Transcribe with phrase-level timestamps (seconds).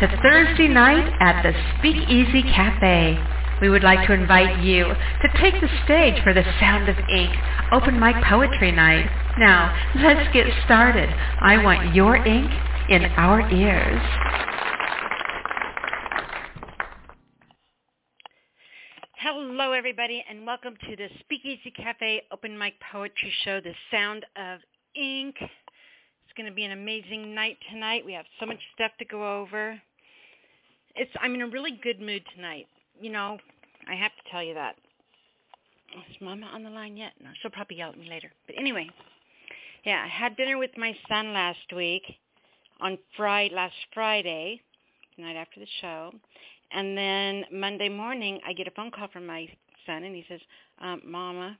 [0.00, 3.18] to Thursday night at the Speakeasy Cafe.
[3.60, 7.30] We would like to invite you to take the stage for the Sound of Ink
[7.70, 9.04] Open Mic Poetry Night.
[9.38, 11.10] Now, let's get started.
[11.42, 12.50] I want your ink
[12.88, 14.00] in our ears.
[19.18, 24.60] Hello, everybody, and welcome to the Speakeasy Cafe Open Mic Poetry Show, The Sound of
[24.96, 25.36] Ink.
[25.38, 28.06] It's going to be an amazing night tonight.
[28.06, 29.78] We have so much stuff to go over.
[30.96, 32.66] It's I'm in a really good mood tonight.
[33.00, 33.38] You know,
[33.88, 34.76] I have to tell you that.
[36.10, 37.12] Is Mama on the line yet?
[37.22, 38.30] No, she'll probably yell at me later.
[38.46, 38.88] But anyway,
[39.84, 42.02] yeah, I had dinner with my son last week
[42.80, 44.60] on Friday, last Friday,
[45.16, 46.12] the night after the show,
[46.72, 49.48] and then Monday morning I get a phone call from my
[49.86, 50.40] son, and he says,
[50.80, 51.58] um, "Mama,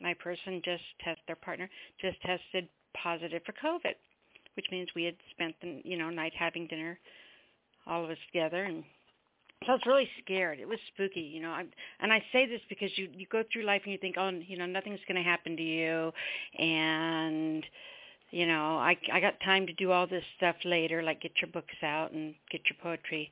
[0.00, 3.94] my person just test their partner just tested positive for COVID."
[4.58, 6.98] which means we had spent the you know night having dinner,
[7.88, 8.84] all of us together, and
[9.64, 10.60] so I was really scared.
[10.60, 11.50] It was spooky, you know.
[11.50, 11.64] I,
[12.00, 14.56] and I say this because you you go through life and you think, oh, you
[14.56, 16.12] know, nothing's going to happen to you,
[16.58, 17.64] and
[18.30, 21.50] you know, I I got time to do all this stuff later, like get your
[21.50, 23.30] books out and get your poetry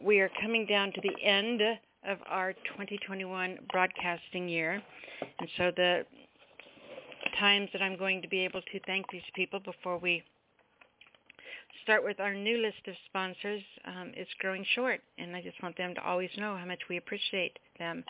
[0.00, 1.60] we are coming down to the end
[2.06, 4.82] of our 2021 broadcasting year.
[5.38, 6.04] And so the
[7.38, 10.22] times that I'm going to be able to thank these people before we
[11.82, 15.00] start with our new list of sponsors um, is growing short.
[15.18, 18.04] And I just want them to always know how much we appreciate them.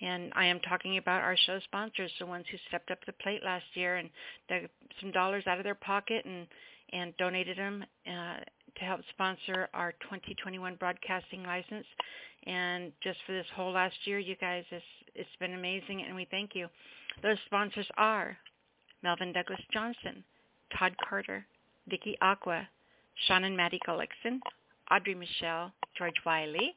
[0.00, 3.42] And I am talking about our show sponsors, the ones who stepped up the plate
[3.44, 4.10] last year and
[4.48, 4.62] dug
[5.00, 6.46] some dollars out of their pocket and
[6.92, 8.36] and donated them uh,
[8.78, 11.86] to help sponsor our 2021 broadcasting license.
[12.46, 16.26] And just for this whole last year, you guys, it's, it's been amazing, and we
[16.30, 16.68] thank you.
[17.22, 18.36] Those sponsors are
[19.02, 20.22] Melvin Douglas Johnson,
[20.78, 21.44] Todd Carter,
[21.88, 22.68] Vicky Aqua,
[23.26, 24.38] Sean and Maddie Gullickson,
[24.90, 26.74] Audrey Michelle, George Wiley,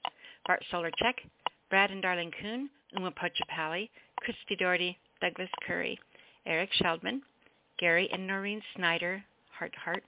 [0.47, 1.15] Bart Solarchek,
[1.69, 3.89] Brad and Darlene Kuhn, Uma Pochapalli,
[4.21, 5.99] Christy Doherty, Douglas Curry,
[6.45, 7.21] Eric Sheldman,
[7.77, 9.23] Gary and Noreen Snyder,
[9.59, 10.03] Heart to Heart.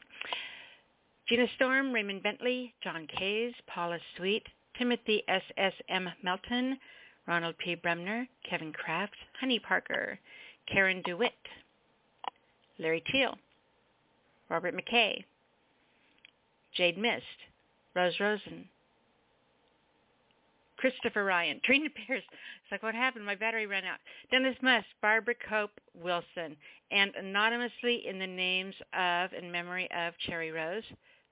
[1.27, 4.44] Gina Storm, Raymond Bentley, John Kays, Paula Sweet,
[4.77, 6.09] Timothy S.S.M.
[6.24, 6.77] Melton,
[7.27, 7.75] Ronald P.
[7.75, 10.18] Bremner, Kevin Kraft, Honey Parker,
[10.71, 11.33] Karen DeWitt,
[12.80, 13.38] Larry Teal,
[14.50, 15.24] Robert McKay,
[16.74, 17.24] Jade Mist,
[17.94, 18.65] Rose Rosen,
[20.81, 22.23] Christopher Ryan, Trina Pierce.
[22.27, 23.25] It's like, what happened?
[23.25, 23.99] My battery ran out.
[24.31, 26.57] Dennis Musk, Barbara Cope Wilson,
[26.91, 30.83] and anonymously in the names of and memory of Cherry Rose,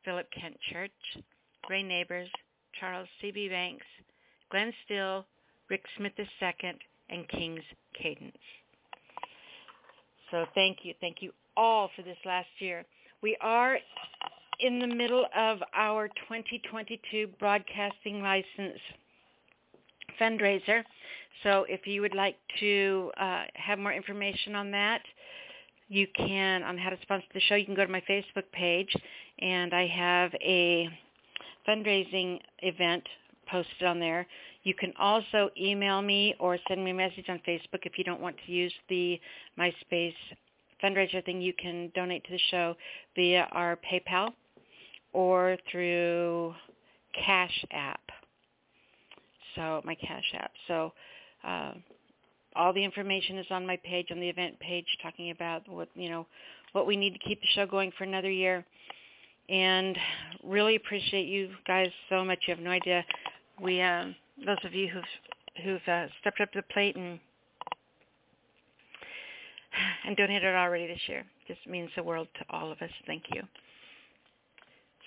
[0.05, 0.91] Philip Kent Church,
[1.69, 2.29] Ray Neighbors,
[2.79, 3.49] Charles C.B.
[3.49, 3.85] Banks,
[4.51, 5.25] Glenn Still,
[5.69, 6.73] Rick Smith II,
[7.09, 7.63] and King's
[7.99, 8.37] Cadence.
[10.31, 10.93] So thank you.
[11.01, 12.85] Thank you all for this last year.
[13.21, 13.77] We are
[14.59, 18.79] in the middle of our 2022 broadcasting license
[20.19, 20.83] fundraiser.
[21.43, 25.01] So if you would like to uh, have more information on that,
[25.87, 27.55] you can on how to sponsor the show.
[27.55, 28.93] You can go to my Facebook page,
[29.39, 30.89] and I have a
[31.67, 33.03] fundraising event
[33.49, 34.27] posted on there.
[34.63, 38.21] You can also email me or send me a message on Facebook if you don't
[38.21, 39.19] want to use the
[39.57, 40.13] MySpace
[40.83, 41.41] fundraiser thing.
[41.41, 42.75] You can donate to the show
[43.15, 44.29] via our PayPal
[45.13, 46.53] or through
[47.25, 48.01] Cash App.
[49.55, 50.51] So my Cash App.
[50.67, 50.93] So
[51.43, 51.73] uh,
[52.55, 56.09] all the information is on my page, on the event page, talking about what you
[56.09, 56.25] know
[56.73, 58.65] what we need to keep the show going for another year.
[59.49, 59.97] And
[60.43, 62.39] really appreciate you guys so much.
[62.47, 63.03] You have no idea.
[63.61, 64.15] We um,
[64.45, 67.19] those of you who've who've uh, stepped up to the plate and
[70.05, 71.23] and donated already this year.
[71.47, 72.91] Just means the world to all of us.
[73.07, 73.41] Thank you.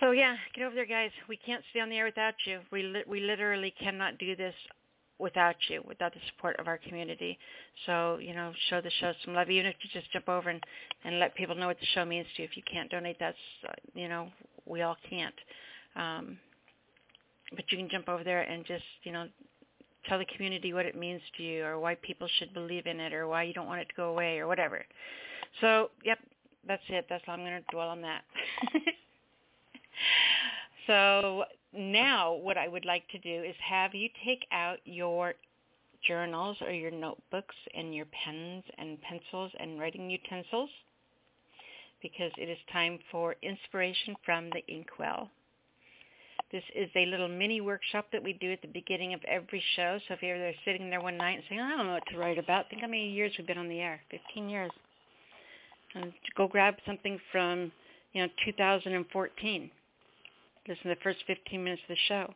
[0.01, 1.11] So yeah, get over there, guys.
[1.29, 2.61] We can't stay on the air without you.
[2.71, 4.55] We li- we literally cannot do this
[5.19, 7.39] without you, without the support of our community.
[7.87, 9.51] So you know, show the show some love.
[9.51, 10.63] Even if you just jump over and
[11.05, 12.49] and let people know what the show means to you.
[12.51, 13.37] If you can't donate, that's
[13.69, 14.29] uh, you know,
[14.67, 15.35] we all can't.
[15.95, 16.39] Um,
[17.55, 19.27] but you can jump over there and just you know
[20.09, 23.13] tell the community what it means to you or why people should believe in it
[23.13, 24.85] or why you don't want it to go away or whatever.
[25.61, 26.19] So, yep,
[26.67, 27.07] that's it.
[27.09, 28.23] That's all I'm going to dwell on that.
[30.87, 35.35] so now what I would like to do is have you take out your
[36.07, 40.71] journals or your notebooks and your pens and pencils and writing utensils
[42.03, 45.31] because it is time for inspiration from the inkwell.
[46.51, 49.99] This is a little mini workshop that we do at the beginning of every show.
[50.07, 52.19] So if you're there sitting there one night and saying, I don't know what to
[52.19, 54.71] write about, think how many years we've been on the air, 15 years.
[55.95, 57.73] And go grab something from,
[58.13, 59.71] you know, 2014.
[60.69, 62.33] Listen to the first 15 minutes of the show.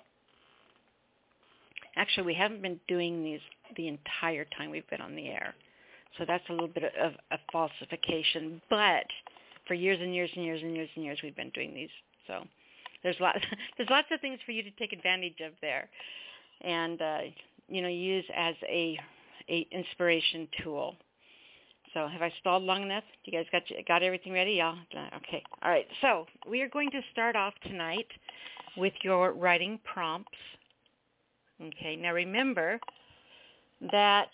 [1.96, 3.40] Actually, we haven't been doing these
[3.76, 5.54] the entire time we've been on the air.
[6.18, 8.60] So that's a little bit of a falsification.
[8.68, 9.06] But
[9.66, 11.90] for years and years and years and years and years, we've been doing these.
[12.26, 12.44] So
[13.02, 13.40] there's lots
[13.76, 15.88] there's lots of things for you to take advantage of there,
[16.62, 17.20] and uh,
[17.68, 18.98] you know use as a
[19.48, 20.96] a inspiration tool.
[21.96, 23.04] So have I stalled long enough?
[23.24, 24.52] You guys got got everything ready?
[24.52, 24.74] Yeah.
[25.16, 25.42] Okay.
[25.62, 25.86] All right.
[26.02, 28.06] So we are going to start off tonight
[28.76, 30.36] with your writing prompts.
[31.58, 31.96] Okay.
[31.96, 32.78] Now remember
[33.92, 34.28] that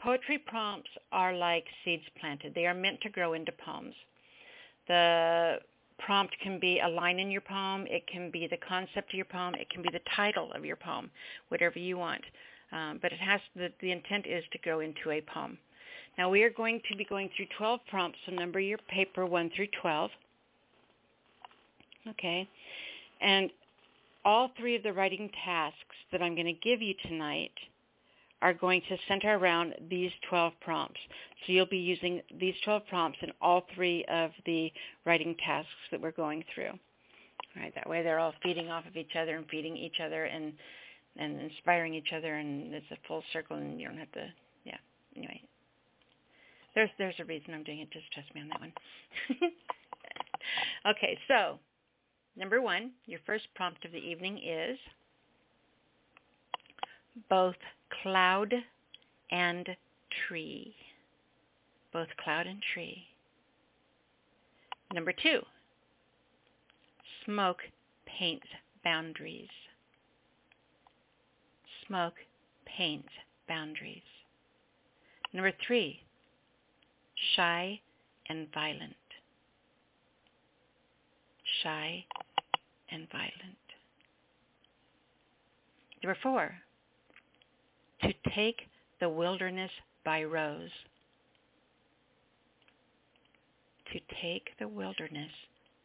[0.00, 2.56] poetry prompts are like seeds planted.
[2.56, 3.94] They are meant to grow into poems.
[4.88, 5.58] The
[6.00, 7.86] prompt can be a line in your poem.
[7.88, 9.54] It can be the concept of your poem.
[9.54, 11.08] It can be the title of your poem,
[11.50, 12.24] whatever you want.
[12.72, 15.56] Um, but it has the, the intent is to go into a poem.
[16.18, 19.50] Now we are going to be going through 12 prompts, so number your paper 1
[19.54, 20.10] through 12.
[22.10, 22.48] Okay.
[23.20, 23.50] And
[24.24, 27.52] all three of the writing tasks that I'm going to give you tonight
[28.42, 31.00] are going to center around these 12 prompts.
[31.46, 34.72] So you'll be using these 12 prompts in all three of the
[35.04, 36.70] writing tasks that we're going through.
[36.70, 40.24] All right, that way they're all feeding off of each other and feeding each other
[40.24, 40.52] and
[41.16, 44.26] and inspiring each other and it's a full circle and you don't have to
[44.64, 44.76] yeah.
[45.16, 45.40] Anyway.
[46.78, 48.72] There's there's a reason I'm doing it, just trust me on that one.
[50.90, 51.58] okay, so
[52.36, 54.78] number one, your first prompt of the evening is
[57.28, 57.56] both
[58.00, 58.54] cloud
[59.32, 59.68] and
[60.28, 60.72] tree.
[61.92, 63.02] Both cloud and tree.
[64.94, 65.40] Number two,
[67.24, 67.58] smoke
[68.06, 68.46] paints
[68.84, 69.48] boundaries.
[71.88, 72.14] Smoke
[72.66, 73.08] paints
[73.48, 74.00] boundaries.
[75.32, 76.02] Number three,
[77.36, 77.80] shy
[78.28, 78.94] and violent.
[81.62, 82.04] Shy
[82.90, 83.32] and violent.
[86.02, 86.54] Number four,
[88.02, 88.60] to take
[89.00, 89.70] the wilderness
[90.04, 90.70] by rows.
[93.92, 95.32] To take the wilderness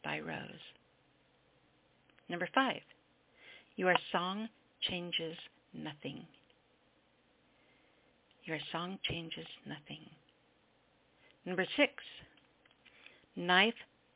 [0.04, 0.62] by rows.
[2.30, 2.82] Number five,
[3.76, 4.48] your song
[4.82, 5.36] changes
[5.74, 6.26] nothing.
[8.46, 10.02] Your song changes nothing.
[11.46, 11.92] Number six,
[13.36, 13.74] knife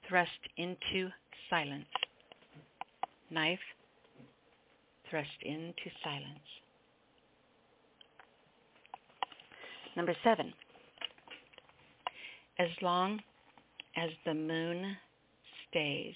[0.07, 1.09] thrust into
[1.49, 1.85] silence.
[3.29, 3.59] Knife
[5.09, 6.39] thrust into silence.
[9.95, 10.53] Number seven,
[12.59, 13.19] as long
[13.97, 14.95] as the moon
[15.69, 16.15] stays.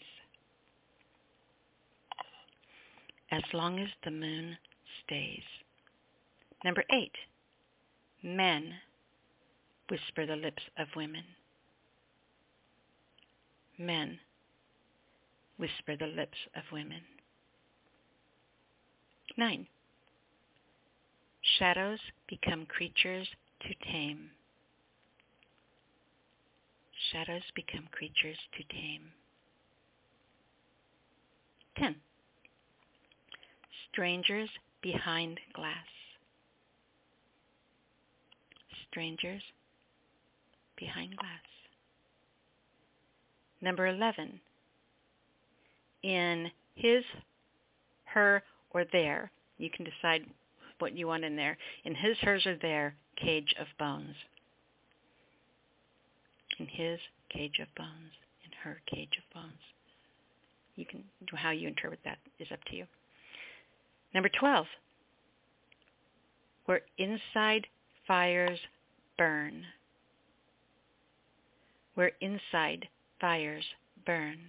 [3.31, 4.57] As long as the moon
[5.03, 5.43] stays.
[6.63, 7.15] Number eight,
[8.23, 8.73] men
[9.91, 11.25] whisper the lips of women.
[13.77, 14.19] Men
[15.57, 17.01] whisper the lips of women.
[19.37, 19.67] Nine,
[21.59, 23.27] Shadows become creatures
[23.61, 24.29] to tame.
[27.11, 29.11] Shadows become creatures to tame.
[31.77, 31.95] 10.
[33.91, 34.49] Strangers
[34.81, 35.75] behind glass.
[38.89, 39.41] Strangers
[40.81, 41.39] behind glass.
[43.61, 44.41] Number 11.
[46.03, 47.03] In his,
[48.05, 50.25] her, or their, you can decide
[50.79, 51.57] what you want in there.
[51.85, 54.15] In his, hers, or their cage of bones.
[56.59, 58.11] In his cage of bones.
[58.43, 59.53] In her cage of bones.
[60.75, 61.03] You can
[61.35, 62.85] how you interpret that is up to you.
[64.15, 64.65] Number 12.
[66.65, 67.67] Where inside
[68.07, 68.59] fires
[69.17, 69.63] burn.
[72.01, 72.87] Where inside
[73.19, 73.63] fires
[74.07, 74.39] burn.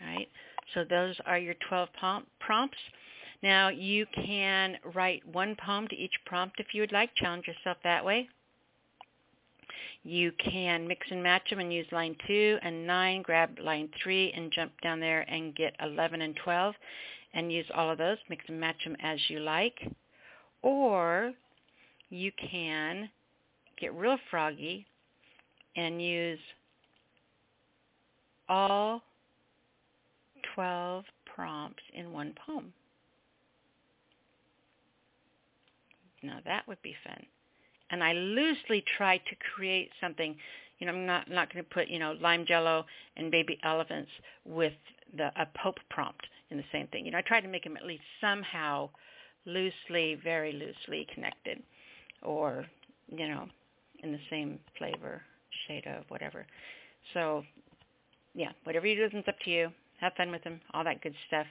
[0.00, 0.28] All right.
[0.74, 1.88] So those are your 12
[2.38, 2.78] prompts.
[3.42, 7.10] Now you can write one poem to each prompt if you would like.
[7.16, 8.28] Challenge yourself that way.
[10.04, 14.34] You can mix and match them and use line 2 and 9, grab line 3
[14.36, 16.76] and jump down there and get 11 and 12
[17.34, 18.18] and use all of those.
[18.30, 19.80] Mix and match them as you like.
[20.62, 21.32] Or
[22.08, 23.10] you can
[23.78, 24.86] get real froggy
[25.76, 26.38] and use
[28.48, 29.02] all
[30.54, 31.04] 12
[31.34, 32.72] prompts in one poem.
[36.22, 37.24] Now that would be fun.
[37.90, 40.34] And I loosely try to create something.
[40.78, 42.84] You know, I'm not not going to put you know lime jello
[43.16, 44.10] and baby elephants
[44.44, 44.72] with
[45.16, 47.06] the a Pope prompt in the same thing.
[47.06, 48.90] You know, I try to make them at least somehow
[49.44, 51.62] loosely, very loosely connected,
[52.22, 52.66] or
[53.08, 53.46] you know,
[54.06, 55.22] in the same flavor,
[55.66, 56.46] shade of whatever.
[57.14, 57.42] So,
[58.34, 59.68] yeah, whatever you do is up to you.
[60.00, 61.46] Have fun with them, all that good stuff.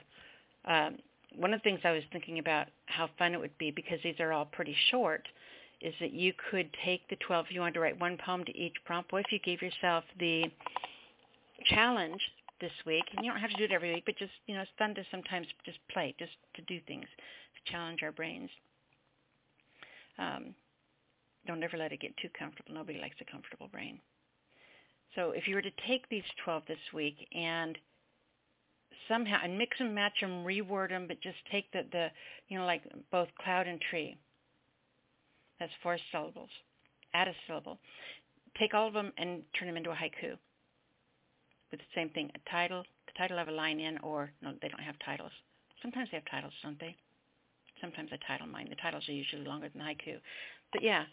[0.66, 0.98] Um,
[1.36, 4.20] one of the things I was thinking about how fun it would be because these
[4.20, 5.26] are all pretty short
[5.80, 8.56] is that you could take the 12 if you wanted to write one poem to
[8.56, 9.12] each prompt.
[9.12, 10.44] What if you gave yourself the
[11.66, 12.20] challenge
[12.60, 14.62] this week, and you don't have to do it every week, but just, you know,
[14.62, 18.48] it's fun to sometimes just play, just to do things, to challenge our brains.
[20.18, 20.54] Um,
[21.46, 22.74] don't ever let it get too comfortable.
[22.74, 24.00] Nobody likes a comfortable brain.
[25.14, 27.78] So if you were to take these 12 this week and
[29.08, 32.08] somehow and mix and match them, reword them, but just take the the
[32.48, 34.16] you know like both cloud and tree.
[35.58, 36.50] That's four syllables.
[37.14, 37.78] Add a syllable.
[38.58, 40.36] Take all of them and turn them into a haiku.
[41.70, 44.68] With the same thing, a title, the title of a line in, or no, they
[44.68, 45.32] don't have titles.
[45.82, 46.94] Sometimes they have titles, don't they?
[47.80, 48.68] Sometimes I title mine.
[48.70, 50.18] The titles are usually longer than haiku.
[50.72, 51.04] But yeah,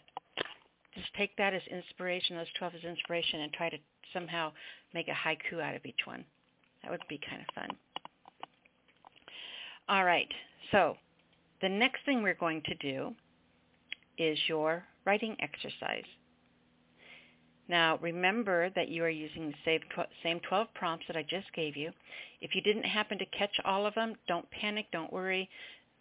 [0.94, 3.78] just take that as inspiration, those 12 as inspiration, and try to
[4.12, 4.52] somehow
[4.92, 6.24] make a haiku out of each one.
[6.82, 7.68] That would be kind of fun.
[9.88, 10.28] All right,
[10.70, 10.96] so
[11.60, 13.14] the next thing we're going to do
[14.18, 16.04] is your writing exercise.
[17.68, 19.80] Now remember that you are using the
[20.22, 21.90] same 12 prompts that I just gave you.
[22.40, 25.48] If you didn't happen to catch all of them, don't panic, don't worry.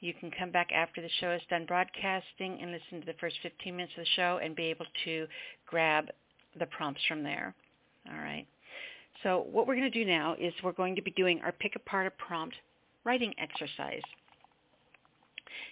[0.03, 3.37] You can come back after the show is done broadcasting and listen to the first
[3.41, 5.27] 15 minutes of the show and be able to
[5.65, 6.09] grab
[6.59, 7.55] the prompts from there.
[8.09, 8.45] All right.
[9.23, 11.77] So what we're going to do now is we're going to be doing our pick
[11.77, 12.53] apart a prompt
[13.05, 14.01] writing exercise.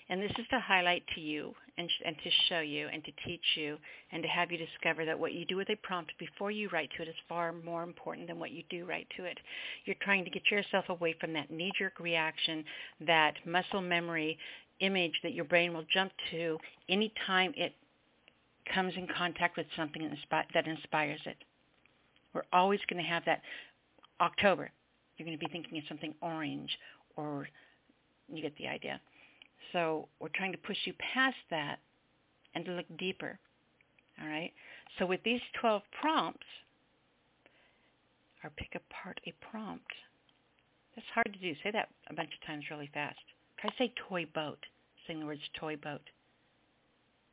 [0.10, 3.12] And this is to highlight to you and, sh- and, to show you and to
[3.26, 3.78] teach you
[4.12, 6.90] and to have you discover that what you do with a prompt before you write
[6.98, 9.40] to it is far more important than what you do write to it.
[9.86, 12.64] You're trying to get yourself away from that knee-jerk reaction,
[13.06, 14.38] that muscle memory
[14.80, 16.58] image that your brain will jump to
[16.90, 17.74] anytime it
[18.74, 20.10] comes in contact with something
[20.54, 21.38] that inspires it.
[22.34, 23.42] We're always going to have that
[24.20, 24.72] October.
[25.18, 26.70] You're going to be thinking of something orange
[27.16, 27.48] or
[28.34, 29.00] you get the idea.
[29.74, 31.80] So we're trying to push you past that
[32.56, 33.40] and to look deeper.
[34.22, 34.52] All right?
[35.00, 36.46] So with these 12 prompts,
[38.44, 39.92] or pick apart a prompt.
[40.96, 41.54] That's hard to do.
[41.64, 43.20] Say that a bunch of times really fast.
[43.60, 44.60] Try to say toy boat.
[45.08, 46.02] Saying the words toy boat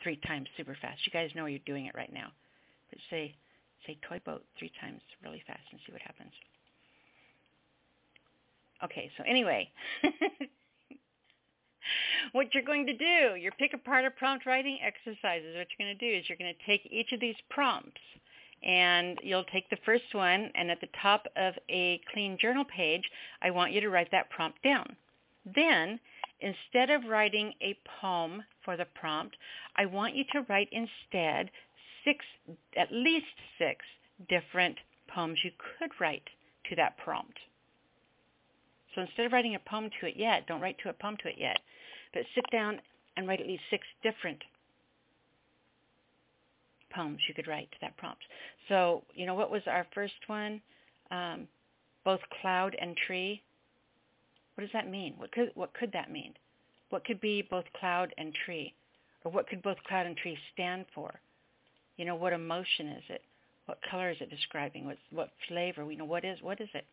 [0.03, 1.01] three times super fast.
[1.05, 2.29] You guys know you're doing it right now.
[2.91, 3.35] But say
[3.87, 6.33] say toy boat three times really fast and see what happens.
[8.85, 9.69] Okay, so anyway,
[12.33, 15.99] what you're going to do, your pick apart a prompt writing exercises, what you're going
[15.99, 18.01] to do is you're going to take each of these prompts
[18.63, 23.03] and you'll take the first one and at the top of a clean journal page,
[23.43, 24.97] I want you to write that prompt down.
[25.55, 26.01] Then,
[26.41, 29.37] instead of writing a poem for the prompt,
[29.77, 31.51] I want you to write instead
[32.05, 32.25] six,
[32.77, 33.27] at least
[33.59, 33.85] six
[34.29, 34.77] different
[35.09, 36.29] poems you could write
[36.69, 37.39] to that prompt.
[38.95, 41.29] So instead of writing a poem to it yet, don't write to a poem to
[41.29, 41.59] it yet.
[42.13, 42.81] But sit down
[43.17, 44.39] and write at least six different
[46.95, 48.23] poems you could write to that prompt.
[48.69, 50.61] So, you know, what was our first one?
[51.11, 51.49] Um,
[52.05, 53.43] both cloud and tree.
[54.55, 55.15] What does that mean?
[55.19, 56.35] What could what could that mean?
[56.91, 58.75] What could be both cloud and tree?
[59.25, 61.21] Or what could both cloud and tree stand for?
[61.97, 63.23] You know, what emotion is it?
[63.67, 64.87] What color is it describing?
[64.87, 65.91] What what flavor?
[65.91, 66.85] You know, what is what is it?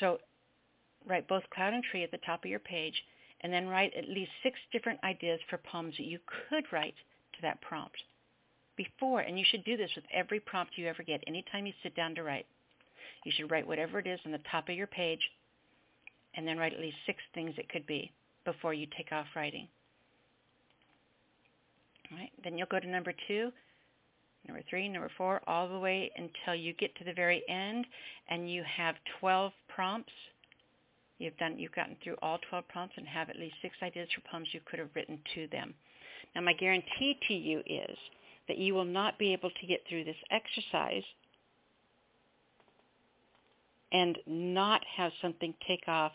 [0.00, 0.18] So
[1.06, 2.94] write both cloud and tree at the top of your page
[3.42, 6.18] and then write at least six different ideas for poems that you
[6.48, 6.94] could write
[7.34, 7.96] to that prompt
[8.76, 9.20] before.
[9.20, 12.14] And you should do this with every prompt you ever get anytime you sit down
[12.14, 12.46] to write.
[13.24, 15.20] You should write whatever it is on the top of your page
[16.34, 18.10] and then write at least six things it could be
[18.44, 19.68] before you take off writing.
[22.10, 23.50] All right, then you'll go to number two,
[24.46, 27.86] number three, number four, all the way until you get to the very end
[28.28, 30.12] and you have 12 prompts.
[31.22, 34.28] You've done, you've gotten through all 12 prompts and have at least six ideas for
[34.28, 35.72] poems you could have written to them.
[36.34, 37.96] Now my guarantee to you is
[38.48, 41.04] that you will not be able to get through this exercise
[43.92, 46.12] and not have something take off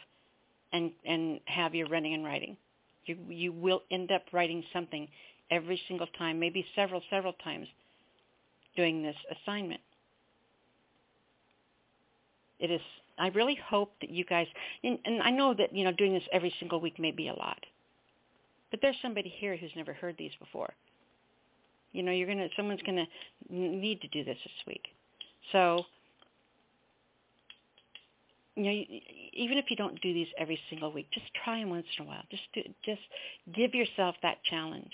[0.74, 2.58] and and have you running and writing.
[3.06, 5.08] You you will end up writing something
[5.50, 7.68] every single time, maybe several several times
[8.76, 9.82] doing this assignment.
[12.60, 12.82] It is
[13.18, 14.48] I really hope that you guys
[14.84, 17.34] and, and I know that, you know, doing this every single week may be a
[17.34, 17.60] lot.
[18.72, 20.74] But there's somebody here who's never heard these before.
[21.94, 24.84] You know, you're going to someone's going to need to do this this week.
[25.52, 25.86] So
[28.56, 28.84] you know,
[29.34, 32.08] even if you don't do these every single week, just try them once in a
[32.08, 32.24] while.
[32.32, 33.02] Just do, just
[33.56, 34.92] give yourself that challenge.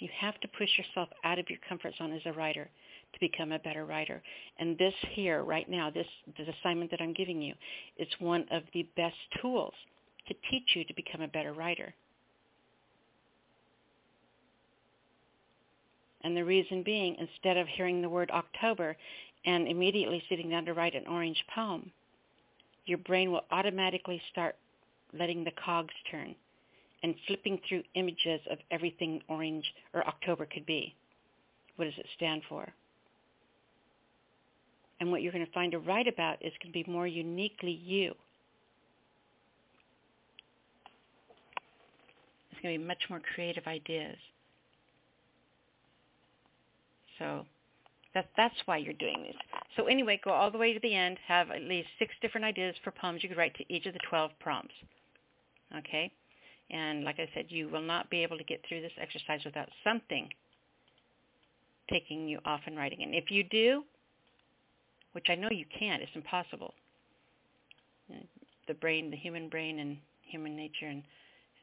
[0.00, 2.68] You have to push yourself out of your comfort zone as a writer
[3.12, 4.22] to become a better writer.
[4.58, 6.06] And this here, right now, this,
[6.38, 7.54] this assignment that I'm giving you,
[7.98, 9.74] is one of the best tools
[10.28, 11.94] to teach you to become a better writer.
[16.22, 18.96] And the reason being, instead of hearing the word October
[19.46, 21.90] and immediately sitting down to write an orange poem,
[22.84, 24.56] your brain will automatically start
[25.18, 26.34] letting the cogs turn
[27.02, 30.94] and flipping through images of everything orange or October could be.
[31.76, 32.68] What does it stand for?
[35.00, 37.72] And what you're going to find to write about is going to be more uniquely
[37.72, 38.14] you.
[42.52, 44.16] It's going to be much more creative ideas.
[47.18, 47.46] So
[48.14, 49.36] that, that's why you're doing this.
[49.76, 52.74] So anyway, go all the way to the end, have at least six different ideas
[52.84, 54.74] for poems you could write to each of the 12 prompts.
[55.78, 56.12] Okay?
[56.70, 59.68] And like I said, you will not be able to get through this exercise without
[59.82, 60.28] something
[61.90, 63.02] taking you off and writing.
[63.02, 63.82] And if you do,
[65.12, 66.74] which I know you can't, it's impossible.
[68.66, 71.02] The brain, the human brain and human nature and,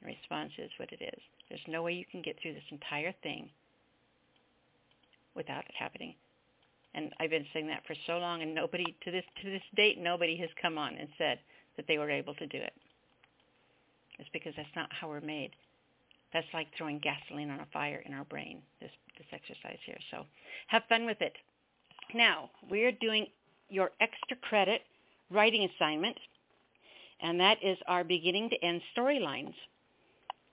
[0.02, 1.22] and response is what it is.
[1.50, 3.50] There's no way you can get through this entire thing
[5.36, 6.16] without it happening.
[6.94, 10.00] And I've been saying that for so long, and nobody to this to this date,
[10.00, 11.40] nobody has come on and said
[11.76, 12.74] that they were able to do it.
[14.20, 15.52] It's because that's not how we're made.
[16.34, 18.62] That's like throwing gasoline on a fire in our brain.
[18.82, 19.98] This this exercise here.
[20.12, 20.26] So
[20.68, 21.34] have fun with it.
[22.14, 23.28] Now we are doing
[23.70, 24.82] your extra credit
[25.30, 26.18] writing assignment,
[27.22, 29.54] and that is our beginning to end storylines.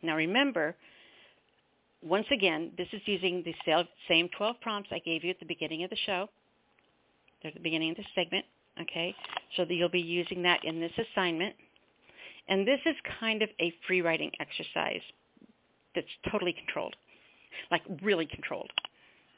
[0.02, 0.74] Now remember,
[2.02, 5.84] once again, this is using the same 12 prompts I gave you at the beginning
[5.84, 6.28] of the show.
[7.40, 8.44] They're at the beginning of the segment,
[8.80, 9.14] okay?
[9.56, 11.54] So you'll be using that in this assignment.
[12.48, 15.00] And this is kind of a free writing exercise
[15.94, 16.96] that's totally controlled,
[17.70, 18.70] like really controlled.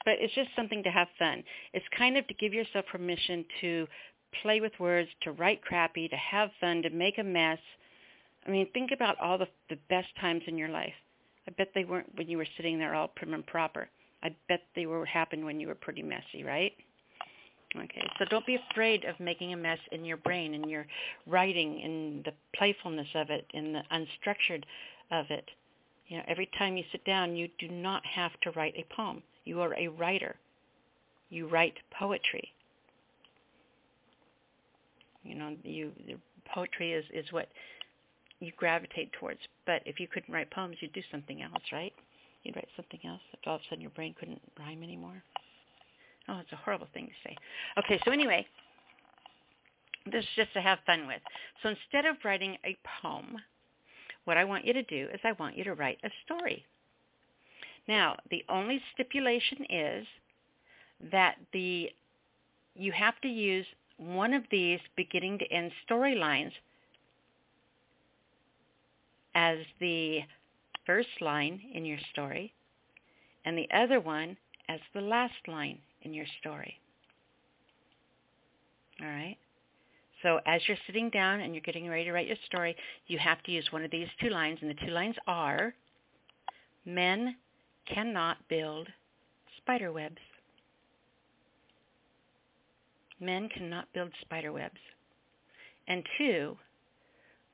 [0.06, 1.42] But it's just something to have fun.
[1.74, 3.86] It's kind of to give yourself permission to
[4.40, 7.58] play with words, to write crappy, to have fun, to make a mess.
[8.46, 10.94] I mean, think about all the, the best times in your life.
[11.48, 13.88] I bet they weren't when you were sitting there all prim and proper.
[14.22, 16.72] I bet they were happened when you were pretty messy, right?
[17.76, 20.86] Okay, so don't be afraid of making a mess in your brain, in your
[21.26, 24.62] writing, in the playfulness of it, in the unstructured
[25.10, 25.50] of it.
[26.06, 29.22] You know, every time you sit down, you do not have to write a poem.
[29.46, 30.36] You are a writer.
[31.30, 32.52] You write poetry.
[35.22, 35.92] You know, you
[36.52, 37.48] poetry is is what
[38.40, 39.40] you gravitate towards.
[39.64, 41.92] But if you couldn't write poems, you'd do something else, right?
[42.42, 45.22] You'd write something else if all of a sudden your brain couldn't rhyme anymore.
[46.28, 47.36] Oh, it's a horrible thing to say.
[47.78, 48.46] Okay, so anyway,
[50.10, 51.20] this is just to have fun with.
[51.62, 53.36] So instead of writing a poem,
[54.24, 56.64] what I want you to do is I want you to write a story.
[57.88, 60.06] Now, the only stipulation is
[61.12, 61.90] that the
[62.74, 66.52] you have to use one of these beginning to end storylines
[69.34, 70.20] as the
[70.84, 72.52] first line in your story
[73.44, 74.36] and the other one
[74.68, 76.78] as the last line in your story.
[79.00, 79.36] All right?
[80.22, 83.42] So as you're sitting down and you're getting ready to write your story, you have
[83.44, 85.74] to use one of these two lines, and the two lines are,
[86.84, 87.36] men
[87.92, 88.88] cannot build
[89.58, 90.18] spider webs.
[93.20, 94.78] Men cannot build spider webs.
[95.88, 96.56] And two,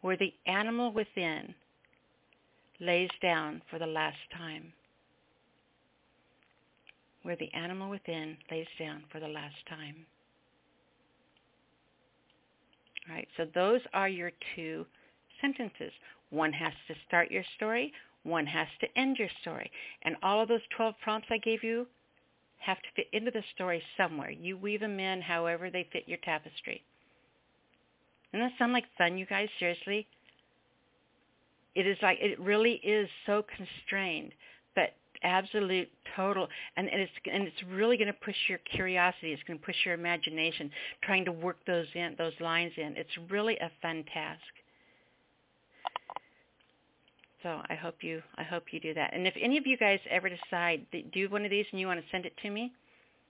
[0.00, 1.54] where the animal within
[2.80, 4.72] lays down for the last time.
[7.22, 9.94] Where the animal within lays down for the last time.
[13.08, 14.84] All right, so those are your two
[15.40, 15.92] sentences.
[16.30, 17.92] One has to start your story,
[18.24, 19.70] one has to end your story.
[20.02, 21.87] And all of those 12 prompts I gave you
[22.58, 24.30] have to fit into the story somewhere.
[24.30, 26.82] You weave them in however they fit your tapestry.
[28.32, 29.48] Doesn't that sound like fun, you guys?
[29.58, 30.06] Seriously?
[31.74, 34.32] It is like, it really is so constrained,
[34.74, 39.32] but absolute, total, and, and it's and it's really going to push your curiosity.
[39.32, 40.70] It's going to push your imagination,
[41.02, 42.94] trying to work those in, those lines in.
[42.96, 44.40] It's really a fun task.
[47.42, 49.12] So I hope you I hope you do that.
[49.14, 51.87] And if any of you guys ever decide to do one of these and you
[51.87, 52.72] want to send it to me,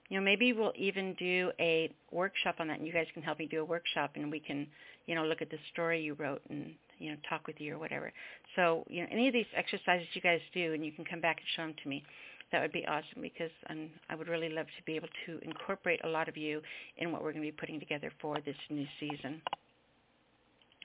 [0.09, 3.39] you know, maybe we'll even do a workshop on that and you guys can help
[3.39, 4.67] me do a workshop and we can,
[5.07, 7.79] you know, look at the story you wrote and, you know, talk with you or
[7.79, 8.13] whatever.
[8.55, 11.39] So, you know, any of these exercises you guys do and you can come back
[11.39, 12.05] and show them to me,
[12.53, 16.01] that would be awesome because I'm, I would really love to be able to incorporate
[16.05, 16.61] a lot of you
[16.99, 19.41] in what we're going to be putting together for this new season.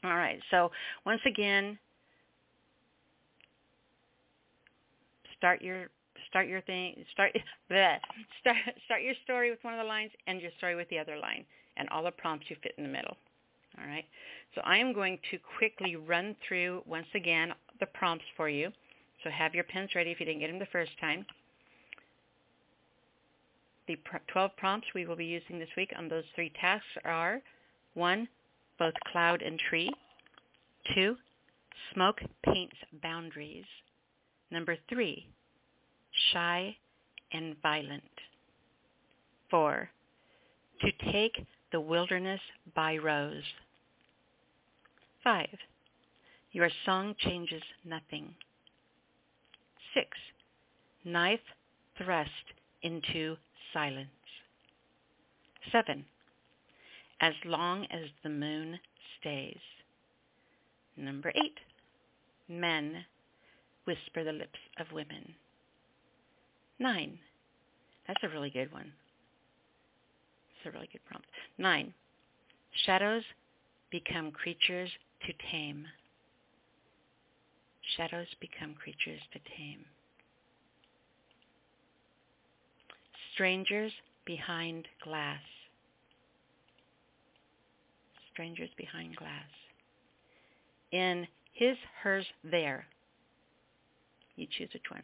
[0.05, 0.39] All right.
[0.51, 0.71] So
[1.05, 1.77] once again,
[5.37, 5.87] start your
[6.29, 7.31] start your thing start
[7.71, 7.97] bleh,
[8.41, 11.17] start start your story with one of the lines end your story with the other
[11.17, 11.45] line
[11.77, 13.15] and all the prompts you fit in the middle.
[13.79, 14.05] All right?
[14.55, 18.71] So i am going to quickly run through once again the prompts for you.
[19.23, 21.25] So have your pens ready if you didn't get them the first time.
[23.87, 23.97] The
[24.31, 27.41] 12 prompts we will be using this week on those three tasks are
[27.93, 28.27] one
[28.77, 29.89] both cloud and tree.
[30.93, 31.15] Two
[31.93, 33.65] smoke paints boundaries
[34.51, 35.27] Number three,
[36.31, 36.75] shy
[37.33, 38.03] and violent.
[39.49, 39.89] Four,
[40.81, 42.39] to take the wilderness
[42.75, 43.43] by rows.
[45.23, 45.57] Five,
[46.51, 48.33] your song changes nothing.
[49.93, 50.07] Six,
[51.03, 51.39] knife
[51.97, 52.31] thrust
[52.83, 53.35] into
[53.73, 54.07] silence.
[55.71, 56.05] Seven,
[57.19, 58.79] as long as the moon
[59.19, 59.59] stays.
[60.95, 61.57] Number eight,
[62.47, 63.05] men
[63.87, 65.33] whisper the lips of women.
[66.77, 67.17] Nine.
[68.07, 68.91] That's a really good one.
[70.49, 71.27] It's a really good prompt.
[71.57, 71.93] Nine.
[72.85, 73.23] Shadows
[73.89, 74.89] become creatures
[75.25, 75.85] to tame.
[77.95, 79.85] Shadows become creatures to tame.
[83.33, 83.91] Strangers
[84.25, 85.39] behind glass.
[88.33, 89.49] Strangers behind glass.
[90.91, 92.85] In his, hers, there
[94.37, 95.03] you choose which one.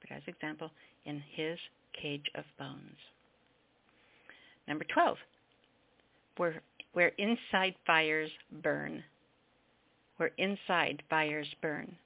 [0.00, 0.70] But as example,
[1.04, 1.58] in his
[2.00, 2.98] cage of bones.
[4.66, 5.16] Number 12,
[6.36, 8.30] where, where inside fires
[8.62, 9.02] burn.
[10.18, 11.96] Where inside fires burn.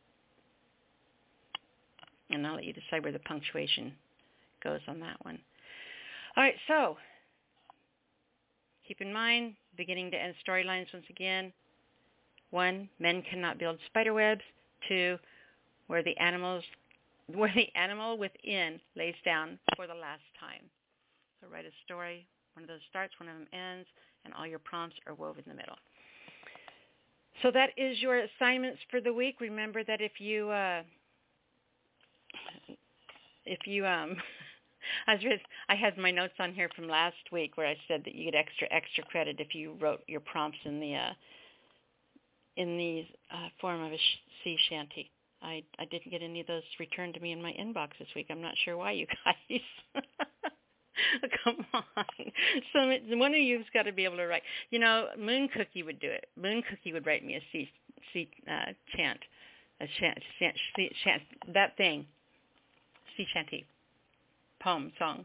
[2.31, 3.93] And I'll let you decide where the punctuation
[4.63, 5.39] goes on that one.
[6.37, 6.97] All right, so
[8.87, 11.53] keep in mind, beginning to end storylines once again.
[12.51, 14.43] One, men cannot build spider webs.
[14.89, 15.19] Two,
[15.93, 16.65] where the animals
[17.35, 20.65] where the animal within lays down for the last time.
[21.41, 22.27] So write a story.
[22.55, 23.87] One of those starts, one of them ends,
[24.25, 25.77] and all your prompts are woven in the middle.
[27.43, 29.37] So that is your assignments for the week.
[29.41, 30.83] Remember that if you uh,
[33.45, 34.17] if you um
[35.07, 38.15] I was I had my notes on here from last week where I said that
[38.15, 41.13] you get extra extra credit if you wrote your prompts in the uh,
[42.57, 43.99] in the uh, form of a
[44.43, 45.11] sea shanty.
[45.43, 48.27] I I didn't get any of those returned to me in my inbox this week.
[48.31, 49.61] I'm not sure why, you guys.
[51.45, 52.05] Come on.
[52.73, 54.43] So one of you's got to be able to write.
[54.71, 56.27] You know, Moon Cookie would do it.
[56.41, 57.69] Moon Cookie would write me a sea,
[58.13, 59.19] sea uh, chant,
[59.81, 60.57] a chant, chant,
[61.05, 62.07] chant, that thing,
[63.17, 63.65] sea shanty,
[64.61, 65.25] poem, song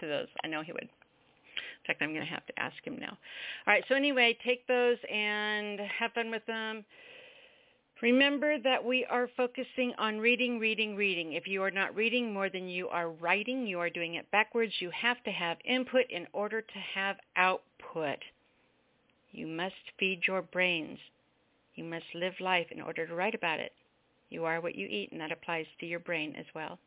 [0.00, 0.28] to those.
[0.44, 0.82] I know he would.
[0.82, 3.16] In fact, I'm going to have to ask him now.
[3.66, 3.84] All right.
[3.88, 6.84] So anyway, take those and have fun with them.
[8.00, 11.32] Remember that we are focusing on reading, reading, reading.
[11.32, 14.72] If you are not reading more than you are writing, you are doing it backwards.
[14.78, 18.18] You have to have input in order to have output.
[19.32, 20.98] You must feed your brains.
[21.74, 23.72] You must live life in order to write about it.
[24.30, 26.78] You are what you eat, and that applies to your brain as well.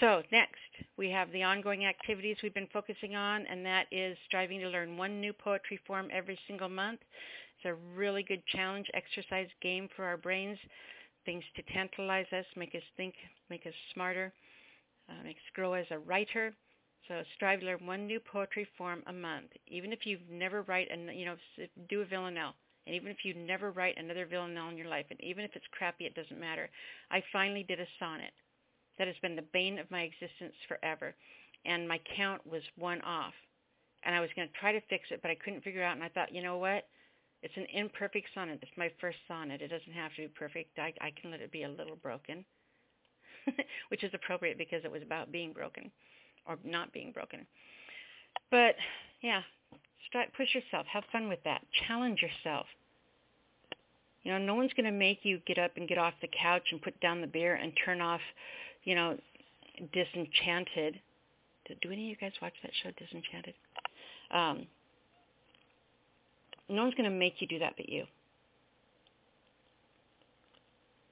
[0.00, 0.58] So next,
[0.96, 4.96] we have the ongoing activities we've been focusing on, and that is striving to learn
[4.96, 7.00] one new poetry form every single month.
[7.64, 10.58] It's a really good challenge exercise game for our brains,
[11.24, 13.14] things to tantalize us, make us think,
[13.48, 14.34] make us smarter,
[15.08, 16.52] uh, make us grow as a writer.
[17.08, 20.88] So strive to learn one new poetry form a month, even if you've never write,
[20.90, 21.36] and you know,
[21.88, 22.54] do a villanelle.
[22.86, 25.64] And even if you never write another villanelle in your life, and even if it's
[25.72, 26.68] crappy, it doesn't matter.
[27.10, 28.32] I finally did a sonnet.
[28.98, 31.14] That has been the bane of my existence forever.
[31.64, 33.32] And my count was one off.
[34.04, 35.96] And I was going to try to fix it, but I couldn't figure out.
[35.96, 36.84] And I thought, you know what?
[37.44, 38.58] It's an imperfect sonnet.
[38.62, 39.60] It's my first sonnet.
[39.60, 40.78] It doesn't have to be perfect.
[40.78, 42.42] I, I can let it be a little broken,
[43.88, 45.90] which is appropriate because it was about being broken
[46.48, 47.46] or not being broken.
[48.50, 48.76] But
[49.20, 49.42] yeah,
[50.08, 50.86] start, push yourself.
[50.90, 51.60] Have fun with that.
[51.86, 52.64] Challenge yourself.
[54.22, 56.62] You know, no one's going to make you get up and get off the couch
[56.72, 58.22] and put down the beer and turn off,
[58.84, 59.18] you know,
[59.92, 60.98] Disenchanted.
[61.68, 63.52] Do, do any of you guys watch that show, Disenchanted?
[64.30, 64.66] Um,
[66.68, 68.04] no one's going to make you do that but you.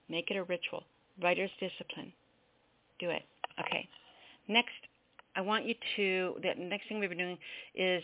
[0.09, 0.85] Make it a ritual.
[1.23, 2.13] Writer's discipline.
[2.99, 3.23] Do it.
[3.61, 3.89] Okay.
[4.49, 4.71] Next,
[5.37, 7.39] I want you to, the next thing we've been doing
[7.75, 8.03] is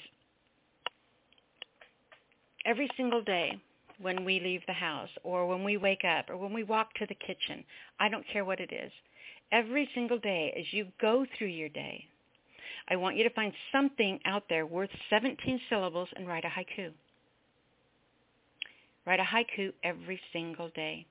[2.65, 3.61] every single day
[4.01, 7.07] when we leave the house or when we wake up or when we walk to
[7.07, 7.65] the kitchen,
[7.99, 8.93] I don't care what it is,
[9.53, 12.05] every single day as you go through your day,
[12.89, 16.93] I want you to find something out there worth 17 syllables and write a haiku.
[19.09, 21.07] Write a haiku every single day.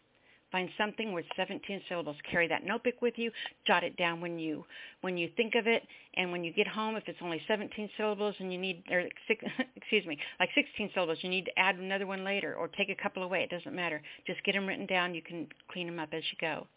[0.52, 2.16] Find something worth 17 syllables.
[2.30, 3.32] Carry that notebook with you.
[3.66, 4.64] Jot it down when you
[5.02, 5.82] when you think of it,
[6.16, 9.44] and when you get home, if it's only 17 syllables and you need, or six,
[9.76, 12.96] excuse me, like 16 syllables, you need to add another one later, or take a
[13.02, 13.42] couple away.
[13.42, 14.00] It doesn't matter.
[14.28, 15.16] Just get them written down.
[15.16, 16.68] You can clean them up as you go.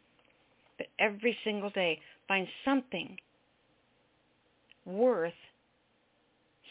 [0.78, 3.18] But every single day, find something
[4.87, 5.35] worth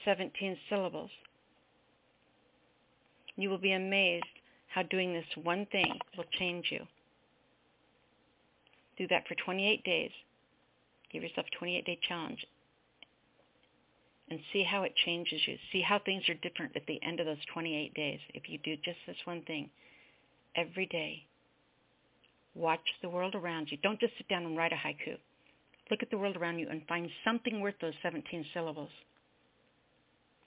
[0.06, 1.12] 17 syllables.
[3.38, 4.26] You will be amazed
[4.70, 6.82] how doing this one thing will change you.
[8.98, 10.12] Do that for 28 days.
[11.12, 12.46] Give yourself a 28-day challenge
[14.30, 15.58] and see how it changes you.
[15.72, 18.76] See how things are different at the end of those 28 days if you do
[18.84, 19.70] just this one thing
[20.56, 21.24] every day.
[22.54, 23.78] Watch the world around you.
[23.82, 25.18] Don't just sit down and write a haiku.
[25.90, 28.92] Look at the world around you and find something worth those 17 syllables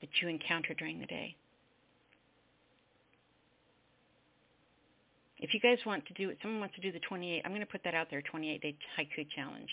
[0.01, 1.35] that you encounter during the day.
[5.43, 7.61] If you guys want to do it, someone wants to do the 28, I'm going
[7.61, 9.69] to put that out there, 28-day haiku challenge.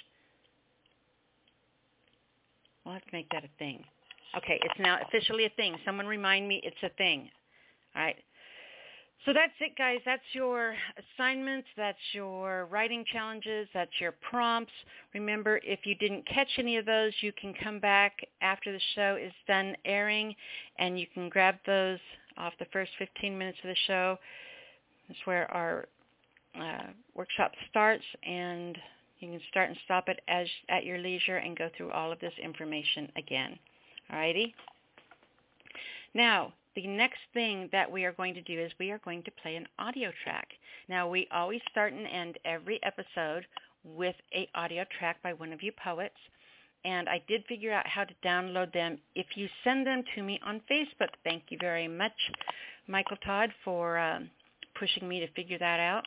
[2.84, 3.84] We'll have to make that a thing.
[4.36, 5.76] Okay, it's now officially a thing.
[5.86, 7.30] Someone remind me it's a thing.
[7.96, 8.16] All right.
[9.26, 10.00] So that's it, guys.
[10.06, 11.68] That's your assignments.
[11.78, 13.68] That's your writing challenges.
[13.74, 14.72] That's your prompts.
[15.14, 19.18] Remember, if you didn't catch any of those, you can come back after the show
[19.22, 20.34] is done airing,
[20.80, 22.00] and you can grab those
[22.38, 24.18] off the first 15 minutes of the show.
[25.10, 25.86] That's where our
[26.56, 28.78] uh, workshop starts, and
[29.20, 32.20] you can start and stop it as at your leisure and go through all of
[32.20, 33.60] this information again.
[34.14, 34.54] Alrighty?
[36.14, 39.32] Now, the next thing that we are going to do is we are going to
[39.42, 40.48] play an audio track.
[40.88, 43.46] Now, we always start and end every episode
[43.84, 46.16] with a audio track by one of you poets.
[46.86, 50.40] And I did figure out how to download them if you send them to me
[50.46, 51.10] on Facebook.
[51.24, 52.14] Thank you very much,
[52.88, 54.30] Michael Todd, for um,
[54.80, 56.06] pushing me to figure that out.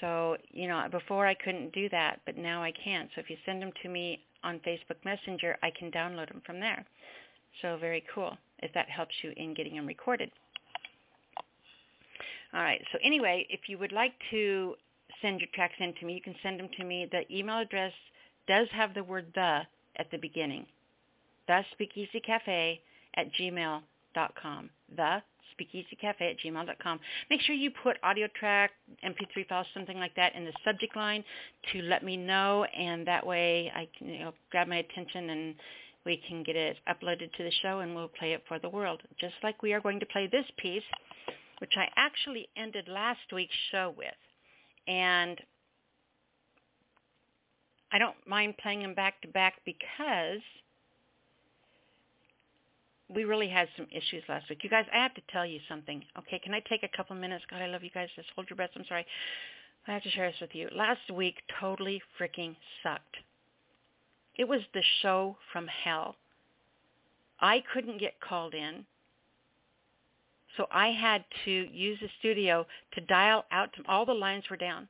[0.00, 3.08] So, you know, before I couldn't do that, but now I can.
[3.14, 6.58] So if you send them to me on Facebook Messenger, I can download them from
[6.58, 6.84] there.
[7.60, 10.30] So very cool if that helps you in getting them recorded.
[12.54, 12.80] All right.
[12.92, 14.74] So anyway, if you would like to
[15.22, 17.08] send your tracks in to me, you can send them to me.
[17.10, 17.92] The email address
[18.48, 19.60] does have the word the
[19.96, 20.66] at the beginning.
[21.46, 22.80] The Speakeasy Cafe
[23.14, 24.70] at gmail.com.
[24.96, 25.22] The
[25.60, 27.00] speakeasycafe at gmail.com.
[27.28, 28.70] Make sure you put audio track,
[29.04, 31.24] MP3 files, something like that in the subject line
[31.72, 35.54] to let me know, and that way I can you know, grab my attention and
[36.06, 39.02] we can get it uploaded to the show and we'll play it for the world.
[39.20, 40.82] Just like we are going to play this piece,
[41.58, 44.08] which I actually ended last week's show with.
[44.88, 45.38] And
[47.92, 50.40] I don't mind playing them back to back because
[53.14, 54.62] we really had some issues last week.
[54.62, 56.02] You guys, I have to tell you something.
[56.18, 57.44] Okay, can I take a couple minutes?
[57.50, 58.08] God, I love you guys.
[58.16, 58.70] Just hold your breath.
[58.76, 59.06] I'm sorry.
[59.86, 60.68] I have to share this with you.
[60.74, 63.16] Last week totally freaking sucked.
[64.36, 66.16] It was the show from hell.
[67.40, 68.84] I couldn't get called in.
[70.56, 73.72] So I had to use the studio to dial out.
[73.74, 74.88] To, all the lines were down.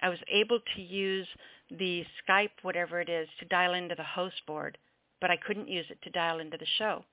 [0.00, 1.26] I was able to use
[1.70, 4.78] the Skype, whatever it is, to dial into the host board,
[5.20, 7.04] but I couldn't use it to dial into the show.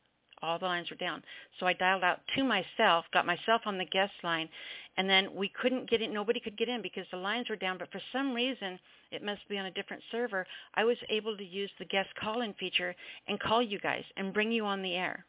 [0.41, 1.23] All the lines were down.
[1.59, 4.49] So I dialed out to myself, got myself on the guest line,
[4.97, 6.13] and then we couldn't get in.
[6.13, 7.77] Nobody could get in because the lines were down.
[7.77, 8.79] But for some reason,
[9.11, 10.45] it must be on a different server.
[10.75, 12.95] I was able to use the guest call-in feature
[13.27, 15.25] and call you guys and bring you on the air.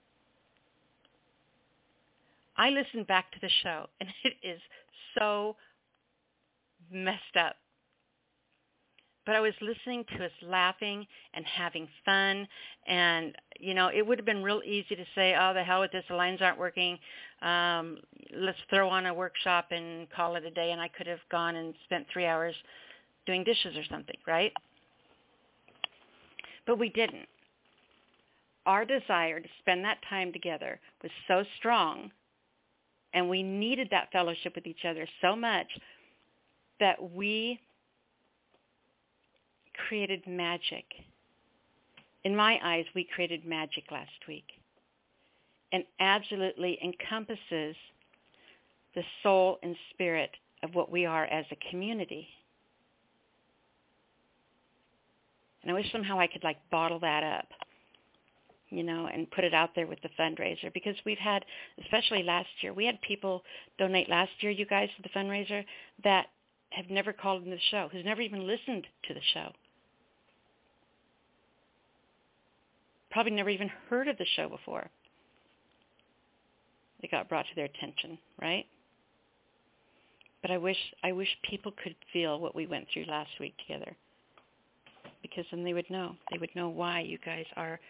[2.56, 4.60] I listened back to the show, and it is
[5.18, 5.56] so
[6.90, 7.56] messed up.
[9.26, 12.46] But I was listening to us laughing and having fun,
[12.86, 15.90] and you know, it would have been real easy to say, "Oh, the hell with
[15.90, 16.04] this!
[16.08, 16.98] The lines aren't working.
[17.42, 17.98] Um,
[18.32, 21.56] let's throw on a workshop and call it a day." And I could have gone
[21.56, 22.54] and spent three hours
[23.26, 24.52] doing dishes or something, right?
[26.64, 27.28] But we didn't.
[28.64, 32.12] Our desire to spend that time together was so strong,
[33.12, 35.66] and we needed that fellowship with each other so much
[36.78, 37.60] that we
[39.88, 40.84] created magic.
[42.24, 44.46] In my eyes, we created magic last week
[45.72, 47.76] and absolutely encompasses
[48.94, 50.30] the soul and spirit
[50.62, 52.26] of what we are as a community.
[55.62, 57.48] And I wish somehow I could like bottle that up,
[58.70, 61.44] you know, and put it out there with the fundraiser because we've had,
[61.82, 63.42] especially last year, we had people
[63.78, 65.64] donate last year, you guys, to the fundraiser
[66.04, 66.26] that
[66.70, 69.50] have never called in the show, who's never even listened to the show.
[73.16, 74.90] Probably never even heard of the show before.
[77.02, 78.66] It got brought to their attention, right?
[80.42, 83.96] But I wish I wish people could feel what we went through last week together.
[85.22, 86.14] Because then they would know.
[86.30, 87.80] They would know why you guys are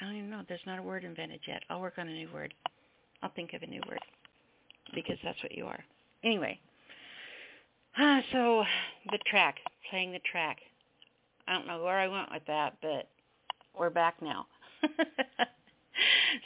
[0.00, 0.40] I don't even know.
[0.48, 1.64] There's not a word invented yet.
[1.68, 2.54] I'll work on a new word.
[3.22, 4.00] I'll think of a new word
[4.94, 5.84] because that's what you are.
[6.24, 6.58] Anyway,
[8.32, 8.64] so
[9.10, 9.56] the track,
[9.90, 10.58] playing the track.
[11.48, 13.08] I don't know where I went with that, but
[13.78, 14.46] we're back now.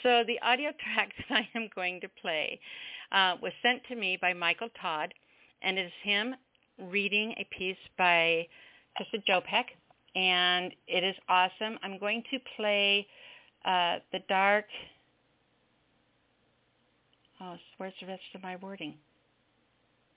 [0.03, 2.61] so the audio track that I am going to play
[3.13, 5.13] uh, was sent to me by Michael Todd,
[5.63, 6.35] and it is him
[6.89, 8.47] reading a piece by
[8.99, 9.65] Krysia Jopek,
[10.15, 11.79] and it is awesome.
[11.83, 13.07] I'm going to play
[13.65, 14.67] uh, The Dark
[17.43, 18.97] Oh, where's the rest of my wording?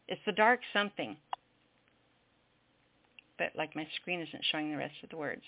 [0.08, 1.18] It's the dark something.
[3.38, 5.42] But like my screen isn't showing the rest of the words.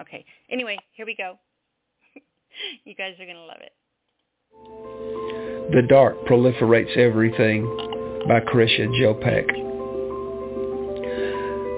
[0.00, 0.24] Okay.
[0.50, 1.38] Anyway, here we go.
[2.84, 3.72] you guys are going to love it.
[5.72, 7.64] The Dark Proliferates Everything
[8.28, 9.72] by Krysia Jopek.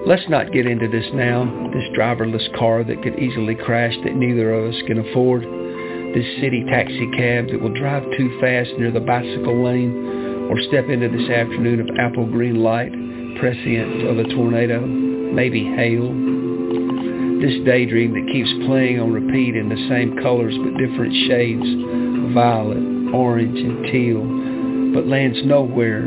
[0.06, 4.52] Let's not get into this now, this driverless car that could easily crash that neither
[4.52, 5.42] of us can afford
[6.14, 10.15] this city taxi cab that will drive too fast near the bicycle lane
[10.50, 12.92] or step into this afternoon of apple green light,
[13.38, 16.12] prescient of a tornado, maybe hail.
[17.40, 21.66] This daydream that keeps playing on repeat in the same colors but different shades,
[22.32, 24.22] violet, orange, and teal,
[24.94, 26.06] but lands nowhere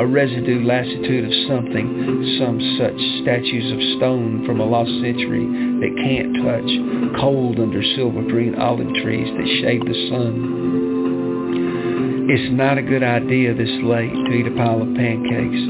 [0.00, 5.92] a residue lassitude of something, some such statues of stone from a lost century that
[6.00, 10.89] can't touch, cold under silver green olive trees that shade the sun.
[12.30, 15.62] It's not a good idea this late to eat a pile of pancakes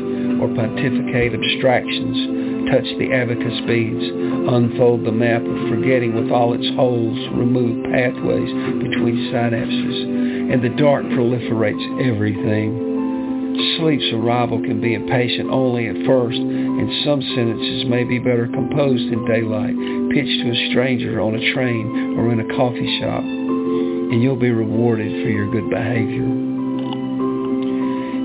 [0.45, 6.69] or pontificate abstractions, touch the abacus beads, unfold the map of forgetting with all its
[6.77, 13.57] holes, remove pathways between synapses, and the dark proliferates everything.
[13.81, 19.09] Sleep's arrival can be impatient only at first, and some sentences may be better composed
[19.09, 19.73] in daylight,
[20.13, 24.53] pitched to a stranger on a train or in a coffee shop, and you'll be
[24.53, 26.50] rewarded for your good behavior.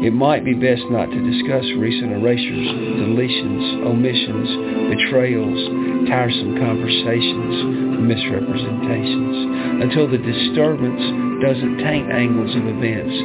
[0.03, 2.67] It might be best not to discuss recent erasures,
[2.99, 4.49] deletions, omissions,
[4.91, 10.99] betrayals, tiresome conversations, misrepresentations, until the disturbance
[11.41, 13.15] doesn't taint angles of events,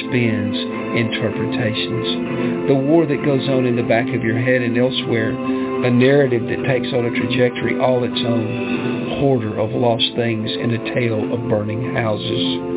[0.00, 0.56] spins,
[0.96, 2.68] interpretations.
[2.72, 6.48] The war that goes on in the back of your head and elsewhere, a narrative
[6.48, 11.20] that takes on a trajectory all its own, hoarder of lost things and a tale
[11.32, 12.73] of burning houses.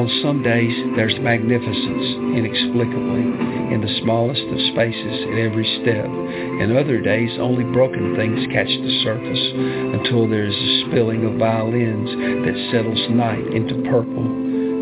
[0.00, 3.20] On some days, there's magnificence, inexplicably,
[3.68, 8.72] in the smallest of spaces at every step, and other days only broken things catch
[8.72, 9.44] the surface
[10.00, 14.24] until there is a spilling of violins that settles night into purple,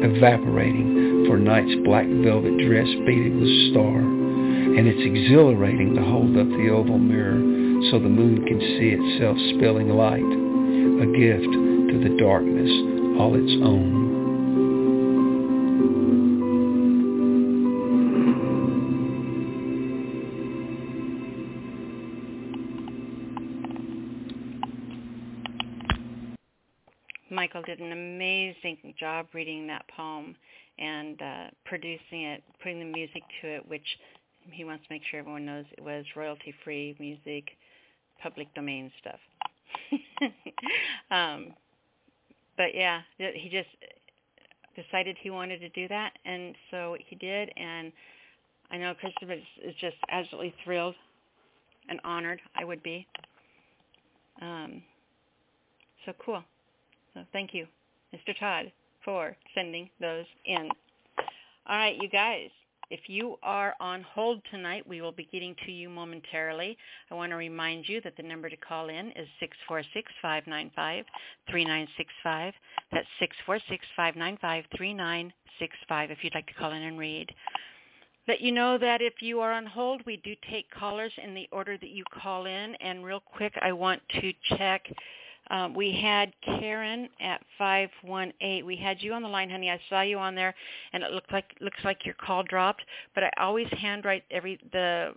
[0.06, 3.98] evaporating for night's black velvet dress beaded with star.
[3.98, 7.42] And it's exhilarating to hold up the oval mirror
[7.90, 11.50] so the moon can see itself spilling light, a gift
[11.90, 12.70] to the darkness
[13.18, 13.97] all its own.
[31.22, 33.86] Uh, producing it, putting the music to it, which
[34.50, 37.48] he wants to make sure everyone knows it was royalty-free music,
[38.22, 39.20] public domain stuff.
[41.10, 41.52] um,
[42.56, 43.68] but yeah, he just
[44.74, 47.50] decided he wanted to do that, and so he did.
[47.56, 47.92] And
[48.70, 50.94] I know Christopher is, is just absolutely thrilled
[51.88, 52.40] and honored.
[52.56, 53.06] I would be.
[54.40, 54.82] Um,
[56.06, 56.42] so cool.
[57.14, 57.66] So thank you,
[58.14, 58.38] Mr.
[58.38, 58.70] Todd,
[59.04, 60.68] for sending those in.
[61.68, 62.48] All right, you guys.
[62.90, 66.78] If you are on hold tonight, we will be getting to you momentarily.
[67.10, 69.28] I want to remind you that the number to call in is
[70.24, 72.54] 646-595-3965.
[72.90, 73.06] That's
[73.98, 77.30] 646-595-3965 if you'd like to call in and read.
[78.26, 81.46] Let you know that if you are on hold, we do take callers in the
[81.52, 82.74] order that you call in.
[82.76, 84.90] And real quick, I want to check
[85.50, 88.66] um, we had Karen at 518.
[88.66, 89.70] We had you on the line, honey.
[89.70, 90.54] I saw you on there,
[90.92, 92.82] and it looked like looks like your call dropped.
[93.14, 95.14] But I always handwrite every the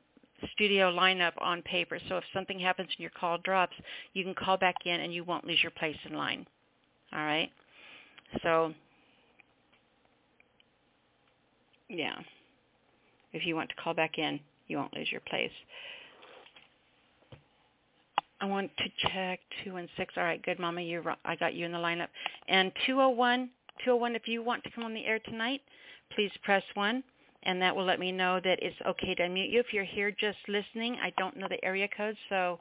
[0.54, 2.00] studio lineup on paper.
[2.10, 3.76] So if something happens and your call drops,
[4.14, 6.46] you can call back in and you won't lose your place in line.
[7.14, 7.52] All right.
[8.42, 8.74] So
[11.90, 12.16] yeah,
[13.34, 15.52] if you want to call back in, you won't lose your place.
[18.42, 20.16] I want to check two and six.
[20.18, 20.82] All right, good, Mama.
[20.82, 22.08] You, I got you in the lineup.
[22.48, 23.50] And 201,
[23.86, 24.16] 201.
[24.16, 25.62] If you want to come on the air tonight,
[26.16, 27.04] please press one,
[27.44, 29.60] and that will let me know that it's okay to unmute you.
[29.60, 32.60] If you're here just listening, I don't know the area code, so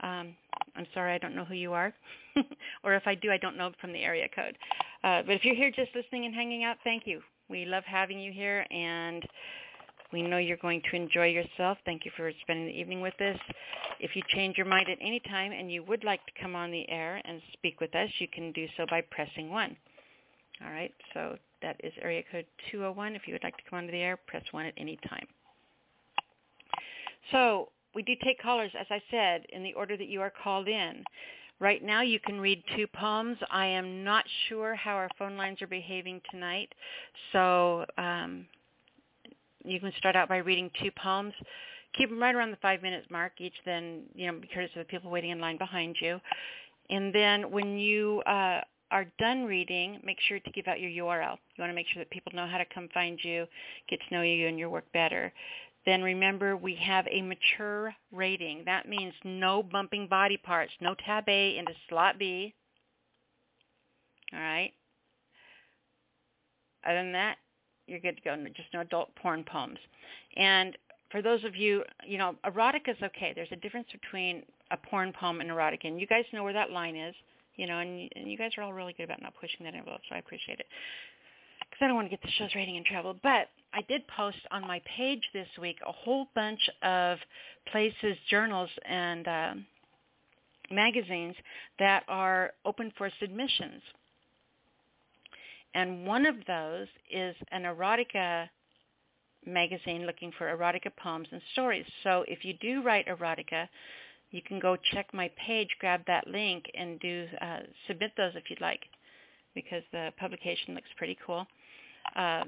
[0.00, 0.34] um,
[0.76, 1.92] I'm sorry, I don't know who you are.
[2.84, 4.56] or if I do, I don't know from the area code.
[5.02, 7.20] Uh, but if you're here just listening and hanging out, thank you.
[7.48, 9.24] We love having you here, and
[10.12, 11.78] we know you're going to enjoy yourself.
[11.84, 13.38] Thank you for spending the evening with us.
[14.00, 16.70] If you change your mind at any time and you would like to come on
[16.70, 19.76] the air and speak with us, you can do so by pressing 1.
[20.64, 23.14] All right, so that is area code 201.
[23.14, 25.26] If you would like to come onto the air, press 1 at any time.
[27.32, 30.68] So we do take callers, as I said, in the order that you are called
[30.68, 31.02] in.
[31.58, 33.38] Right now you can read two poems.
[33.50, 36.70] I am not sure how our phone lines are behaving tonight,
[37.32, 38.46] so um,
[39.64, 41.32] you can start out by reading two poems.
[41.96, 43.54] Keep them right around the five minutes mark each.
[43.64, 46.20] Then you know, be courteous of the people waiting in line behind you.
[46.90, 51.36] And then when you uh, are done reading, make sure to give out your URL.
[51.56, 53.46] You want to make sure that people know how to come find you,
[53.88, 55.32] get to know you and your work better.
[55.84, 58.62] Then remember we have a mature rating.
[58.66, 62.54] That means no bumping body parts, no tab A into slot B.
[64.32, 64.72] All right.
[66.84, 67.36] Other than that,
[67.86, 68.36] you're good to go.
[68.54, 69.78] Just no adult porn poems.
[70.36, 70.76] And
[71.10, 73.32] for those of you, you know, erotica is okay.
[73.34, 76.70] There's a difference between a porn poem and erotica, and you guys know where that
[76.70, 77.14] line is,
[77.56, 80.00] you know, and, and you guys are all really good about not pushing that envelope,
[80.08, 80.66] so I appreciate it.
[81.60, 83.16] Because I don't want to get the show's rating in trouble.
[83.22, 87.18] But I did post on my page this week a whole bunch of
[87.70, 89.54] places, journals, and uh,
[90.70, 91.34] magazines
[91.78, 93.82] that are open for submissions.
[95.74, 98.48] And one of those is an erotica
[99.46, 101.86] magazine looking for erotica poems and stories.
[102.02, 103.68] So if you do write erotica,
[104.30, 108.50] you can go check my page, grab that link, and do uh, submit those if
[108.50, 108.82] you'd like,
[109.54, 111.46] because the publication looks pretty cool.
[112.14, 112.44] Uh,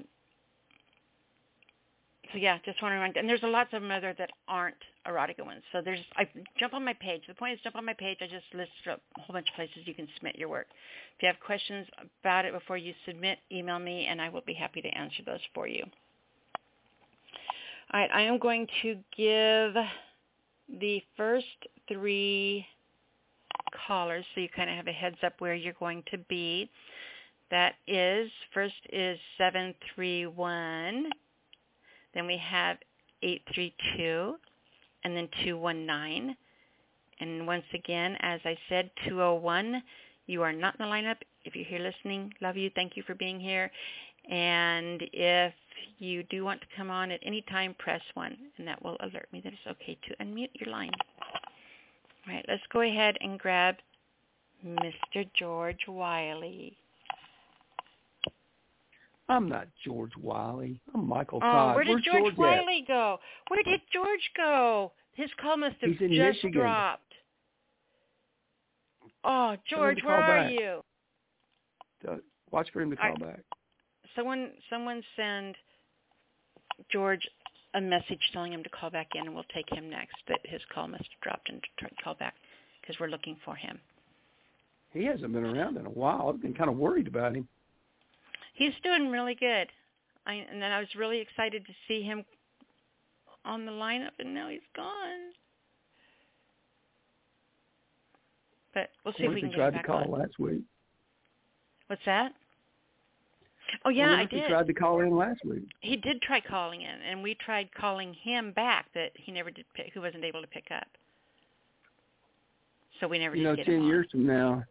[2.33, 4.77] so yeah, just want to remind, and there's lots of them other that aren't
[5.07, 5.63] erotica ones.
[5.73, 6.29] So there's, I
[6.59, 7.23] jump on my page.
[7.27, 8.19] The point is jump on my page.
[8.21, 10.67] I just list a whole bunch of places you can submit your work.
[11.17, 11.87] If you have questions
[12.23, 15.41] about it before you submit, email me and I will be happy to answer those
[15.55, 15.85] for you.
[17.93, 19.75] All right, I am going to give
[20.81, 21.47] the first
[21.89, 22.67] three
[23.87, 26.71] callers so you kind of have a heads up where you're going to be.
[27.51, 31.11] That is, first is 731
[32.15, 32.79] then we have
[33.23, 34.35] 832
[35.05, 36.37] and then 219.
[37.21, 39.83] And once again, as I said, 201,
[40.27, 41.17] you are not in the lineup.
[41.45, 42.71] If you're here listening, love you.
[42.75, 43.71] Thank you for being here.
[44.31, 45.55] And if
[45.99, 49.29] you do want to come on at any time, press 1, and that will alert
[49.33, 50.93] me that it's okay to unmute your line.
[52.27, 53.77] All right, let's go ahead and grab
[54.65, 55.29] Mr.
[55.35, 56.77] George Wiley.
[59.29, 60.81] I'm not George Wiley.
[60.95, 61.75] I'm Michael oh, Todd.
[61.75, 63.19] Where did Where's George, George Wiley go?
[63.49, 64.93] Where did George go?
[65.15, 66.53] His call must have just Michigan.
[66.53, 67.03] dropped.
[69.25, 70.53] Oh, George, where are back.
[70.53, 70.81] you?
[72.09, 72.17] Uh,
[72.51, 73.41] Watch for him to call I- back.
[74.17, 75.55] Someone, someone send
[76.91, 77.27] George
[77.75, 80.17] a message telling him to call back in, and we'll take him next.
[80.29, 82.35] That his call must have dropped and try to call back
[82.81, 83.79] because we're looking for him.
[84.93, 86.29] he hasn't been around in a while.
[86.29, 87.47] I've been kind of worried about him.
[88.55, 89.69] He's doing really good.
[90.27, 92.25] I and then I was really excited to see him
[93.45, 95.33] on the lineup, and now he's gone.
[98.75, 100.21] But we'll see if we can get tried get to call on.
[100.21, 100.63] last week.
[101.87, 102.33] What's that?
[103.85, 104.43] Oh yeah, I, I did.
[104.43, 105.69] He tried to call in last week.
[105.81, 109.65] He did try calling in, and we tried calling him back, but he never did.
[109.75, 110.87] Pick, he wasn't able to pick up.
[113.01, 114.65] So we never you did know, get ten years from now,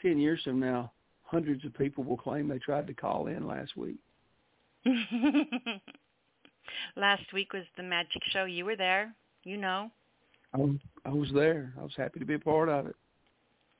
[0.00, 0.92] ten years from now,
[1.24, 3.96] hundreds of people will claim they tried to call in last week.
[6.96, 8.44] Last week was the magic show.
[8.44, 9.14] You were there.
[9.44, 9.90] You know.
[10.54, 11.72] I was, I was there.
[11.78, 12.96] I was happy to be a part of it.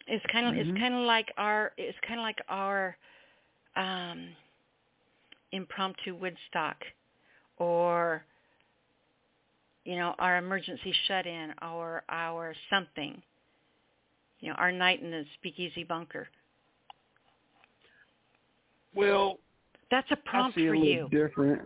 [0.06, 0.58] It's kind of Mhm.
[0.58, 2.96] it's kind of like our it's kind of like our
[3.76, 4.34] um
[5.52, 6.76] impromptu Woodstock
[7.58, 8.24] or
[9.84, 13.22] you know our emergency shut-in or our something.
[14.40, 16.26] You know, our night in the speakeasy bunker.
[18.94, 19.38] Well,
[19.90, 21.08] That's a prompt I see for a little you.
[21.10, 21.62] different.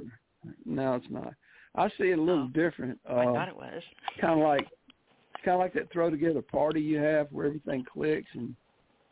[0.65, 1.33] No, it's not.
[1.75, 2.49] I see it a little Oh.
[2.49, 2.99] different.
[3.09, 3.83] Uh, I thought it was.
[4.21, 4.67] kind of like
[5.45, 8.57] kind of like that throw together party you have where everything clicks and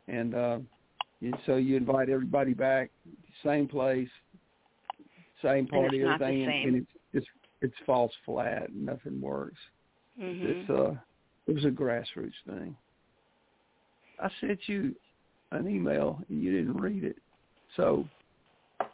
[0.09, 0.59] and uh
[1.21, 2.91] and so you invite everybody back
[3.41, 4.09] same place
[5.41, 7.27] same party the everything and it's it's
[7.61, 9.59] it's falls flat nothing works
[10.19, 10.43] Mhm.
[10.45, 10.95] it's uh
[11.47, 12.75] it was a grassroots thing
[14.19, 14.95] i sent you
[15.51, 17.17] an email and you didn't read it
[17.75, 18.07] so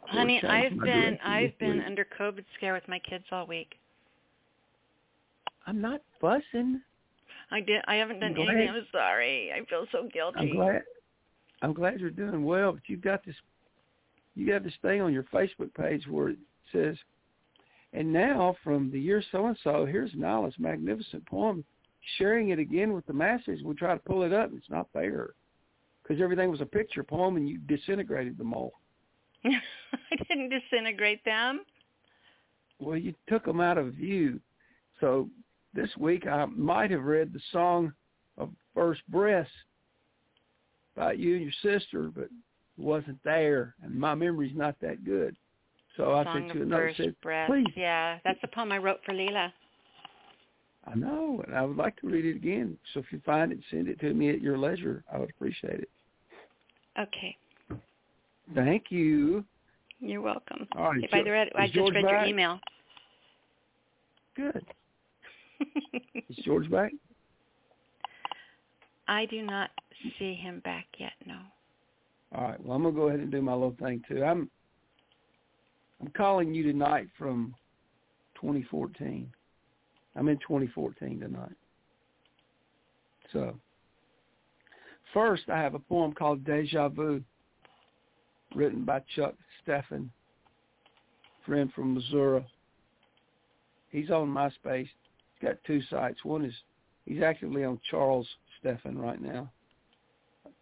[0.06, 1.86] Honey, I've been I've been week.
[1.86, 3.74] under COVID scare with my kids all week.
[5.66, 6.80] i'm not fussing
[7.50, 7.82] I did.
[7.86, 8.70] I haven't done I'm glad- anything.
[8.76, 9.52] I'm sorry.
[9.52, 10.38] I feel so guilty.
[10.38, 10.84] I'm glad.
[11.60, 13.34] I'm glad you're doing well, but you've got this.
[14.34, 16.38] You got this thing on your Facebook page where it
[16.72, 16.96] says,
[17.92, 21.64] "And now from the year so and so, here's Nyla's magnificent poem,
[22.16, 23.62] sharing it again with the masses.
[23.62, 25.34] We try to pull it up, and it's not there
[26.02, 28.72] because everything was a picture poem, and you disintegrated them all.
[29.44, 31.64] I didn't disintegrate them.
[32.78, 34.40] Well, you took them out of view.
[35.00, 35.28] So
[35.74, 37.92] this week I might have read the song
[38.38, 39.48] of First Breath
[40.96, 42.28] about you and your sister, but
[42.82, 45.36] wasn't there, and my memory's not that good.
[45.96, 47.48] So I Song sent of you a note First that said, Breath.
[47.48, 47.66] please.
[47.76, 49.52] Yeah, that's the poem I wrote for Leela.
[50.86, 52.76] I know, and I would like to read it again.
[52.92, 55.04] So if you find it, send it to me at your leisure.
[55.12, 55.90] I would appreciate it.
[56.98, 57.36] Okay,
[58.54, 59.44] Thank you.
[60.00, 60.66] you're welcome.
[60.76, 61.02] All right.
[61.02, 62.10] If I so- read, I is just George read back?
[62.12, 62.58] your email.
[64.34, 64.64] Good.
[66.28, 66.90] Is George back?
[69.08, 69.70] I do not
[70.18, 71.12] see him back yet.
[71.26, 71.36] No.
[72.34, 72.64] All right.
[72.64, 74.24] Well, I'm gonna go ahead and do my little thing too.
[74.24, 74.50] I'm
[76.00, 77.54] I'm calling you tonight from
[78.40, 79.30] 2014.
[80.16, 81.52] I'm in 2014 tonight.
[83.32, 83.54] So,
[85.14, 87.22] first, I have a poem called Deja Vu,
[88.54, 90.08] written by Chuck Steffen,
[91.46, 92.44] friend from Missouri.
[93.90, 94.88] He's on MySpace.
[95.38, 96.24] He's got two sites.
[96.24, 96.54] One is
[97.06, 98.26] he's actively on Charles
[98.62, 99.50] Steffen right now.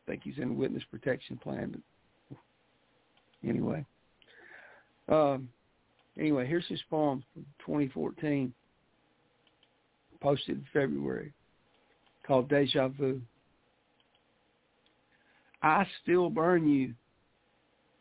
[0.07, 1.83] I think he's in witness protection plan.
[2.29, 2.39] But
[3.49, 3.85] anyway,
[5.09, 5.49] um,
[6.19, 8.53] anyway, here's his poem from 2014,
[10.21, 11.33] posted in February,
[12.27, 13.21] called Deja Vu.
[15.63, 16.95] I still burn you,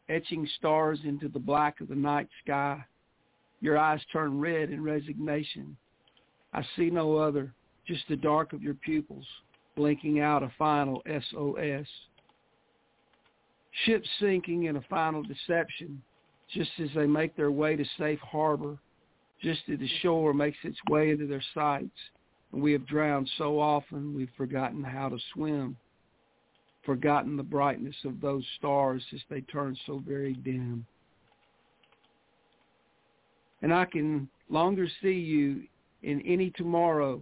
[0.08, 2.84] etching stars into the black of the night sky.
[3.62, 5.76] Your eyes turn red in resignation.
[6.54, 7.54] I see no other,
[7.86, 9.26] just the dark of your pupils,
[9.80, 11.88] blinking out a final SOS.
[13.86, 16.02] Ships sinking in a final deception,
[16.54, 18.78] just as they make their way to safe harbor,
[19.42, 21.96] just as the shore makes its way into their sights.
[22.52, 25.78] And we have drowned so often we've forgotten how to swim,
[26.84, 30.86] forgotten the brightness of those stars as they turn so very dim.
[33.62, 35.64] And I can longer see you
[36.04, 37.22] in any tomorrow,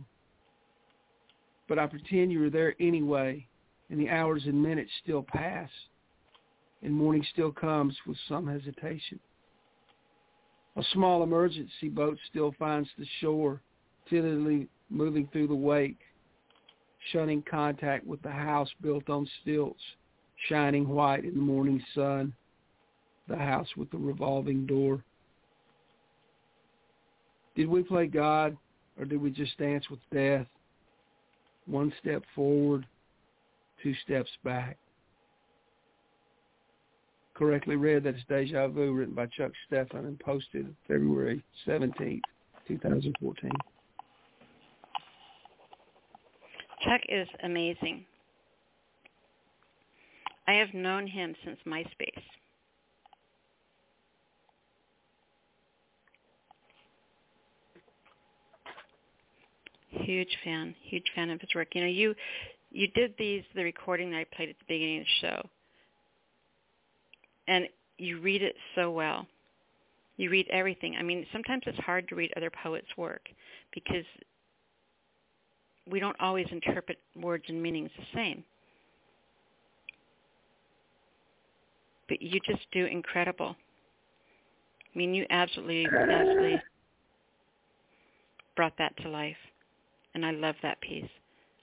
[1.68, 3.46] but I pretend you were there anyway,
[3.90, 5.70] and the hours and minutes still pass,
[6.82, 9.20] and morning still comes with some hesitation.
[10.76, 13.62] A small emergency boat still finds the shore,
[14.10, 15.98] tentatively moving through the wake,
[17.12, 19.82] shunning contact with the house built on stilts,
[20.48, 22.34] shining white in the morning sun,
[23.28, 25.04] the house with the revolving door.
[27.56, 28.56] Did we play God
[29.00, 30.46] or did we just dance with death?
[31.68, 32.86] One step forward,
[33.84, 34.78] two steps back.
[37.34, 42.22] Correctly read, that's Deja Vu, written by Chuck Steffen and posted February 17th,
[42.68, 43.52] 2014.
[46.84, 48.06] Chuck is amazing.
[50.48, 52.24] I have known him since MySpace.
[60.02, 61.70] Huge fan, huge fan of his work.
[61.74, 62.16] You know, you
[62.72, 65.50] you did these the recording that I played at the beginning of the show,
[67.48, 67.68] and
[67.98, 69.26] you read it so well.
[70.18, 70.96] You read everything.
[71.00, 73.22] I mean, sometimes it's hard to read other poets' work
[73.74, 74.06] because
[75.90, 78.44] we don't always interpret words and meanings the same.
[82.10, 83.56] But you just do incredible.
[84.94, 86.62] I mean, you absolutely, absolutely
[88.56, 89.38] brought that to life.
[90.18, 91.06] And I love that piece.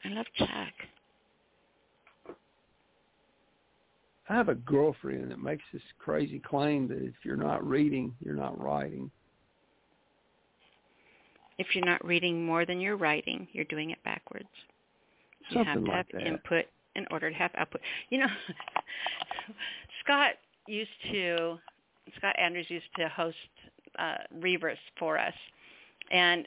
[0.04, 2.36] I love Chuck.
[4.28, 8.36] I have a girlfriend that makes this crazy claim that if you're not reading, you're
[8.36, 9.10] not writing.
[11.58, 14.46] If you're not reading more than you're writing, you're doing it backwards.
[15.50, 16.26] You Something have to like have that.
[16.28, 17.80] input in order to have output.
[18.10, 18.28] You know,
[20.04, 20.34] Scott
[20.68, 21.58] used to,
[22.18, 23.36] Scott Andrews used to host
[23.98, 25.34] uh, Reverse for us,
[26.12, 26.46] and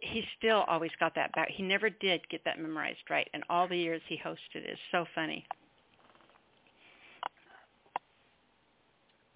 [0.00, 1.48] he still always got that back.
[1.50, 5.04] He never did get that memorized right, and all the years he hosted is so
[5.14, 5.46] funny.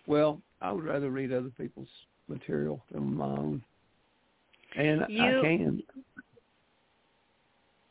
[0.07, 1.89] Well, I would rather read other people's
[2.29, 3.63] material than my own.
[4.77, 5.83] And You- I can.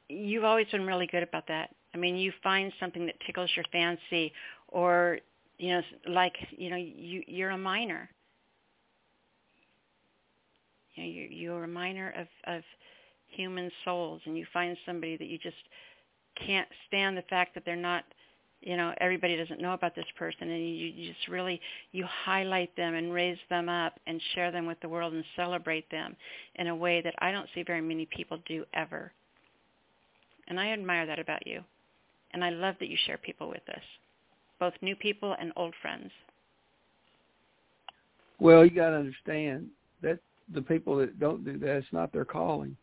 [0.10, 1.76] You've always been really good about that.
[1.94, 4.34] I mean, you find something that tickles your fancy,
[4.70, 5.20] or
[5.58, 8.10] you know, like you know, you you're a miner.
[11.00, 12.64] You know, you you're a miner of of
[13.30, 15.56] human souls, and you find somebody that you just
[16.46, 18.04] can't stand the fact that they're not.
[18.62, 21.62] You know, everybody doesn't know about this person, and you, you just really
[21.94, 25.90] you highlight them and raise them up and share them with the world and celebrate
[25.90, 26.16] them
[26.56, 29.14] in a way that I don't see very many people do ever.
[30.50, 31.64] And I admire that about you.
[32.34, 33.84] And I love that you share people with us,
[34.60, 36.12] both new people and old friends.
[38.40, 39.68] Well, you got to understand
[40.02, 40.20] that
[40.54, 42.76] the people that don't do that, it's not their calling.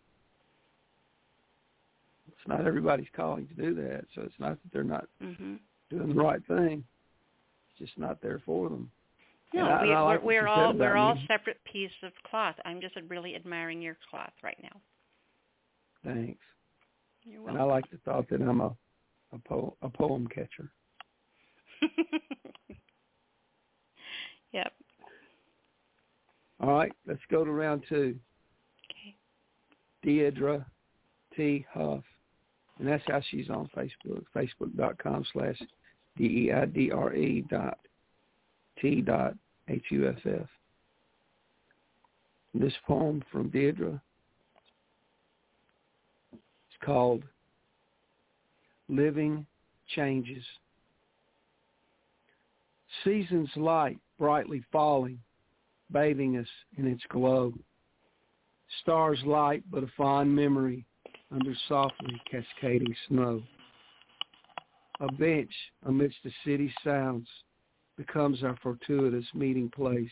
[2.29, 4.05] It's not everybody's calling to do that.
[4.15, 5.59] So it's not that they're not Mhm.
[5.91, 6.85] doing the right thing.
[7.71, 8.91] It's just not there for them.
[9.53, 12.57] No, I- we, I like we're, what we're all—we're all separate pieces of cloth.
[12.65, 14.81] I'm just really admiring your cloth right now.
[16.05, 16.45] Thanks.
[17.23, 17.61] You're welcome.
[17.61, 18.77] And I like the thought that I'm a
[19.33, 20.71] a, po- a poem catcher.
[24.53, 24.73] yep.
[26.61, 28.17] All right, let's go to round two.
[28.91, 29.15] Okay.
[30.05, 30.65] Deidre
[31.37, 31.67] T.
[31.73, 32.03] Huff.
[32.79, 35.59] And that's how she's on Facebook, facebook.com slash
[36.17, 37.79] D-E-I-D-R-E dot
[38.81, 39.35] T dot
[39.69, 40.47] H-U-F-F.
[42.55, 44.01] This poem from Deidre
[46.33, 46.41] is
[46.85, 47.23] called
[48.89, 49.47] Living
[49.95, 50.45] Changes.
[53.05, 55.19] Season's light brightly falling,
[55.93, 57.53] bathing us in its glow.
[58.83, 60.85] Stars light but a fond memory
[61.33, 63.43] under softly cascading snow.
[65.01, 65.53] A bench
[65.85, 67.29] amidst the city sounds
[67.97, 70.11] becomes our fortuitous meeting place,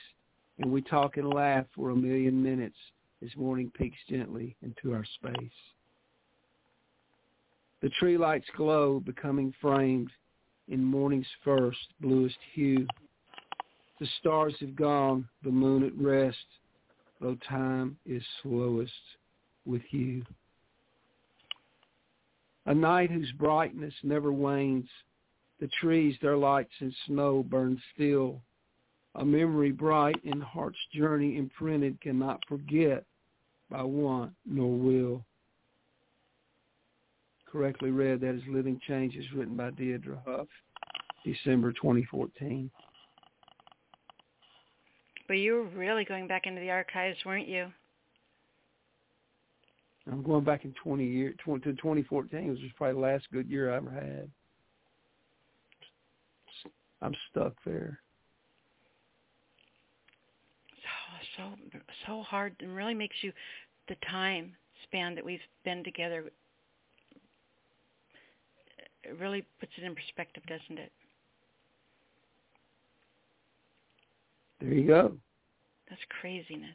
[0.58, 2.76] and we talk and laugh for a million minutes
[3.22, 5.50] as morning peeks gently into our space.
[7.82, 10.10] The tree lights glow, becoming framed
[10.68, 12.86] in morning's first bluest hue.
[14.00, 16.36] The stars have gone, the moon at rest,
[17.20, 18.92] though time is slowest
[19.64, 20.22] with you.
[22.66, 24.88] A night whose brightness never wanes,
[25.60, 28.40] the trees their lights in snow burn still.
[29.14, 33.04] A memory bright in heart's journey imprinted cannot forget
[33.70, 35.24] by want nor will.
[37.46, 40.48] Correctly read, that is Living Changes, written by Deidre Huff,
[41.24, 42.68] December 2014.
[45.26, 47.72] But you were really going back into the archives, weren't you?
[50.10, 53.48] I'm going back in 20 year, 20, to 2014, which was probably the last good
[53.48, 54.30] year I ever had.
[57.00, 57.98] I'm stuck there.
[61.36, 63.32] So so so hard and really makes you
[63.88, 64.52] the time
[64.84, 66.30] span that we've been together
[69.04, 70.92] it really puts it in perspective, doesn't it?
[74.64, 75.16] There you go.
[75.90, 76.74] That's craziness.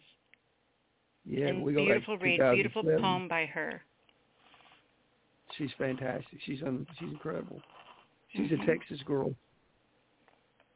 [1.26, 3.82] Yeah, and we go beautiful back read, beautiful poem by her.
[5.58, 6.40] She's fantastic.
[6.46, 7.62] She's un, she's incredible.
[8.30, 8.62] She's Mhm.
[8.62, 9.36] a Texas girl.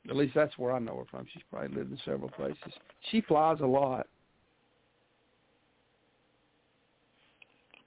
[0.09, 1.27] At least that's where I know her from.
[1.27, 2.73] She's probably lived in several places.
[3.11, 4.07] She flies a lot.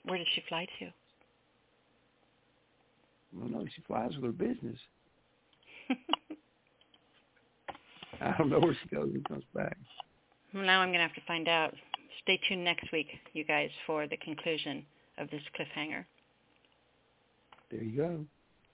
[0.04, 0.86] Where does she fly to?
[0.86, 0.92] I
[3.40, 3.66] don't know.
[3.66, 4.78] She flies with her business.
[8.20, 9.76] I don't know where she goes and comes back.
[10.54, 11.74] Well, now I'm going to have to find out.
[12.22, 14.84] Stay tuned next week, you guys, for the conclusion
[15.18, 16.04] of this cliffhanger.
[17.70, 18.24] There you go.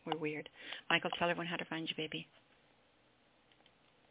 [0.06, 0.48] We're weird.
[0.90, 2.26] Michael, tell everyone how to find you, baby.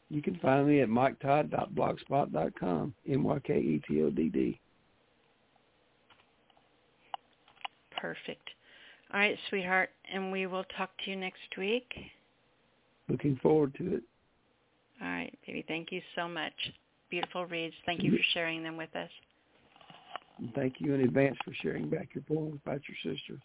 [0.09, 4.59] You can find me at myketodd.blogspot.com, M-Y-K-E-T-O-D-D.
[7.97, 8.49] Perfect.
[9.13, 11.93] All right, sweetheart, and we will talk to you next week.
[13.07, 14.03] Looking forward to it.
[15.01, 15.65] All right, baby.
[15.67, 16.53] Thank you so much.
[17.09, 17.75] Beautiful reads.
[17.85, 19.09] Thank you for sharing them with us.
[20.37, 23.37] And thank you in advance for sharing back your poems about your sister.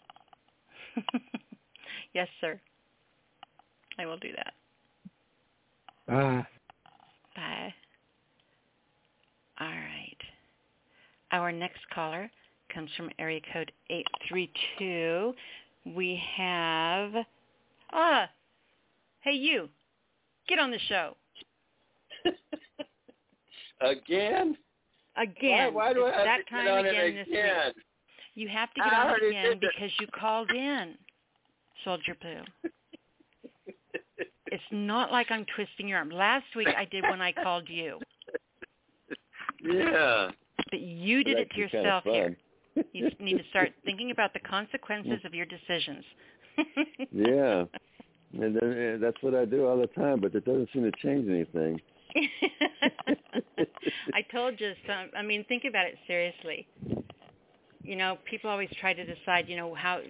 [2.14, 2.60] yes, sir.
[3.98, 4.52] I will do that.
[6.06, 6.46] Bye.
[7.34, 7.74] Bye.
[9.60, 10.16] All right.
[11.32, 12.30] Our next caller
[12.72, 15.34] comes from area code 832.
[15.94, 17.12] We have,
[17.92, 18.28] ah,
[19.20, 19.68] hey you,
[20.48, 21.16] get on the show.
[23.80, 24.56] Again?
[25.16, 25.74] Again.
[25.74, 27.66] Why, why do I have that to time get on again, it this again?
[27.66, 27.84] week.
[28.34, 29.70] You have to get I on it again did that.
[29.74, 30.94] because you called in,
[31.84, 32.70] Soldier Blue.
[34.52, 36.08] It's not like I'm twisting your arm.
[36.10, 37.98] Last week I did when I called you,
[39.62, 40.30] yeah.
[40.70, 42.36] but you did it to That's kinda yourself here.
[42.92, 46.04] You need to start thinking about the consequences of your decisions.
[47.12, 47.64] yeah.
[48.32, 50.92] And then, uh, that's what I do all the time, but it doesn't seem to
[51.02, 51.80] change anything.
[54.14, 55.10] I told you some.
[55.16, 56.66] I mean, think about it seriously.
[57.82, 59.48] You know, people always try to decide.
[59.48, 60.00] You know how.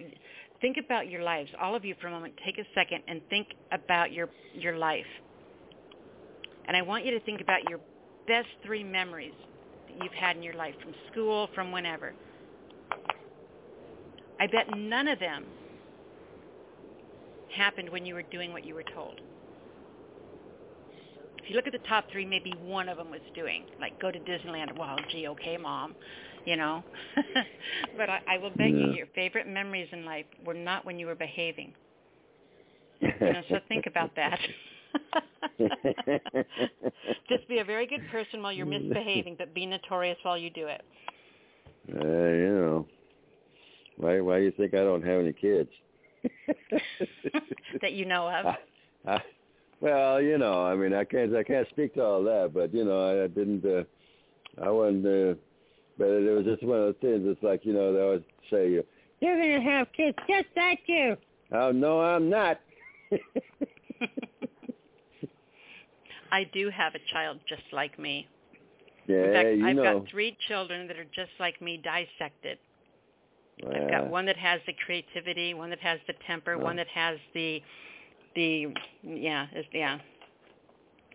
[0.61, 1.49] Think about your lives.
[1.61, 5.05] All of you, for a moment, take a second and think about your your life.
[6.67, 7.79] And I want you to think about your
[8.27, 9.33] best three memories
[9.87, 12.13] that you've had in your life, from school, from whenever.
[14.39, 15.45] I bet none of them
[17.55, 19.19] happened when you were doing what you were told.
[21.47, 24.11] If you look at the top three, maybe one of them was doing, like go
[24.11, 24.77] to Disneyland.
[24.77, 25.95] Well, gee, okay, mom,
[26.43, 26.83] you know.
[27.97, 31.05] but I, I will bet you your favorite memories in life were not when you
[31.05, 31.71] were behaving.
[32.99, 34.37] You know, so think about that.
[37.29, 40.67] Just be a very good person while you're misbehaving, but be notorious while you do
[40.67, 40.81] it.
[41.95, 42.85] Uh, you know.
[43.95, 45.69] Why why do you think I don't have any kids?
[47.81, 48.47] that you know of.
[48.47, 48.57] I,
[49.05, 49.21] I,
[49.81, 52.83] well, you know, I mean, I can't I can't speak to all that, but you
[52.85, 53.65] know, I, I didn't.
[53.65, 53.83] Uh,
[54.63, 55.05] I wasn't.
[55.05, 55.35] Uh,
[55.97, 57.23] but it was just one of those things.
[57.25, 58.21] It's like you know, they always
[58.51, 58.83] say, "You,
[59.19, 61.15] you're gonna have kids just like you."
[61.51, 62.59] Oh no, I'm not.
[66.31, 68.27] I do have a child just like me.
[69.07, 69.99] yeah, In fact, you I've know.
[69.99, 72.57] got three children that are just like me, dissected.
[73.73, 76.63] I've got one that has the creativity, one that has the temper, Oh.
[76.63, 77.61] one that has the
[78.37, 78.67] the
[79.03, 79.97] yeah, it's, yeah.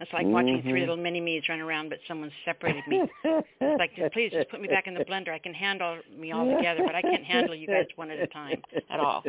[0.00, 0.80] It's like watching three Mhm.
[0.80, 3.02] little mini me's run around, but someone separated me.
[3.24, 5.28] It's like, just, please, just put me back in the blender.
[5.30, 8.26] I can handle me all together, but I can't handle you guys one at a
[8.26, 8.60] time
[8.90, 9.22] at all.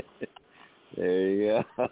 [0.97, 1.89] There you go.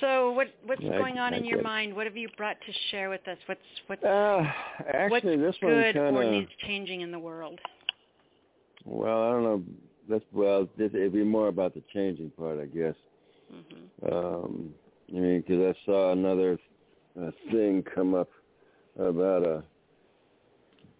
[0.00, 1.64] So, what what's I- going on I in your it.
[1.64, 1.94] mind?
[1.94, 3.36] What have you brought to share with us?
[3.46, 4.42] What's what's Uh,
[4.88, 7.60] actually, what's this one good kind or needs changing in the world?
[8.86, 9.62] Well, I don't know.
[10.08, 10.68] That's well.
[10.78, 12.94] It, it'd be more about the changing part, I guess.
[13.50, 14.74] hmm Um,
[15.10, 16.58] I mean, because I saw another
[17.20, 18.28] uh, thing come up
[18.98, 19.62] about a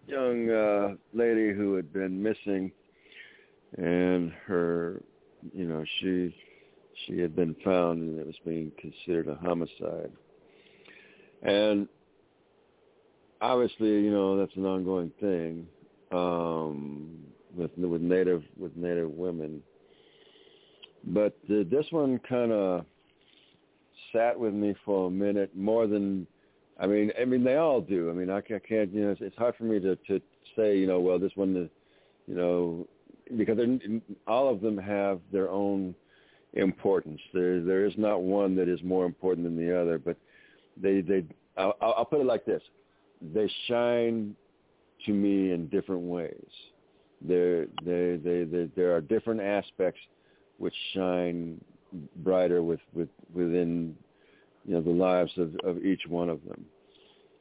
[0.07, 2.71] young uh, lady who had been missing,
[3.77, 5.01] and her,
[5.53, 6.35] you know, she
[7.05, 10.11] she had been found, and it was being considered a homicide.
[11.43, 11.87] And
[13.41, 15.67] obviously, you know, that's an ongoing thing
[16.11, 17.19] um,
[17.55, 19.61] with with native with native women.
[21.03, 22.85] But uh, this one kind of
[24.11, 26.27] sat with me for a minute more than
[26.79, 28.09] I mean I mean they all do.
[28.09, 30.21] I mean I, I can't you know it's, it's hard for me to to
[30.55, 31.69] say you know well this one is
[32.27, 32.87] you know
[33.37, 33.59] because
[34.27, 35.95] all of them have their own
[36.53, 37.21] importance.
[37.33, 40.17] There there is not one that is more important than the other, but
[40.77, 41.25] they they
[41.57, 42.61] I'll, I'll put it like this:
[43.33, 44.35] they shine
[45.05, 46.49] to me in different ways.
[47.21, 49.99] There they, they there are different aspects
[50.57, 51.59] which shine
[52.17, 53.95] brighter with, with within
[54.65, 56.65] you know the lives of, of each one of them.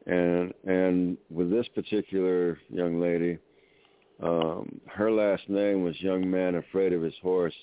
[0.07, 3.39] And and with this particular young lady,
[4.23, 7.55] um, her last name was Young Man Afraid of His Horse.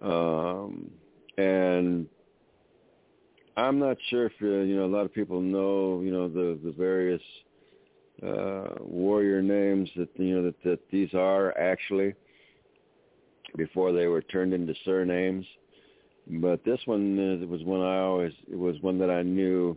[0.00, 0.90] Um,
[1.36, 2.06] and
[3.56, 6.58] I'm not sure if uh, you know a lot of people know you know the
[6.64, 7.22] the various
[8.26, 12.14] uh, warrior names that you know that, that these are actually
[13.56, 15.46] before they were turned into surnames.
[16.26, 19.76] But this one it was one I always it was one that I knew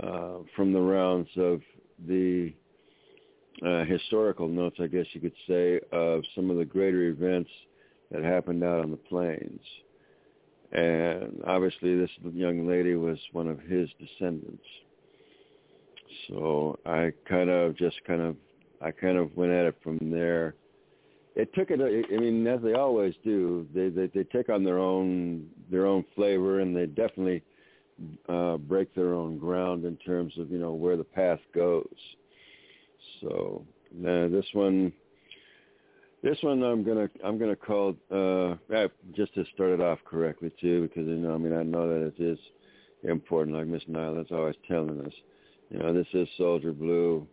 [0.00, 1.60] uh, from the rounds of
[2.06, 2.52] the
[3.64, 7.50] uh, historical notes, I guess you could say, of some of the greater events
[8.10, 9.60] that happened out on the plains.
[10.72, 14.64] And obviously this young lady was one of his descendants.
[16.28, 18.36] So I kind of just kind of,
[18.80, 20.54] I kind of went at it from there.
[21.36, 24.78] It took it, I mean, as they always do, they, they, they take on their
[24.78, 27.42] own, their own flavor and they definitely
[28.28, 31.86] uh, break their own ground in terms of, you know, where the path goes.
[33.20, 33.64] So
[34.06, 34.92] uh, this one,
[36.22, 38.54] this one I'm gonna I'm gonna call uh,
[39.14, 42.06] just to start it off correctly too, because you know I mean I know that
[42.06, 42.38] it is
[43.02, 45.12] important, like Miss Nyla's always telling us.
[45.70, 47.26] You know, this is Soldier Blue.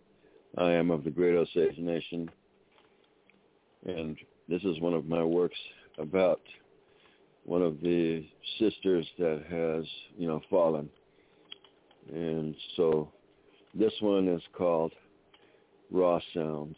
[0.58, 2.30] I am of the Great Osage Nation,
[3.86, 4.18] and
[4.48, 5.58] this is one of my works
[5.98, 6.42] about
[7.44, 8.26] one of the
[8.58, 9.86] sisters that has
[10.18, 10.90] you know fallen,
[12.14, 13.12] and so
[13.76, 14.94] this one is called
[15.92, 16.78] Raw Sounds.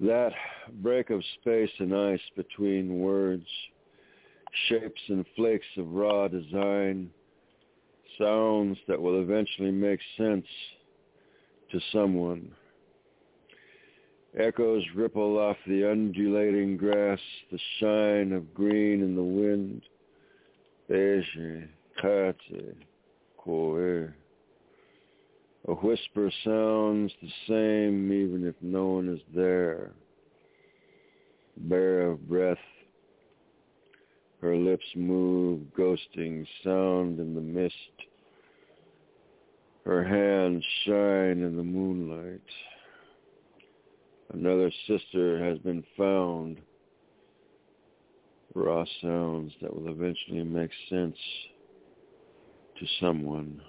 [0.00, 0.32] That
[0.82, 3.46] break of space and ice between words,
[4.68, 7.10] shapes and flakes of raw design,
[8.18, 10.46] sounds that will eventually make sense
[11.70, 12.50] to someone.
[14.38, 17.20] Echoes ripple off the undulating grass,
[17.52, 19.82] the shine of green in the wind.
[25.66, 29.92] A whisper sounds the same even if no one is there.
[31.56, 32.58] Bare of breath,
[34.44, 37.74] her lips move, ghosting sound in the mist.
[39.86, 42.42] Her hands shine in the moonlight.
[44.34, 46.60] Another sister has been found.
[48.54, 51.16] Raw sounds that will eventually make sense
[52.78, 53.62] to someone.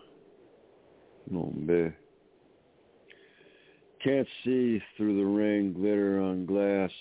[1.31, 1.93] Nombe.
[4.03, 6.91] Can't see through the rain glitter on glass.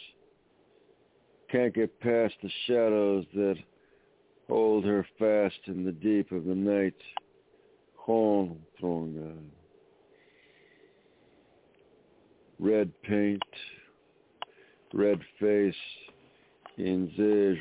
[1.55, 3.55] Can't get past the shadows that
[4.49, 6.97] hold her fast in the deep of the night.
[7.95, 9.37] Hon Tronga.
[12.59, 13.41] Red paint,
[14.93, 15.75] red face,
[16.77, 17.57] Inze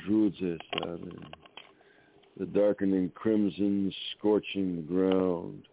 [2.36, 5.68] The darkening crimson scorching the ground.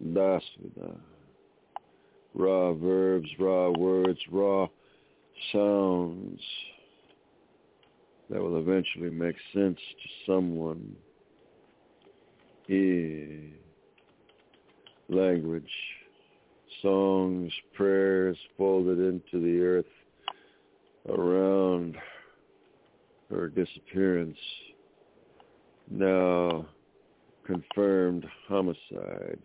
[0.00, 0.96] Dasvida.
[2.32, 4.68] Raw verbs, raw words, raw
[5.50, 6.40] sounds
[8.30, 10.96] that will eventually make sense to someone.
[12.68, 13.52] E.
[15.08, 15.72] Language,
[16.80, 19.84] songs, prayers folded into the earth
[21.08, 21.96] around
[23.28, 24.38] her disappearance.
[25.90, 26.66] Now
[27.44, 29.40] confirmed homicide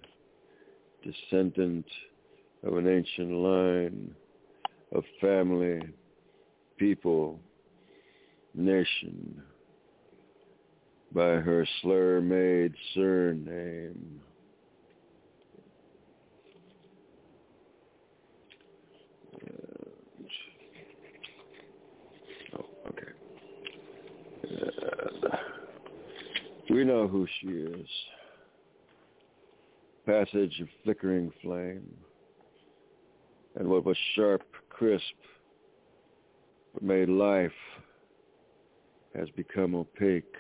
[1.04, 1.86] descendant
[2.64, 4.14] of an ancient line
[4.94, 5.82] of family,
[6.78, 7.40] people,
[8.56, 9.42] nation,
[11.14, 14.20] by her slur-made surname.
[19.36, 20.28] Uh,
[22.58, 23.12] oh, okay.
[24.44, 25.38] Uh,
[26.70, 27.88] we know who she is
[30.06, 31.90] passage of flickering flame,
[33.56, 35.04] and what was sharp, crisp,
[36.74, 37.52] what made life
[39.18, 40.36] has become opaque.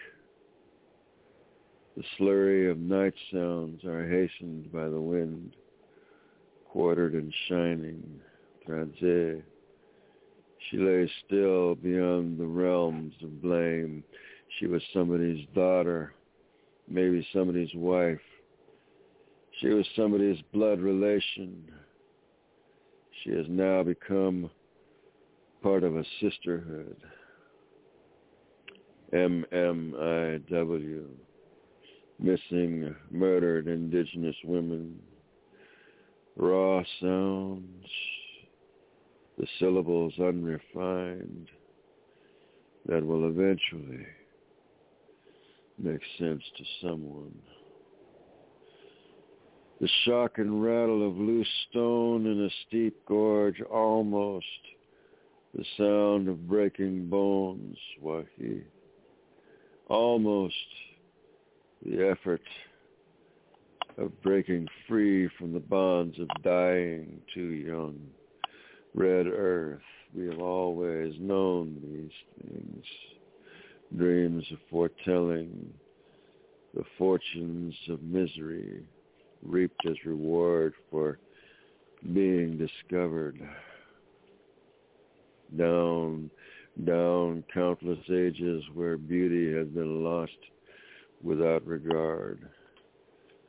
[1.96, 5.56] The slurry of night sounds are hastened by the wind,
[6.68, 8.04] quartered and shining.
[8.66, 9.44] Transe.
[10.70, 14.04] She lay still beyond the realms of blame.
[14.60, 16.14] She was somebody's daughter,
[16.88, 18.20] maybe somebody's wife,
[19.62, 21.64] she was somebody's blood relation.
[23.24, 24.50] She has now become
[25.64, 26.98] part of a sisterhood.
[29.14, 31.06] MMIW,
[32.20, 35.00] missing, murdered indigenous women.
[36.38, 37.86] Raw sounds,
[39.38, 41.48] the syllables unrefined,
[42.88, 44.06] that will eventually
[45.78, 47.36] make sense to someone.
[49.82, 54.46] The shock and rattle of loose stone in a steep gorge, almost
[55.54, 58.64] the sound of breaking bones, Wahi.
[59.88, 60.56] Almost
[61.86, 62.42] the effort
[63.98, 68.00] of breaking free from the bonds of dying too young.
[68.94, 69.82] Red earth,
[70.16, 72.86] we have always known these things.
[73.96, 75.74] dreams of foretelling
[76.74, 78.84] the fortunes of misery
[79.44, 81.20] reaped as reward for
[82.14, 83.40] being discovered.
[85.58, 86.30] Down,
[86.84, 90.38] down countless ages where beauty has been lost
[91.24, 92.40] without regard,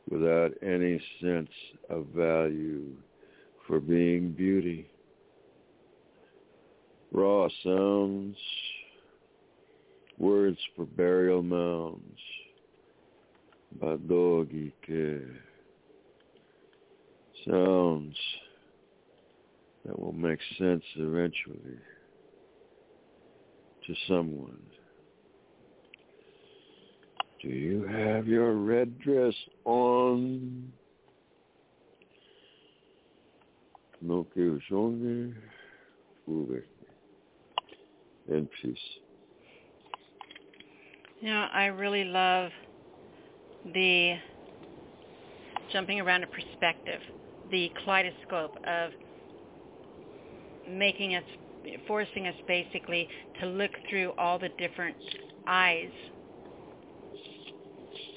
[0.09, 1.51] without any sense
[1.91, 2.93] of value
[3.67, 4.89] for being beauty.
[7.11, 8.37] Raw sounds,
[10.19, 12.21] words for burial mounds,
[13.81, 15.27] badogi ke,
[17.49, 18.17] sounds
[19.85, 21.79] that will make sense eventually
[23.87, 24.61] to someone.
[27.43, 29.35] Do you have your red dress
[29.65, 30.73] on?
[34.01, 35.35] No que songe,
[38.29, 38.79] in peace.
[41.21, 42.51] You know, I really love
[43.73, 44.17] the
[45.73, 47.01] jumping around a perspective,
[47.51, 48.91] the kaleidoscope of
[50.69, 51.25] making us,
[51.87, 53.09] forcing us basically
[53.41, 54.97] to look through all the different
[55.47, 55.91] eyes.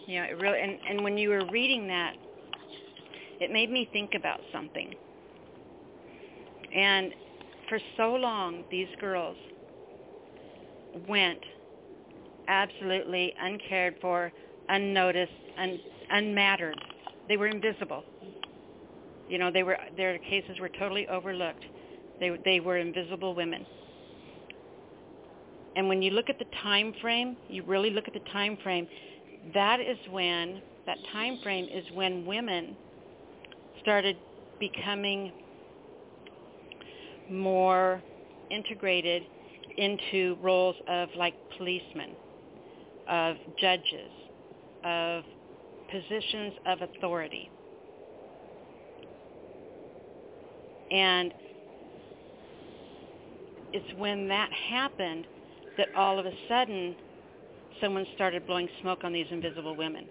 [0.07, 2.13] You know, it really, and, and when you were reading that,
[3.39, 4.93] it made me think about something.
[6.75, 7.13] And
[7.69, 9.37] for so long, these girls
[11.07, 11.39] went
[12.47, 14.31] absolutely uncared for,
[14.67, 15.79] unnoticed, un,
[16.11, 16.75] unmattered.
[17.27, 18.03] They were invisible.
[19.29, 21.63] You know, they were their cases were totally overlooked.
[22.19, 23.65] They they were invisible women.
[25.75, 28.87] And when you look at the time frame, you really look at the time frame,
[29.53, 32.75] that is when that time frame is when women
[33.81, 34.17] started
[34.59, 35.31] becoming
[37.29, 38.01] more
[38.49, 39.23] integrated
[39.77, 42.15] into roles of like policemen,
[43.07, 44.11] of judges,
[44.83, 45.23] of
[45.89, 47.49] positions of authority.
[50.91, 51.33] And
[53.73, 55.25] it's when that happened
[55.77, 56.95] that all of a sudden
[57.81, 60.05] someone started blowing smoke on these invisible women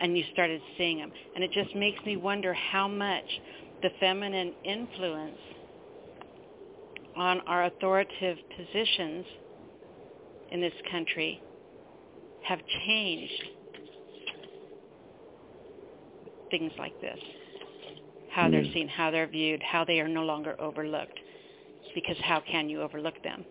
[0.00, 1.10] and you started seeing them.
[1.34, 3.24] And it just makes me wonder how much
[3.82, 5.38] the feminine influence
[7.16, 9.24] on our authoritative positions
[10.52, 11.40] in this country
[12.44, 13.42] have changed
[16.50, 17.18] things like this.
[18.30, 18.72] How they're hmm.
[18.72, 21.18] seen, how they're viewed, how they are no longer overlooked.
[21.96, 23.42] Because how can you overlook them?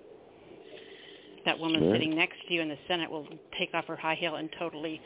[1.45, 1.95] That woman sure.
[1.95, 3.27] sitting next to you in the Senate will
[3.57, 5.01] take off her high heel and totally,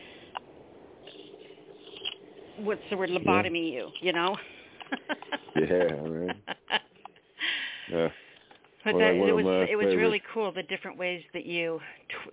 [2.58, 3.80] what's the word, lobotomy yeah.
[3.80, 4.38] you, you know?
[5.56, 6.36] yeah, right.
[7.92, 8.10] Yeah.
[8.86, 11.80] But well, that, it was it was really cool the different ways that you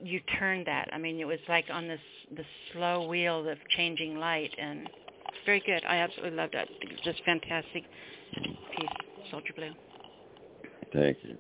[0.03, 0.89] you turned that.
[0.93, 2.01] I mean, it was like on this
[2.37, 4.87] the slow wheel of changing light, and
[5.47, 5.83] very good.
[5.89, 6.69] I absolutely loved it.
[7.03, 7.85] Just fantastic
[8.35, 9.73] piece, Soldier Blue.
[10.93, 11.37] Thank you.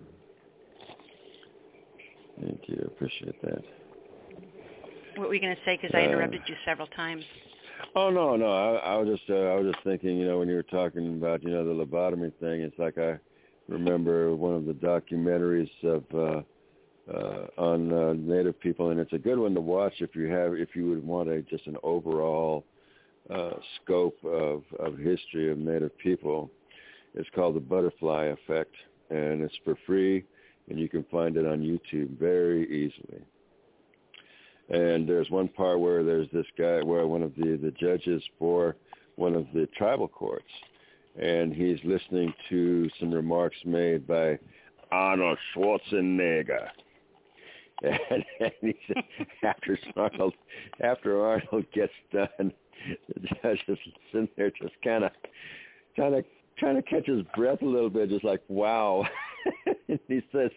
[2.41, 2.79] Thank you.
[2.83, 3.63] I appreciate that.
[5.17, 5.79] What were you going to say?
[5.81, 7.25] Because I interrupted uh, you several times.
[7.95, 8.47] Oh no, no.
[8.47, 10.19] I, I was just uh, I was just thinking.
[10.19, 13.19] You know, when you were talking about you know the lobotomy thing, it's like I
[13.69, 16.43] remember one of the documentaries of uh,
[17.11, 20.55] uh, on uh, Native people, and it's a good one to watch if you have
[20.55, 22.65] if you would want a just an overall
[23.31, 26.51] uh, scope of of history of Native people.
[27.15, 28.75] It's called the Butterfly Effect,
[29.11, 30.25] and it's for free,
[30.69, 33.23] and you can find it on YouTube very easily.
[34.69, 38.77] And there's one part where there's this guy, where one of the the judges for
[39.15, 40.51] one of the tribal courts
[41.19, 44.39] and he's listening to some remarks made by
[44.93, 46.69] Arnold Schwarzenegger.
[47.83, 48.01] And,
[48.41, 49.05] and he said,
[49.43, 50.35] after Arnold,
[50.81, 52.53] after Arnold gets done,
[53.09, 53.79] the judge is
[54.13, 55.11] sitting there just kind of,
[55.97, 56.25] kind to,
[56.59, 59.05] trying to catch his breath a little bit, just like, wow.
[60.09, 60.51] he says,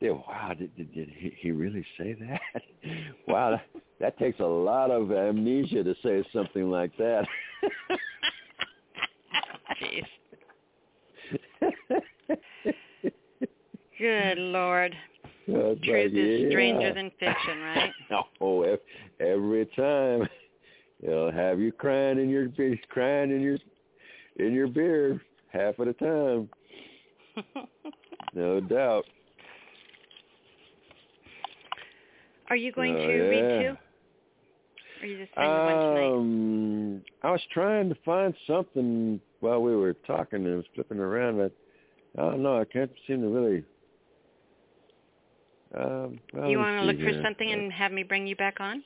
[0.00, 2.62] yeah, wow, did, did, did he, really say that?
[3.28, 3.66] wow, that,
[4.00, 7.26] that takes a lot of amnesia to say something like that.
[9.82, 10.06] Jeez.
[13.98, 14.94] Good Lord.
[15.46, 16.48] Truth like, is yeah.
[16.50, 17.92] stranger than fiction, right?
[18.40, 18.76] oh,
[19.20, 20.28] every time
[21.02, 22.48] it'll have you crying in your
[22.90, 23.58] crying in your
[24.38, 26.48] in your beer half of the time.
[28.34, 29.04] no doubt.
[32.48, 33.22] Are you going oh, to yeah.
[33.22, 33.76] read too?
[34.98, 39.94] Or are you just saying um, I was trying to find something while we were
[40.06, 41.52] talking and was flipping around, but
[42.18, 42.58] I don't know.
[42.58, 43.64] I can't seem to really.
[45.76, 47.12] Um, well, you want to look here.
[47.12, 48.82] for something and have me bring you back on?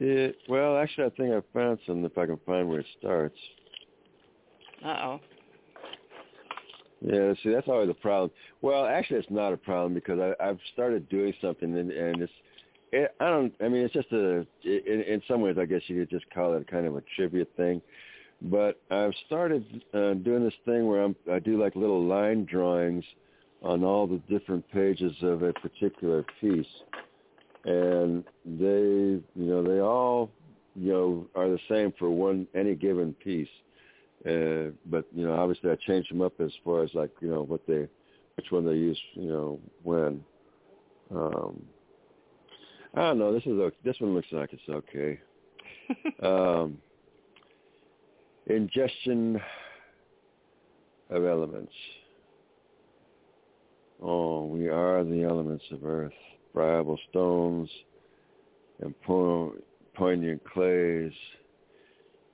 [0.00, 3.36] It, well, actually, I think I found something if I can find where it starts.
[4.84, 5.20] Uh-oh.
[7.00, 8.30] Yeah, see, that's always a problem.
[8.60, 12.32] Well, actually, it's not a problem because I, I've started doing something, and, and it's,
[12.90, 16.00] it, I don't, I mean, it's just a, in, in some ways, I guess you
[16.00, 17.80] could just call it kind of a trivia thing.
[18.42, 19.64] But I've started
[19.94, 23.04] uh, doing this thing where I'm, I do like little line drawings
[23.62, 26.66] on all the different pages of a particular piece,
[27.64, 30.30] and they, you know, they all,
[30.74, 33.48] you know, are the same for one any given piece.
[34.26, 37.42] Uh, but you know, obviously, I change them up as far as like you know
[37.42, 37.86] what they,
[38.36, 40.24] which one they use, you know, when.
[41.14, 41.62] Um,
[42.94, 43.32] I don't know.
[43.32, 45.20] This is a, this one looks like it's okay.
[46.22, 46.78] um,
[48.46, 49.40] ingestion
[51.10, 51.72] of elements.
[54.02, 56.12] Oh, we are the elements of earth,
[56.52, 57.68] friable stones
[58.80, 58.94] and
[59.94, 61.12] poignant clays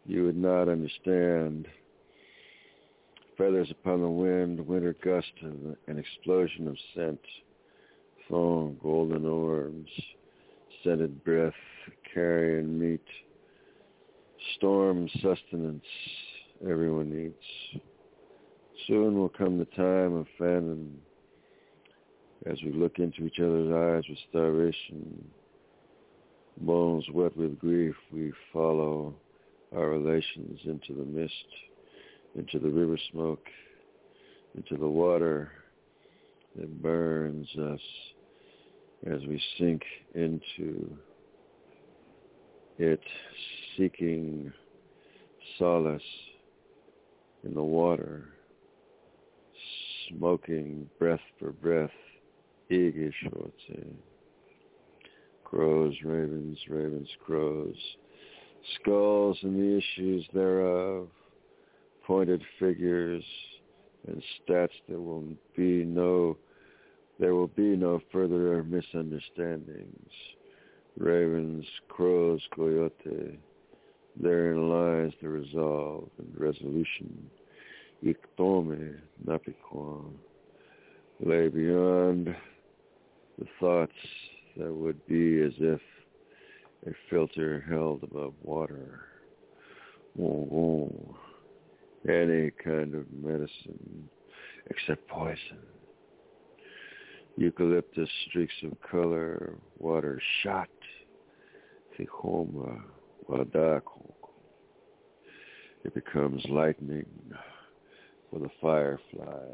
[0.07, 1.67] you would not understand.
[3.37, 7.21] Feathers upon the wind, winter gust, an explosion of scent,
[8.29, 9.91] foam, golden orbs,
[10.83, 11.53] scented breath,
[12.13, 13.05] carrion meat,
[14.57, 15.85] storm sustenance
[16.69, 17.83] everyone needs.
[18.87, 20.97] Soon will come the time of famine
[22.47, 25.25] as we look into each other's eyes with starvation,
[26.59, 29.15] bones wet with grief, we follow
[29.77, 31.33] our relations into the mist,
[32.37, 33.47] into the river smoke,
[34.57, 35.51] into the water
[36.57, 37.81] that burns us
[39.07, 39.83] as we sink
[40.15, 40.97] into
[42.79, 43.01] it,
[43.77, 44.53] seeking
[45.59, 46.03] solace
[47.45, 48.29] in the water,
[50.09, 51.91] smoking breath for breath,
[52.71, 53.87] Igishotse.
[55.45, 57.77] Crows, ravens, ravens, crows,
[58.81, 61.09] skulls and the issues thereof,
[62.07, 63.25] pointed figures
[64.07, 65.25] and stats there will
[65.57, 66.37] be no
[67.19, 70.11] there will be no further misunderstandings.
[70.99, 73.39] Ravens, crows, coyote,
[74.21, 77.31] therein lies the resolve and resolution.
[78.05, 80.13] Iktome, napikwan,
[81.25, 82.35] lay beyond
[83.39, 83.93] the thoughts
[84.57, 85.81] that would be as if
[86.87, 89.01] a filter held above water.
[90.21, 91.17] Oh.
[92.09, 94.09] Any kind of medicine
[94.69, 95.59] except poison.
[97.37, 100.69] Eucalyptus streaks of color, water shot.
[101.99, 102.83] Tikhoma,
[103.29, 104.13] wadako.
[105.85, 107.07] It becomes lightning
[108.31, 109.49] for the firefly.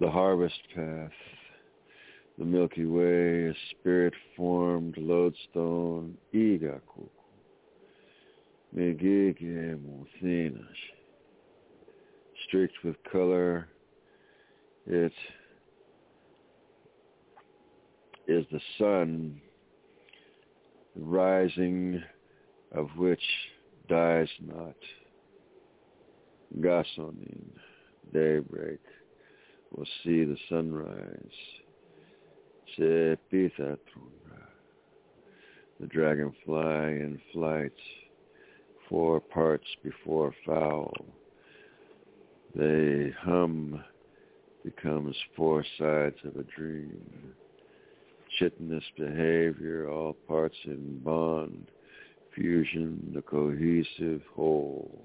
[0.00, 1.10] The harvest path
[2.40, 7.06] the Milky Way, a spirit-formed lodestone, Igaku,
[8.74, 10.64] Megige Muthinash,
[12.46, 13.68] streaked with color,
[14.86, 15.12] it
[18.26, 19.38] is the sun,
[20.96, 22.02] the rising
[22.72, 23.20] of which
[23.86, 24.76] dies not.
[26.58, 27.50] Gasonin,
[28.14, 28.80] daybreak,
[29.72, 31.18] will see the sunrise
[32.76, 33.16] Se
[35.80, 37.72] The dragonfly in flight,
[38.88, 40.92] four parts before foul.
[42.54, 43.82] They hum
[44.64, 47.34] becomes four sides of a dream.
[48.38, 51.70] Chitinous behavior, all parts in bond,
[52.34, 55.02] fusion, the cohesive whole.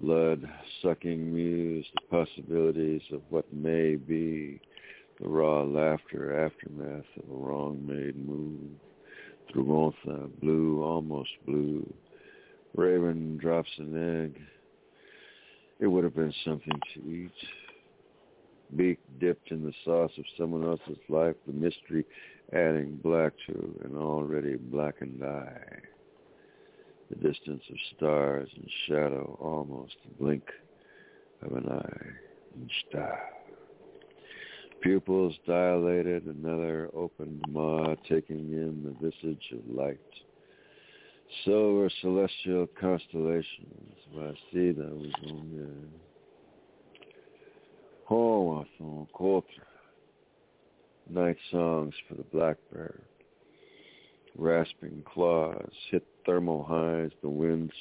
[0.00, 0.48] Blood
[0.82, 4.60] sucking muse, the possibilities of what may be,
[5.20, 8.70] the raw laughter aftermath of a wrong-made move.
[9.52, 11.92] Trugonza, blue, almost blue.
[12.74, 14.42] Raven drops an egg.
[15.78, 17.30] It would have been something to eat.
[18.74, 22.04] Beak dipped in the sauce of someone else's life, the mystery
[22.52, 25.78] adding black to an already blackened eye.
[27.10, 30.44] The distance of stars and shadow, almost the blink
[31.42, 32.06] of an eye
[32.56, 33.20] in star.
[34.84, 39.98] Pupils dilated, another opened maw, taking in the visage of light.
[41.42, 45.88] Silver celestial constellations, Vasida was on
[48.06, 49.64] Hoathon, Kotra.
[51.08, 53.00] Night songs for the blackbird.
[54.36, 57.10] Rasping claws hit thermal highs.
[57.22, 57.72] The winds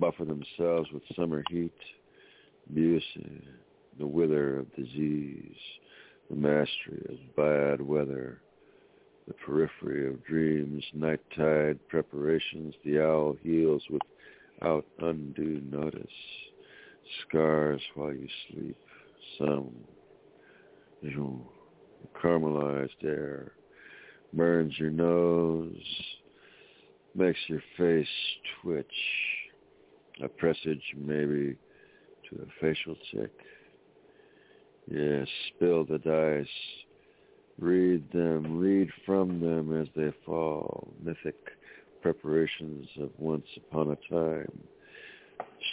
[0.00, 1.72] buffer themselves with summer heat.
[2.74, 3.42] Busey,
[4.00, 5.56] the wither of disease,
[6.30, 8.40] the mastery of bad weather,
[9.26, 16.06] the periphery of dreams, night tide preparations, the owl heals without undue notice,
[17.26, 18.76] scars while you sleep,
[19.38, 19.70] some,
[21.02, 21.40] you,
[22.22, 23.52] caramelized air,
[24.32, 25.72] burns your nose,
[27.16, 28.06] makes your face
[28.62, 28.86] twitch,
[30.22, 31.56] a presage maybe
[32.28, 33.32] to a facial tick.
[34.90, 36.46] Yes, spill the dice,
[37.60, 41.36] read them, read from them as they fall, mythic
[42.02, 44.60] preparations of once upon a time.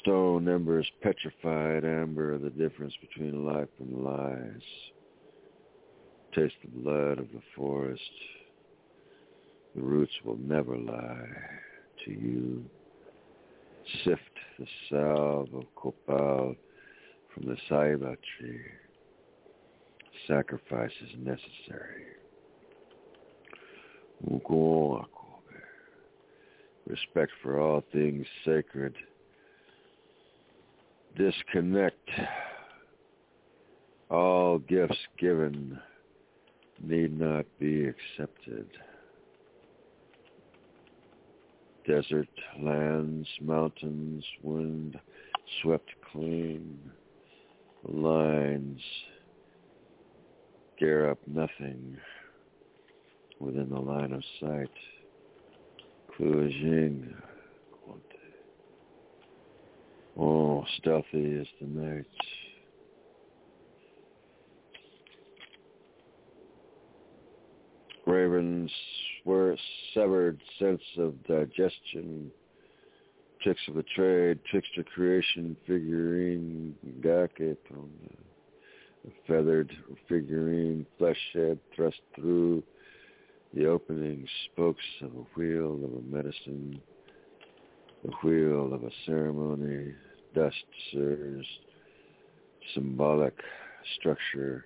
[0.01, 4.61] Stone embers, petrified amber, the difference between life and lies.
[6.35, 8.01] Taste the blood of the forest,
[9.75, 11.27] the roots will never lie
[12.05, 12.63] to you.
[14.03, 14.21] Sift
[14.59, 16.55] the salve of copal
[17.33, 18.61] from the ceiba tree.
[20.27, 22.03] Sacrifice is necessary.
[26.85, 28.95] Respect for all things sacred.
[31.17, 32.09] Disconnect.
[34.09, 35.79] All gifts given
[36.81, 38.67] need not be accepted
[41.87, 42.27] desert
[42.61, 44.99] lands, mountains, wind
[45.61, 46.77] swept clean,
[47.87, 48.81] lines
[50.79, 51.97] gear up nothing
[53.39, 54.69] within the line of sight.
[56.17, 57.13] Clujing.
[60.19, 62.05] Oh, stealthy is the night.
[68.07, 68.71] Ravens
[69.25, 69.55] were
[69.93, 72.31] severed sense of digestion,
[73.41, 77.55] tricks of the trade, trickster creation, figurine, gake, a
[79.27, 79.71] feathered
[80.07, 82.63] figurine, flesh head thrust through
[83.53, 86.81] the opening spokes of a wheel of a medicine,
[88.03, 89.93] the wheel of a ceremony,
[90.35, 90.55] dust
[90.91, 91.45] sirs,
[92.73, 93.33] symbolic
[93.97, 94.65] structure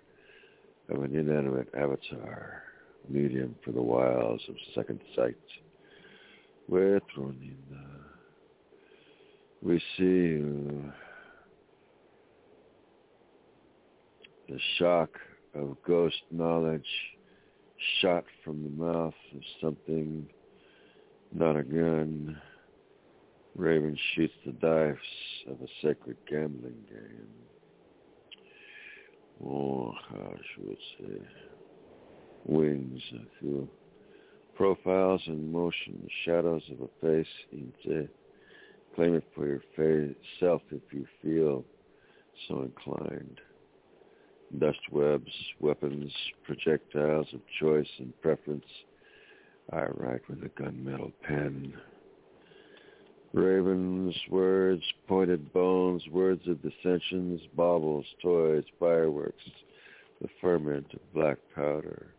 [0.90, 2.64] of an inanimate avatar
[3.08, 5.36] medium for the wiles of second sight.
[6.70, 7.56] Thrown in.
[9.62, 10.92] We see you.
[14.52, 15.18] The shock
[15.56, 16.86] of ghost knowledge
[18.02, 20.28] shot from the mouth of something,
[21.34, 22.38] not a gun.
[23.56, 24.98] Raven shoots the dice
[25.48, 27.30] of a sacred gambling game.
[29.42, 31.22] Oh, how should we say?
[32.46, 33.02] wings
[33.40, 33.70] through
[34.56, 38.10] profiles in motion, shadows of a face into
[38.96, 41.64] claim it for yourself if you feel
[42.50, 43.40] so inclined.
[44.60, 46.12] Dust webs, weapons,
[46.44, 48.66] projectiles of choice and preference.
[49.72, 51.74] I write with a gunmetal pen.
[53.34, 59.44] Ravens, words, pointed bones, words of dissensions, baubles, toys, fireworks,
[60.22, 62.14] the ferment of black powder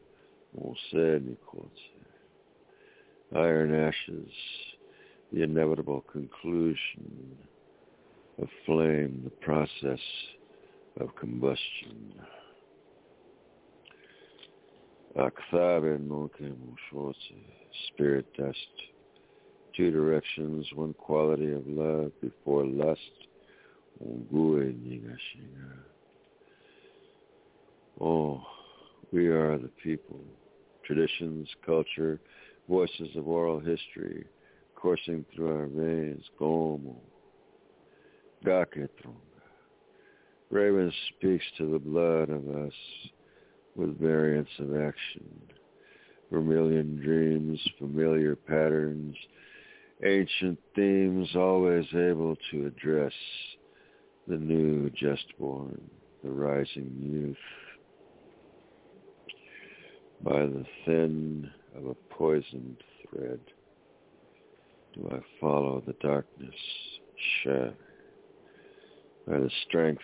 [3.34, 4.30] Iron ashes,
[5.32, 7.36] the inevitable conclusion
[8.40, 10.00] of flame, the process
[11.01, 12.14] of combustion.
[17.89, 18.56] spirit dust,
[19.77, 23.01] two directions, one quality of love before lust,
[28.01, 28.43] Oh,
[29.12, 30.20] we are the people
[30.85, 32.19] traditions, culture,
[32.69, 34.24] voices of oral history
[34.74, 36.24] coursing through our veins.
[36.39, 37.01] Como,
[38.44, 39.31] Gaketrunga.
[40.52, 42.74] Raven speaks to the blood of us
[43.74, 45.24] with variants of action.
[46.30, 49.16] Vermilion dreams, familiar patterns,
[50.04, 53.14] ancient themes always able to address
[54.28, 55.80] the new just born,
[56.22, 57.36] the rising youth
[60.22, 62.76] by the thin of a poisoned
[63.08, 63.40] thread
[64.94, 66.54] do I follow the darkness
[67.42, 67.74] shed
[69.26, 70.02] by the strength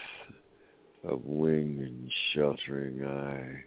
[1.05, 3.65] of wing and sheltering eye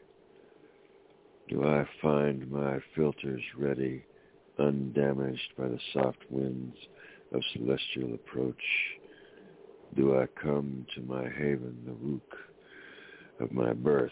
[1.50, 4.04] do I find my filters ready
[4.60, 6.76] undamaged by the soft winds
[7.34, 8.56] of celestial approach
[9.96, 12.38] do I come to my haven the rook
[13.40, 14.12] of my birth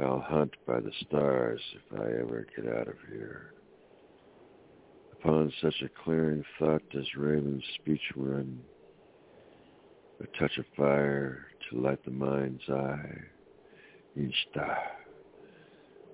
[0.00, 3.52] I'll hunt by the stars if I ever get out of here.
[5.12, 8.58] Upon such a clearing thought does Raven's speech run.
[10.22, 13.20] A touch of fire to light the mind's eye,
[14.50, 14.78] star.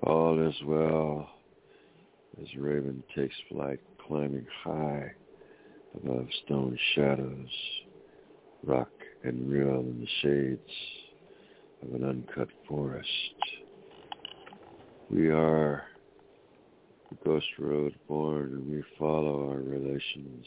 [0.03, 1.29] All is well
[2.41, 5.13] as raven takes flight, climbing high
[5.95, 7.49] above stone shadows,
[8.65, 8.91] rock
[9.25, 10.71] and reel in the shades
[11.83, 13.09] of an uncut forest.
[15.11, 15.83] We are
[17.11, 20.47] the ghost road born and we follow our relations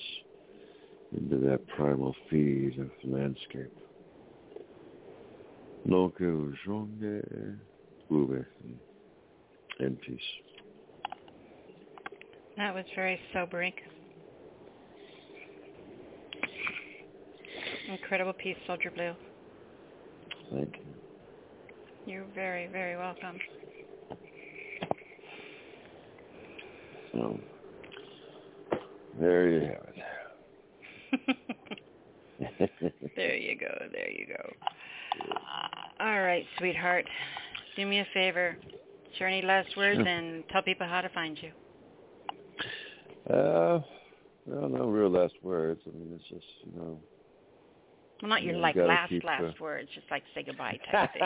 [1.16, 3.72] into that primal feed of landscape.
[5.90, 7.22] Donc, aujourd'hui,
[9.80, 10.20] and peace.
[12.58, 13.74] That was very sobering.
[17.90, 19.14] Incredible piece, Soldier Blue.
[20.54, 22.14] Thank you.
[22.14, 23.38] You're very, very welcome.
[27.14, 27.40] So,
[29.20, 29.91] there you have it.
[33.16, 33.88] there you go.
[33.92, 34.54] There you go.
[36.00, 37.06] All right, sweetheart.
[37.76, 38.58] Do me a favor.
[39.18, 40.08] Share any last words sure.
[40.08, 41.52] and tell people how to find you.
[43.34, 43.82] Uh,
[44.46, 45.82] well, no real last words.
[45.86, 47.00] I mean, it's just you know.
[48.22, 51.10] Well, not your you like last keep, last uh, words, just like say goodbye type
[51.14, 51.22] thing.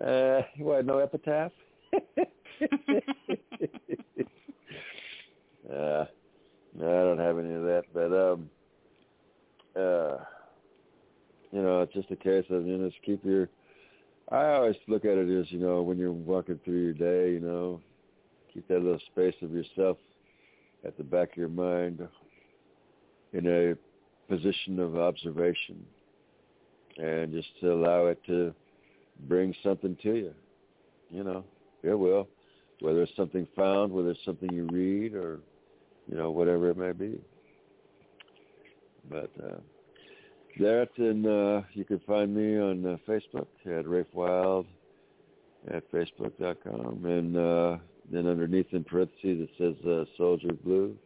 [0.06, 0.86] uh, what?
[0.86, 1.52] No epitaph.
[5.72, 6.04] uh,
[6.78, 7.84] no, I don't have any of that.
[7.92, 8.50] But um,
[9.76, 10.24] uh,
[11.52, 13.48] you know, it's just a case of you know, just keep your.
[14.30, 17.40] I always look at it as you know, when you're walking through your day, you
[17.40, 17.80] know,
[18.52, 19.98] keep that little space of yourself
[20.84, 22.06] at the back of your mind
[23.32, 25.86] in a position of observation
[26.98, 28.54] and just to allow it to
[29.28, 30.34] bring something to you.
[31.10, 31.44] You know,
[31.82, 32.28] it will.
[32.80, 35.40] Whether it's something found, whether it's something you read or,
[36.08, 37.20] you know, whatever it may be.
[39.10, 39.58] But uh,
[40.58, 44.66] that and uh, you can find me on uh, Facebook at Rafe Wild
[45.72, 47.78] at facebook.com and uh,
[48.10, 50.96] then underneath in parentheses it says uh, Soldier Blue.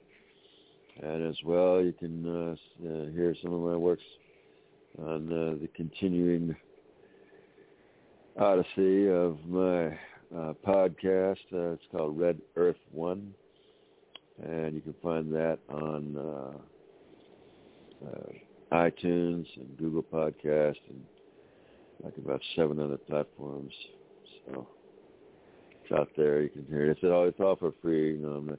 [1.02, 2.52] And as well, you can uh,
[2.86, 4.02] uh, hear some of my works
[4.98, 6.54] on uh, the continuing
[8.38, 9.86] odyssey of my
[10.36, 11.38] uh, podcast.
[11.52, 13.34] Uh, it's called Red Earth One,
[14.42, 18.32] and you can find that on uh, uh,
[18.72, 21.04] iTunes and Google Podcast and
[22.02, 23.72] like about seven other platforms.
[24.46, 24.66] So
[25.82, 26.42] it's out there.
[26.42, 26.90] You can hear it.
[26.90, 28.12] It's all, it's all for free.
[28.12, 28.58] You know, I'm not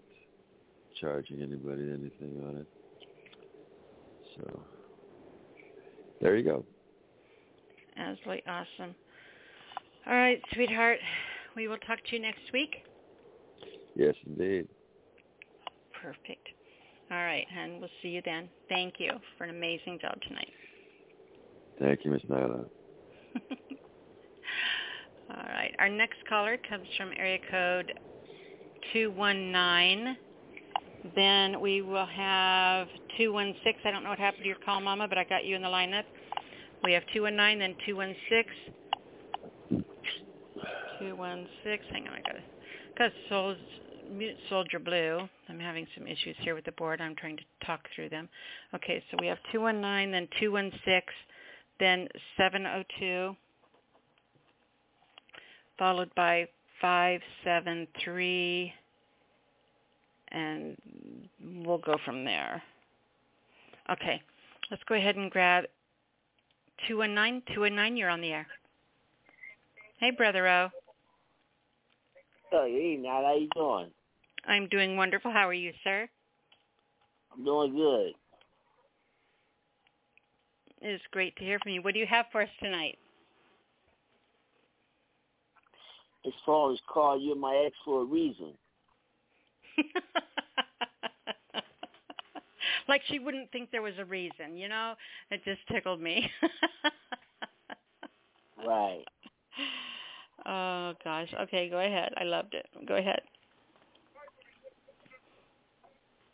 [0.99, 2.67] charging anybody anything on it.
[4.35, 4.59] So
[6.21, 6.65] there you go.
[7.97, 8.95] Absolutely awesome.
[10.07, 10.99] All right, sweetheart.
[11.55, 12.75] We will talk to you next week.
[13.95, 14.67] Yes, indeed.
[16.02, 16.48] Perfect.
[17.11, 18.49] All right, and we'll see you then.
[18.69, 20.52] Thank you for an amazing job tonight.
[21.80, 22.65] Thank you, Miss Nyla.
[25.30, 25.73] All right.
[25.80, 27.94] Our next caller comes from area code
[28.94, 30.15] 219.
[31.15, 32.88] Then we will have
[33.18, 33.82] 216.
[33.86, 35.68] I don't know what happened to your call, Mama, but I got you in the
[35.68, 36.03] lineup.
[36.84, 38.73] We have 219, then 216.
[39.69, 39.80] Hmm.
[40.99, 41.94] 216.
[41.94, 42.44] Hang on, I got it.
[44.11, 45.27] Mute Soldier Blue.
[45.47, 46.99] I'm having some issues here with the board.
[47.01, 48.27] I'm trying to talk through them.
[48.75, 51.01] Okay, so we have 219, then 216,
[51.79, 52.07] then
[52.38, 53.35] 702
[55.77, 56.47] followed by
[56.79, 58.73] 573,
[60.31, 60.77] and
[61.65, 62.61] we'll go from there.
[63.91, 64.21] Okay,
[64.69, 65.63] let's go ahead and grab
[66.88, 67.41] 219.
[67.55, 68.45] 219, you're on the air.
[69.99, 70.69] Hey, Brother O.
[72.51, 73.89] Hey, Nat, how you doing?
[74.45, 75.31] I'm doing wonderful.
[75.31, 76.09] How are you, sir?
[77.34, 78.13] I'm doing good.
[80.81, 81.81] It's great to hear from you.
[81.81, 82.97] What do you have for us tonight?
[86.26, 88.53] as far as call you're my ex for a reason.
[92.88, 94.93] like she wouldn't think there was a reason, you know?
[95.30, 96.30] It just tickled me.
[98.65, 99.03] right.
[100.43, 101.31] Oh gosh.
[101.39, 102.11] Okay, go ahead.
[102.18, 102.65] I loved it.
[102.88, 103.22] Go ahead.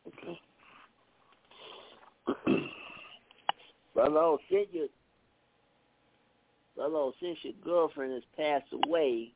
[0.07, 0.39] Okay.
[3.93, 4.87] Brother, since your
[6.75, 9.33] brother, since your girlfriend has passed away,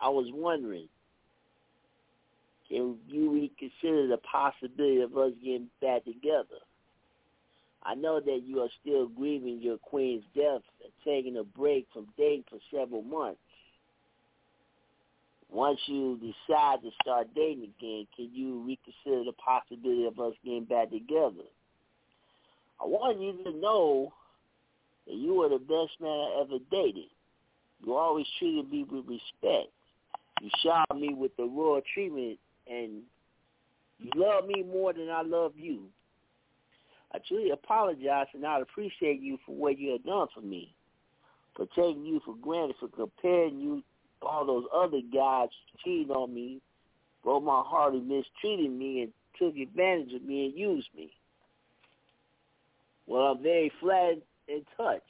[0.00, 0.88] I was wondering,
[2.68, 6.60] can you reconsider the possibility of us getting back together?
[7.82, 12.08] I know that you are still grieving your queen's death and taking a break from
[12.18, 13.40] dating for several months.
[15.50, 20.64] Once you decide to start dating again, can you reconsider the possibility of us getting
[20.64, 21.46] back together?
[22.80, 24.12] I want you to know
[25.06, 27.10] that you were the best man I ever dated.
[27.84, 29.72] You always treated me with respect.
[30.42, 32.38] You showered me with the royal treatment,
[32.70, 33.02] and
[33.98, 35.84] you love me more than I love you.
[37.12, 40.74] I truly apologize and I appreciate you for what you have done for me,
[41.56, 43.82] for taking you for granted, for comparing you
[44.22, 45.48] all those other guys
[45.84, 46.60] cheating on me,
[47.22, 51.10] broke my heart and mistreated me and took advantage of me and used me.
[53.06, 55.02] Well, I'm very flattered and touched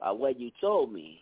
[0.00, 1.20] by what you told me.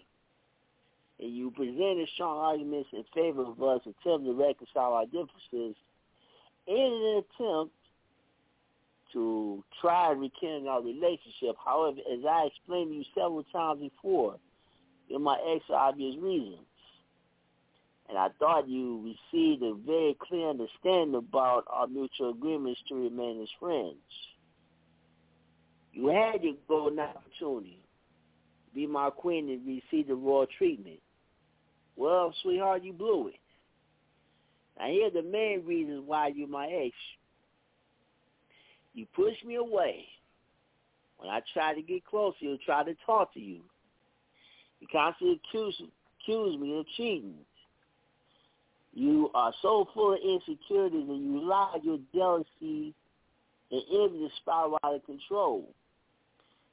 [1.20, 5.77] And you presented strong arguments in favor of us attempting to reconcile our differences
[6.66, 7.74] in an attempt
[9.12, 11.57] to try and rekindle our relationship.
[11.62, 14.36] However, as I explained to you several times before,
[15.11, 16.66] in my ex-obvious reasons,
[18.09, 23.41] and I thought you received a very clear understanding about our mutual agreements to remain
[23.43, 23.97] as friends.
[25.93, 27.78] You had your golden opportunity.
[28.74, 31.01] Be my queen and receive the royal treatment.
[31.97, 33.35] Well, sweetheart, you blew it.
[34.78, 36.95] Now here are the main reasons why you're my ex.
[38.95, 40.07] You pushed me away.
[41.19, 43.61] When I tried to get closer, you tried to talk to you.
[44.81, 45.81] You constantly accuse,
[46.20, 47.35] accused me of cheating.
[48.93, 51.78] You are so full of insecurities and you lie.
[51.82, 52.94] your jealousy
[53.70, 55.69] and envy to spiral out of control.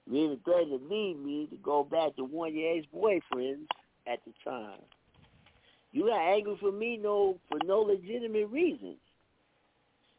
[0.09, 3.67] You even threatened to leave me to go back to one of your ex-boyfriends
[4.07, 4.79] at the time.
[5.91, 8.97] You got angry for me no for no legitimate reasons.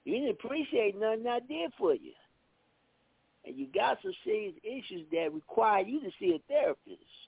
[0.05, 2.13] You didn't appreciate nothing I did for you.
[3.45, 7.28] And you got some serious issues that require you to see a therapist.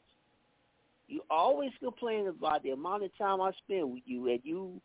[1.11, 4.81] You always complain about the amount of time I spend with you, and you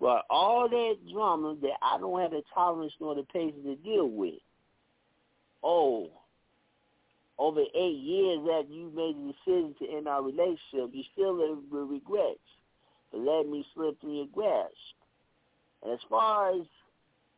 [0.00, 4.08] brought all that drama that I don't have the tolerance nor the patience to deal
[4.08, 4.40] with.
[5.62, 6.10] Oh,
[7.38, 11.58] over eight years after you made the decision to end our relationship, you still live
[11.70, 12.38] with regrets
[13.10, 14.72] for letting me slip through your grasp.
[15.82, 16.66] And as far as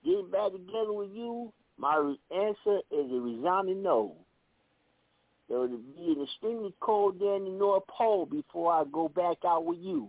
[0.05, 4.15] getting back together with you, my answer is a resounding no.
[5.51, 9.09] Uh, there would be an extremely cold day in the North Pole before I go
[9.09, 10.09] back out with you.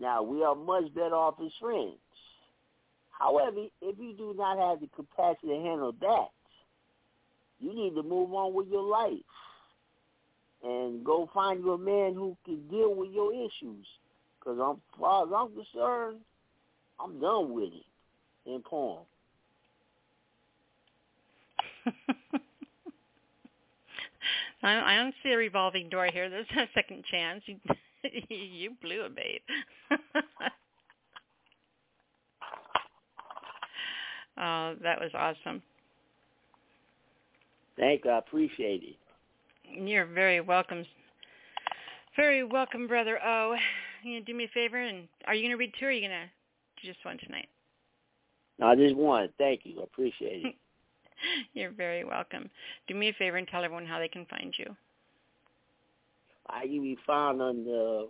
[0.00, 1.96] Now, we are much better off as friends.
[3.18, 6.28] However, if you do not have the capacity to handle that,
[7.58, 9.12] you need to move on with your life
[10.62, 13.86] and go find you a man who can deal with your issues.
[14.38, 16.18] Because as far as I'm concerned,
[17.00, 19.04] I'm done with it in porn.
[24.66, 26.28] I, don't see a revolving door here.
[26.28, 27.42] There's a second chance.
[27.46, 27.56] You,
[28.28, 29.42] you blew a bait.
[34.38, 35.62] oh, that was awesome.
[37.78, 38.10] Thank you.
[38.10, 38.96] I appreciate it.
[39.68, 40.84] You're very welcome.
[42.16, 43.56] Very welcome, Brother O.
[44.02, 46.30] You do me a favor and are you gonna read two or are you gonna
[46.82, 47.48] do just one tonight?
[48.58, 49.28] No, just one.
[49.36, 49.80] Thank you.
[49.80, 50.54] I appreciate it.
[51.54, 52.50] You're very welcome.
[52.88, 54.76] Do me a favor and tell everyone how they can find you.
[56.48, 58.08] I can be found on the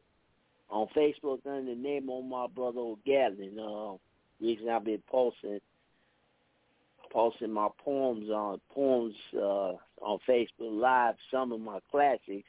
[0.68, 3.58] on Facebook under the name of my brother O'Gallon.
[3.58, 3.96] Uh,
[4.44, 5.60] reason I've been posting
[7.12, 9.72] posting my poems on poems uh,
[10.02, 11.14] on Facebook Live.
[11.30, 12.48] Some of my classics.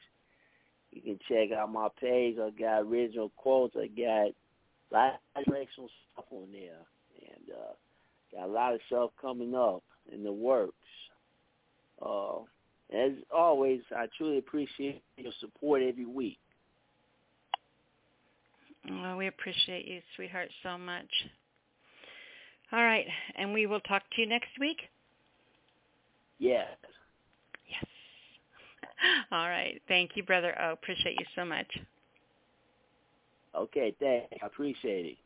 [0.90, 2.36] You can check out my page.
[2.38, 3.76] I got original quotes.
[3.76, 4.28] I got
[4.90, 5.68] a lot of
[6.12, 6.80] stuff on there,
[7.20, 9.82] and uh, got a lot of stuff coming up
[10.12, 10.74] in the works.
[12.04, 12.38] Uh,
[12.94, 16.38] as always, I truly appreciate your support every week.
[18.88, 21.10] Well, we appreciate you, sweetheart, so much.
[22.72, 23.06] All right,
[23.36, 24.78] and we will talk to you next week?
[26.38, 26.68] Yes.
[27.68, 27.84] Yes.
[29.32, 29.80] All right.
[29.88, 30.72] Thank you, Brother O.
[30.72, 31.66] Appreciate you so much.
[33.54, 34.28] Okay, thanks.
[34.42, 35.16] I appreciate it.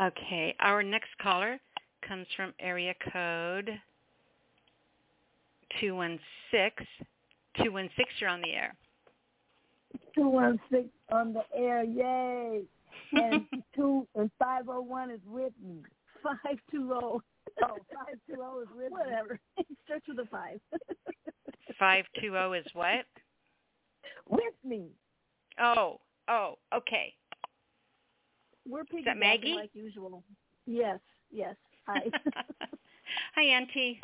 [0.00, 1.60] Okay, our next caller
[2.06, 3.70] comes from area code
[5.80, 6.86] 216.
[7.56, 8.74] 216, you're on the air.
[10.14, 12.62] 216 on the air, yay.
[13.12, 13.46] And
[13.76, 15.82] two and 501 is with me.
[16.22, 16.88] 520.
[16.94, 17.20] Oh,
[17.58, 19.40] 520 is with Whatever.
[19.58, 20.60] It starts with a 5.
[21.78, 23.06] 520 is what?
[24.28, 24.88] With me.
[25.60, 27.14] Oh, oh, okay.
[28.68, 29.54] We're Is that Maggie?
[29.54, 30.22] like usual.
[30.66, 31.00] Yes,
[31.32, 31.56] yes.
[31.86, 32.10] Hi.
[33.34, 34.00] Hi, Auntie.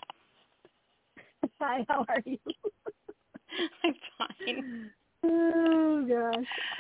[1.61, 2.39] Hi, how are you?
[3.85, 4.91] I'm fine.
[5.25, 6.79] Oh gosh.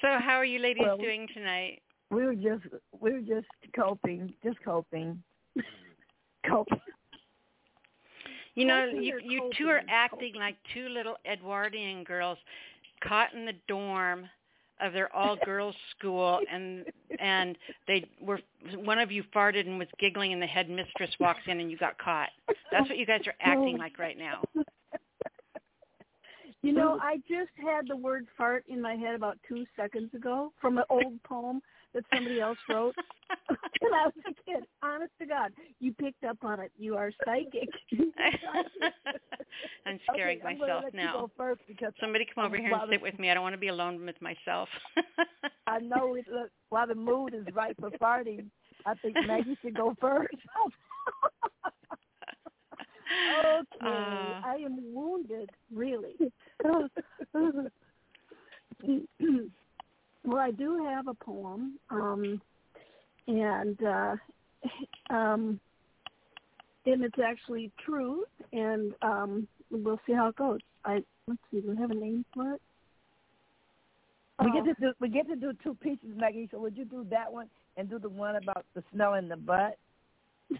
[0.00, 1.82] So how are you ladies well, doing tonight?
[2.10, 2.64] We were just
[3.00, 5.22] we were just coping, just coping.
[6.50, 6.82] Okay.
[8.54, 12.38] You know, you you two are acting like two little Edwardian girls
[13.06, 14.28] caught in the dorm
[14.80, 16.84] of their all girls school and
[17.20, 17.56] and
[17.86, 18.40] they were
[18.76, 21.98] one of you farted and was giggling and the headmistress walks in and you got
[21.98, 22.28] caught.
[22.70, 24.42] That's what you guys are acting like right now.
[26.62, 30.52] You know, I just had the word fart in my head about two seconds ago
[30.60, 31.62] from an old poem
[31.94, 32.94] that somebody else wrote.
[33.48, 34.64] and I was a kid.
[34.82, 36.70] Honest to God, you picked up on it.
[36.78, 37.68] You are psychic.
[39.86, 41.30] I'm scaring okay, I'm myself now.
[41.36, 43.30] first because Somebody come over I'm here and sit with me.
[43.30, 44.68] I don't want to be alone with myself.
[45.66, 46.26] I know it.
[46.32, 48.46] Look, while the mood is right for farting,
[48.86, 50.34] I think Maggie should go first.
[53.16, 54.40] okay, Uh.
[54.44, 56.16] I am wounded, really.
[60.28, 62.40] Well, I do have a poem, um,
[63.26, 64.16] and uh,
[65.10, 65.58] um,
[66.84, 70.60] and it's actually true, and um, we'll see how it goes.
[70.84, 72.62] I let's see, do we have a name for it?
[74.42, 74.62] We Oh.
[74.62, 76.48] get to do we get to do two pieces, Maggie.
[76.50, 77.48] So would you do that one
[77.78, 79.78] and do the one about the smell in the butt?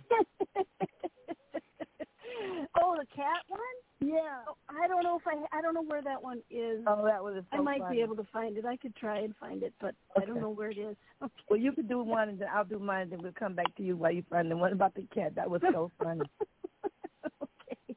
[2.80, 3.60] oh, the cat one?
[4.00, 4.42] Yeah.
[4.48, 6.84] Oh, I don't know if I I don't know where that one is.
[6.86, 7.42] Oh, that was.
[7.52, 7.96] So I might funny.
[7.96, 8.64] be able to find it.
[8.64, 10.96] I could try and find it, but I don't know where it is.
[11.20, 11.32] Okay.
[11.50, 13.74] Well, you could do one, and then I'll do mine, and then we'll come back
[13.76, 15.34] to you while you find the one about the cat.
[15.34, 16.20] That was so funny.
[17.42, 17.96] okay.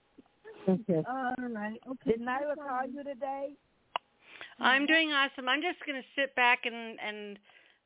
[0.67, 1.03] okay.
[1.07, 1.79] All right.
[1.87, 2.11] Okay.
[2.13, 3.49] Didn't Nyla call you today?
[4.59, 5.47] I'm doing awesome.
[5.47, 7.37] I'm just going to sit back and and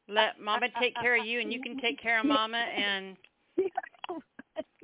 [0.07, 3.17] let Mama take care of you, and you can take care of Mama, and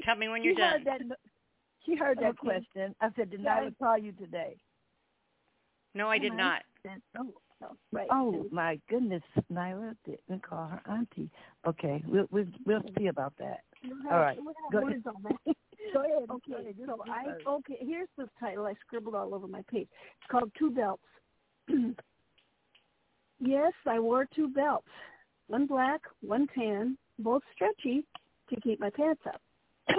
[0.03, 0.83] tell me when you're she done.
[0.83, 1.17] Heard that,
[1.85, 2.37] she heard that Okay.
[2.37, 2.95] question.
[3.01, 4.57] I said, did Yeah, Nyla call you today?
[5.93, 6.63] No, I did not.
[7.17, 7.33] Oh,
[7.63, 7.77] oh.
[7.91, 8.07] Right.
[8.09, 11.29] Oh my goodness, Nyla didn't call her auntie.
[11.67, 13.61] Okay, we'll we'll, we'll see about that.
[13.81, 14.37] You All right.
[14.37, 15.55] you have Go words on that.
[15.93, 16.29] Go ahead.
[16.29, 16.75] Okay, Go ahead.
[16.77, 17.77] You so I okay.
[17.81, 19.87] Here's the title I scribbled all over my page.
[19.91, 21.03] It's called Two Belts.
[23.39, 24.87] yes, I wore two belts.
[25.47, 28.05] One black, one tan, both stretchy
[28.49, 29.41] to keep my pants up.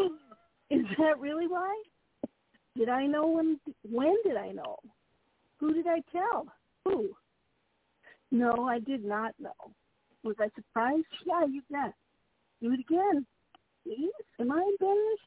[0.76, 1.82] Is that really why?
[2.78, 3.60] Did I know when?
[3.90, 4.76] When did I know?
[5.58, 6.46] Who did I tell?
[6.86, 7.10] Who?
[8.30, 9.52] No, I did not know.
[10.24, 11.04] Was I surprised?
[11.26, 11.92] Yeah, you bet.
[12.62, 13.26] Do it again.
[13.84, 14.10] Please?
[14.40, 15.22] Am I embarrassed?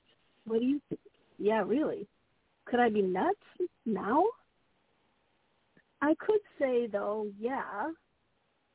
[0.46, 1.02] What do you think?
[1.38, 2.08] Yeah, really.
[2.66, 3.38] Could I be nuts
[3.86, 4.24] now?
[6.02, 7.92] I could say though, yeah.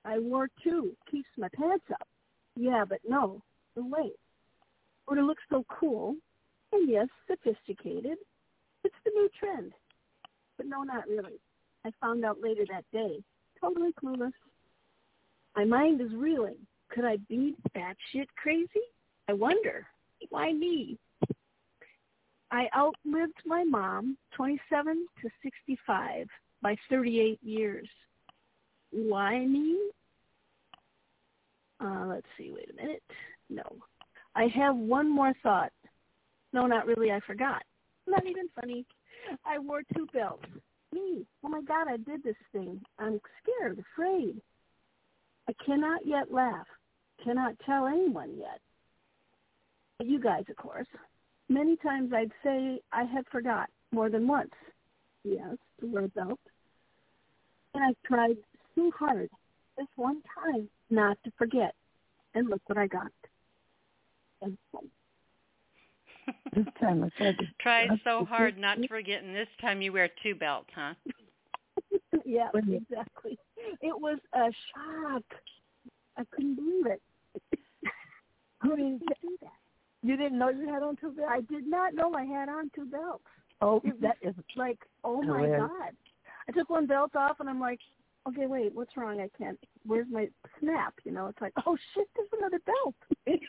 [0.04, 0.92] I wore two.
[1.10, 2.06] Keeps my pants up.
[2.54, 3.42] Yeah, but no.
[3.74, 4.14] Wait.
[5.08, 6.14] Or to look so cool.
[6.72, 8.18] And yes, sophisticated.
[8.84, 9.72] It's the new trend.
[10.56, 11.40] But no, not really.
[11.84, 13.22] I found out later that day.
[13.60, 14.32] Totally clueless.
[15.56, 16.56] My mind is reeling.
[16.90, 18.68] Could I be batshit crazy?
[19.28, 19.86] I wonder.
[20.28, 20.98] Why me?
[22.50, 26.26] I outlived my mom, 27 to 65,
[26.62, 27.88] by 38 years.
[28.90, 29.78] Why me?
[31.82, 33.02] Uh, let's see, wait a minute.
[33.48, 33.62] No.
[34.34, 35.72] I have one more thought.
[36.52, 37.62] No, not really, I forgot.
[38.06, 38.84] Not even funny.
[39.44, 40.44] I wore two belts.
[40.92, 41.24] Me.
[41.44, 42.80] Oh my God, I did this thing.
[42.98, 44.40] I'm scared, afraid.
[45.48, 46.66] I cannot yet laugh.
[47.24, 48.60] Cannot tell anyone yet.
[50.00, 50.86] You guys, of course.
[51.48, 54.50] Many times I'd say I had forgot more than once.
[55.24, 56.40] Yes, to wear a belt.
[57.74, 58.36] And I tried
[58.74, 59.28] so hard
[59.76, 61.74] this one time not to forget.
[62.34, 63.12] And look what I got.
[64.42, 64.56] And
[66.54, 70.08] This time I said Tried so hard not to forget, and this time you wear
[70.22, 70.94] two belts, huh?
[72.24, 73.38] yeah, exactly.
[73.80, 75.22] It was a shock.
[76.16, 77.02] I couldn't believe it.
[78.58, 79.50] How did you do that?
[80.02, 81.30] you didn't know you had on two belts.
[81.30, 83.24] I did not know I had on two belts.
[83.60, 85.60] Oh, that is like, oh my Hilarious.
[85.60, 85.92] god.
[86.48, 87.80] I took one belt off and I'm like,
[88.28, 89.20] okay, wait, what's wrong?
[89.20, 89.58] I can't.
[89.84, 90.28] Where's my
[90.58, 90.94] snap?
[91.04, 92.94] You know, it's like, oh shit, there's another belt.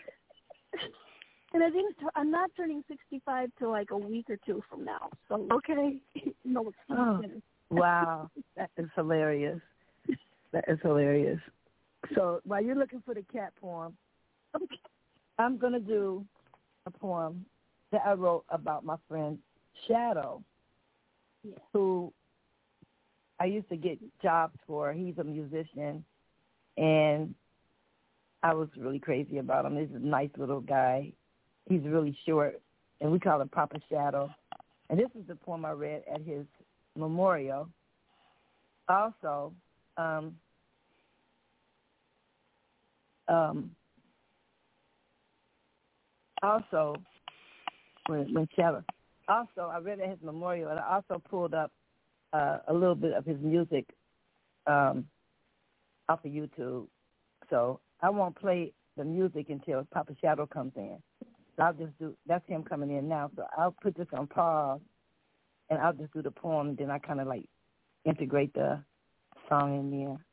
[1.54, 1.98] and I didn't.
[2.00, 5.10] T- I'm not turning 65 till like a week or two from now.
[5.28, 5.98] So okay,
[6.46, 7.22] no, Oh.
[7.70, 8.30] wow.
[8.58, 9.60] That is hilarious.
[10.52, 11.40] That is hilarious.
[12.16, 13.96] So while you're looking for the cat poem,
[15.40, 16.26] I'm gonna do
[16.86, 17.46] a poem
[17.92, 19.38] that I wrote about my friend
[19.88, 20.44] Shadow,
[21.44, 21.56] Yeah.
[21.74, 22.12] who
[23.40, 24.94] I used to get jobs for.
[24.94, 26.04] He's a musician,
[26.78, 27.34] and
[28.44, 29.78] I was really crazy about him.
[29.78, 31.14] He's a nice little guy.
[31.72, 32.60] He's really short,
[33.00, 34.30] and we call him Papa Shadow.
[34.90, 36.46] And this is the poem I read at his
[36.98, 37.70] memorial.
[38.90, 39.54] Also,
[39.96, 40.36] um,
[43.30, 43.72] um,
[46.44, 46.96] also,
[48.08, 48.84] when when Shadow.
[49.30, 51.72] Also, I read at his memorial, and I also pulled up
[52.34, 53.86] uh, a little bit of his music
[54.68, 55.06] um,
[56.10, 56.88] off of YouTube.
[57.50, 60.98] So I won't play the music until Papa Shadow comes in.
[61.60, 63.30] I'll just do that's him coming in now.
[63.36, 64.80] So I'll put this on pause,
[65.70, 66.76] and I'll just do the poem.
[66.78, 67.46] Then I kind of like
[68.06, 68.84] integrate the
[69.50, 70.26] song in there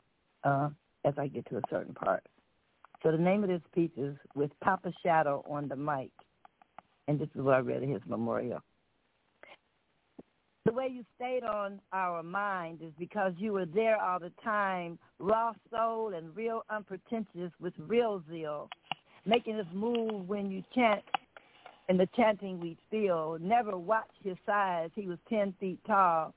[0.44, 0.68] uh,
[1.04, 2.24] as I get to a certain part.
[3.02, 6.10] So the name of this piece is with Papa Shadow on the mic,
[7.06, 8.60] and this is what I read his memorial.
[10.64, 14.98] The way you stayed on our mind is because you were there all the time,
[15.18, 18.68] raw soul and real unpretentious with real zeal,
[19.26, 21.02] making us move when you chant
[21.88, 23.38] and the chanting we feel.
[23.40, 24.90] Never watch his size.
[24.94, 26.34] He was 10 feet tall.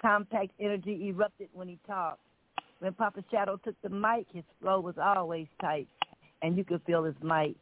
[0.00, 2.20] Compact energy erupted when he talked.
[2.80, 5.86] When Papa Shadow took the mic, his flow was always tight,
[6.42, 7.56] and you could feel his might.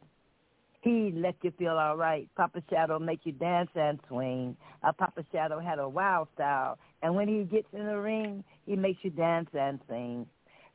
[0.81, 2.27] He let you feel all right.
[2.35, 4.57] Papa Shadow make you dance and swing.
[4.83, 6.79] Uh, Papa Shadow had a wild style.
[7.03, 10.25] And when he gets in the ring, he makes you dance and sing.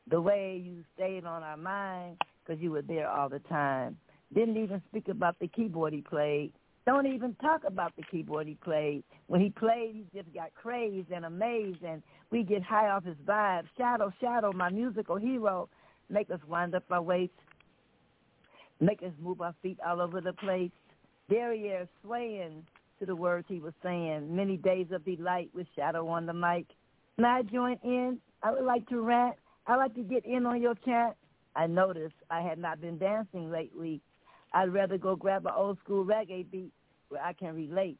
[0.09, 3.97] The way you stayed on our mind, because you were there all the time.
[4.33, 6.53] Didn't even speak about the keyboard he played.
[6.85, 9.03] Don't even talk about the keyboard he played.
[9.27, 12.01] When he played, he just got crazed and amazed, and
[12.31, 13.63] we get high off his vibe.
[13.77, 15.67] Shadow, Shadow, my musical hero,
[16.09, 17.33] make us wind up our waist
[18.79, 20.71] make us move our feet all over the place.
[21.29, 22.65] Derriere swaying
[22.99, 24.35] to the words he was saying.
[24.35, 26.67] Many days of delight with Shadow on the mic.
[27.17, 28.19] May I join in?
[28.43, 29.35] I would like to rant.
[29.65, 31.15] I'd like to get in on your chant.
[31.57, 33.99] I noticed I had not been dancing lately.
[34.53, 36.71] I'd rather go grab an old school reggae beat
[37.09, 37.97] where I can relate.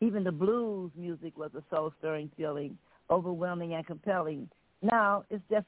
[0.00, 2.76] Even the blues music was a soul stirring feeling,
[3.08, 4.50] overwhelming and compelling.
[4.82, 5.66] Now it just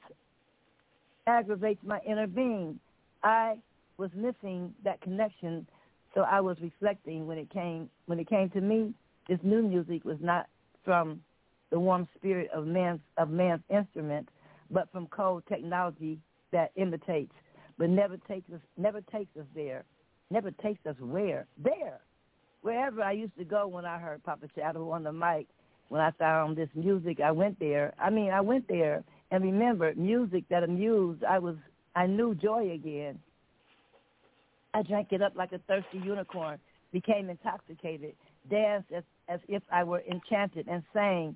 [1.25, 2.79] aggravates my inner being.
[3.23, 3.57] I
[3.97, 5.65] was missing that connection.
[6.13, 8.93] So I was reflecting when it came when it came to me.
[9.29, 10.47] This new music was not
[10.83, 11.21] from
[11.69, 14.27] the warm spirit of man's of man's instrument,
[14.69, 16.19] but from cold technology
[16.53, 17.33] that imitates,
[17.77, 19.83] but never takes us never takes us there,
[20.31, 21.99] never takes us where there,
[22.61, 25.47] wherever I used to go when I heard Papa Shadow on the mic.
[25.89, 27.93] When I found this music, I went there.
[27.99, 31.23] I mean, I went there and remembered music that amused.
[31.23, 31.55] I was
[31.95, 33.19] I knew joy again.
[34.73, 36.57] I drank it up like a thirsty unicorn,
[36.91, 38.15] became intoxicated,
[38.49, 41.35] danced as, as if I were enchanted, and sang,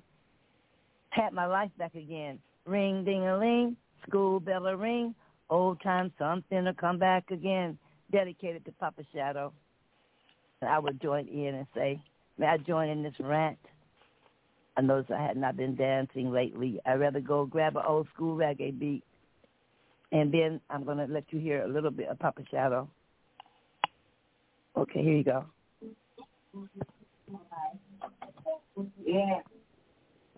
[1.10, 2.40] had my life back again.
[2.66, 5.14] Ring, ding-a-ling, school bell a ring,
[5.50, 7.78] old time something to come back again,
[8.12, 9.52] dedicated to Papa Shadow.
[10.60, 12.00] And I would join in and say,
[12.36, 13.58] may I join in this rant?
[14.76, 16.80] I noticed I had not been dancing lately.
[16.86, 19.02] I'd rather go grab an old school reggae beat.
[20.12, 22.88] And then I'm going to let you hear a little bit of Papa Shadow.
[24.76, 25.44] Okay, here you go.
[29.04, 29.40] Yeah.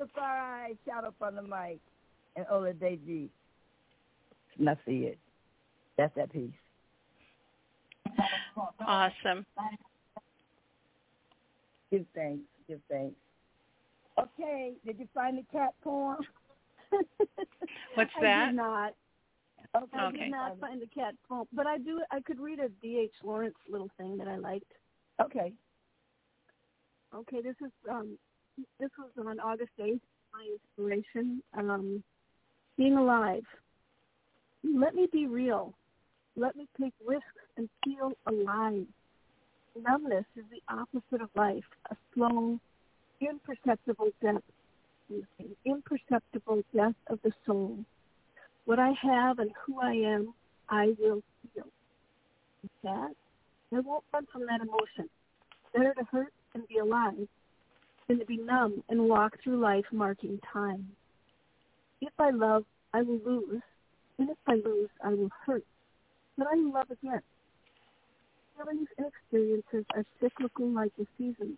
[0.00, 1.80] Rastafari, shout up on the mic,
[2.36, 3.30] and.
[4.58, 5.18] And I see it.
[5.96, 6.50] That's that piece.
[8.86, 9.44] Awesome.
[11.90, 12.44] Give thanks.
[12.68, 13.16] Give thanks.
[14.18, 16.18] Okay, did you find the cat poem?
[17.94, 18.24] What's that?
[18.24, 18.94] I did not.
[19.76, 19.96] Okay.
[19.96, 22.00] I did not find the cat poem, but I do.
[22.10, 23.12] I could read a D.H.
[23.22, 24.72] Lawrence little thing that I liked.
[25.20, 25.52] Okay.
[27.14, 28.18] Okay, this is um,
[28.78, 30.02] this was on August eighth.
[30.32, 32.02] My inspiration, um,
[32.76, 33.42] being alive.
[34.62, 35.74] Let me be real.
[36.36, 37.24] Let me take risks
[37.56, 38.86] and feel alive.
[39.76, 42.58] Numbness is the opposite of life, a slow,
[43.20, 44.42] imperceptible death,
[45.08, 47.78] an imperceptible death of the soul.
[48.64, 50.34] What I have and who I am,
[50.68, 51.22] I will
[51.54, 51.66] feel.
[52.82, 53.14] That
[53.72, 55.08] I won't run from that emotion.
[55.72, 57.28] Better to hurt and be alive
[58.08, 60.90] than to be numb and walk through life marking time.
[62.00, 63.62] If I love, I will lose,
[64.18, 65.64] and if I lose, I will hurt.
[66.36, 67.22] But I love again.
[68.60, 71.56] Feelings and experiences are cyclical like the seasons.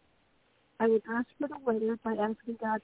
[0.80, 2.80] I would ask for the weather by asking God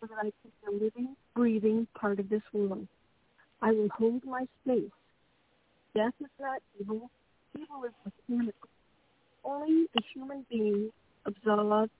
[0.00, 2.86] so that I can be a living, breathing part of this world.
[3.60, 4.90] I will hold my space.
[5.94, 7.10] Death is not evil.
[7.56, 8.68] Evil is mechanical.
[9.44, 10.90] Only the human being,
[11.26, 11.90] absolved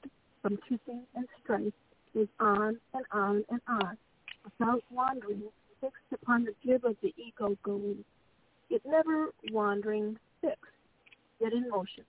[0.42, 1.72] from kissing and strife,
[2.14, 3.96] is on and on and on,
[4.44, 5.42] without wandering,
[5.80, 8.04] fixed upon the jib of the ego going.
[8.70, 10.77] It never wandering, fixed,
[11.40, 12.04] yet in motion.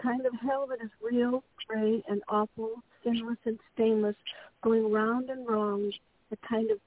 [0.00, 4.16] Kind of hell that is real, gray, and awful, sinless and stainless,
[4.62, 5.94] going round and round,
[6.30, 6.78] the kind of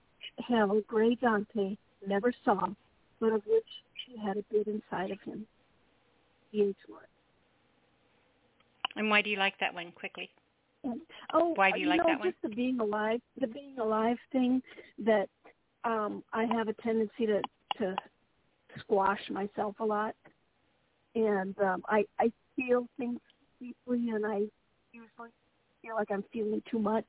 [0.47, 2.67] hell Gray Dante never saw,
[3.19, 3.65] but of which
[4.05, 5.45] he had a bit inside of him.
[6.51, 7.01] The one.
[8.95, 10.29] And why do you like that one quickly?
[10.83, 11.01] And,
[11.33, 12.29] oh, why do you, you like know, that one?
[12.29, 14.61] Just the being alive, the being alive thing
[15.05, 15.27] that
[15.83, 17.41] um I have a tendency to
[17.77, 17.95] to
[18.79, 20.15] squash myself a lot,
[21.17, 23.19] and um I I feel things
[23.59, 24.43] deeply, and I
[24.91, 25.29] usually
[25.81, 27.05] feel like I'm feeling too much,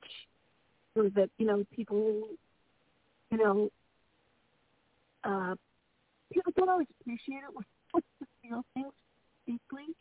[0.97, 2.23] or that you know people,
[3.31, 3.71] you know,
[5.25, 5.55] uh,
[6.33, 7.65] people don't always appreciate it when
[8.21, 8.93] you feel things
[9.47, 9.95] deeply.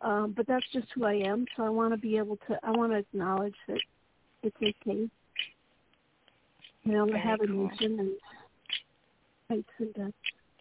[0.00, 1.46] Um, but that's just who I am.
[1.56, 2.58] So I want to be able to.
[2.64, 3.80] I want to acknowledge that
[4.42, 5.08] it's okay.
[6.84, 7.48] You know, I have cool.
[7.48, 8.10] emotion and
[9.48, 10.16] heights and depths.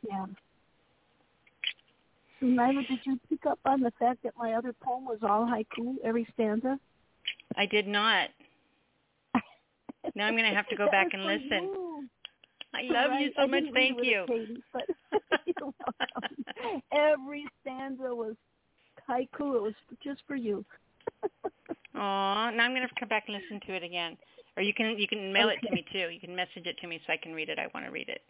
[0.07, 0.25] Yeah.
[2.43, 5.95] Nyla, did you pick up on the fact that my other poem was all haiku,
[6.03, 6.79] every stanza?
[7.55, 8.29] I did not.
[10.15, 11.63] Now I'm going to have to go back and listen.
[11.63, 12.09] you.
[12.73, 13.25] I love Right?
[13.25, 13.63] you so I much.
[13.73, 14.25] Thank you.
[14.27, 14.83] Katie, but.
[16.91, 18.35] Every stanza was
[19.09, 19.55] haiku.
[19.57, 19.73] It was
[20.03, 20.65] just for you.
[21.95, 24.17] Aw, now I'm going to have to come back and listen to it again.
[24.57, 26.09] Or you can you can mail it to me too.
[26.09, 27.57] You can message it to me so I can read it.
[27.59, 28.21] I want to read it.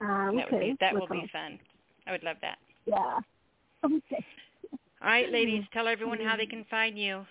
[0.00, 0.40] Ah, okay.
[0.40, 1.58] That would be that will be fun.
[2.06, 2.58] I would love that.
[2.86, 3.18] Yeah.
[3.84, 4.24] Okay.
[5.02, 7.26] All right, ladies, tell everyone how they can find you.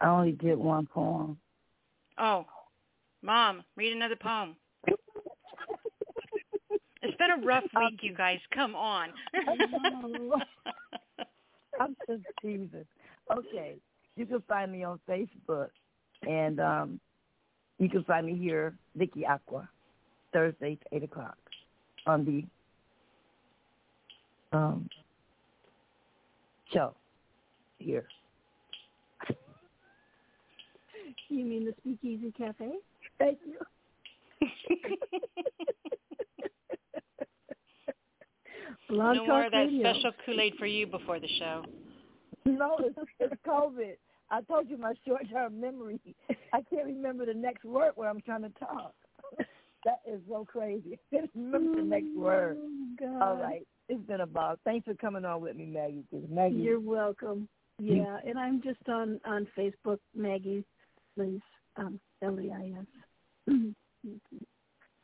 [0.00, 1.36] I only did one poem.
[2.16, 2.46] Oh,
[3.22, 4.54] mom, read another poem.
[7.02, 8.38] It's been a rough week, you guys.
[8.54, 9.08] Come on.
[11.80, 12.86] I'm just teasing.
[13.36, 13.78] Okay.
[14.14, 15.70] You can find me on Facebook
[16.28, 17.00] and um
[17.78, 19.68] you can find me here, Vicky Aqua,
[20.32, 21.38] Thursdays, eight o'clock
[22.06, 22.44] on the
[24.52, 24.88] um
[26.72, 26.94] show
[27.78, 28.06] here.
[31.28, 32.72] You mean the Speakeasy Cafe?
[33.18, 33.58] Thank you.
[38.88, 39.92] Blog no more of that Radio.
[39.92, 41.64] special Kool-Aid for you before the show.
[42.44, 43.94] No, it's, it's COVID.
[44.30, 46.00] I told you my short-term memory.
[46.52, 48.94] I can't remember the next word when I'm trying to talk.
[49.86, 50.98] That is so crazy.
[51.12, 52.58] I can't remember the next word.
[52.60, 52.68] Oh,
[53.00, 53.22] God.
[53.22, 53.66] All right.
[53.90, 54.54] It's been a ball.
[54.64, 56.04] Thanks for coming on with me, Maggie.
[56.10, 57.48] 'cause Maggie, You're welcome.
[57.80, 60.64] Yeah, and I'm just on on Facebook, Maggie
[61.16, 61.40] Leis,
[61.74, 62.86] um, L E I S.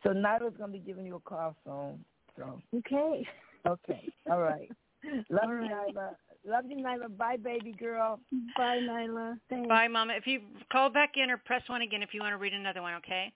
[0.04, 2.04] so Nyla's gonna be giving you a call soon.
[2.36, 3.26] So Okay.
[3.66, 4.70] okay, all right.
[5.30, 5.94] Love All you, right.
[5.94, 6.16] Nyla.
[6.44, 7.16] Love you, Nyla.
[7.16, 8.20] Bye, baby girl.
[8.56, 9.40] Bye, Nyla.
[9.48, 9.68] Thanks.
[9.68, 10.14] Bye, Mama.
[10.14, 12.82] If you call back in or press one again if you want to read another
[12.82, 13.32] one, okay?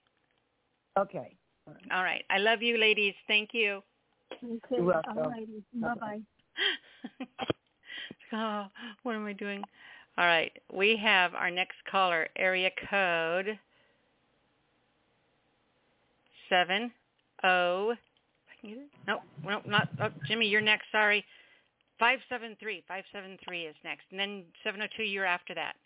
[0.97, 1.36] Okay.
[1.93, 2.24] All right.
[2.31, 3.14] I love you, ladies.
[3.27, 3.82] Thank you.
[4.32, 4.59] Okay.
[4.70, 5.19] You're welcome.
[5.19, 5.62] All righty.
[5.74, 6.20] Bye bye.
[8.32, 8.66] oh,
[9.02, 9.62] what am I doing?
[10.19, 10.52] All right.
[10.73, 13.59] We have our next caller, area code
[16.51, 16.90] seven
[17.44, 17.94] oh.
[19.07, 19.89] No, no, not.
[20.02, 20.85] Oh, Jimmy, you're next.
[20.93, 21.24] Sorry.
[21.98, 22.82] Five seven three.
[22.86, 25.02] Five seven three is next, and then seven oh two.
[25.02, 25.77] You're after that.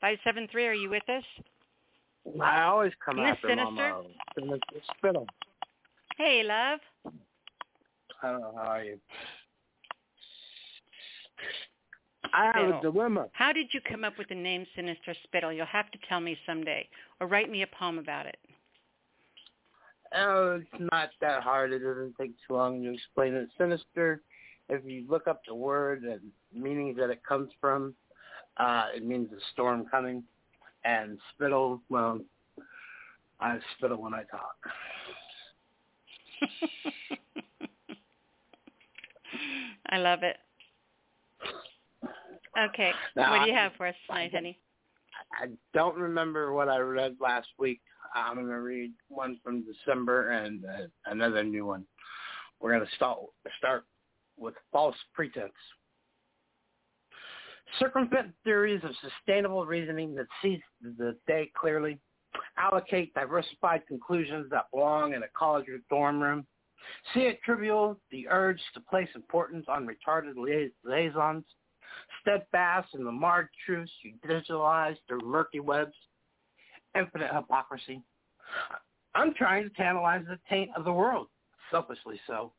[0.00, 0.66] Five seven three.
[0.66, 1.22] Are you with us?
[2.42, 3.64] I always come Miss after Sinister?
[3.64, 4.02] Mama.
[4.34, 5.26] Sinister Spittle.
[6.18, 6.80] Hey, love.
[8.22, 8.98] I don't know how are you.
[12.32, 13.28] I have a dilemma.
[13.32, 15.52] How did you come up with the name Sinister Spittle?
[15.52, 16.88] You'll have to tell me someday,
[17.20, 18.36] or write me a poem about it.
[20.16, 21.72] Oh, it's not that hard.
[21.72, 23.48] It doesn't take too long to explain it.
[23.56, 24.22] Sinister,
[24.68, 26.20] if you look up the word and
[26.52, 27.94] meanings that it comes from,
[28.56, 30.24] uh, it means a storm coming.
[30.84, 32.20] And spittle, well,
[33.40, 34.56] I spittle when I talk.
[39.88, 40.36] I love it.
[42.58, 44.58] Okay, Now, what do you I- have for us tonight, honey?
[45.40, 47.80] I don't remember what I read last week.
[48.14, 51.84] I'm going to read one from December and uh, another new one.
[52.58, 53.18] We're going to start
[53.58, 53.84] start
[54.36, 55.52] with false pretense.
[57.78, 61.98] Circumvent theories of sustainable reasoning that sees the day clearly.
[62.56, 66.46] Allocate diversified conclusions that belong in a college or dorm room.
[67.14, 70.34] See it trivial, the urge to place importance on retarded
[70.84, 71.44] liaisons,
[72.20, 75.94] steadfast in the marred truths you digitalize through murky webs,
[76.94, 78.02] infinite hypocrisy.
[79.14, 81.28] I'm trying to tantalize the taint of the world,
[81.70, 82.52] selfishly so,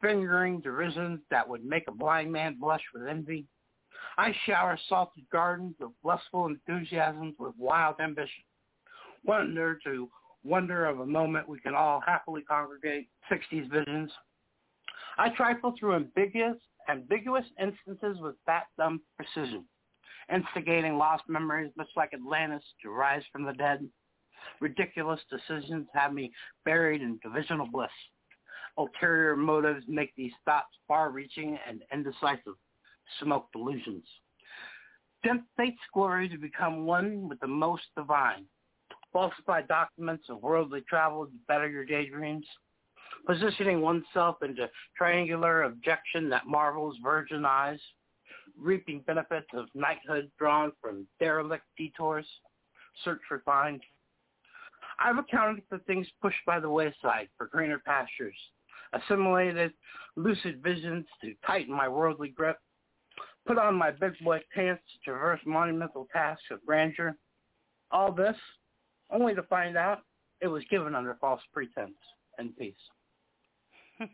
[0.00, 3.46] fingering derisions that would make a blind man blush with envy.
[4.16, 8.44] I shower salted gardens of blissful enthusiasms with wild ambition.
[9.24, 10.08] Wonder to
[10.44, 14.10] wonder of a moment we can all happily congregate, 60s visions.
[15.18, 16.56] I trifle through ambiguous,
[16.88, 19.64] ambiguous instances with fat dumb precision,
[20.32, 23.86] instigating lost memories much like Atlantis to rise from the dead.
[24.60, 26.32] Ridiculous decisions have me
[26.64, 27.90] buried in divisional bliss.
[28.78, 32.54] Ulterior motives make these thoughts far-reaching and indecisive,
[33.20, 34.04] smoke delusions.
[35.24, 38.46] Tempt fate's glory to become one with the most divine.
[39.12, 42.46] Falsify documents of worldly travel to better your daydreams.
[43.26, 47.80] Positioning oneself into triangular objection that marvels virgin eyes.
[48.58, 52.26] Reaping benefits of knighthood drawn from derelict detours.
[53.04, 53.82] Search for refined.
[55.00, 58.36] I've accounted for things pushed by the wayside for greener pastures,
[58.92, 59.72] assimilated
[60.16, 62.58] lucid visions to tighten my worldly grip,
[63.46, 67.16] put on my big boy pants to traverse monumental tasks of grandeur.
[67.90, 68.36] All this
[69.12, 70.02] only to find out
[70.40, 71.96] it was given under false pretense
[72.38, 72.74] and peace.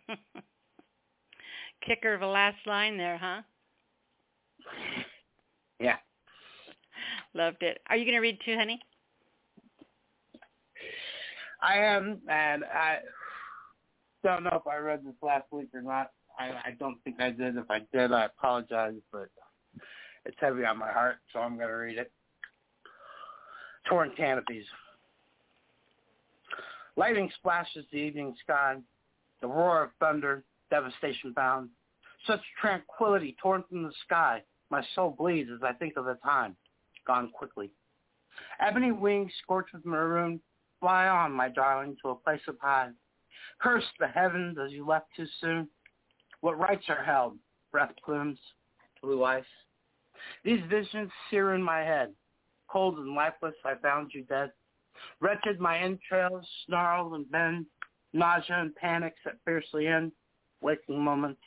[1.87, 3.43] Kicker of a last line there, huh?
[5.79, 5.97] Yeah.
[7.35, 7.83] Loved it.
[7.91, 8.81] Are you going to read too, honey?
[11.63, 13.01] I am, and I
[14.25, 16.13] don't know if I read this last week or not.
[16.39, 17.57] I, I don't think I did.
[17.57, 19.29] If I did, I apologize, but
[20.25, 22.11] it's heavy on my heart, so I'm going to read it.
[23.89, 24.65] Torn canopies.
[26.97, 28.77] Lightning splashes the evening sky.
[29.41, 31.69] The roar of thunder, devastation bound.
[32.27, 34.43] Such tranquility torn from the sky.
[34.71, 36.57] My soul bleeds as I think of the time.
[37.07, 37.71] Gone quickly.
[38.61, 40.41] Ebony wings scorched with maroon.
[40.81, 42.91] Fly on, my darling, to a place of high.
[43.61, 45.69] Curse the heavens as you left too soon.
[46.41, 47.37] What rights are held?
[47.73, 48.39] Breath plumes,
[49.03, 49.45] blue ice.
[50.45, 52.13] These visions sear in my head.
[52.69, 54.51] Cold and lifeless, I found you dead.
[55.21, 57.67] Wretched my entrails snarl and bend.
[58.13, 60.13] Nausea and panic set fiercely in.
[60.61, 61.41] Waking moments.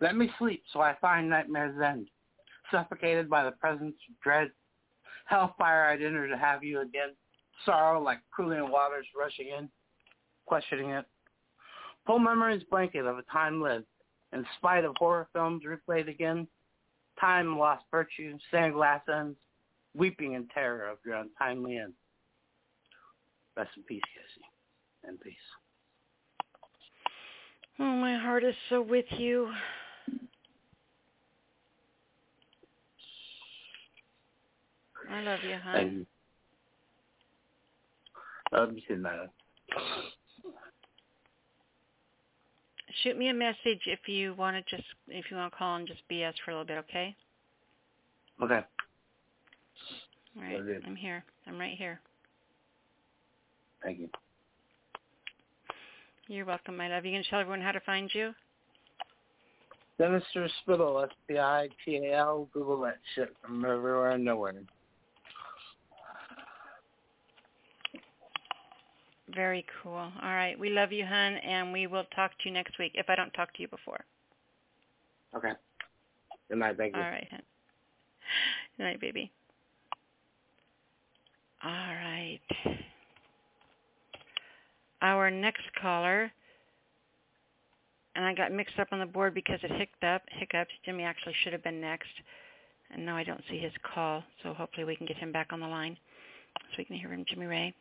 [0.00, 2.08] Let me sleep so I find nightmare's end.
[2.70, 4.50] Suffocated by the presence of dread.
[5.26, 7.10] Hellfire I'd enter to have you again.
[7.64, 9.68] Sorrow like cooling waters rushing in.
[10.46, 11.04] Questioning it.
[12.06, 13.86] Full memory's blanket of a time lived.
[14.32, 16.48] In spite of horror films replayed again.
[17.20, 19.36] Time lost virtue, sandglass ends.
[19.94, 21.92] Weeping in terror of your untimely end.
[23.56, 24.46] Rest in peace, Casey.
[25.04, 25.34] And peace.
[27.78, 29.48] Oh, my heart is so with you.
[35.10, 35.74] I love you, hon.
[35.74, 36.06] Thank you.
[38.52, 39.28] Love you too, man.
[43.02, 45.86] Shoot me a message if you want to just if you want to call and
[45.86, 47.16] just BS for a little bit, okay?
[48.42, 48.60] Okay.
[50.36, 50.82] All right.
[50.86, 51.24] I'm here.
[51.46, 52.00] I'm right here.
[53.82, 54.08] Thank you.
[56.28, 57.04] You're welcome, my love.
[57.04, 58.32] You gonna tell everyone how to find you?
[59.98, 62.48] Sinister Spittle, S-P-I-T-A-L.
[62.52, 64.54] Google that shit from everywhere and nowhere.
[69.34, 69.92] Very cool.
[69.92, 70.58] All right.
[70.58, 73.30] We love you, hun, and we will talk to you next week if I don't
[73.32, 74.04] talk to you before.
[75.34, 75.52] Okay.
[76.48, 76.76] Good night.
[76.76, 77.02] Thank you.
[77.02, 77.42] All right, hun.
[78.76, 79.30] Good night, baby.
[81.64, 82.40] All right.
[85.02, 86.32] Our next caller,
[88.14, 90.22] and I got mixed up on the board because it hiccuped up.
[90.30, 90.70] Hiccups.
[90.84, 92.10] Jimmy actually should have been next,
[92.92, 94.22] and now I don't see his call.
[94.42, 95.96] So hopefully we can get him back on the line
[96.56, 97.74] so we can hear from Jimmy Ray.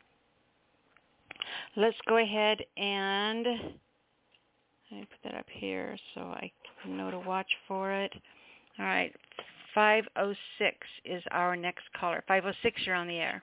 [1.76, 3.46] Let's go ahead and
[4.92, 6.52] let me put that up here so I
[6.88, 8.12] know to watch for it.
[8.80, 9.14] All right.
[9.74, 12.24] 506 is our next caller.
[12.28, 13.42] 506, you're on the air.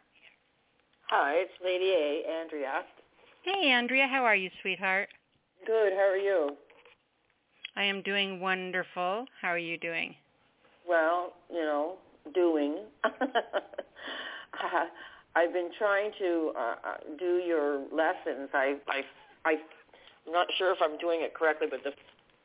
[1.09, 2.82] Hi, it's Lady A, Andrea.
[3.43, 4.06] Hey, Andrea.
[4.10, 5.09] How are you, sweetheart?
[5.66, 6.56] Good, how are you?
[7.77, 9.27] I am doing wonderful.
[9.40, 10.15] How are you doing?
[10.89, 11.94] Well, you know,
[12.35, 12.78] doing.
[15.36, 18.51] I've been trying to uh, uh, do your lessons.
[18.52, 19.02] I, I,
[19.44, 19.52] I,
[20.27, 21.93] I'm not sure if I'm doing it correctly, but the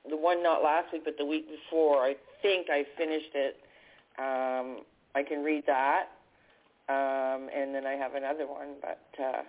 [0.10, 3.56] the one not last week, but the week before, I think I finished it.
[4.20, 4.84] Um,
[5.16, 6.10] I can read that,
[6.90, 9.44] um, and then I have another one, but uh,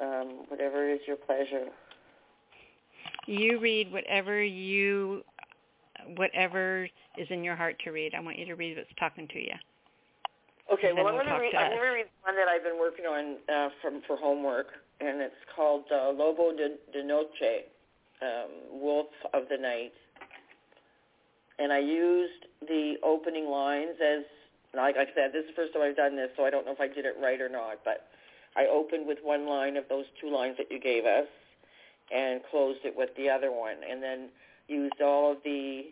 [0.00, 1.66] um, whatever is your pleasure.
[3.26, 5.22] You read whatever you,
[6.16, 8.14] whatever is in your heart to read.
[8.14, 9.54] I want you to read what's talking to you.
[10.72, 11.54] Okay, well, I'm we'll going to read.
[11.54, 14.66] I'm going to read one that I've been working on uh, from for homework,
[15.00, 17.70] and it's called uh, Lobo de, de Noche,
[18.20, 19.92] um, Wolf of the Night.
[21.58, 24.24] And I used the opening lines as,
[24.74, 26.72] like I said, this is the first time I've done this, so I don't know
[26.72, 27.80] if I did it right or not.
[27.84, 28.08] But
[28.56, 31.26] I opened with one line of those two lines that you gave us,
[32.14, 34.28] and closed it with the other one, and then
[34.68, 35.86] used all of the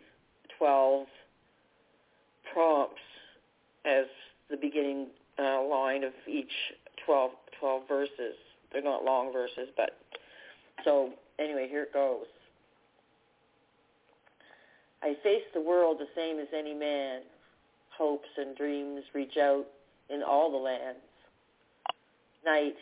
[0.57, 1.07] twelve
[2.53, 3.01] prompts
[3.85, 4.05] as
[4.49, 5.07] the beginning
[5.39, 6.51] uh, line of each
[7.05, 8.35] 12, 12 verses.
[8.71, 9.97] They're not long verses, but
[10.83, 12.25] so anyway, here it goes.
[15.01, 17.21] I face the world the same as any man.
[17.95, 19.65] Hopes and dreams reach out
[20.09, 21.04] in all the lands.
[22.45, 22.75] Night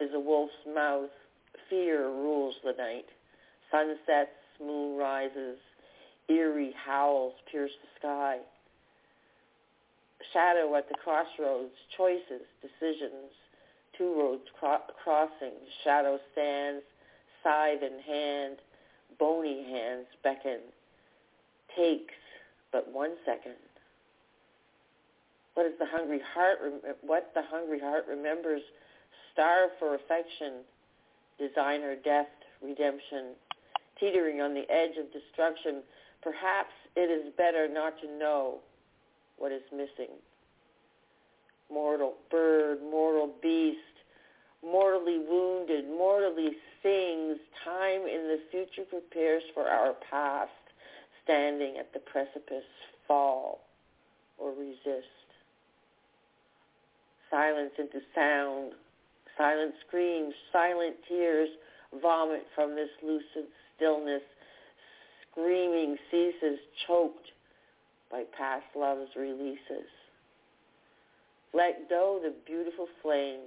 [0.00, 1.10] is a wolf's mouth.
[1.68, 3.06] Fear rules the night.
[3.70, 5.58] Sun sets, moon rises.
[6.28, 8.38] Eerie howls pierce the sky
[10.32, 13.32] shadow at the crossroads, choices, decisions,
[13.96, 16.82] two roads cro- crossing, shadow stands,
[17.42, 18.56] scythe in hand,
[19.18, 20.60] bony hands beckon,
[21.76, 22.14] takes
[22.72, 23.56] but one second.
[25.54, 26.58] What is the hungry heart?
[27.02, 28.62] What the hungry heart remembers?
[29.40, 30.60] Starve for affection,
[31.38, 32.28] designer death,
[32.60, 33.32] redemption,
[33.98, 35.80] teetering on the edge of destruction.
[36.20, 38.58] Perhaps it is better not to know
[39.38, 40.12] what is missing.
[41.72, 43.78] Mortal bird, mortal beast,
[44.62, 46.50] mortally wounded, mortally
[46.82, 50.50] sings, time in the future prepares for our past,
[51.24, 52.68] standing at the precipice,
[53.08, 53.60] fall
[54.36, 55.06] or resist.
[57.30, 58.72] Silence into sound,
[59.36, 61.48] silent screams, silent tears
[62.02, 64.22] vomit from this lucid stillness.
[65.30, 67.26] Screaming ceases, choked
[68.10, 69.88] by past love's releases.
[71.54, 73.40] Let go the beautiful flame,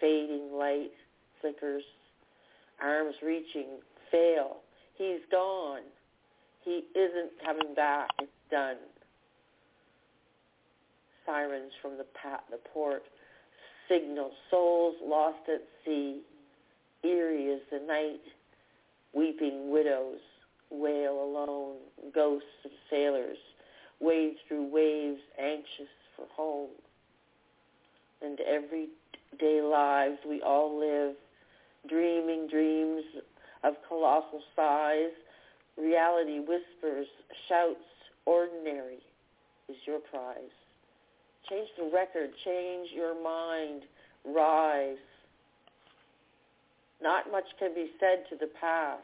[0.00, 0.92] fading light
[1.40, 1.82] flickers,
[2.82, 3.78] arms reaching,
[4.10, 4.58] fail.
[4.96, 5.82] He's gone.
[6.64, 8.08] He isn't coming back.
[8.20, 8.76] It's done.
[11.24, 12.06] Sirens from the,
[12.50, 13.02] the port
[13.88, 16.20] signal souls lost at sea.
[17.02, 18.20] Eerie is the night.
[19.14, 20.20] Weeping widows
[20.70, 21.76] wail alone.
[22.14, 23.38] Ghosts of sailors
[24.00, 26.70] wade through waves anxious for home.
[28.22, 31.14] And everyday lives we all live,
[31.88, 33.04] dreaming dreams
[33.64, 35.12] of colossal size.
[35.78, 37.06] Reality whispers,
[37.48, 37.76] shouts,
[38.24, 38.98] ordinary
[39.68, 40.50] is your prize.
[41.48, 43.82] Change the record, change your mind,
[44.24, 44.96] rise.
[47.02, 49.02] Not much can be said to the past,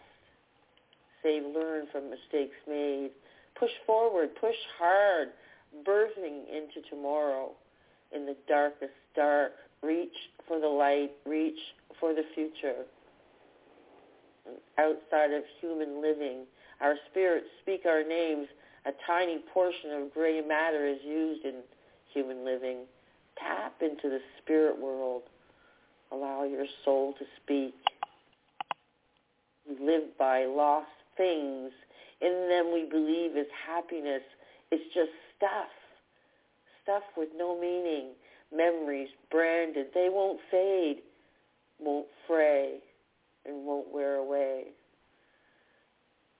[1.22, 3.10] save learn from mistakes made
[3.58, 5.28] push forward, push hard,
[5.86, 7.52] birthing into tomorrow
[8.14, 9.52] in the darkest dark.
[9.82, 10.14] Reach
[10.46, 11.58] for the light, reach
[11.98, 12.84] for the future.
[14.78, 16.44] Outside of human living,
[16.80, 18.48] our spirits speak our names.
[18.86, 21.54] A tiny portion of gray matter is used in
[22.12, 22.84] human living.
[23.38, 25.22] Tap into the spirit world.
[26.10, 27.74] Allow your soul to speak.
[29.68, 31.72] We live by lost things
[32.22, 34.22] in them we believe is happiness.
[34.70, 35.70] It's just stuff.
[36.82, 38.10] Stuff with no meaning.
[38.54, 39.86] Memories branded.
[39.94, 40.98] They won't fade,
[41.80, 42.78] won't fray,
[43.44, 44.66] and won't wear away.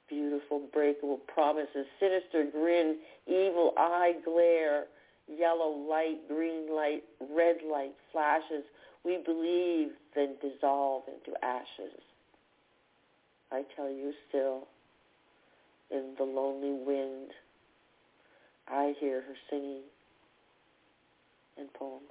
[0.09, 1.87] Beautiful breakable promises.
[1.99, 2.99] Sinister grin.
[3.27, 4.85] Evil eye glare.
[5.29, 8.65] Yellow light, green light, red light flashes.
[9.05, 11.99] We believe, then dissolve into ashes.
[13.51, 14.67] I tell you still,
[15.91, 17.31] in the lonely wind.
[18.69, 19.83] I hear her singing
[21.59, 22.03] in poem.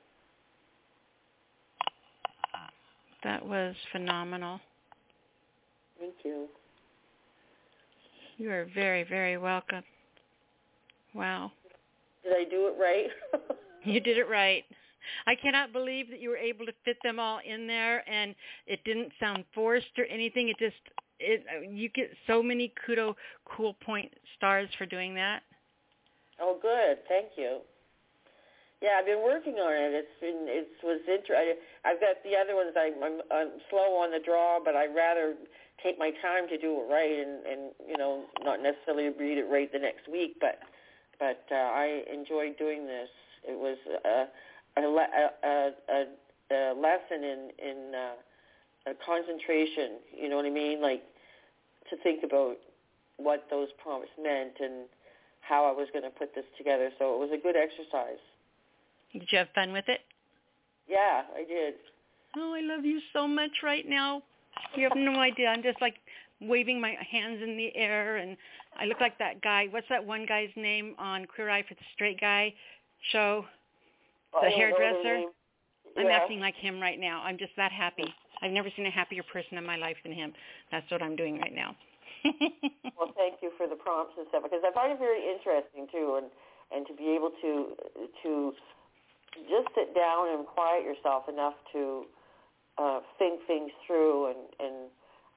[3.24, 4.60] That was phenomenal.
[6.00, 6.48] Thank you.
[8.38, 9.84] You are very, very welcome.
[11.14, 11.52] Wow.
[12.24, 13.08] Did I do it right?
[13.84, 14.64] you did it right.
[15.26, 18.36] I cannot believe that you were able to fit them all in there and
[18.68, 20.50] it didn't sound forced or anything.
[20.50, 20.76] It just
[21.20, 23.16] it you get so many kudo
[23.46, 25.42] cool point stars for doing that.
[26.40, 26.98] Oh, good.
[27.08, 27.60] Thank you.
[28.82, 29.94] Yeah, I've been working on it.
[29.94, 31.62] It's been it was interesting.
[31.86, 32.74] I've got the other ones.
[32.74, 35.36] I, I'm I'm slow on the draw, but I'd rather
[35.84, 39.46] take my time to do it right and and you know not necessarily read it
[39.46, 40.38] right the next week.
[40.42, 40.58] But
[41.22, 43.08] but uh, I enjoyed doing this.
[43.48, 44.26] It was a
[44.76, 46.06] a, a, a,
[46.52, 50.02] a lesson in in uh, a concentration.
[50.18, 50.82] You know what I mean?
[50.82, 51.04] Like
[51.92, 52.58] to think about
[53.18, 54.90] what those prompts meant and
[55.42, 56.90] how I was going to put this together.
[56.98, 58.22] So it was a good exercise.
[59.14, 60.02] Did you have fun with it?
[60.88, 61.76] Yeah, I did.
[62.36, 64.24] Oh, I love you so much right now.
[64.76, 65.50] You have no idea.
[65.50, 65.96] I'm just like
[66.42, 68.36] waving my hands in the air and
[68.78, 69.68] I look like that guy.
[69.70, 72.54] What's that one guy's name on Queer Eye for the Straight Guy
[73.12, 73.46] show?
[74.42, 75.24] The hairdresser.
[75.98, 77.22] I'm acting like him right now.
[77.22, 78.06] I'm just that happy.
[78.42, 80.34] I've never seen a happier person in my life than him.
[80.72, 81.76] That's what I'm doing right now.
[82.98, 86.22] Well, thank you for the prompts and stuff because I find it very interesting too,
[86.22, 86.30] and
[86.70, 87.74] and to be able to
[88.22, 88.54] to
[89.50, 92.06] just sit down and quiet yourself enough to
[92.78, 94.76] uh, think things through, and and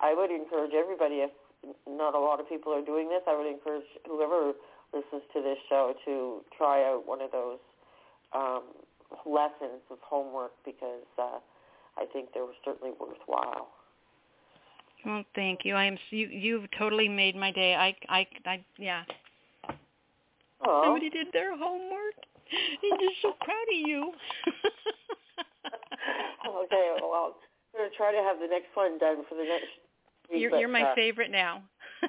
[0.05, 1.31] I would encourage everybody if
[1.89, 4.53] not a lot of people are doing this, I would encourage whoever
[4.93, 7.59] listens to this show to try out one of those
[8.35, 8.65] um,
[9.25, 11.39] lessons of homework because uh,
[11.97, 13.69] I think they were certainly worthwhile.
[15.07, 15.75] well, thank you.
[15.75, 17.75] I am you you've totally made my day.
[17.75, 19.05] I I I yeah.
[20.67, 20.83] Oh.
[20.85, 22.15] Somebody did their homework.
[22.53, 24.13] I'm just so proud of you.
[26.47, 27.35] okay, well,
[27.75, 29.84] I'm going to try to have the next one done for the next.
[30.31, 31.63] You're but, you're my uh, favorite now.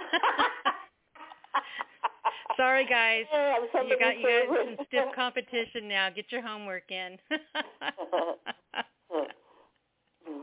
[2.58, 3.26] Sorry guys.
[3.32, 6.10] Yeah, You got you got some stiff competition now.
[6.10, 7.18] Get your homework in.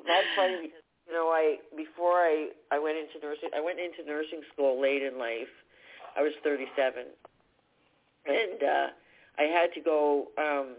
[0.07, 4.05] That's funny because you know I before I I went into nursing I went into
[4.07, 5.49] nursing school late in life.
[6.17, 7.05] I was 37,
[8.27, 8.89] and uh,
[9.39, 10.77] I had to go um,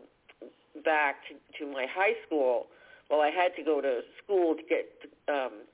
[0.85, 2.67] back to, to my high school.
[3.09, 4.85] Well, I had to go to school to get
[5.27, 5.65] um,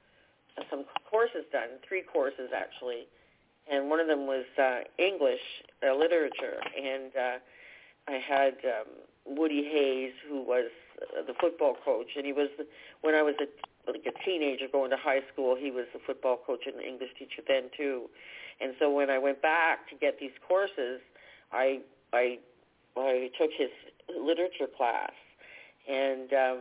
[0.69, 3.07] some courses done, three courses actually,
[3.69, 5.41] and one of them was uh, English
[5.87, 7.37] uh, literature, and uh,
[8.07, 10.69] I had um, Woody Hayes, who was
[11.01, 12.65] uh, the football coach, and he was the,
[13.01, 13.47] when I was a
[13.91, 17.41] like a teenager going to high school, he was the football coach and English teacher
[17.47, 18.09] then too.
[18.61, 21.01] And so when I went back to get these courses,
[21.51, 21.79] I
[22.13, 22.39] I
[22.97, 23.69] I took his
[24.19, 25.11] literature class,
[25.87, 26.57] and um,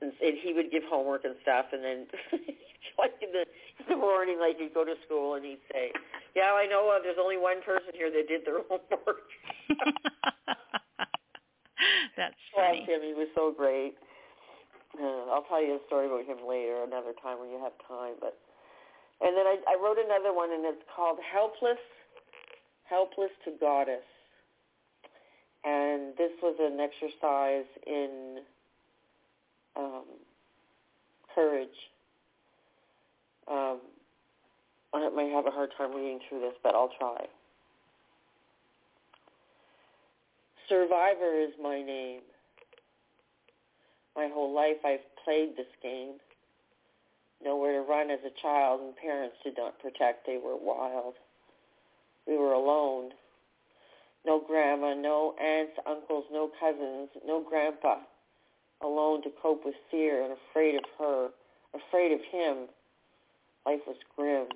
[0.00, 2.06] and, and he would give homework and stuff, and then
[2.98, 3.44] like in the
[3.80, 5.92] in the morning, like he'd go to school and he'd say,
[6.34, 6.88] "Yeah, I know.
[6.90, 9.28] Uh, there's only one person here that did their homework."
[12.16, 12.84] That's Love funny.
[12.84, 13.00] him.
[13.02, 13.94] He was so great.
[15.00, 18.14] Uh, I'll tell you a story about him later, another time when you have time.
[18.20, 18.36] But
[19.20, 21.80] and then I, I wrote another one, and it's called "Helpless,
[22.84, 24.04] Helpless to Goddess."
[25.64, 28.40] And this was an exercise in
[29.76, 30.04] um,
[31.34, 31.68] courage.
[33.50, 33.80] Um,
[34.94, 37.26] I might have a hard time reading through this, but I'll try.
[40.68, 42.20] Survivor is my name.
[44.14, 46.14] My whole life I've played this game.
[47.42, 50.26] Nowhere to run as a child and parents did not protect.
[50.26, 51.14] They were wild.
[52.26, 53.10] We were alone.
[54.26, 57.96] No grandma, no aunts, uncles, no cousins, no grandpa.
[58.82, 61.28] Alone to cope with fear and afraid of her,
[61.74, 62.68] afraid of him.
[63.66, 64.46] Life was grim.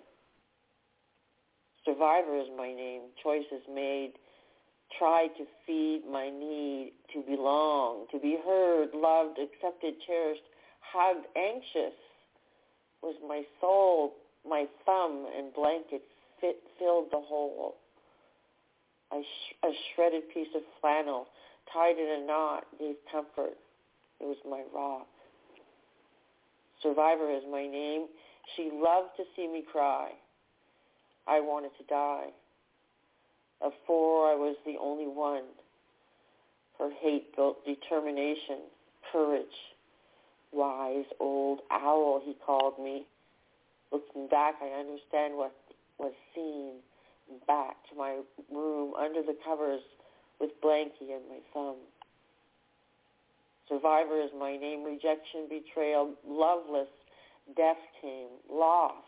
[1.85, 3.03] Survivor is my name.
[3.23, 4.13] Choices made
[4.99, 10.43] tried to feed my need to belong, to be heard, loved, accepted, cherished,
[10.81, 11.95] hugged, anxious
[13.03, 14.15] was my soul,
[14.49, 16.03] my thumb and blanket
[16.41, 17.77] fit, filled the hole.
[19.13, 21.27] I sh- a shredded piece of flannel
[21.73, 23.57] tied in a knot gave comfort.
[24.21, 25.07] It was my rock.
[26.83, 28.07] Survivor is my name.
[28.57, 30.11] She loved to see me cry.
[31.27, 32.29] I wanted to die.
[33.61, 35.45] Of four, I was the only one.
[36.79, 38.59] Her hate built determination,
[39.13, 39.47] courage.
[40.53, 43.07] Wise old owl, he called me.
[43.91, 45.55] Looking back, I understand what
[45.99, 46.75] was seen.
[47.47, 48.21] Back to my
[48.53, 49.81] room, under the covers,
[50.41, 51.77] with blankie and my thumb.
[53.69, 54.85] Survivor is my name.
[54.85, 56.89] Rejection, betrayal, loveless,
[57.57, 59.05] death came, lost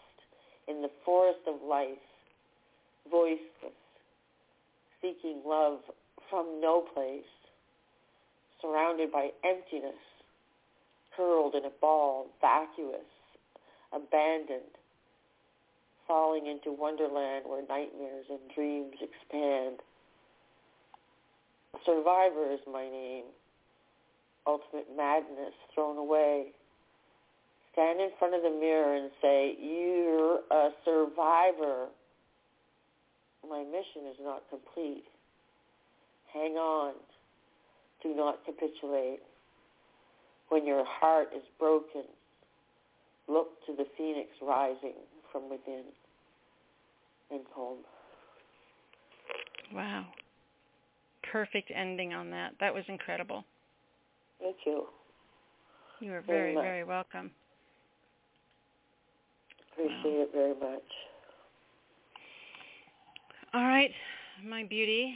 [0.68, 1.98] in the forest of life,
[3.10, 3.76] voiceless,
[5.00, 5.78] seeking love
[6.28, 7.22] from no place,
[8.60, 9.98] surrounded by emptiness,
[11.16, 13.06] curled in a ball, vacuous,
[13.92, 14.62] abandoned,
[16.06, 19.76] falling into wonderland where nightmares and dreams expand.
[21.84, 23.24] Survivor is my name.
[24.46, 26.52] Ultimate madness thrown away.
[27.76, 31.88] Stand in front of the mirror and say, you're a survivor.
[33.46, 35.04] My mission is not complete.
[36.32, 36.94] Hang on.
[38.02, 39.20] Do not capitulate.
[40.48, 42.04] When your heart is broken,
[43.28, 44.94] look to the phoenix rising
[45.30, 45.84] from within.
[47.30, 47.78] in poem.
[49.74, 50.06] Wow.
[51.30, 52.52] Perfect ending on that.
[52.58, 53.44] That was incredible.
[54.40, 54.86] Thank you.
[56.00, 57.30] You are very, very, very welcome.
[59.76, 60.82] Appreciate it very much.
[63.52, 63.90] All right,
[64.42, 65.14] my beauty.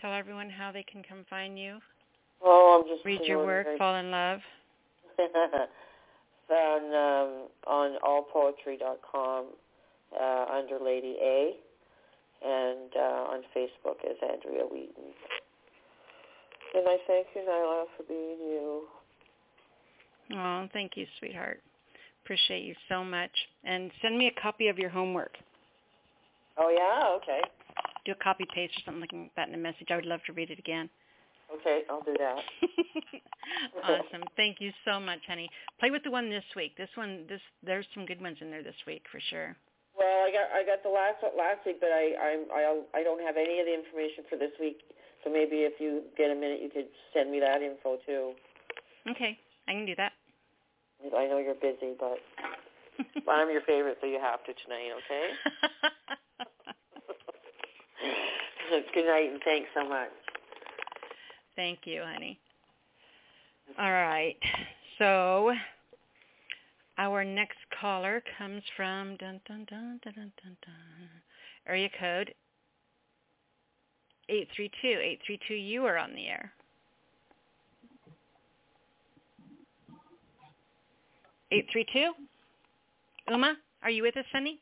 [0.00, 1.78] Tell everyone how they can come find you.
[2.44, 4.40] Oh, I'm just read your work, fall in love.
[6.48, 9.46] Found um, on allpoetry.com
[10.20, 11.52] uh, under Lady A,
[12.44, 15.14] and uh, on Facebook as Andrea Wheaton.
[16.74, 18.82] And I thank you, Nyla, for being you.
[20.34, 21.62] Oh, thank you, sweetheart.
[22.26, 23.30] Appreciate you so much.
[23.62, 25.38] And send me a copy of your homework.
[26.58, 27.40] Oh yeah, okay.
[28.04, 29.86] Do a copy paste or something like that in a message.
[29.90, 30.90] I would love to read it again.
[31.54, 32.42] Okay, I'll do that.
[33.84, 34.26] awesome.
[34.34, 35.48] Thank you so much, honey.
[35.78, 36.76] Play with the one this week.
[36.76, 39.54] This one, this there's some good ones in there this week for sure.
[39.96, 43.22] Well, I got I got the last last week, but I I'm I I don't
[43.22, 44.82] have any of the information for this week.
[45.22, 48.34] So maybe if you get a minute, you could send me that info too.
[49.08, 49.38] Okay,
[49.68, 50.15] I can do that.
[51.16, 52.18] I know you're busy, but
[53.28, 54.90] I'm your favorite, so you have to tonight.
[55.04, 55.30] Okay.
[58.94, 60.10] Good night, and thanks so much.
[61.54, 62.38] Thank you, honey.
[63.78, 64.36] All right.
[64.98, 65.52] So
[66.98, 71.08] our next caller comes from dun dun dun dun dun dun, dun
[71.66, 72.32] area code
[74.28, 75.54] eight three two eight three two.
[75.54, 76.52] You are on the air.
[81.52, 82.12] Eight three two.
[83.28, 84.60] Uma, are you with us, honey?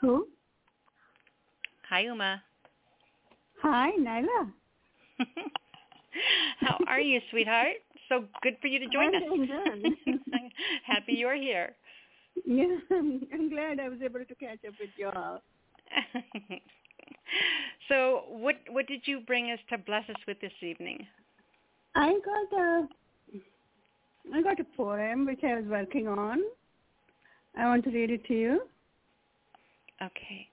[0.00, 0.26] Who?
[1.88, 2.42] Hi, Uma.
[3.62, 4.52] Hi, Nyla.
[6.60, 7.76] How are you, sweetheart?
[8.08, 9.92] So good for you to join I'm us.
[10.86, 11.74] Happy you're here.
[12.44, 15.42] Yeah, I'm glad I was able to catch up with you all.
[17.88, 21.06] so, what what did you bring us to bless us with this evening?
[21.94, 22.88] I got a
[24.32, 26.40] I got a poem which I was working on.
[27.56, 28.62] I want to read it to you.
[30.00, 30.48] Okay.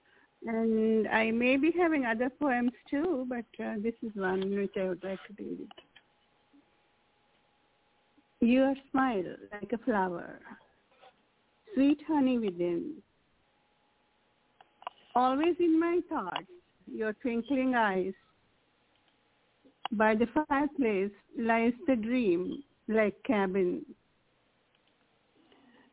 [0.46, 4.90] And I may be having other poems too, but uh, this is one which I
[4.90, 5.68] would like to read.
[8.42, 10.40] Your smile like a flower,
[11.74, 12.94] sweet honey within.
[15.14, 16.48] Always in my thoughts,
[16.90, 18.14] your twinkling eyes.
[19.92, 23.86] By the fireplace lies the dream like cabin.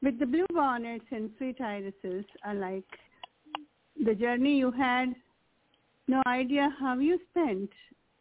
[0.02, 2.85] With the blue bonnets and sweet irises alike
[4.05, 5.14] the journey you had,
[6.09, 7.70] no idea how you spent.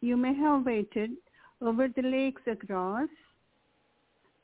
[0.00, 1.12] You may have waited
[1.60, 3.08] over the lakes across,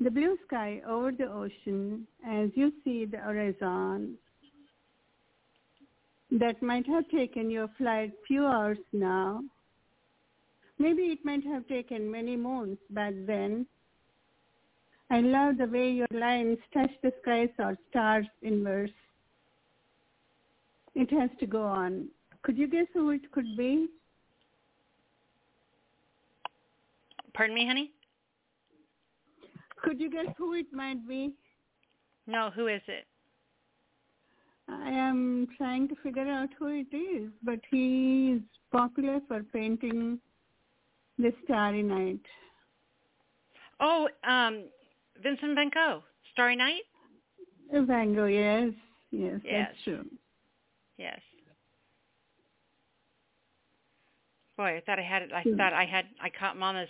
[0.00, 4.16] the blue sky over the ocean as you see the horizon.
[6.30, 9.42] That might have taken your flight few hours now.
[10.78, 13.66] Maybe it might have taken many moons back then.
[15.12, 18.90] I love the way your lines touch the skies or stars in verse.
[20.94, 22.08] It has to go on.
[22.40, 23.88] Could you guess who it could be?
[27.34, 27.90] Pardon me, honey?
[29.82, 31.34] Could you guess who it might be?
[32.26, 33.04] No, who is it?
[34.66, 40.18] I am trying to figure out who it is, but he is popular for painting
[41.18, 42.20] the Starry Night.
[43.78, 44.64] Oh, um,
[45.22, 46.82] Vincent Van Gogh, Starry Night.
[47.72, 48.72] Van Gogh, yes,
[49.10, 49.68] yes, yes.
[49.68, 50.04] that's true.
[50.98, 51.20] Yes.
[54.56, 55.32] Boy, I thought I had it.
[55.32, 56.04] I thought I had.
[56.22, 56.88] I caught Mama's.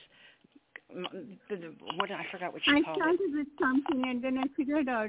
[1.96, 3.34] What I forgot what she I called started it.
[3.34, 5.08] with something and then I figured out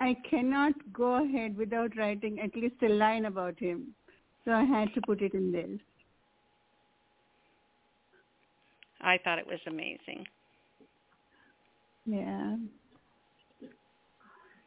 [0.00, 3.94] I cannot go ahead without writing at least a line about him,
[4.44, 5.78] so I had to put it in there.
[9.00, 10.26] I thought it was amazing.
[12.04, 12.56] Yeah.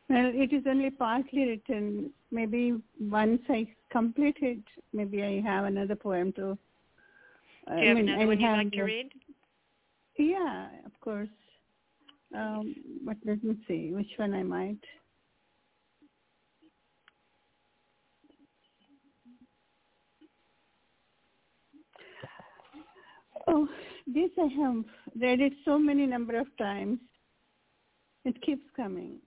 [0.10, 2.12] Well, it is only partly written.
[2.32, 4.64] Maybe once I complete it,
[4.94, 6.57] maybe I have another poem to.
[7.68, 9.12] Do you have mean, another one you'd like to read?
[10.18, 11.30] Yeah, of course.
[12.36, 14.78] Um, but let me see which one I might.
[23.48, 23.68] Oh,
[24.07, 24.84] this I have
[25.20, 26.99] read it so many number of times.
[28.26, 29.19] It keeps coming.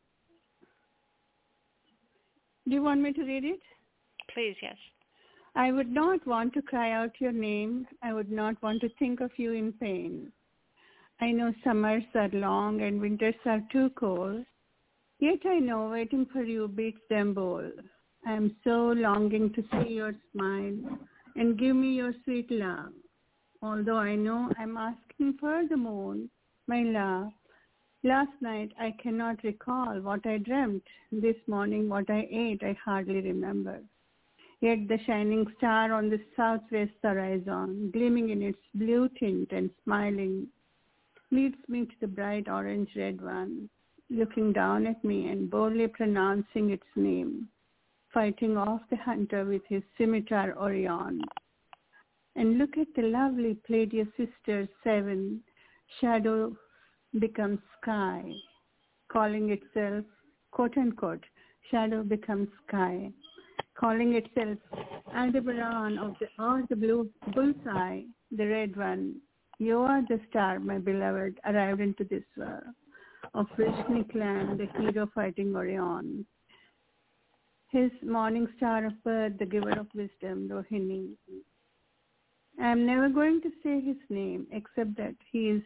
[2.67, 3.61] Do you want me to read it?
[4.35, 4.77] Please, yes.
[5.55, 7.87] I would not want to cry out your name.
[8.03, 10.33] I would not want to think of you in pain.
[11.21, 14.45] I know summers are long and winters are too cold.
[15.21, 17.73] Yet I know waiting for you beats them both.
[18.27, 20.99] I am so longing to see your smile
[21.37, 22.93] and give me your sweet love.
[23.63, 26.31] Although I know I'm asking for the moon,
[26.67, 27.33] my love.
[28.05, 30.85] Last night I cannot recall what I dreamt.
[31.11, 33.81] This morning what I ate I hardly remember.
[34.61, 40.47] Yet the shining star on the southwest horizon, gleaming in its blue tint and smiling,
[41.33, 43.69] leads me to the bright orange-red one,
[44.11, 47.49] looking down at me and boldly pronouncing its name,
[48.15, 51.21] fighting off the hunter with his scimitar Orion.
[52.37, 55.41] And look at the lovely Pleiadian sisters seven,
[56.01, 56.57] shadow
[57.19, 58.23] becomes sky,
[59.11, 60.05] calling itself,
[60.51, 61.25] quote unquote,
[61.71, 63.11] shadow becomes sky,
[63.79, 64.59] calling itself
[65.15, 69.17] Aldebaran of the, or the blue bullseye, the red one.
[69.59, 72.63] You are the star, my beloved, arrived into this world.
[73.35, 76.25] Of Vrishni clan, the hero fighting Orion.
[77.71, 81.11] His morning star of birth, the giver of wisdom, Rohini.
[82.61, 85.63] I am never going to say his name except that he is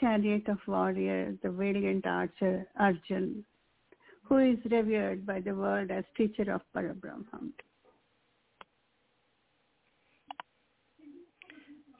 [0.00, 3.44] chariot of warrior, the valiant archer Arjun,
[4.22, 7.52] who is revered by the world as teacher of Parabrahman.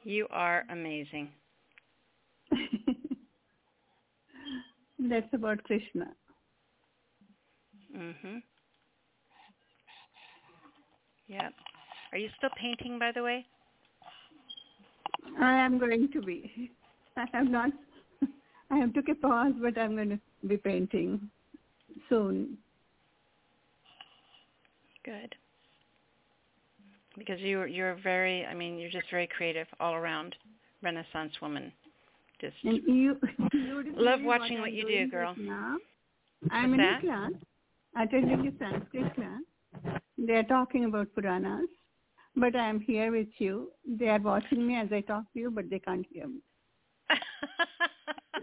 [0.03, 1.29] You are amazing.
[4.99, 6.13] That's about Krishna.
[7.95, 8.43] Mhm.
[11.27, 11.53] Yep.
[12.11, 13.45] Are you still painting by the way?
[15.39, 16.71] I am going to be.
[17.17, 17.71] I have not.
[18.75, 21.29] I have took a pause, but I'm going to be painting
[22.09, 22.57] soon.
[25.05, 25.33] Good.
[27.17, 28.45] Because you you're very.
[28.45, 30.35] I mean, you're just very creative all around,
[30.83, 31.71] Renaissance woman.
[32.41, 33.17] Just and you,
[33.53, 35.33] you love watching what, what you do, girl.
[35.37, 35.77] Now.
[36.51, 36.97] I'm What's in that?
[36.97, 37.31] a class,
[37.97, 39.99] attending a Sanskrit class.
[40.17, 41.69] They're talking about Puranas,
[42.35, 43.71] but I'm here with you.
[43.87, 46.41] They are watching me as I talk to you, but they can't hear me.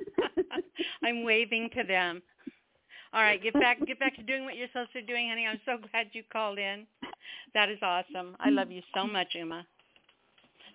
[1.04, 2.22] I'm waving to them.
[3.14, 5.46] All right, get back get back to doing what you're supposed to be doing, honey.
[5.46, 6.86] I'm so glad you called in.
[7.54, 8.36] That is awesome.
[8.40, 9.66] I love you so much, Uma.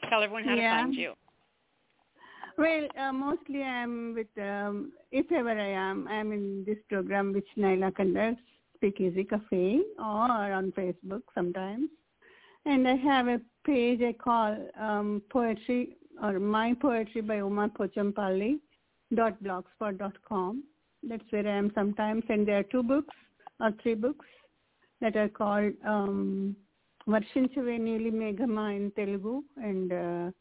[0.10, 0.78] Tell everyone how Yeah.
[0.78, 1.14] to find you.
[2.58, 7.48] Well, uh, mostly I'm with, um, if ever I am, I'm in this program which
[7.56, 8.42] Nyla conducts,
[8.76, 11.90] Speakeasy Cafe, or on Facebook sometimes.
[12.66, 18.60] And I have a page I call um, Poetry or My Poetry by Uma Pochampalli
[19.16, 20.64] dot blogspot dot com.
[21.04, 22.24] That's where I am sometimes.
[22.30, 23.16] And there are two books
[23.60, 24.26] or three books
[25.00, 26.56] that are called um,
[27.08, 30.32] Varshinchave Neeli Meghama in Telugu and uh,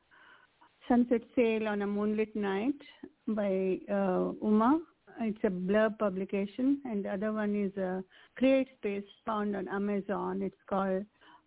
[0.89, 2.81] Sunset Sail on a Moonlit Night
[3.29, 4.81] by uh, Uma.
[5.21, 6.81] It's a blurb publication.
[6.85, 8.03] And the other one is a
[8.37, 10.43] Create Space found on Amazon.
[10.43, 11.05] It's called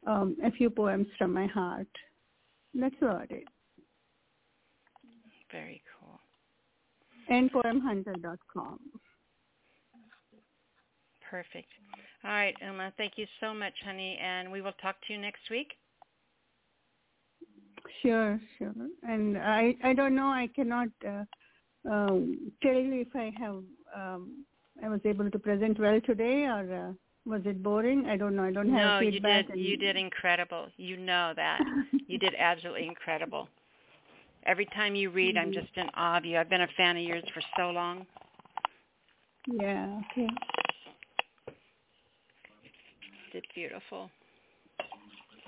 [0.07, 1.87] um, A Few Poems from My Heart.
[2.73, 3.43] That's about it.
[5.51, 5.81] Very.
[7.29, 8.79] And poemhunter.com.
[11.29, 11.67] Perfect.
[12.23, 15.49] All right, Uma, thank you so much, honey, and we will talk to you next
[15.51, 15.73] week.
[18.01, 18.73] Sure, sure.
[19.03, 20.27] And I, I don't know.
[20.27, 21.23] I cannot uh,
[21.89, 23.63] um, tell you if I have.
[23.95, 24.45] Um,
[24.83, 26.93] I was able to present well today, or uh,
[27.29, 28.05] was it boring?
[28.07, 28.43] I don't know.
[28.43, 29.47] I don't have no, have you feedback.
[29.47, 29.59] did.
[29.59, 30.67] You did incredible.
[30.77, 31.59] You know that.
[32.07, 33.47] you did absolutely incredible.
[34.49, 35.59] Every time you read, I'm mm-hmm.
[35.59, 36.39] just in awe of you.
[36.39, 38.07] I've been a fan of yours for so long.
[39.45, 40.01] Yeah.
[40.11, 40.27] Okay.
[43.31, 44.09] Did beautiful.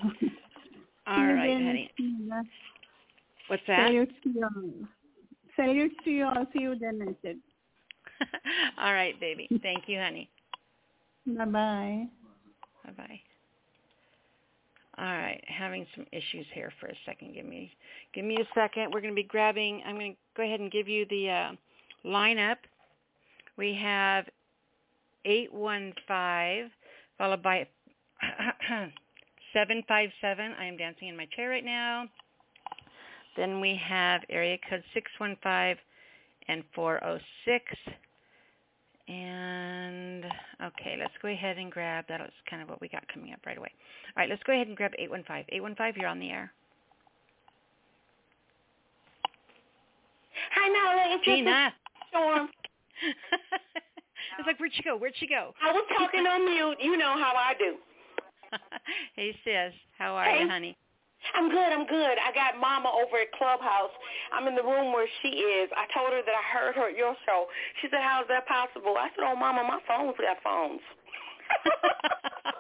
[1.07, 1.89] All right, honey.
[3.47, 3.87] What's that?
[3.87, 4.87] Salutes to you.
[5.55, 6.45] Salutes to you all.
[6.53, 7.37] See you then, I said.
[8.77, 9.49] All right, baby.
[9.63, 10.29] Thank you, honey.
[11.25, 12.05] Bye-bye.
[12.85, 13.19] Bye-bye.
[15.01, 17.33] All right, having some issues here for a second.
[17.33, 17.71] Give me,
[18.13, 18.93] give me a second.
[18.93, 19.81] We're going to be grabbing.
[19.83, 21.51] I'm going to go ahead and give you the uh,
[22.05, 22.57] lineup.
[23.57, 24.25] We have
[25.25, 26.65] eight one five
[27.17, 27.67] followed by
[29.53, 30.53] seven five seven.
[30.59, 32.05] I am dancing in my chair right now.
[33.35, 35.77] Then we have area code six one five
[36.47, 37.65] and four zero six.
[39.11, 40.23] And
[40.63, 42.21] okay, let's go ahead and grab that.
[42.21, 43.71] was kind of what we got coming up right away.
[44.15, 45.45] All right, let's go ahead and grab 815.
[45.53, 46.51] 815, you're on the air.
[50.55, 51.15] Hi, Nala.
[51.15, 51.73] It's Gina.
[52.09, 52.49] Storm.
[54.39, 54.95] it's like, where'd she go?
[54.97, 55.53] Where'd she go?
[55.61, 56.77] I was talking on mute.
[56.79, 57.75] You know how I do.
[59.15, 59.73] hey, sis.
[59.97, 60.43] How are Hey.
[60.43, 60.77] you, honey?
[61.35, 61.69] I'm good.
[61.71, 62.15] I'm good.
[62.17, 63.93] I got Mama over at Clubhouse.
[64.33, 65.69] I'm in the room where she is.
[65.77, 67.45] I told her that I heard her at your show.
[67.81, 70.81] She said, "How is that possible?" I said, "Oh, Mama, my phone's got phones."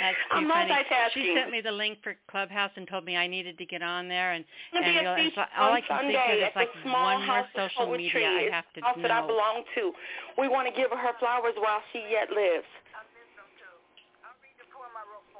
[0.00, 0.70] That's too I'm funny.
[0.70, 1.14] multitasking.
[1.14, 4.08] She sent me the link for Clubhouse and told me I needed to get on
[4.08, 4.44] there, and
[4.74, 7.46] and a you'll- feast it's, all I can think of is like small one more
[7.54, 9.92] social media I have to house that I belong to.
[10.38, 12.66] We want to give her flowers while she yet lives.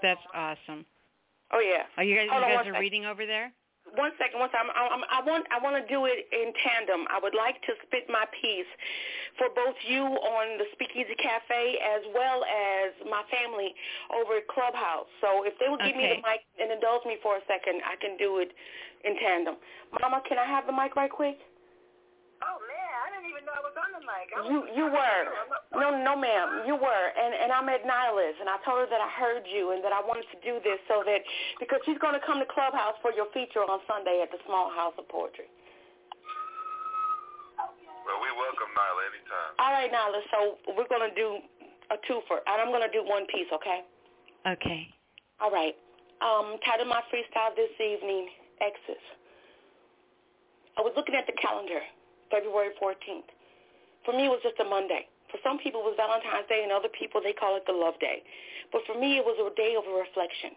[0.03, 0.87] That's awesome.
[1.53, 1.87] Oh yeah.
[1.97, 2.81] Are you guys, Hold you guys one are sec.
[2.81, 3.53] reading over there?
[3.99, 4.71] One second, one second.
[4.71, 7.11] I'm, I'm, I want I want to do it in tandem.
[7.11, 8.71] I would like to spit my piece
[9.35, 13.75] for both you on the Speakeasy Cafe as well as my family
[14.15, 15.11] over at Clubhouse.
[15.19, 17.99] So if they would give me the mic and indulge me for a second, I
[17.99, 18.55] can do it
[19.03, 19.59] in tandem.
[19.99, 21.43] Mama, can I have the mic right quick?
[22.47, 22.70] Oh man, I didn't
[23.41, 24.29] even know I was on the mic.
[24.37, 25.25] I You was, you were.
[25.81, 26.69] No, no, ma'am.
[26.69, 27.07] You were.
[27.17, 29.97] And and I met Nylas, and I told her that I heard you and that
[29.97, 31.25] I wanted to do this so that
[31.57, 34.69] because she's going to come to Clubhouse for your feature on Sunday at the Small
[34.69, 35.49] House of Poetry.
[38.05, 39.51] Well, we welcome Nyla anytime.
[39.57, 40.21] All right, Nyla.
[40.29, 40.39] So
[40.77, 41.41] we're going to do
[41.89, 43.81] a twofer, and I'm going to do one piece, okay?
[44.45, 44.89] Okay.
[45.41, 45.77] All right.
[46.21, 48.29] Um, title my freestyle this evening,
[48.61, 49.01] Exes.
[50.77, 51.81] I was looking at the calendar,
[52.31, 53.29] February 14th.
[54.05, 55.07] For me, it was just a Monday.
[55.31, 57.99] For some people, it was Valentine's Day, and other people, they call it the Love
[58.01, 58.23] Day.
[58.73, 60.57] But for me, it was a day of reflection.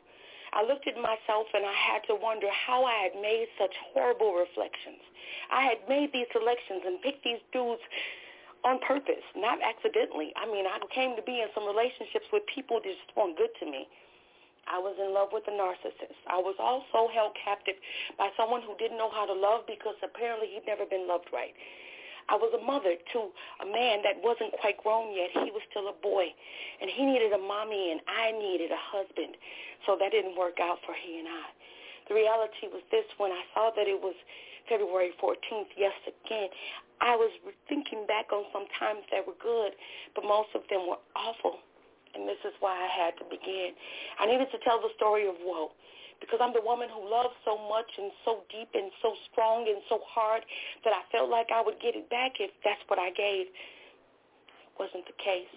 [0.53, 4.33] I looked at myself, and I had to wonder how I had made such horrible
[4.37, 5.01] reflections.
[5.49, 7.81] I had made these selections and picked these dudes
[8.63, 10.31] on purpose, not accidentally.
[10.37, 13.51] I mean, I came to be in some relationships with people that just weren't good
[13.59, 13.89] to me.
[14.68, 16.18] I was in love with a narcissist.
[16.27, 17.76] I was also held captive
[18.18, 21.53] by someone who didn't know how to love because apparently he'd never been loved right.
[22.30, 23.19] I was a mother to
[23.60, 25.35] a man that wasn't quite grown yet.
[25.44, 26.31] He was still a boy,
[26.80, 29.35] and he needed a mommy, and I needed a husband.
[29.85, 31.48] So that didn't work out for he and I.
[32.07, 34.15] The reality was this, when I saw that it was
[34.69, 36.48] February 14th, yes again,
[37.02, 37.31] I was
[37.68, 39.76] thinking back on some times that were good,
[40.15, 41.60] but most of them were awful.
[42.14, 43.73] And this is why I had to begin.
[44.19, 45.73] I needed to tell the story of woe
[46.22, 49.84] because I'm the woman who loves so much and so deep and so strong and
[49.90, 50.45] so hard
[50.85, 53.52] that I felt like I would get it back if that's what I gave.
[53.52, 55.52] It wasn't the case.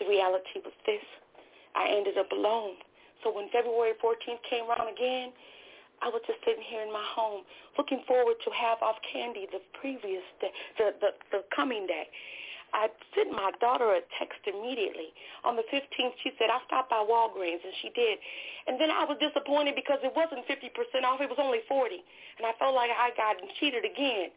[0.00, 1.04] The reality was this.
[1.76, 2.80] I ended up alone.
[3.22, 5.34] So when February 14th came around again,
[6.00, 7.42] I was just sitting here in my home
[7.76, 12.06] looking forward to have off candy the previous day, the, the, the coming day.
[12.72, 15.12] I sent my daughter a text immediately.
[15.44, 18.18] On the 15th, she said, I stopped by Walgreens, and she did.
[18.66, 20.68] And then I was disappointed because it wasn't 50%
[21.04, 21.20] off.
[21.20, 22.00] It was only 40
[22.38, 24.30] And I felt like I got cheated again.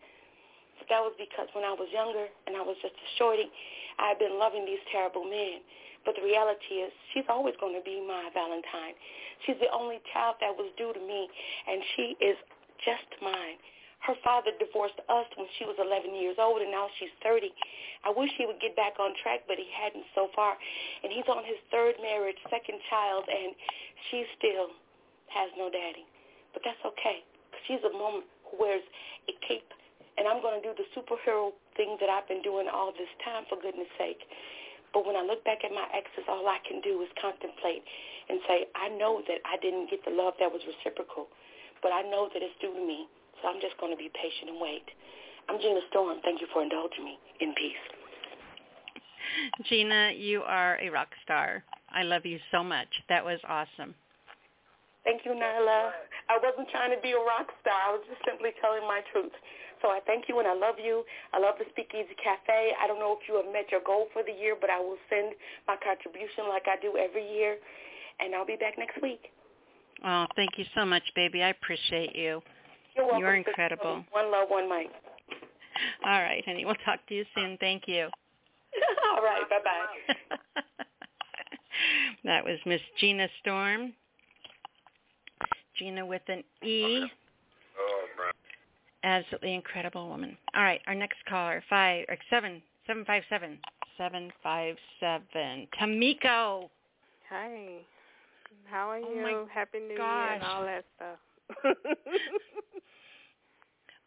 [0.79, 3.51] But that was because when I was younger and I was just a shorty,
[3.99, 5.61] I had been loving these terrible men.
[6.05, 8.97] But the reality is she's always going to be my Valentine.
[9.45, 11.29] She's the only child that was due to me,
[11.69, 12.37] and she is
[12.81, 13.61] just mine.
[14.01, 17.53] Her father divorced us when she was 11 years old, and now she's 30.
[18.01, 20.57] I wish he would get back on track, but he hadn't so far.
[21.05, 23.53] And he's on his third marriage, second child, and
[24.09, 24.73] she still
[25.29, 26.01] has no daddy.
[26.53, 28.83] But that's okay, because she's a woman who wears
[29.29, 29.69] a cape,
[30.17, 33.45] and I'm going to do the superhero thing that I've been doing all this time,
[33.47, 34.19] for goodness sake.
[34.97, 37.85] But when I look back at my exes, all I can do is contemplate
[38.27, 41.29] and say, I know that I didn't get the love that was reciprocal,
[41.79, 43.07] but I know that it's due to me.
[43.41, 44.85] So I'm just going to be patient and wait.
[45.49, 46.19] I'm Gina Storm.
[46.23, 47.17] Thank you for indulging me.
[47.41, 47.83] In peace.
[49.69, 51.63] Gina, you are a rock star.
[51.89, 52.87] I love you so much.
[53.09, 53.95] That was awesome.
[55.03, 55.91] Thank you, Nyla.
[56.29, 57.73] I wasn't trying to be a rock star.
[57.73, 59.33] I was just simply telling my truth.
[59.81, 61.03] So I thank you and I love you.
[61.33, 62.73] I love the Speakeasy Cafe.
[62.77, 65.01] I don't know if you have met your goal for the year, but I will
[65.09, 65.33] send
[65.67, 67.57] my contribution like I do every year.
[68.19, 69.33] And I'll be back next week.
[70.05, 71.41] Oh, thank you so much, baby.
[71.41, 72.41] I appreciate you.
[72.95, 73.21] You're welcome.
[73.21, 74.03] You're incredible.
[74.11, 74.87] One love, one mic.
[76.05, 76.65] All right, honey.
[76.65, 77.57] We'll talk to you soon.
[77.59, 78.07] Thank you.
[79.15, 79.43] All right.
[79.49, 80.15] Bye-bye.
[82.25, 83.93] that was Miss Gina Storm.
[85.77, 87.03] Gina with an E.
[87.03, 87.07] Oh,
[87.79, 88.33] oh, man.
[89.03, 90.37] Absolutely incredible woman.
[90.55, 93.57] All right, our next caller, five or seven, seven five seven,
[93.97, 95.67] seven five seven.
[95.79, 96.69] Tameko.
[97.29, 97.77] Hi.
[98.69, 99.21] How are Oh you?
[99.23, 101.75] my Happy New Year and all that stuff.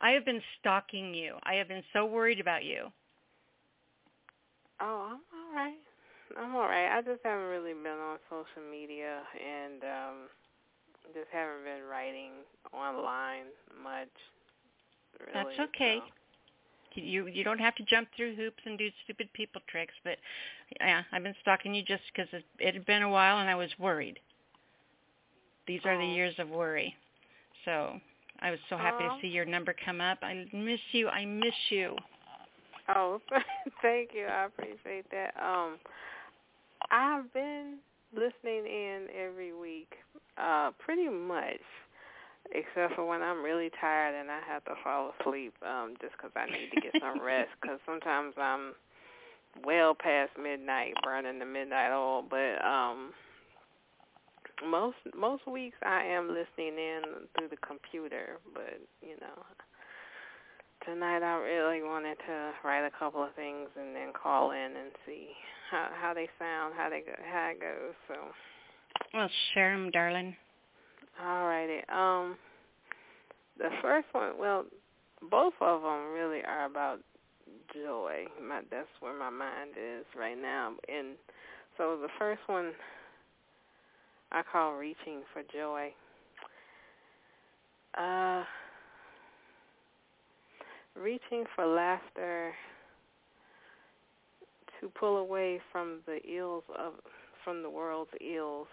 [0.00, 1.36] I have been stalking you.
[1.44, 2.92] I have been so worried about you.
[4.80, 5.78] oh, I'm all right.
[6.38, 6.96] I'm all right.
[6.96, 10.16] I just haven't really been on social media and um
[11.14, 12.32] just haven't been writing
[12.72, 13.46] online
[13.82, 14.12] much.
[15.20, 16.02] Really, That's okay.
[16.04, 16.10] so.
[16.94, 20.18] You you don't have to jump through hoops and do stupid people tricks, but
[20.80, 23.54] yeah, I've been stalking you just because it, it had been a while and I
[23.54, 24.18] was worried.
[25.66, 26.06] These are the Oh.
[26.06, 26.96] years of worry.
[27.64, 28.00] So
[28.44, 30.18] I was so happy to see your number come up.
[30.22, 31.08] I miss you.
[31.08, 31.96] I miss you.
[32.94, 33.18] Oh,
[33.82, 34.26] thank you.
[34.26, 35.32] I appreciate that.
[35.42, 35.78] Um,
[36.90, 37.78] I've been
[38.12, 39.94] listening in every week,
[40.36, 41.62] Uh, pretty much,
[42.52, 46.30] except for when I'm really tired and I have to fall asleep, um, just 'cause
[46.36, 47.50] I need to get some rest.
[47.62, 48.74] Because sometimes I'm
[49.64, 52.22] well past midnight, burning the midnight oil.
[52.22, 53.14] But um,
[54.62, 57.02] most most weeks I am listening in
[57.36, 58.38] through the computer.
[58.52, 59.44] But you know,
[60.84, 64.90] tonight I really wanted to write a couple of things and then call in and
[65.06, 65.28] see
[65.70, 67.94] how how they sound, how they go, how it goes.
[68.08, 68.14] So.
[69.12, 70.36] Well, share them, darling.
[71.22, 71.80] All righty.
[71.92, 72.36] Um,
[73.58, 74.64] the first one, well,
[75.30, 77.00] both of them really are about
[77.72, 78.26] joy.
[78.42, 80.72] My that's where my mind is right now.
[80.88, 81.16] And
[81.76, 82.72] so the first one
[84.34, 85.94] I call reaching for joy.
[87.96, 88.42] Uh,
[91.00, 92.52] reaching for laughter
[94.80, 96.94] to pull away from the ills of
[97.44, 98.66] from the world's ills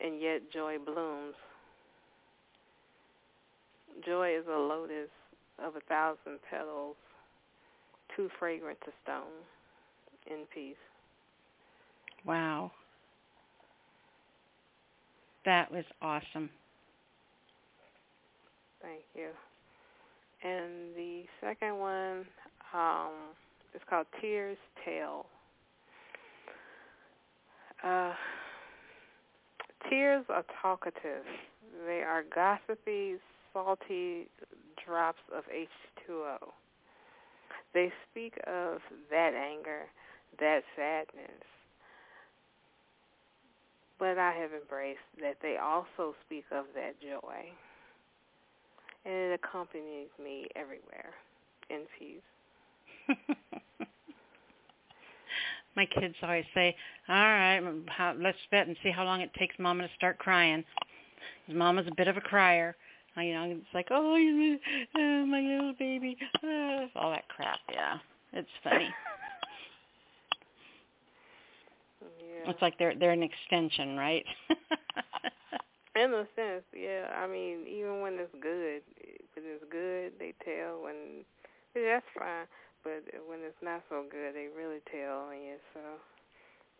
[0.00, 1.34] and yet joy blooms.
[4.06, 5.10] Joy is a lotus
[5.58, 6.94] of a thousand petals,
[8.14, 9.42] too fragrant to stone,
[10.28, 10.76] in peace.
[12.24, 12.70] Wow.
[15.44, 16.50] That was awesome.
[18.80, 19.28] Thank you.
[20.42, 22.24] And the second one
[22.74, 23.12] um,
[23.74, 25.26] is called Tears Tale.
[27.82, 28.12] Uh,
[29.88, 31.24] tears are talkative.
[31.86, 33.16] They are gossipy,
[33.52, 34.28] salty
[34.84, 36.36] drops of H2O.
[37.72, 38.78] They speak of
[39.10, 39.82] that anger,
[40.38, 41.53] that sadness.
[43.98, 47.44] But I have embraced that they also speak of that joy.
[49.04, 51.12] And it accompanies me everywhere
[51.70, 52.22] in peace.
[55.76, 56.74] My kids always say,
[57.08, 60.64] "All right, how, let's bet and see how long it takes Mama to start crying."
[61.46, 62.76] Because Mama's a bit of a crier.
[63.16, 64.16] Uh, You know, it's like, "Oh,
[65.26, 66.16] my little baby,"
[66.96, 67.58] all that crap.
[67.72, 67.98] Yeah,
[68.32, 68.88] it's funny.
[72.44, 72.50] Yeah.
[72.50, 74.24] It's like they're they're an extension, right?
[75.96, 77.06] In a sense, yeah.
[77.14, 78.82] I mean, even when it's good,
[79.34, 80.82] when it's good, they tell.
[80.82, 81.24] When
[81.74, 82.50] that's fine,
[82.82, 85.56] but when it's not so good, they really tell on you.
[85.72, 85.80] So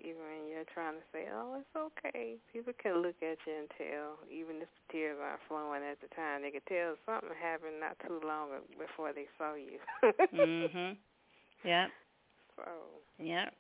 [0.02, 3.70] even when you're trying to say, "Oh, it's okay," people can look at you and
[3.78, 4.18] tell.
[4.28, 7.96] Even if the tears aren't flowing at the time, they can tell something happened not
[8.02, 9.78] too long before they saw you.
[10.34, 10.96] mhm.
[11.64, 11.90] Yep.
[12.56, 12.66] So.
[13.22, 13.54] Yep.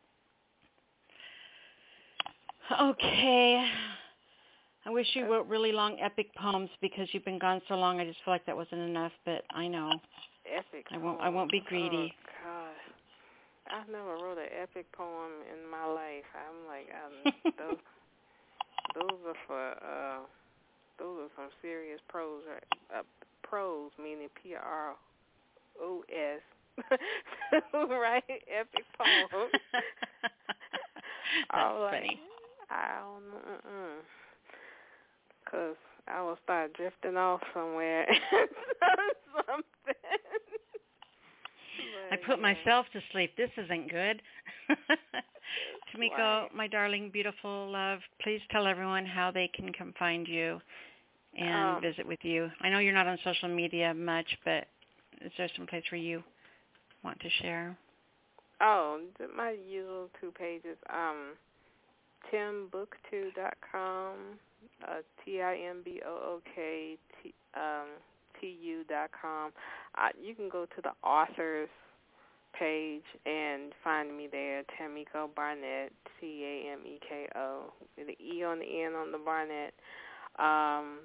[2.72, 3.68] Okay.
[4.86, 8.00] I wish you wrote really long epic poems because you've been gone so long.
[8.00, 9.90] I just feel like that wasn't enough, but I know.
[10.44, 10.86] Epic.
[10.92, 11.20] I won't.
[11.20, 12.12] I won't be greedy.
[12.14, 16.24] Oh God, I've never wrote an epic poem in my life.
[16.36, 17.78] I'm like, um, those,
[18.94, 20.18] those are for, uh,
[20.98, 22.42] those are some serious prose.
[22.46, 22.98] Right?
[22.98, 23.02] Uh,
[23.42, 24.96] prose meaning P R
[25.80, 26.42] O S.
[27.72, 28.22] right?
[28.28, 29.48] Epic poem.
[30.22, 32.20] That's I'm like, funny.
[32.74, 33.38] I don't know.
[35.44, 35.76] Because
[36.08, 38.06] I will start drifting off somewhere.
[39.46, 39.64] Something.
[42.12, 43.36] I put myself to sleep.
[43.36, 44.20] This isn't good.
[45.94, 50.60] Tameko, my darling, beautiful love, please tell everyone how they can come find you
[51.36, 52.50] and Um, visit with you.
[52.60, 54.66] I know you're not on social media much, but
[55.20, 56.22] is there some place where you
[57.04, 57.76] want to share?
[58.60, 59.00] Oh,
[59.36, 60.76] my usual two pages.
[60.92, 61.36] Um,
[62.32, 64.14] timbooktu.com,
[64.86, 67.88] uh, T-I-M-B-O-O-K, T, um,
[68.40, 69.52] T-U dot com.
[69.96, 71.68] Uh, you can go to the authors
[72.58, 79.12] page and find me there, Tameko Barnette, C-A-M-E-K-O, with the E on the end on
[79.12, 79.74] the Barnette.
[80.38, 81.00] Um,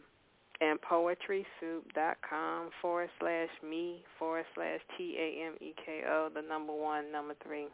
[0.61, 6.73] and poetrysoup.com forward slash me forward slash T A M E K O, the number
[6.73, 7.67] one, number three.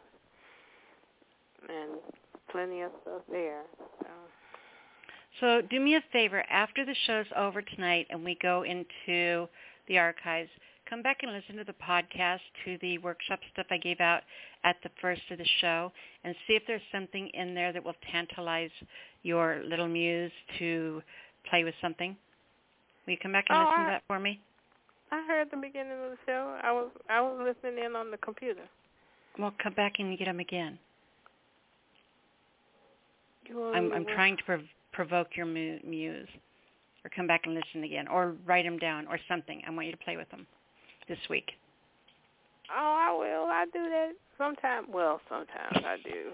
[1.68, 1.98] And
[2.50, 3.62] plenty of stuff there.
[4.00, 4.06] So.
[5.40, 9.46] So do me a favor, after the show's over tonight and we go into
[9.88, 10.48] the archives,
[10.88, 14.22] come back and listen to the podcast to the workshop stuff I gave out
[14.64, 15.92] at the first of the show
[16.24, 18.70] and see if there's something in there that will tantalize
[19.24, 21.02] your little muse to
[21.50, 22.16] play with something.
[23.06, 24.40] Will you come back and Oh, listen I- to that for me?
[25.12, 26.58] I heard the beginning of the show.
[26.62, 28.62] I was I was listening in on the computer.
[29.38, 30.78] Well, come back and get them again.
[33.54, 34.60] I'm I'm trying to prov-
[34.92, 36.28] provoke your mu- muse,
[37.04, 39.62] or come back and listen again, or write them down, or something.
[39.66, 40.46] I want you to play with them
[41.08, 41.52] this week.
[42.70, 43.46] Oh, I will.
[43.46, 44.88] I do that sometimes.
[44.92, 46.30] Well, sometimes I do,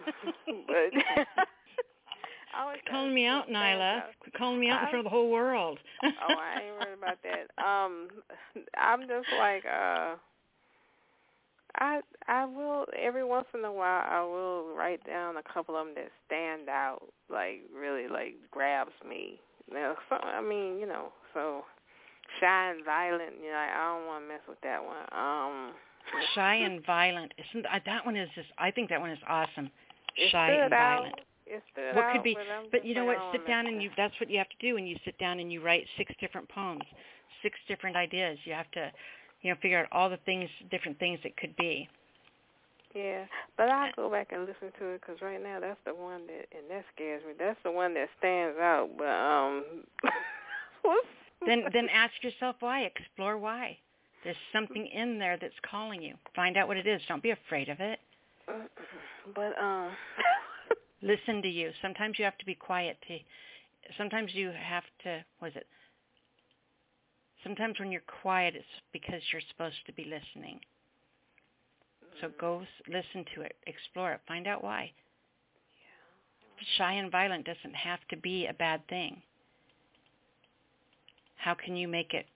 [0.67, 1.27] but
[2.59, 4.03] always calling me out, Nyla.
[4.37, 5.79] Calling me out in front of the whole world.
[6.03, 7.63] oh, I ain't worried about that.
[7.63, 8.09] Um,
[8.79, 10.15] I'm just like, uh,
[11.77, 15.86] I I will every once in a while I will write down a couple of
[15.86, 19.40] them that stand out, like really like grabs me.
[19.73, 21.65] Now, so, I mean, you know, so
[22.40, 23.35] shy and violent.
[23.43, 25.07] You know, I don't want to mess with that one.
[25.12, 25.73] Um,
[26.35, 27.32] shy and violent.
[27.39, 28.49] Isn't uh, that one is just?
[28.59, 29.70] I think that one is awesome.
[30.31, 30.99] Shy and out.
[30.99, 31.15] violent.
[31.47, 32.35] It stood What out, could be?
[32.35, 33.19] But, But you know what?
[33.32, 33.90] Sit down and you.
[33.97, 36.49] That's what you have to do when you sit down and you write six different
[36.49, 36.85] poems,
[37.43, 38.39] six different ideas.
[38.44, 38.90] You have to,
[39.43, 41.89] you know, figure out all the things, different things it could be.
[42.94, 43.24] Yeah,
[43.56, 46.47] but I'll go back and listen to it because right now that's the one that
[46.56, 47.32] and that scares me.
[47.39, 48.90] That's the one that stands out.
[48.98, 49.64] But um,
[51.47, 52.82] then then ask yourself why.
[52.82, 53.78] Explore why.
[54.24, 56.14] There's something in there that's calling you.
[56.36, 57.01] Find out what it is.
[57.09, 57.98] Don't be afraid of it.
[59.35, 59.90] but um,
[61.02, 61.70] listen to you.
[61.81, 63.19] Sometimes you have to be quiet to.
[63.97, 65.24] Sometimes you have to.
[65.39, 65.66] What is it?
[67.43, 70.60] Sometimes when you're quiet, it's because you're supposed to be listening.
[72.20, 72.62] So go mm.
[72.62, 74.93] s- listen to it, explore it, find out why.
[76.78, 79.20] Shy and violent doesn't have to be a bad thing.
[81.37, 82.27] How can you make it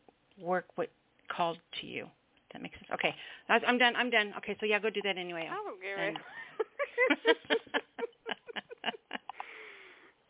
[0.40, 0.90] work what
[1.28, 2.06] called to you?
[2.52, 2.88] That makes sense.
[2.94, 3.14] Okay,
[3.48, 3.94] I'm done.
[3.94, 4.32] I'm done.
[4.38, 5.48] Okay, so yeah, go do that anyway.
[5.48, 6.18] Don't get And-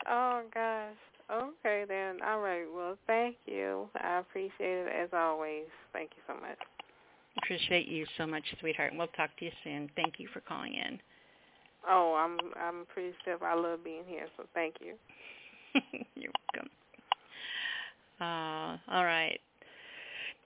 [0.08, 0.94] oh gosh.
[1.32, 2.18] Okay then.
[2.24, 2.64] All right.
[2.72, 3.88] Well, thank you.
[4.00, 5.64] I appreciate it as always.
[5.92, 6.58] Thank you so much.
[7.42, 8.92] Appreciate you so much, sweetheart.
[8.92, 9.90] And We'll talk to you soon.
[9.96, 10.98] Thank you for calling in.
[11.88, 13.42] Oh, I'm I'm appreciative.
[13.42, 14.26] I love being here.
[14.36, 14.94] So thank you.
[16.14, 16.70] You're welcome.
[18.20, 19.38] Uh, all right.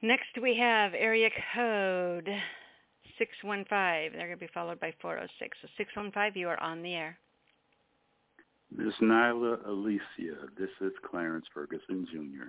[0.03, 2.29] Next we have area code
[3.19, 3.69] 615.
[4.19, 5.57] They're going to be followed by 406.
[5.63, 7.19] So 615, you are on the air.
[8.77, 12.49] Miss Nyla Alisia, this is Clarence Ferguson Jr.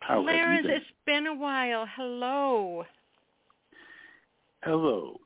[0.00, 0.76] How Clarence, have you been?
[0.76, 1.86] it's been a while.
[1.96, 2.84] Hello.
[4.62, 5.20] Hello.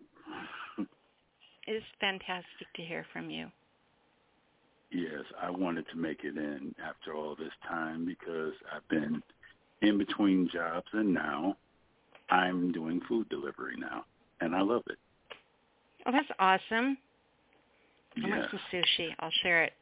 [1.67, 3.47] It is fantastic to hear from you.
[4.91, 9.23] Yes, I wanted to make it in after all this time because I've been
[9.81, 11.57] in between jobs and now
[12.31, 14.05] I'm doing food delivery now
[14.41, 14.99] and I love it.
[16.05, 16.99] Oh, that's awesome.
[18.23, 19.09] I want some sushi.
[19.21, 19.73] I'll share it.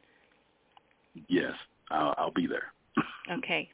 [1.27, 1.53] Yes,
[1.89, 2.73] I'll, I'll be there.
[3.31, 3.69] Okay.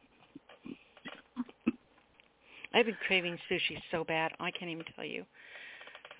[2.73, 4.31] I've been craving sushi so bad.
[4.39, 5.25] I can't even tell you.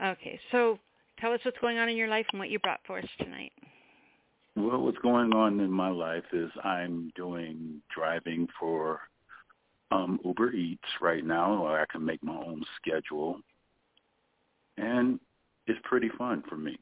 [0.04, 0.80] Okay, so
[1.20, 3.52] tell us what's going on in your life and what you brought for us tonight.
[4.56, 9.02] Well, what's going on in my life is I'm doing driving for
[9.92, 13.40] um, Uber Eats right now, where I can make my own schedule,
[14.78, 15.20] and
[15.68, 16.80] it's pretty fun for me.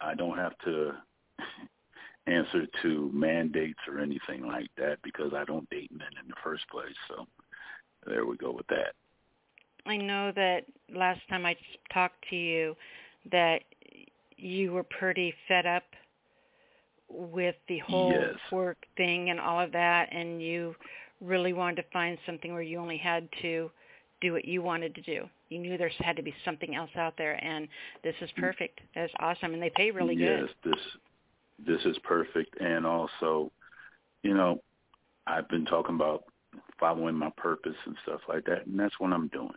[0.00, 0.92] I don't have to
[2.26, 6.68] answer to mandates or anything like that because I don't date men in the first
[6.70, 6.94] place.
[7.08, 7.26] So
[8.06, 8.94] there we go with that.
[9.86, 11.56] I know that last time I
[11.92, 12.76] talked to you
[13.30, 13.62] that
[14.36, 15.84] you were pretty fed up
[17.08, 18.52] with the whole Yes.
[18.52, 20.76] work thing and all of that and you
[21.20, 23.70] really wanted to find something where you only had to
[24.20, 25.28] do what you wanted to do.
[25.48, 27.66] You knew there had to be something else out there and
[28.04, 28.40] this is mm.
[28.40, 28.80] perfect.
[28.94, 30.72] That's awesome and they pay really yes, good.
[30.72, 30.80] this
[31.66, 33.50] this is perfect, and also,
[34.22, 34.62] you know,
[35.26, 36.24] I've been talking about
[36.78, 39.54] following my purpose and stuff like that, and that's what I'm doing.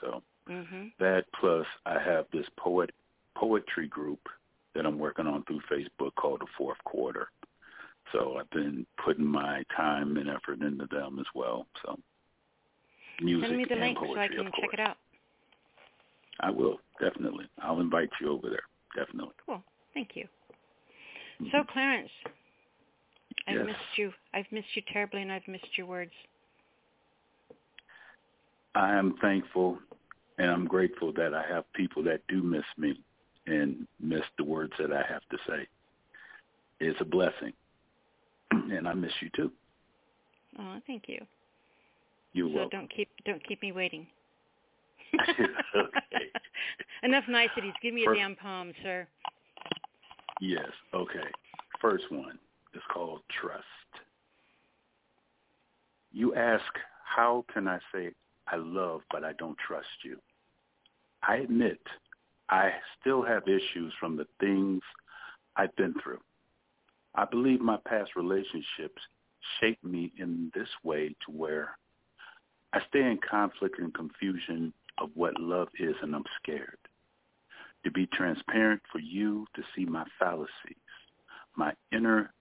[0.00, 0.92] So Mhm.
[0.98, 2.94] that plus, I have this poet
[3.34, 4.28] poetry group
[4.74, 7.30] that I'm working on through Facebook called the Fourth Quarter.
[8.12, 11.66] So I've been putting my time and effort into them as well.
[11.82, 11.98] So
[13.20, 14.98] music Send me the and link poetry, so I can check it out.
[16.40, 17.48] I will definitely.
[17.58, 18.62] I'll invite you over there.
[18.94, 19.34] Definitely.
[19.44, 19.62] Cool.
[19.94, 20.28] Thank you.
[21.38, 21.72] So mm-hmm.
[21.72, 22.10] Clarence,
[23.48, 23.66] I've Yes.
[23.66, 24.12] missed you.
[24.34, 26.12] I've missed you terribly and I've missed your words.
[28.74, 29.78] I am thankful
[30.38, 33.00] and I'm grateful that I have people that do miss me
[33.46, 35.66] and miss the words that I have to say.
[36.80, 37.52] It's a blessing.
[38.52, 39.52] And I miss you too.
[40.58, 41.24] Oh, thank you.
[42.32, 42.80] You're so welcome.
[42.80, 44.06] don't keep don't keep me waiting.
[45.20, 45.44] okay.
[47.02, 47.72] Enough niceties.
[47.82, 49.06] Give me a First- damn poem, sir.
[50.40, 50.70] Yes.
[50.94, 51.28] Okay.
[51.80, 52.38] First one
[52.74, 53.64] is called trust.
[56.12, 56.64] You ask,
[57.04, 58.10] how can I say
[58.46, 60.18] I love but I don't trust you?
[61.22, 61.80] I admit
[62.48, 64.82] I still have issues from the things
[65.56, 66.20] I've been through.
[67.14, 69.02] I believe my past relationships
[69.60, 71.76] shaped me in this way to where
[72.72, 76.78] I stay in conflict and confusion of what love is and I'm scared.
[77.86, 80.50] To be transparent for you to see my fallacies,
[81.54, 82.32] my inner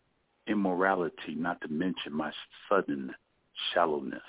[0.48, 2.32] immorality, not to mention my
[2.68, 3.14] sudden
[3.72, 4.24] shallowness.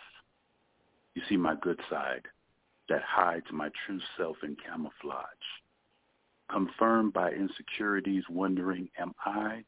[1.15, 2.27] You see my good side
[2.91, 5.25] that hides my true self in camouflage.
[6.51, 9.65] Confirmed by insecurities, wondering, am I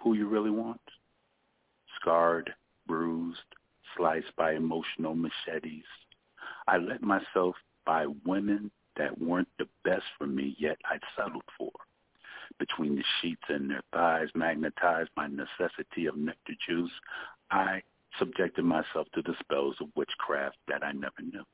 [0.00, 0.80] who you really want?
[2.00, 2.48] Scarred,
[2.86, 3.40] bruised,
[3.96, 5.82] sliced by emotional machetes.
[6.68, 11.70] I let myself by women that weren't the best for me, yet I'd settled for.
[12.58, 16.90] Between the sheets and their thighs, magnetized by necessity of nectar juice,
[17.50, 17.82] I
[18.18, 21.44] subjected myself to the spells of witchcraft that I never knew.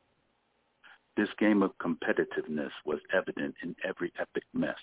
[1.17, 4.77] This game of competitiveness was evident in every epic mess.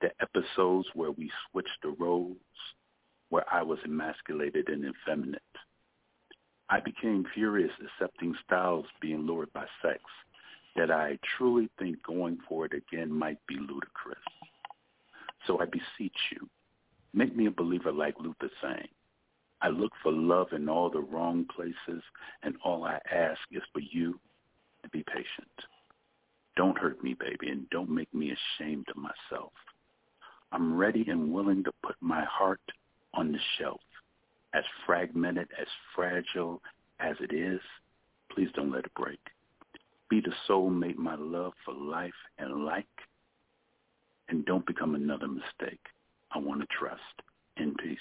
[0.00, 2.36] The episodes where we switched the roles,
[3.28, 5.40] where I was emasculated and effeminate.
[6.68, 10.00] I became furious accepting styles being lured by sex
[10.76, 14.18] that I truly think going for it again might be ludicrous.
[15.46, 16.48] So I beseech you,
[17.12, 18.88] make me a believer like Luther sang.
[19.60, 22.02] I look for love in all the wrong places,
[22.42, 24.18] and all I ask is for you
[24.82, 25.48] to be patient.
[26.56, 29.52] Don't hurt me, baby, and don't make me ashamed of myself.
[30.50, 32.60] I'm ready and willing to put my heart
[33.14, 33.80] on the shelf.
[34.52, 36.60] As fragmented, as fragile
[37.00, 37.60] as it is,
[38.30, 39.20] please don't let it break.
[40.12, 42.84] Be the soulmate my love for life and like,
[44.28, 45.80] and don't become another mistake.
[46.32, 47.00] I want to trust.
[47.56, 47.96] In peace.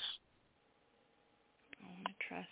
[1.81, 2.47] I want to trust.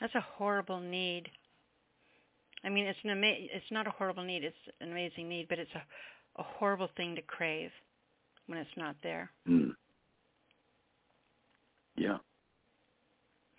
[0.00, 1.28] That's a horrible need.
[2.64, 4.42] I mean, it's an ama- it's not a horrible need.
[4.42, 5.82] It's an amazing need, but it's a
[6.40, 7.72] a horrible thing to crave
[8.46, 9.30] when it's not there.
[9.46, 9.74] Mm.
[11.94, 12.16] Yeah.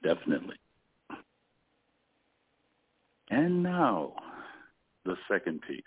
[0.02, 0.56] Definitely.
[3.30, 4.14] And now,
[5.04, 5.84] the second piece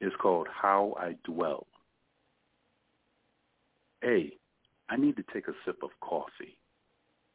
[0.00, 1.66] is called How I Dwell.
[4.04, 4.32] A,
[4.90, 6.58] I need to take a sip of coffee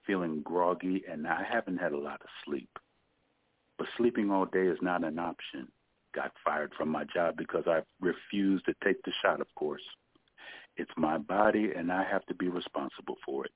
[0.05, 2.69] feeling groggy, and I haven't had a lot of sleep.
[3.77, 5.67] But sleeping all day is not an option.
[6.15, 9.83] Got fired from my job because I refused to take the shot, of course.
[10.77, 13.51] It's my body, and I have to be responsible for it.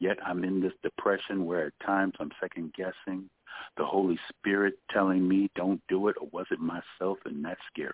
[0.00, 3.30] Yet I'm in this depression where at times I'm second guessing
[3.76, 7.18] the Holy Spirit telling me don't do it, or was it myself?
[7.24, 7.92] And that's scary.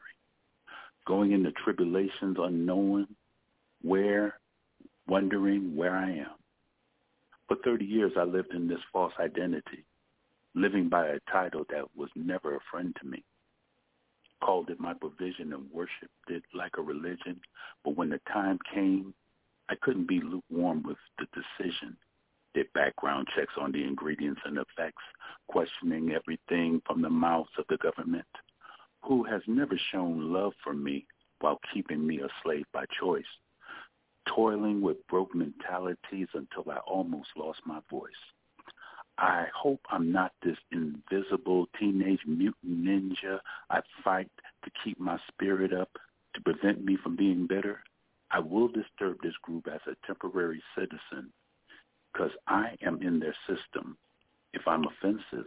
[1.07, 3.07] Going into tribulations unknowing
[3.83, 4.39] where,
[5.07, 6.35] wondering where I am.
[7.49, 9.85] For 30 years, I lived in this false identity,
[10.55, 13.25] living by a title that was never a friend to me.
[14.43, 17.41] Called it my provision and worshiped it like a religion.
[17.85, 19.15] But when the time came,
[19.71, 21.97] I couldn't be lukewarm with the decision.
[22.55, 25.03] Did background checks on the ingredients and effects,
[25.49, 28.27] questioning everything from the mouths of the government,
[29.03, 31.07] who has never shown love for me
[31.41, 33.25] while keeping me a slave by choice
[34.35, 38.11] toiling with broke mentalities until I almost lost my voice.
[39.19, 44.31] I hope I'm not this invisible teenage mutant ninja I fight
[44.65, 45.91] to keep my spirit up
[46.35, 47.83] to prevent me from being bitter.
[48.31, 51.33] I will disturb this group as a temporary citizen
[52.13, 53.97] because I am in their system.
[54.53, 55.47] If I'm offensive,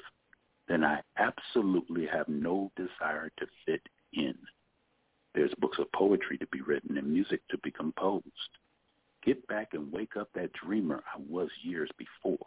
[0.68, 3.82] then I absolutely have no desire to fit
[4.14, 4.36] in.
[5.34, 8.26] There's books of poetry to be written and music to be composed.
[9.26, 12.46] Get back and wake up that dreamer I was years before.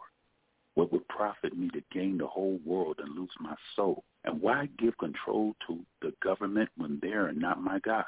[0.75, 4.03] What would profit me to gain the whole world and lose my soul?
[4.23, 8.05] And why give control to the government when they are not my God?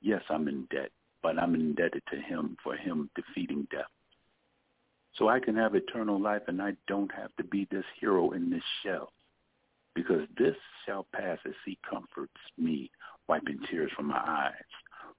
[0.00, 0.90] Yes, I'm in debt,
[1.22, 3.90] but I'm indebted to him for him defeating death.
[5.16, 8.50] So I can have eternal life and I don't have to be this hero in
[8.50, 9.12] this shell.
[9.94, 10.54] Because this
[10.86, 12.90] shall pass as he comforts me,
[13.26, 14.52] wiping tears from my eyes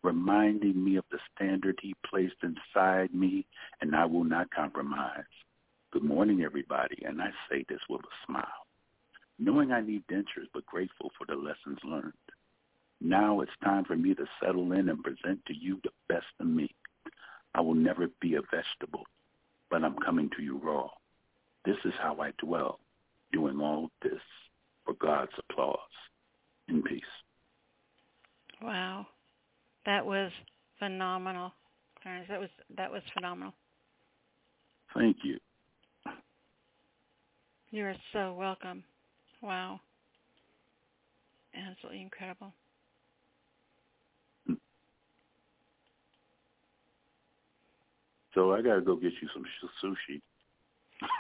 [0.04, 3.46] reminding me of the standard he placed inside me,
[3.82, 5.24] and I will not compromise.
[5.92, 8.66] Good morning, everybody, and I say this with a smile,
[9.40, 12.14] knowing I need dentures, but grateful for the lessons learned.
[13.02, 16.48] Now it's time for me to settle in and present to you the best of
[16.48, 16.70] me.
[17.56, 19.06] I will never be a vegetable,
[19.70, 20.90] but I'm coming to you raw.
[21.66, 22.80] This is how I dwell,
[23.32, 24.22] doing all this
[24.86, 25.78] for God's applause.
[26.68, 27.02] In peace.
[28.62, 29.08] Wow.
[29.88, 30.32] That was
[30.78, 31.52] phenomenal,
[32.04, 32.28] Clarence.
[32.30, 33.54] That was that was phenomenal.
[34.94, 35.40] Thank you.
[37.72, 38.84] You are so welcome.
[39.42, 39.80] Wow.
[41.56, 42.54] Absolutely incredible.
[48.34, 49.46] So I gotta go get you some
[49.84, 50.22] sushi.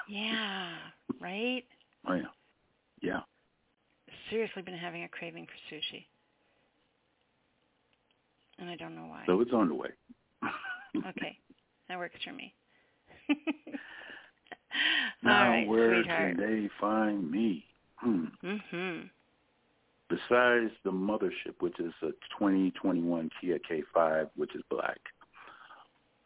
[0.08, 0.76] Yeah.
[1.20, 1.66] Right.
[2.08, 2.22] Oh yeah.
[3.02, 3.20] Yeah.
[4.30, 6.06] Seriously, been having a craving for sushi
[8.60, 9.24] and I don't know why.
[9.26, 9.90] So it's on the way.
[10.96, 11.38] Okay,
[11.88, 12.54] that works for me.
[15.24, 16.38] now, right, where sweetheart.
[16.38, 17.66] can they find me?
[17.96, 18.26] Hmm.
[18.44, 19.10] Mhm.
[20.10, 24.98] Besides the mothership, which is a 2021 Kia K5, which is black.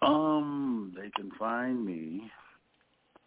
[0.06, 2.30] Um, they can find me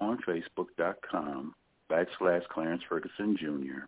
[0.01, 1.55] on Facebook.com
[1.91, 3.85] backslash Clarence Ferguson Jr.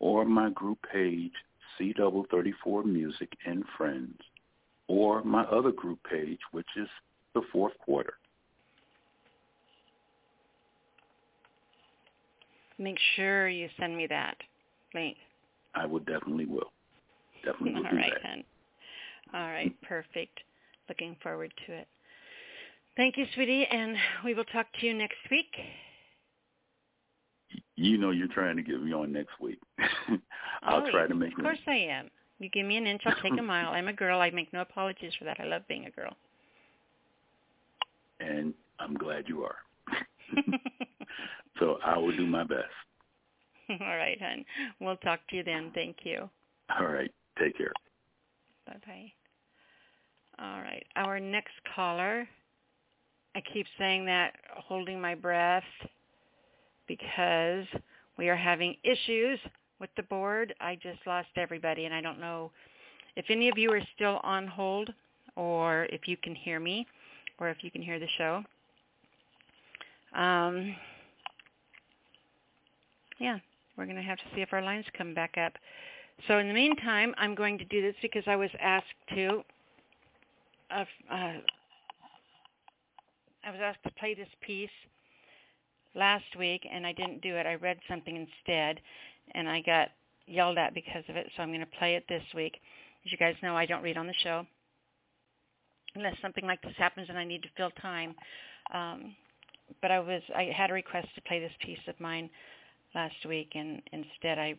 [0.00, 1.32] or my group page
[1.78, 4.18] C double thirty four Music and Friends,
[4.88, 6.88] or my other group page, which is
[7.34, 8.14] the fourth quarter.
[12.78, 14.36] Make sure you send me that
[14.94, 15.16] link.
[15.74, 16.72] I would definitely will.
[17.44, 18.22] Definitely will All do right, that.
[18.22, 18.44] then.
[19.34, 20.40] All right, perfect.
[20.88, 21.88] Looking forward to it.
[22.96, 25.52] Thank you, sweetie, and we will talk to you next week.
[27.76, 29.58] You know you're trying to get me on next week.
[30.62, 30.92] I'll Always.
[30.92, 31.38] try to make it.
[31.38, 32.10] Of course I am.
[32.38, 33.70] You give me an inch, I'll take a mile.
[33.70, 34.20] I'm a girl.
[34.20, 35.38] I make no apologies for that.
[35.40, 36.14] I love being a girl.
[38.20, 39.56] and I'm glad you are.
[41.58, 42.64] so I will do my best.
[43.70, 44.44] All right, hon.
[44.80, 45.70] We'll talk to you then.
[45.74, 46.28] Thank you.
[46.78, 47.10] All right.
[47.38, 47.72] Take care.
[48.66, 49.12] Bye-bye.
[50.38, 50.84] All right.
[50.96, 52.28] Our next caller,
[53.34, 55.64] I keep saying that, holding my breath,
[56.86, 57.64] because
[58.18, 59.38] we are having issues
[59.80, 60.54] with the board.
[60.60, 62.50] I just lost everybody, and I don't know
[63.16, 64.90] if any of you are still on hold
[65.36, 66.86] or if you can hear me
[67.38, 68.42] or if you can hear the show.
[70.14, 70.74] Um,
[73.18, 73.38] yeah,
[73.76, 75.52] we're going to have to see if our lines come back up.
[76.28, 79.42] So in the meantime, I'm going to do this because I was asked to.
[80.70, 80.84] Uh,
[83.44, 84.68] I was asked to play this piece
[85.94, 87.46] last week, and I didn't do it.
[87.46, 88.80] I read something instead,
[89.34, 89.88] and I got
[90.26, 91.30] yelled at because of it.
[91.36, 92.56] So I'm going to play it this week.
[93.04, 94.44] As you guys know, I don't read on the show
[95.96, 98.14] unless something like this happens and I need to fill time.
[98.72, 99.16] Um,
[99.82, 102.30] but I was I had a request to play this piece of mine
[102.94, 104.54] last week, and instead I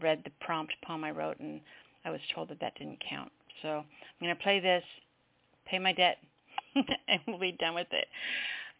[0.00, 1.60] read the prompt poem I wrote, and
[2.04, 3.30] I was told that that didn't count.
[3.60, 3.84] So I'm
[4.20, 4.84] going to play this,
[5.66, 6.18] pay my debt,
[6.74, 8.06] and we'll be done with it.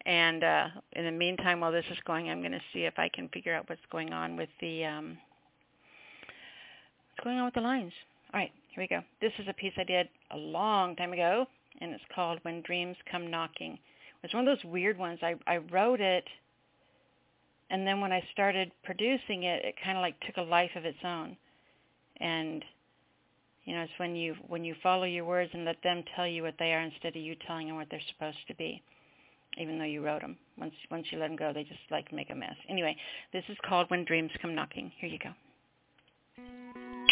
[0.07, 3.09] And uh, in the meantime, while this is going, I'm going to see if I
[3.09, 5.19] can figure out what's going on with the um,
[7.11, 7.93] what's going on with the lines.
[8.33, 9.03] All right, here we go.
[9.21, 11.47] This is a piece I did a long time ago,
[11.81, 13.79] and it's called "When Dreams Come Knocking."
[14.23, 15.19] It's one of those weird ones.
[15.23, 16.25] I I wrote it,
[17.69, 20.85] and then when I started producing it, it kind of like took a life of
[20.87, 21.37] its own.
[22.21, 22.65] And
[23.71, 26.43] you know, it's when you when you follow your words and let them tell you
[26.43, 28.83] what they are instead of you telling them what they're supposed to be,
[29.59, 30.37] even though you wrote them.
[30.59, 32.57] Once once you let them go, they just like make a mess.
[32.69, 32.97] Anyway,
[33.33, 35.31] this is called "When Dreams Come Knocking." Here you go.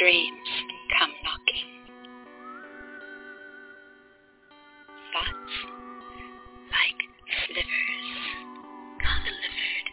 [0.00, 0.48] Dreams
[0.98, 1.70] come knocking.
[5.12, 5.54] Thoughts
[6.74, 7.00] like
[7.46, 7.78] slivers
[8.98, 9.86] delivered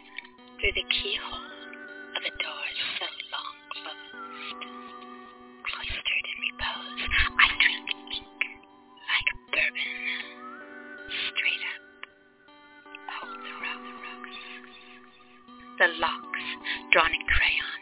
[0.58, 1.46] through the keyhole
[2.16, 2.66] of a door
[15.78, 16.46] The locks,
[16.90, 17.80] drawn in crayon,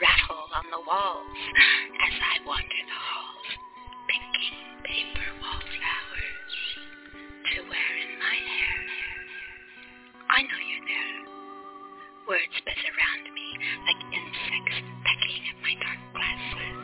[0.00, 1.36] rattle on the walls
[2.00, 3.48] as I wander the halls,
[4.08, 6.56] picking paper wallflowers
[7.52, 8.80] to wear in my hair.
[10.30, 11.20] I know you're there.
[12.32, 13.48] Words buzz around me
[13.84, 16.80] like insects pecking at my dark glasses.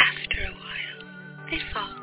[0.00, 1.00] After a while,
[1.52, 1.97] they fall.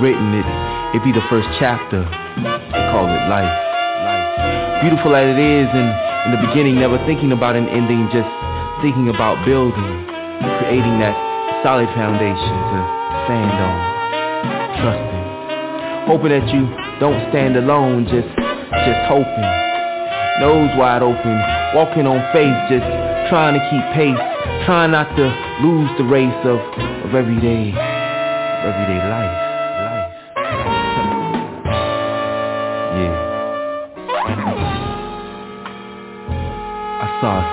[0.00, 0.46] Written, it,
[0.94, 2.02] it be the first chapter.
[2.02, 3.50] They call it life.
[4.82, 5.90] Beautiful as it is, and
[6.26, 8.30] in the beginning, never thinking about an ending, just
[8.82, 10.06] thinking about building,
[10.62, 11.14] creating that
[11.66, 12.78] solid foundation to
[13.26, 13.76] stand on,
[14.78, 15.26] trusting,
[16.06, 16.62] hoping that you
[17.02, 18.30] don't stand alone, just,
[18.86, 19.50] just hoping,
[20.38, 21.36] nose wide open,
[21.74, 22.86] walking on faith, just
[23.28, 24.22] trying to keep pace,
[24.64, 25.26] trying not to
[25.66, 26.62] lose the race of,
[27.02, 27.74] of everyday,
[28.62, 29.26] everyday life.
[29.26, 29.47] life.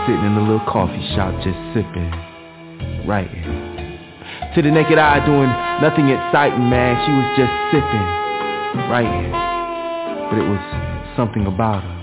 [0.05, 2.13] Sitting in a little coffee shop just sipping,
[3.09, 3.41] writing.
[4.53, 5.49] To the naked eye doing
[5.81, 6.93] nothing exciting, man.
[7.05, 8.07] She was just sipping,
[8.87, 9.33] writing.
[10.29, 10.61] But it was
[11.17, 11.97] something about her.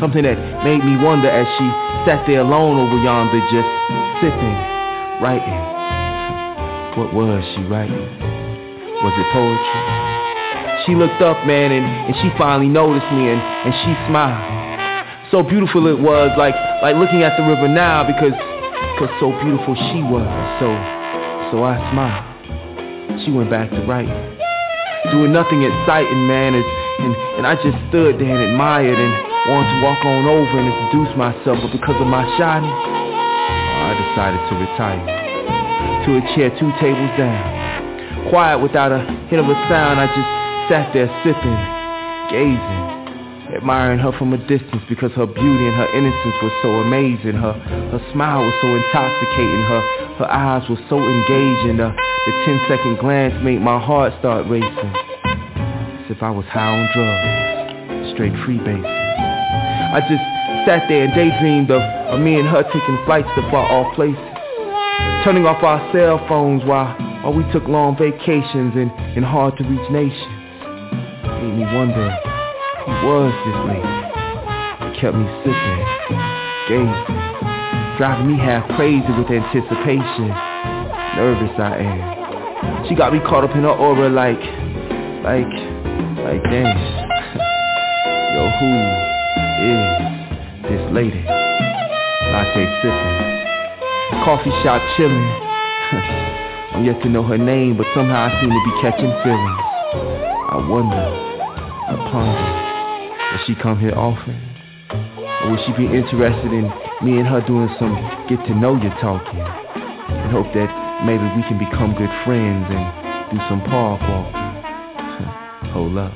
[0.00, 1.66] Something that made me wonder as she
[2.04, 3.70] sat there alone over yonder just
[4.20, 4.56] sipping,
[5.24, 5.60] writing.
[7.00, 8.06] What was she writing?
[9.02, 9.82] Was it poetry?
[10.86, 14.64] She looked up, man, and, and she finally noticed me and, and she smiled.
[15.32, 16.54] So beautiful it was, like
[16.84, 18.36] like looking at the river now because
[19.00, 20.28] cause so beautiful she was.
[20.60, 20.68] So
[21.48, 23.24] so I smiled.
[23.24, 24.12] She went back to writing.
[25.08, 26.64] Doing nothing exciting, man, as,
[27.00, 29.12] and, and I just stood there and admired and
[29.48, 34.40] wanted to walk on over and introduce myself, but because of my shyness, I decided
[34.48, 35.04] to retire.
[36.04, 38.28] To a chair two tables down.
[38.28, 39.00] Quiet without a
[39.32, 40.30] hint of a sound, I just
[40.68, 41.60] sat there sipping,
[42.32, 42.93] gazing,
[43.64, 47.32] admiring her from a distance because her beauty and her innocence was so amazing.
[47.32, 47.56] Her
[47.96, 49.64] her smile was so intoxicating.
[49.64, 49.80] Her
[50.20, 51.80] her eyes were so engaging.
[51.80, 54.92] The, the 10 second glance made my heart start racing.
[56.04, 58.84] As if I was high on drugs, straight freebasing.
[58.84, 60.24] I just
[60.68, 61.80] sat there and daydreamed of,
[62.12, 64.20] of me and her taking flights to far off places.
[65.24, 66.92] Turning off our cell phones while,
[67.24, 70.36] while we took long vacations in, in hard to reach nations.
[71.40, 72.33] Made me wonder
[72.84, 73.94] who was this lady.
[74.84, 75.80] It kept me sipping,
[76.68, 77.16] gazing,
[77.96, 80.28] driving me half crazy with anticipation.
[81.16, 82.86] Nervous I am.
[82.88, 84.40] She got me caught up in her aura like,
[85.24, 85.48] like,
[86.20, 86.76] like damn.
[88.34, 88.68] Yo, who
[89.64, 89.88] is
[90.68, 91.24] this lady?
[91.24, 93.20] Latte sipping,
[94.28, 95.30] coffee shop chilling.
[96.74, 99.60] I'm yet to know her name, but somehow I seem to be catching feelings.
[100.50, 102.53] I wonder, I ponder,
[103.46, 104.36] she come here often?
[104.90, 106.64] Or would she be interested in
[107.04, 107.94] me and her doing some
[108.28, 109.40] get to know you talking?
[109.40, 112.84] And hope that maybe we can become good friends and
[113.30, 115.70] do some park walking.
[115.72, 116.14] Hold up.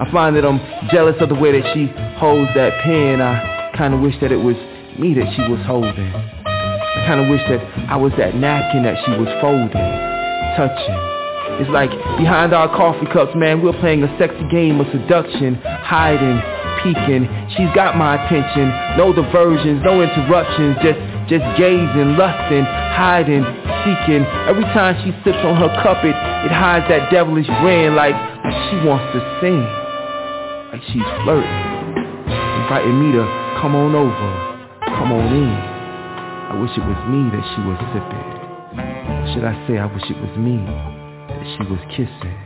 [0.00, 0.60] I find that I'm
[0.90, 1.86] jealous of the way that she
[2.18, 3.20] holds that pen.
[3.20, 4.56] I kinda wish that it was
[4.98, 6.12] me that she was holding.
[6.14, 7.60] I kinda wish that
[7.90, 9.70] I was that napkin that she was folding,
[10.56, 11.19] touching.
[11.60, 16.40] It's like behind our coffee cups, man, we're playing a sexy game of seduction, hiding,
[16.80, 17.28] peeking.
[17.52, 20.96] She's got my attention, no diversions, no interruptions, just
[21.28, 22.64] just gazing, lusting,
[22.96, 23.44] hiding,
[23.84, 24.24] seeking.
[24.48, 28.56] Every time she sips on her cup, it, it hides that devilish grin like, like
[28.72, 29.60] she wants to sing,
[30.72, 31.60] like she's flirting,
[32.64, 33.24] inviting me to
[33.60, 34.30] come on over,
[34.96, 35.54] come on in.
[36.50, 38.26] I wish it was me that she was sipping.
[39.36, 40.99] Should I say I wish it was me
[41.44, 42.36] she was kissing?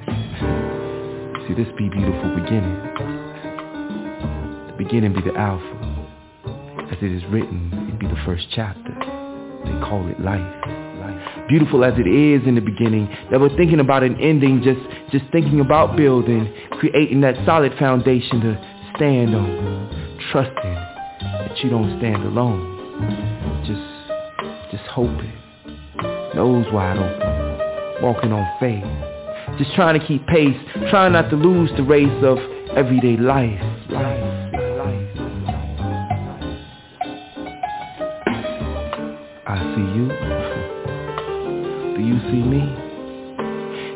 [1.46, 2.78] See, this be beautiful beginning.
[4.66, 5.80] The beginning be the alpha.
[6.90, 8.94] As it is written, it be the first chapter.
[9.64, 10.40] They call it life.
[11.00, 11.48] life.
[11.48, 15.60] Beautiful as it is in the beginning, never thinking about an ending, just just thinking
[15.60, 18.56] about building, creating that solid foundation to
[18.96, 20.74] stand on, trusting
[21.22, 22.72] that you don't stand alone.
[23.66, 23.82] Just
[24.70, 25.32] just hoping.
[26.34, 27.33] Nose wide open,
[28.02, 28.84] walking on faith.
[29.58, 30.56] Just trying to keep pace,
[30.90, 32.38] trying not to lose the race of
[32.76, 33.60] everyday life.
[33.90, 34.44] Life.
[39.46, 40.08] I see you.
[41.94, 42.80] Do you see me?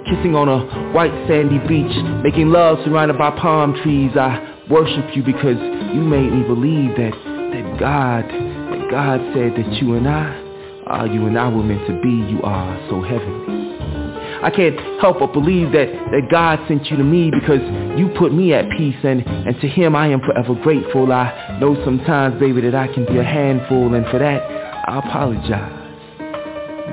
[0.05, 4.13] Kissing on a white sandy beach, making love surrounded by palm trees.
[4.17, 5.59] I worship you because
[5.93, 10.45] you made me believe that, that God, that God said that you and I,
[10.89, 12.33] uh, you and I were meant to be.
[12.33, 13.68] You are so heavenly.
[14.43, 17.61] I can't help but believe that, that God sent you to me because
[17.99, 21.13] you put me at peace and, and to him I am forever grateful.
[21.13, 24.43] I know sometimes, baby, that I can be a handful and for that
[24.89, 25.75] I apologize.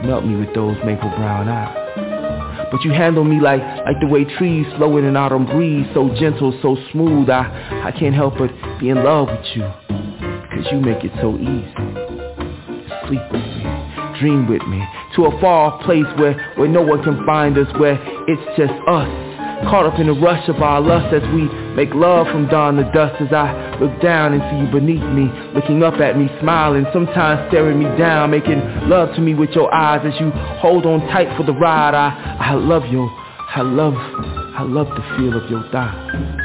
[0.05, 2.67] Melt me with those maple brown eyes.
[2.71, 6.09] But you handle me like, like the way trees flow in an autumn breeze, so
[6.19, 7.29] gentle, so smooth.
[7.29, 8.49] I, I can't help but
[8.79, 11.73] be in love with you because you make it so easy.
[13.07, 13.85] Sleep with me
[14.19, 14.81] dream with me
[15.15, 17.95] to a far off place where, where no one can find us, where
[18.27, 19.09] it's just us.
[19.71, 22.83] Caught up in the rush of our lust as we make love from dawn to
[22.91, 26.85] dusk as I look down and see you beneath me, looking up at me, smiling,
[26.91, 30.99] sometimes staring me down, making love to me with your eyes as you hold on
[31.07, 31.95] tight for the ride.
[31.95, 33.09] I, I love you.
[33.55, 36.43] I love, I love the feel of your thigh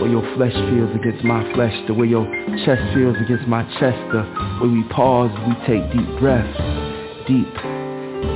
[0.00, 2.24] way your flesh feels against my flesh, the way your
[2.64, 4.24] chest feels against my chest, the
[4.62, 6.89] way we pause, we take deep breaths,
[7.30, 7.54] deep,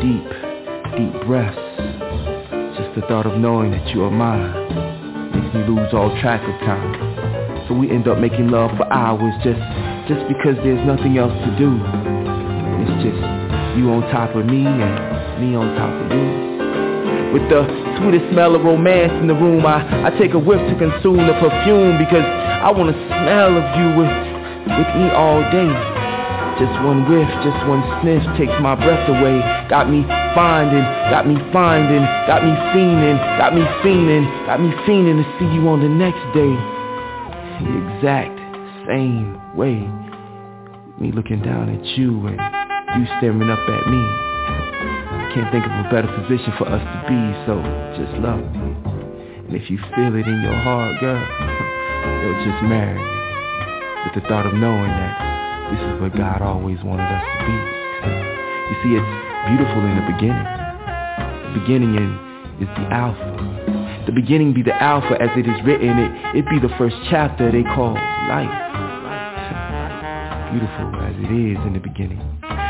[0.07, 0.31] deep,
[0.95, 1.59] deep breaths.
[2.79, 4.55] Just the thought of knowing that you are mine
[5.35, 6.95] makes me lose all track of time.
[7.67, 9.59] So we end up making love for hours just,
[10.07, 11.75] just because there's nothing else to do.
[12.87, 13.19] It's just
[13.75, 14.95] you on top of me and
[15.43, 17.35] me on top of you.
[17.35, 17.67] With the
[17.99, 21.35] sweetest smell of romance in the room I, I take a whiff to consume the
[21.43, 24.15] perfume Because I want to smell of you with,
[24.71, 25.94] with me all day
[26.55, 30.07] Just one whiff, just one sniff takes my breath away Got me
[30.39, 35.51] finding, got me finding, got me fiending Got me fiending, got me fiending to see
[35.51, 36.55] you on the next day
[37.59, 38.39] The exact
[38.87, 39.83] same way
[41.03, 42.39] Me looking down at you and
[42.95, 44.25] you staring up at me
[45.35, 47.59] can't think of a better position for us to be, so
[47.99, 48.71] just love me.
[49.51, 51.19] And if you feel it in your heart, girl,
[52.23, 53.15] you'll just marry me.
[54.05, 55.34] With the thought of knowing that
[55.75, 57.59] this is what God always wanted us to be.
[58.71, 59.11] You see, it's
[59.51, 60.47] beautiful in the beginning.
[61.51, 62.11] The beginning in,
[62.63, 63.27] is the Alpha.
[64.07, 65.99] The beginning be the Alpha as it is written.
[65.99, 67.99] It, it be the first chapter they call
[68.31, 68.55] life.
[70.55, 72.23] Beautiful as it is in the beginning.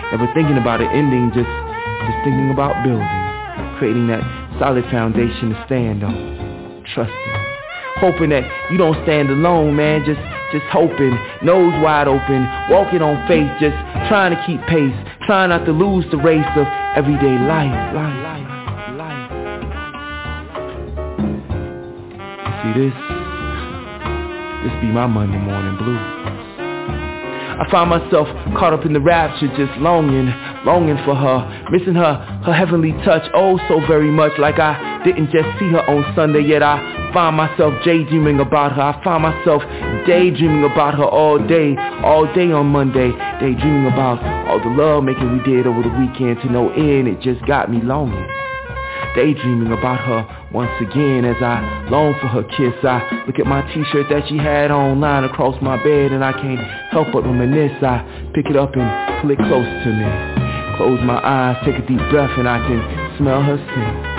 [0.08, 1.50] Never thinking about an ending, just
[2.08, 3.04] just thinking about building,
[3.78, 4.24] creating that
[4.58, 7.36] solid foundation to stand on, trusting,
[8.00, 10.04] hoping that you don't stand alone, man.
[10.04, 10.20] Just,
[10.52, 13.76] just hoping, nose wide open, walking on faith, just
[14.08, 14.94] trying to keep pace,
[15.26, 16.66] trying not to lose the race of
[16.96, 18.48] everyday life, life, life,
[18.98, 19.30] life.
[22.62, 22.94] See this?
[24.64, 26.24] This be my Monday morning blues.
[27.54, 28.26] I find myself
[28.58, 30.26] caught up in the rapture, just longing,
[30.66, 32.14] longing for her, missing her,
[32.44, 36.42] her heavenly touch, oh so very much like I didn't just see her on Sunday,
[36.42, 38.82] yet I find myself daydreaming about her.
[38.82, 39.62] I find myself
[40.06, 44.18] daydreaming about her all day, all day on Monday, daydreaming about
[44.48, 47.08] all the love making we did over the weekend to no end.
[47.08, 48.28] It just got me longing
[49.14, 52.74] daydreaming about her once again as I long for her kiss.
[52.82, 56.60] I look at my t-shirt that she had on across my bed and I can't
[56.90, 57.82] help but reminisce.
[57.82, 58.02] I
[58.34, 60.76] pick it up and pull it close to me.
[60.76, 64.13] Close my eyes, take a deep breath and I can smell her scent.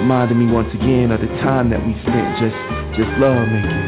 [0.00, 2.56] Reminding me once again of the time that we spent just,
[2.96, 3.84] just love making.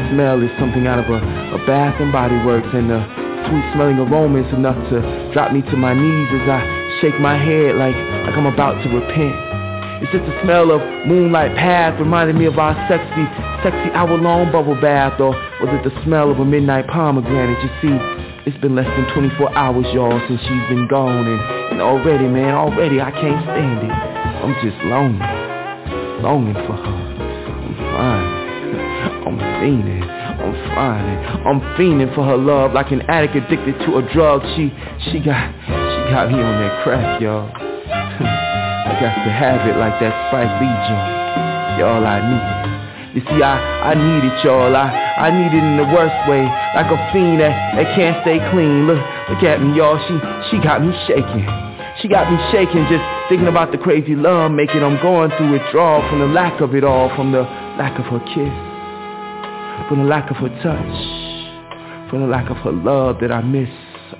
[0.00, 3.00] The smell is something out of a, a bath and body works and the
[3.48, 5.04] sweet smelling aroma is enough to
[5.36, 6.60] drop me to my knees as I
[7.00, 9.36] shake my head like, like I'm about to repent.
[10.02, 13.24] It's just the smell of moonlight path reminding me of our sexy,
[13.64, 15.20] sexy hour-long bubble bath.
[15.20, 17.56] Or was it the smell of a midnight pomegranate?
[17.64, 17.96] You see,
[18.44, 21.26] it's been less than 24 hours, y'all, since she's been gone.
[21.26, 21.40] And,
[21.72, 24.15] and already, man, already I can't stand it.
[24.42, 26.96] I'm just longing, longing for her.
[27.56, 28.46] I'm fine.
[29.26, 30.02] I'm fiending.
[30.06, 31.18] I'm fine.
[31.46, 34.42] I'm fiending for her love like an addict addicted to a drug.
[34.54, 34.70] She,
[35.10, 37.50] she got, she got me on that crack, y'all.
[37.56, 41.80] I got to have it like that Spike Lee joint.
[41.80, 42.66] Y'all, I need.
[43.16, 43.56] You see, I,
[43.90, 44.76] I need it, y'all.
[44.76, 46.44] I, I need it in the worst way.
[46.76, 48.86] Like a fiend that, that can't stay clean.
[48.86, 49.00] Look,
[49.32, 49.96] look at me, y'all.
[50.06, 50.14] She,
[50.52, 51.48] she got me shaking.
[52.02, 56.06] She got me shaking just thinking about the crazy love making I'm going through withdrawal
[56.10, 57.40] from the lack of it all, from the
[57.80, 58.52] lack of her kiss,
[59.88, 63.70] from the lack of her touch, from the lack of her love that I miss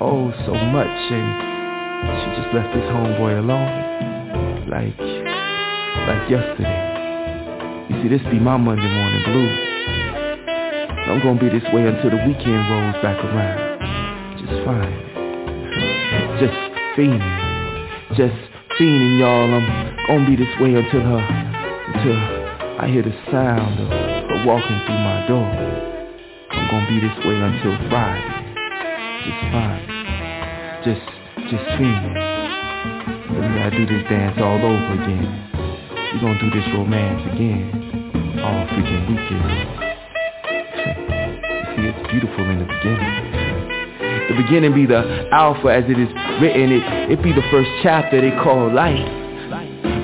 [0.00, 0.88] oh so much.
[1.12, 3.68] And she just left this homeboy alone,
[4.72, 4.96] like,
[6.08, 6.80] like yesterday.
[7.92, 9.76] You see, this be my Monday morning blues.
[11.12, 13.60] I'm gonna be this way until the weekend rolls back around.
[14.40, 14.96] Just fine.
[16.40, 16.56] Just
[16.96, 17.45] fiending
[18.14, 18.38] just
[18.78, 19.50] fiending, y'all.
[19.50, 19.66] I'm
[20.06, 22.18] gonna be this way until her, until
[22.78, 25.50] I hear the sound of her walking through my door.
[26.50, 28.46] I'm gonna be this way until Friday.
[29.26, 29.82] Just fine.
[30.86, 31.06] Just,
[31.50, 32.14] just fiending.
[33.34, 35.26] We gotta do this dance all over again.
[36.14, 37.74] We gonna do this romance again.
[38.38, 39.50] All freaking weekend.
[41.74, 43.45] see, it's beautiful in the beginning.
[44.28, 46.08] The beginning be the alpha as it is
[46.40, 46.72] written.
[46.72, 49.26] It, it be the first chapter they call life.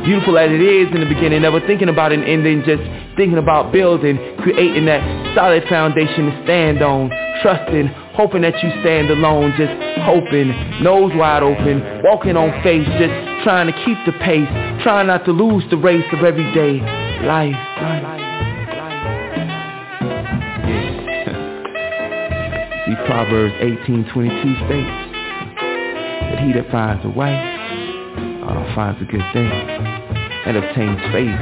[0.04, 2.82] Beautiful as it is in the beginning, never thinking about an ending, just
[3.16, 4.98] thinking about building, creating that
[5.36, 7.08] solid foundation to stand on,
[7.40, 7.86] trusting,
[8.18, 9.70] hoping that you stand alone, just
[10.02, 10.50] hoping,
[10.82, 14.48] nose wide open, walking on faith, just trying to keep the pace,
[14.82, 16.80] trying not to lose the race of everyday
[17.22, 17.54] life.
[17.54, 18.21] life.
[23.12, 25.12] Proverbs 18:22 states
[26.32, 31.36] that he that finds a wife uh, finds a good thing and obtains favor,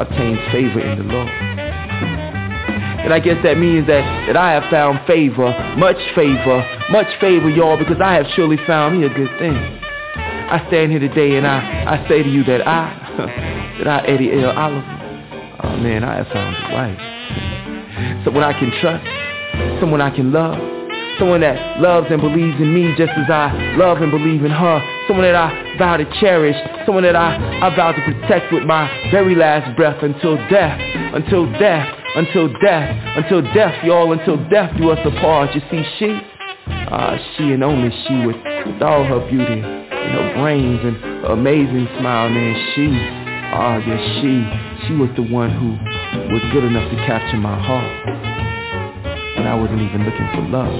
[0.00, 1.28] obtains favor in the Lord.
[3.04, 7.50] And I guess that means that, that I have found favor, much favor, much favor,
[7.50, 9.52] y'all, because I have surely found me a good thing.
[9.52, 12.88] I stand here today and I, I say to you that I,
[13.84, 14.48] that I, Eddie L.
[14.48, 18.24] Oliver, oh man, I have found a wife.
[18.24, 19.04] Someone I can trust,
[19.78, 20.75] someone I can love,
[21.18, 24.78] someone that loves and believes in me just as I love and believe in her,
[25.08, 28.88] someone that I vow to cherish, someone that I, I vow to protect with my
[29.10, 30.78] very last breath until death,
[31.14, 35.54] until death, until death, until death, y'all, until death do us apart.
[35.54, 36.20] You see, she,
[36.68, 38.36] uh, she and only she with,
[38.66, 42.88] with all her beauty and her brains and her amazing smile, man, she,
[43.52, 45.72] ah, uh, yes, she, she was the one who
[46.32, 48.35] was good enough to capture my heart
[49.36, 50.72] when I wasn't even looking for love.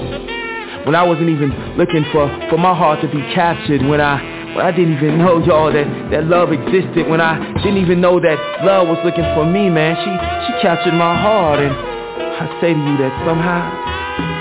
[0.85, 3.85] When I wasn't even looking for, for my heart to be captured.
[3.85, 7.05] When I when I didn't even know, y'all, that, that love existed.
[7.05, 9.93] When I didn't even know that love was looking for me, man.
[10.01, 10.09] She
[10.47, 11.59] she captured my heart.
[11.59, 13.69] And I say to you that somehow,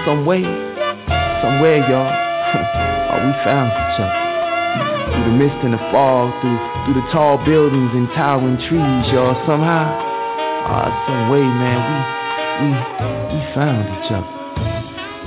[0.09, 0.41] some way,
[1.43, 2.09] somewhere, y'all,
[3.13, 4.25] oh, we found each other.
[5.13, 9.35] Through the mist and the fog, through through the tall buildings and towering trees, y'all,
[9.45, 9.91] somehow,
[10.71, 12.26] uh, some way, man, we
[12.61, 14.33] we we found each other.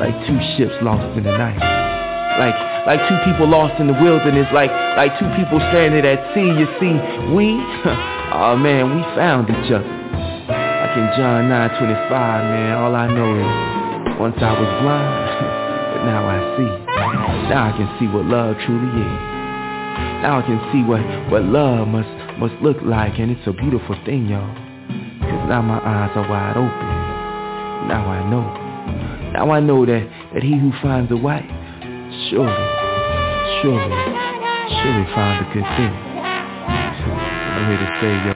[0.02, 1.60] Like two ships lost in the night.
[2.40, 4.48] Like like two people lost in the wilderness.
[4.54, 6.96] Like like two people stranded at sea you see.
[7.36, 7.54] We
[8.34, 9.86] oh man we found each other.
[9.86, 15.30] Like in John 9:25 man all I know is once I was blind
[15.94, 16.72] but now I see.
[17.52, 19.20] Now I can see what love truly is.
[20.26, 22.10] Now I can see what what love must
[22.40, 24.50] must look like and it's a beautiful thing y'all.
[25.22, 26.89] Cause now my eyes are wide open
[27.88, 29.32] now I know.
[29.32, 31.46] Now I know that, that he who finds a wife,
[32.30, 32.66] surely,
[33.62, 34.02] surely,
[34.82, 35.94] surely finds a good thing.
[37.56, 38.34] I'm here to say, yo,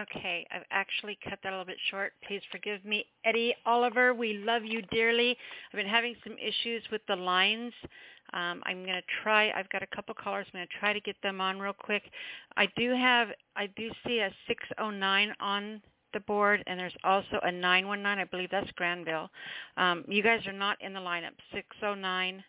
[0.00, 2.12] Okay, I've actually cut that a little bit short.
[2.26, 3.04] Please forgive me.
[3.24, 5.36] Eddie Oliver, we love you dearly.
[5.72, 7.72] I've been having some issues with the lines.
[8.32, 9.50] Um, I'm going to try.
[9.50, 10.46] I've got a couple callers.
[10.52, 12.02] I'm going to try to get them on real quick.
[12.56, 13.28] I do have.
[13.56, 18.18] I do see a 609 on the board, and there's also a 919.
[18.18, 19.30] I believe that's Granville.
[19.76, 21.32] Um, you guys are not in the lineup.
[21.52, 22.42] 609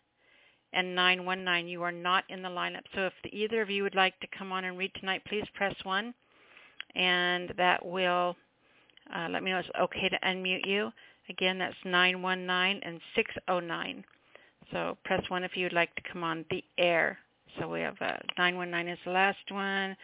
[0.73, 1.67] and 919.
[1.67, 2.83] You are not in the lineup.
[2.95, 5.45] So if the, either of you would like to come on and read tonight, please
[5.53, 6.13] press one,
[6.95, 8.35] and that will
[9.15, 10.91] uh, let me know it's okay to unmute you.
[11.29, 14.03] Again, that's 919 and 609.
[14.71, 17.17] So press 1 if you would like to come on the air.
[17.59, 19.95] So we have uh, 919 is the last one.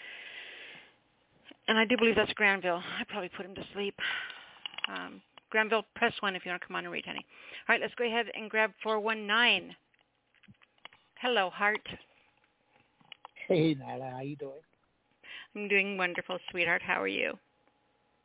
[1.67, 2.81] And I do believe that's Granville.
[2.99, 3.95] I probably put him to sleep.
[4.89, 7.25] Um, Granville, press 1 if you want to come on and read, honey.
[7.67, 9.75] All right, let's go ahead and grab 419.
[11.21, 11.87] Hello, Heart.
[13.47, 14.11] Hey, Nyla.
[14.11, 14.51] How you doing?
[15.55, 16.81] I'm doing wonderful, sweetheart.
[16.81, 17.33] How are you?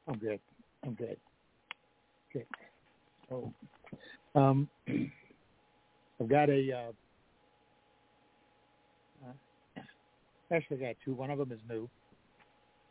[0.08, 0.40] I'm good.
[0.84, 1.16] I'm good.
[2.32, 2.46] Good.
[3.28, 3.52] So,
[4.34, 4.68] um,
[6.22, 6.92] I've got a uh,
[10.52, 11.14] Actually, I got two.
[11.14, 11.88] One of them is new.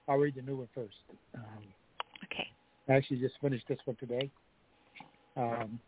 [0.10, 0.96] I'll read the new one first.
[1.36, 1.64] Um,
[2.26, 2.48] okay.
[2.90, 4.32] I actually just finished this one today.
[5.38, 5.80] Um,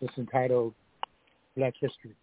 [0.00, 0.74] it's entitled
[1.56, 2.14] Black History.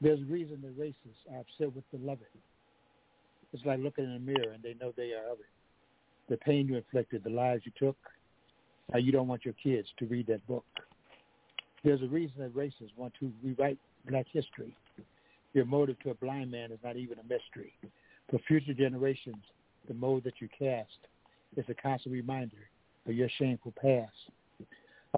[0.00, 0.94] There's a reason the races
[1.32, 2.24] are upset with beloved.
[3.52, 5.46] It's like looking in a mirror and they know they are of it.
[6.28, 7.96] The pain you inflicted, the lives you took,
[8.92, 10.64] how you don't want your kids to read that book.
[11.84, 14.74] There's a reason that races want to rewrite black history.
[15.52, 17.74] Your motive to a blind man is not even a mystery.
[18.30, 19.44] For future generations,
[19.86, 20.88] the mold that you cast
[21.56, 22.56] is a constant reminder
[23.06, 24.12] of your shameful past.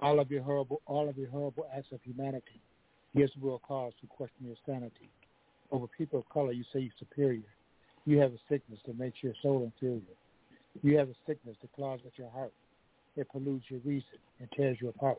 [0.02, 2.60] All of your horrible, all of your horrible acts of humanity
[3.16, 5.08] gives the world cause to question your sanity.
[5.70, 7.48] Over people of color, you say you're superior.
[8.04, 10.02] You have a sickness that makes your soul inferior.
[10.82, 12.52] You have a sickness that claws at your heart.
[13.16, 15.18] It pollutes your reason and tears you apart.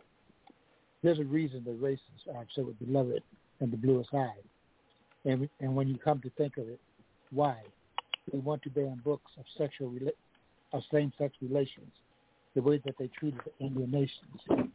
[1.03, 2.01] There's a reason the races
[2.33, 3.23] are with beloved
[3.59, 4.41] and the bluest eye.
[5.25, 6.79] And, and when you come to think of it,
[7.31, 7.57] why?
[8.31, 10.11] They want to ban books of sexual rela-
[10.73, 11.91] of same-sex relations,
[12.55, 14.67] the way that they treated the Indian nations,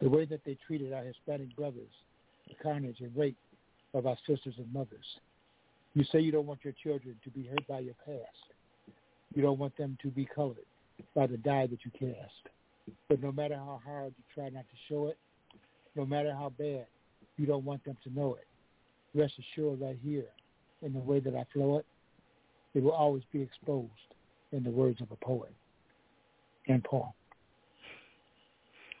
[0.00, 1.90] the way that they treated our Hispanic brothers,
[2.48, 3.36] the carnage and rape
[3.94, 5.18] of our sisters and mothers.
[5.94, 8.96] You say you don't want your children to be hurt by your past.
[9.34, 10.56] You don't want them to be colored
[11.14, 12.48] by the dye that you cast.
[13.08, 15.18] But no matter how hard you try not to show it,
[15.96, 16.86] no matter how bad,
[17.36, 18.46] you don't want them to know it.
[19.18, 20.26] Rest assured right here,
[20.82, 21.86] in the way that I flow it,
[22.74, 23.90] it will always be exposed
[24.52, 25.52] in the words of a poet
[26.68, 27.12] and poem.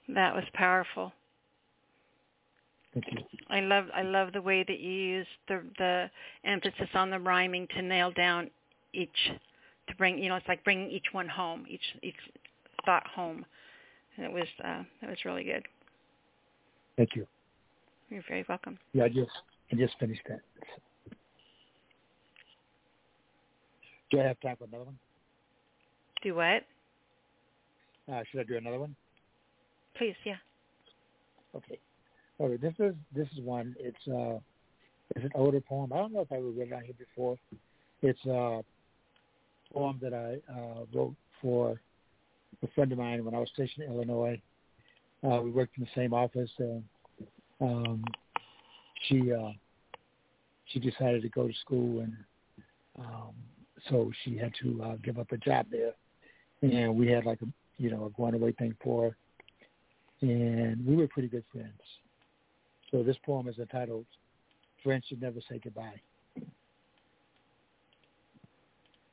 [0.08, 1.12] That was powerful.
[2.92, 3.18] Thank you.
[3.48, 6.10] I love I love the way that you use the the
[6.44, 8.50] emphasis on the rhyming to nail down
[8.92, 9.08] each
[9.88, 12.16] to bring you know it's like bringing each one home each each
[12.84, 13.44] thought home.
[14.16, 15.66] And it was uh, it was really good.
[16.96, 17.26] Thank you.
[18.10, 18.78] You're very welcome.
[18.92, 19.30] Yeah, I just
[19.72, 20.40] I just finished that.
[24.10, 24.98] Do I have time for another one?
[26.22, 26.62] Do what?
[28.12, 28.94] Uh, should I do another one?
[29.96, 30.36] Please, yeah.
[31.54, 31.78] Okay.
[32.40, 32.56] Okay.
[32.56, 33.74] This is this is one.
[33.78, 34.38] It's uh,
[35.16, 35.92] it's an older poem.
[35.92, 37.36] I don't know if I ever read it on here before.
[38.02, 38.62] It's a
[39.72, 41.80] poem that I uh, wrote for
[42.62, 44.40] a friend of mine when I was stationed in Illinois.
[45.24, 46.82] Uh, we worked in the same office, and
[47.60, 48.04] um,
[49.04, 49.52] she uh,
[50.66, 52.16] she decided to go to school, and
[52.98, 53.32] um,
[53.88, 55.92] so she had to uh, give up a job there.
[56.62, 57.46] And we had like a
[57.78, 59.16] you know a going away thing for her,
[60.22, 61.70] and we were pretty good friends.
[62.90, 64.06] So this poem is entitled
[64.82, 66.00] "Friends Should Never Say Goodbye."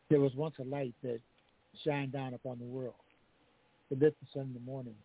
[0.10, 1.20] There was once a light that
[1.84, 2.96] shined down upon the world.
[3.92, 4.96] It lit the sun in the morning,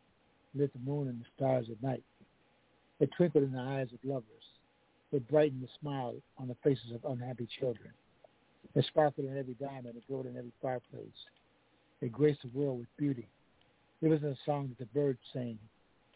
[0.54, 2.02] lit the moon and the stars at night.
[3.00, 4.24] It twinkled in the eyes of lovers.
[5.12, 7.90] It brightened the smile on the faces of unhappy children.
[8.74, 9.96] It sparkled in every diamond.
[9.96, 11.28] It glowed in every fireplace.
[12.00, 13.28] It graced the world with beauty.
[14.02, 15.58] It was in the song that the birds sang.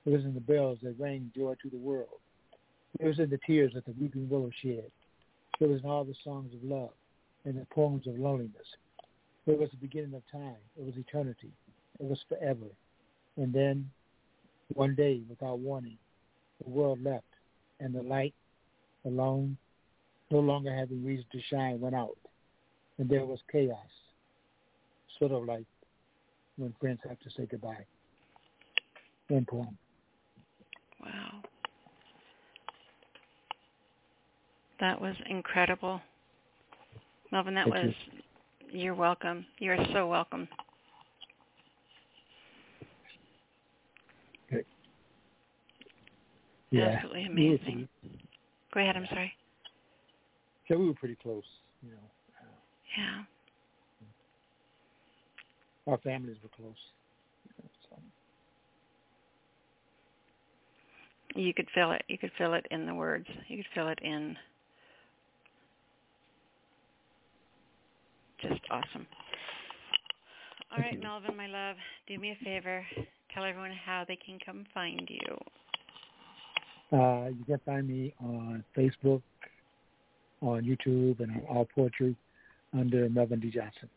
[0.05, 2.21] It was in the bells that rang joy to the world.
[2.99, 4.91] It was in the tears that the weeping willow shed.
[5.61, 6.91] It was in all the songs of love
[7.45, 8.67] and the poems of loneliness.
[9.47, 10.57] It was the beginning of time.
[10.79, 11.53] It was eternity.
[12.01, 12.67] It was forever.
[13.37, 13.91] And then,
[14.75, 15.99] one day, without warning,
[16.63, 17.25] the world left,
[17.81, 18.35] and the light,
[19.05, 19.57] alone,
[20.31, 22.17] no longer having reason to shine, went out.
[22.99, 23.79] And there was chaos,
[25.19, 25.65] sort of like
[26.57, 27.85] when friends have to say goodbye.
[29.31, 29.77] End poem.
[31.01, 31.43] Wow.
[34.81, 36.01] That was incredible.
[37.31, 37.95] Melvin, that Thank was
[38.73, 38.81] you.
[38.81, 39.45] you're welcome.
[39.59, 40.49] You're so welcome.
[44.51, 44.63] Okay.
[46.71, 46.85] Yeah.
[46.85, 47.89] Absolutely amazing.
[48.75, 49.33] Go ahead, I'm sorry.
[50.69, 51.45] Yeah, we were pretty close,
[51.83, 51.97] you know.
[52.97, 53.23] Yeah.
[55.87, 56.77] Our families were close.
[61.35, 62.03] You could feel it.
[62.09, 63.27] You could feel it in the words.
[63.49, 64.37] You could feel it in
[68.41, 69.07] just awesome.
[70.71, 72.85] All right, Melvin, my love, do me a favor.
[73.35, 75.37] Tell everyone how they can come find you.
[76.93, 79.23] Uh, you can find me on Facebook,
[80.41, 82.17] on YouTube, and on All Poetry
[82.73, 83.51] under Melvin D.
[83.51, 83.89] Johnson.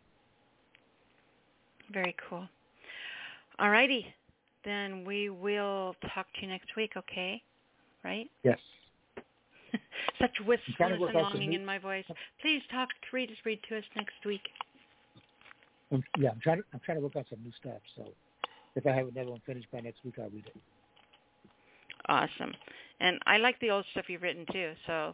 [1.91, 2.47] Very cool.
[3.59, 4.05] All righty.
[4.63, 7.41] Then we will talk to you next week, okay?
[8.03, 8.29] Right?
[8.43, 8.59] Yes.
[10.19, 12.03] Such wistfulness and longing in my voice.
[12.41, 14.41] Please talk, read, read to us next week.
[15.91, 17.81] I'm, yeah, I'm trying to I'm trying to work out some new stuff.
[17.95, 18.03] So
[18.75, 20.55] if I have another one finished by next week, I'll read it.
[22.11, 22.53] Awesome.
[22.99, 25.14] And I like the old stuff you've written too, so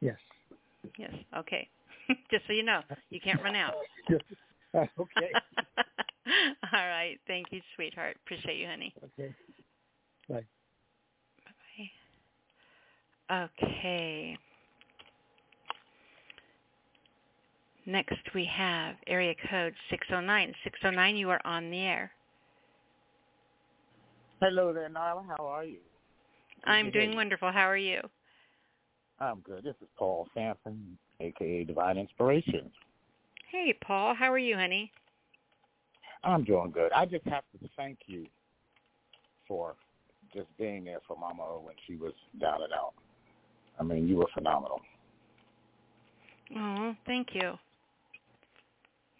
[0.00, 0.18] Yes.
[0.98, 1.12] Yes.
[1.36, 1.68] Okay.
[2.30, 3.74] Just so you know, you can't run out.
[4.10, 4.20] okay.
[6.72, 7.18] All right.
[7.26, 8.16] Thank you, sweetheart.
[8.24, 8.94] Appreciate you, honey.
[9.18, 9.34] Okay.
[10.28, 10.44] Bye.
[13.28, 13.50] Bye.
[13.64, 14.36] Okay.
[17.86, 20.54] Next we have area code 609.
[20.62, 22.10] 609, you are on the air.
[24.40, 25.24] Hello there, Nyla.
[25.26, 25.78] How are you?
[26.64, 27.50] Good I'm doing wonderful.
[27.50, 28.00] How are you?
[29.18, 29.64] I'm good.
[29.64, 32.70] This is Paul Sampson, aka Divine Inspiration.
[33.50, 34.14] Hey, Paul.
[34.14, 34.92] How are you, honey?
[36.22, 36.92] I'm doing good.
[36.92, 38.26] I just have to thank you
[39.48, 39.74] for
[40.34, 42.92] just being there for Mama O when she was down and out.
[43.80, 44.82] I mean, you were phenomenal.
[46.54, 47.54] Oh, thank you.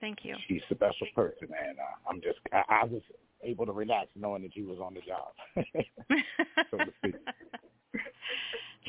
[0.00, 0.36] Thank you.
[0.46, 3.00] She's a special person, and uh, I'm just I, I was
[3.46, 5.32] able to relax knowing that you was on the job,
[6.70, 7.14] so to speak.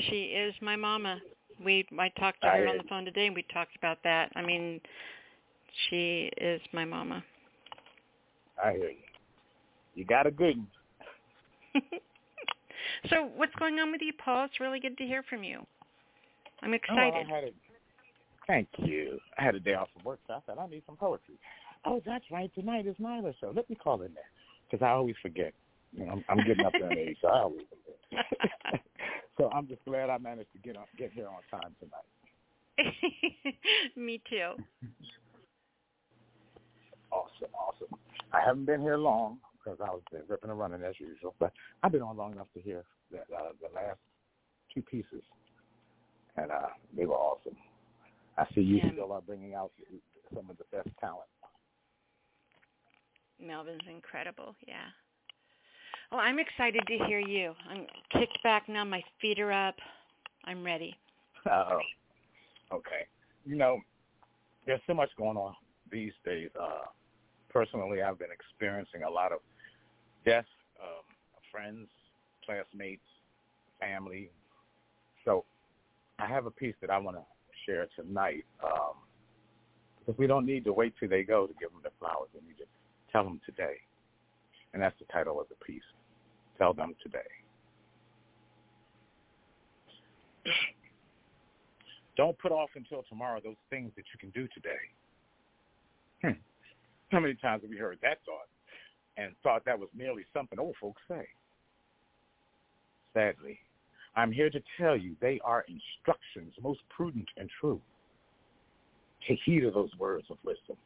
[0.09, 1.19] She is my mama.
[1.63, 4.31] We I talked to I her on the phone today and we talked about that.
[4.35, 4.79] I mean,
[5.89, 7.23] she is my mama.
[8.63, 8.97] I hear you.
[9.95, 11.83] You got a good one.
[13.09, 14.45] So, what's going on with you, Paul?
[14.45, 15.65] It's really good to hear from you.
[16.61, 17.27] I'm Oh, excited.
[17.27, 17.51] I had a,
[18.47, 19.19] thank you.
[19.37, 21.35] I had a day off from work, so I said I need some poetry.
[21.85, 22.51] Oh, that's right.
[22.55, 23.51] Tonight is Nyla show.
[23.55, 24.23] Let me call in there
[24.69, 25.53] because I always forget.
[25.93, 28.81] You know, I'm, I'm getting up there in age, so I always forget.
[29.37, 32.93] so I'm just glad I managed to get on, get here on time tonight.
[33.95, 34.53] Me too.
[37.11, 37.99] Awesome, awesome.
[38.33, 41.51] I haven't been here long because I was been ripping and running as usual, but
[41.83, 43.99] I've been on long enough to hear the, uh, the last
[44.73, 45.23] two pieces,
[46.35, 47.55] and uh, they were awesome.
[48.37, 48.91] I see you Yeah.
[48.91, 49.71] still are bringing out
[50.33, 51.29] some of the best talent.
[53.45, 54.55] Melvin's incredible.
[54.67, 54.87] Yeah.
[56.11, 57.53] Well, I'm excited to hear you.
[57.69, 58.85] I'm kicked back now.
[58.85, 59.75] My feet are up.
[60.45, 60.95] I'm ready.
[61.49, 61.79] Oh,
[62.73, 63.07] okay.
[63.45, 63.79] You know,
[64.65, 65.55] there's so much going on
[65.89, 66.49] these days.
[66.61, 66.87] Uh,
[67.47, 69.39] personally, I've been experiencing a lot of
[70.25, 70.43] death
[70.83, 71.03] um,
[71.49, 71.87] friends,
[72.45, 73.01] classmates,
[73.79, 74.29] family.
[75.23, 75.45] So
[76.19, 77.23] I have a piece that I want to
[77.65, 78.95] share tonight um,
[79.99, 82.29] because we don't need to wait till they go to give them the flowers.
[82.33, 82.65] We need to
[83.11, 83.75] tell them today.
[84.73, 85.81] And that's the title of the piece.
[86.57, 87.19] Tell them today.
[92.15, 94.69] Don't put off until tomorrow those things that you can do today.
[96.23, 96.39] Hmm.
[97.11, 98.47] How many times have we heard that thought
[99.17, 101.27] and thought that was merely something old folks say?
[103.13, 103.59] Sadly,
[104.15, 107.79] I'm here to tell you they are instructions most prudent and true.
[109.27, 110.77] Take heed of those words of wisdom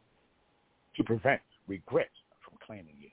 [0.98, 2.10] to prevent regret
[2.44, 3.10] from claiming you.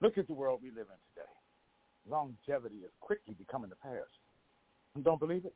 [0.00, 1.32] Look at the world we live in today.
[2.08, 4.10] Longevity is quickly becoming the past.
[5.02, 5.54] Don't believe it?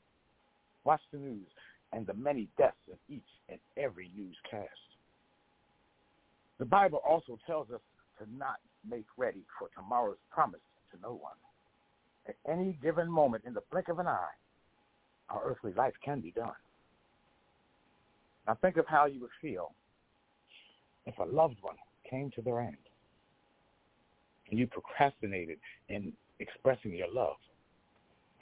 [0.85, 1.47] Watch the news
[1.93, 4.69] and the many deaths in each and every newscast.
[6.59, 7.81] The Bible also tells us
[8.19, 8.57] to not
[8.89, 10.60] make ready for tomorrow's promise
[10.93, 11.36] to no one.
[12.28, 14.35] At any given moment in the blink of an eye,
[15.31, 16.52] our earthly life can be done.
[18.47, 19.73] Now think of how you would feel
[21.10, 21.76] if a loved one
[22.08, 22.76] came to their end
[24.48, 25.58] and you procrastinated
[25.89, 27.36] in expressing your love,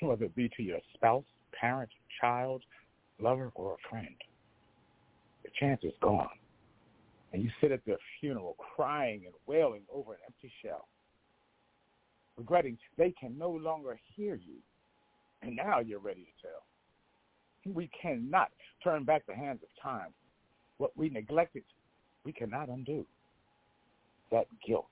[0.00, 1.24] whether it be to your spouse,
[1.58, 1.90] parent,
[2.20, 2.62] child,
[3.20, 4.14] lover, or a friend.
[5.44, 6.28] The chance is gone.
[7.32, 10.88] And you sit at their funeral crying and wailing over an empty shell,
[12.36, 14.56] regretting they can no longer hear you.
[15.42, 17.74] And now you're ready to tell.
[17.74, 18.48] We cannot
[18.82, 20.08] turn back the hands of time.
[20.78, 21.64] What we neglected,
[22.28, 23.06] we cannot undo.
[24.30, 24.90] That guilt,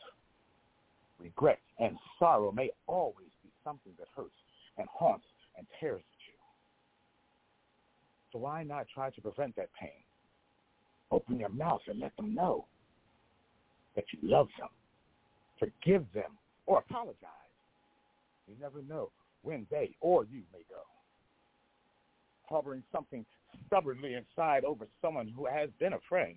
[1.20, 4.30] regret, and sorrow may always be something that hurts
[4.78, 5.26] and haunts
[5.58, 6.38] and tears at you.
[8.32, 9.90] So why not try to prevent that pain?
[11.10, 12.64] Open your mouth and let them know
[13.96, 14.70] that you love them,
[15.58, 17.20] forgive them, or apologize.
[18.48, 19.10] You never know
[19.42, 20.80] when they or you may go.
[22.48, 23.26] Harboring something
[23.66, 26.36] stubbornly inside over someone who has been a friend,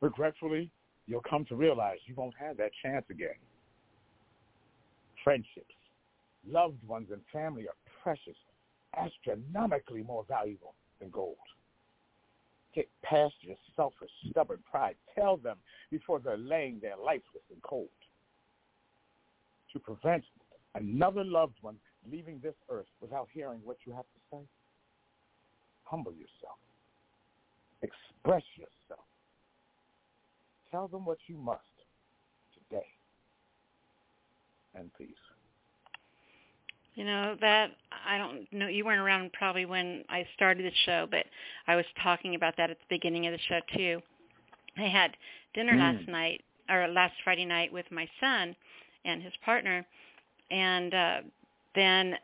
[0.00, 0.70] regretfully,
[1.06, 3.34] you'll come to realize you won't have that chance again.
[5.24, 5.74] Friendships,
[6.48, 8.36] loved ones, and family are precious,
[8.96, 11.36] astronomically more valuable than gold.
[12.74, 14.94] Get past your selfish, stubborn pride.
[15.14, 15.56] Tell them
[15.90, 17.88] before they're laying their lifeless and cold.
[19.72, 20.24] To prevent
[20.74, 21.76] another loved one
[22.10, 24.42] leaving this earth without hearing what you have to say,
[25.84, 26.58] humble yourself.
[27.82, 29.04] Express yourself.
[30.70, 31.60] Tell them what you must
[32.54, 32.86] today.
[34.74, 35.08] And peace.
[36.94, 37.70] You know that
[38.06, 38.66] I don't know.
[38.68, 41.24] You weren't around probably when I started the show, but
[41.66, 44.02] I was talking about that at the beginning of the show too.
[44.76, 45.16] I had
[45.54, 45.78] dinner Mm.
[45.78, 48.54] last night or last Friday night with my son
[49.04, 49.86] and his partner,
[50.50, 51.20] and uh,
[51.74, 52.18] then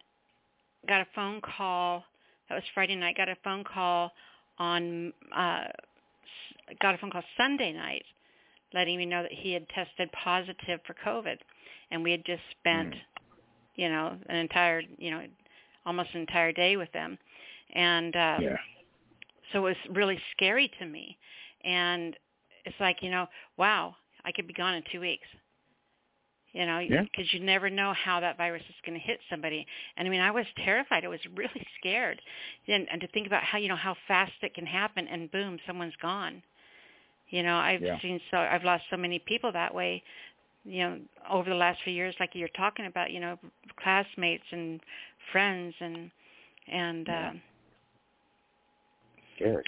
[0.89, 2.05] got a phone call.
[2.49, 3.16] That was Friday night.
[3.16, 4.12] Got a phone call
[4.58, 5.65] on uh,
[6.81, 8.05] got a phone call Sunday night,
[8.75, 11.39] letting me know that he had tested positive for COVID,
[11.91, 12.93] and we had just spent,
[13.77, 15.25] you know, an entire, you know,
[15.86, 17.19] almost an entire day with them,
[17.75, 18.57] and um, Yeah.
[19.53, 21.19] so it was really scary to me,
[21.65, 22.17] and
[22.65, 25.27] it's like, you know, wow, I could be gone in two weeks.
[26.53, 27.03] You know, Yeah.
[27.03, 29.67] because you never know how that virus is going to hit somebody.
[29.97, 31.05] And I mean, I was terrified.
[31.05, 32.20] I was really scared,
[32.67, 35.59] and, and to think about how you know how fast it can happen, and boom,
[35.67, 36.43] someone's gone.
[37.30, 37.98] You know, I've Yeah.
[38.02, 40.02] seen so I've lost so many people that way.
[40.64, 40.98] You know,
[41.30, 43.38] over the last few years, like you're talking about, you know,
[43.82, 44.80] classmates and
[45.32, 46.10] friends, and
[46.68, 47.30] and Yeah.
[47.30, 47.42] um.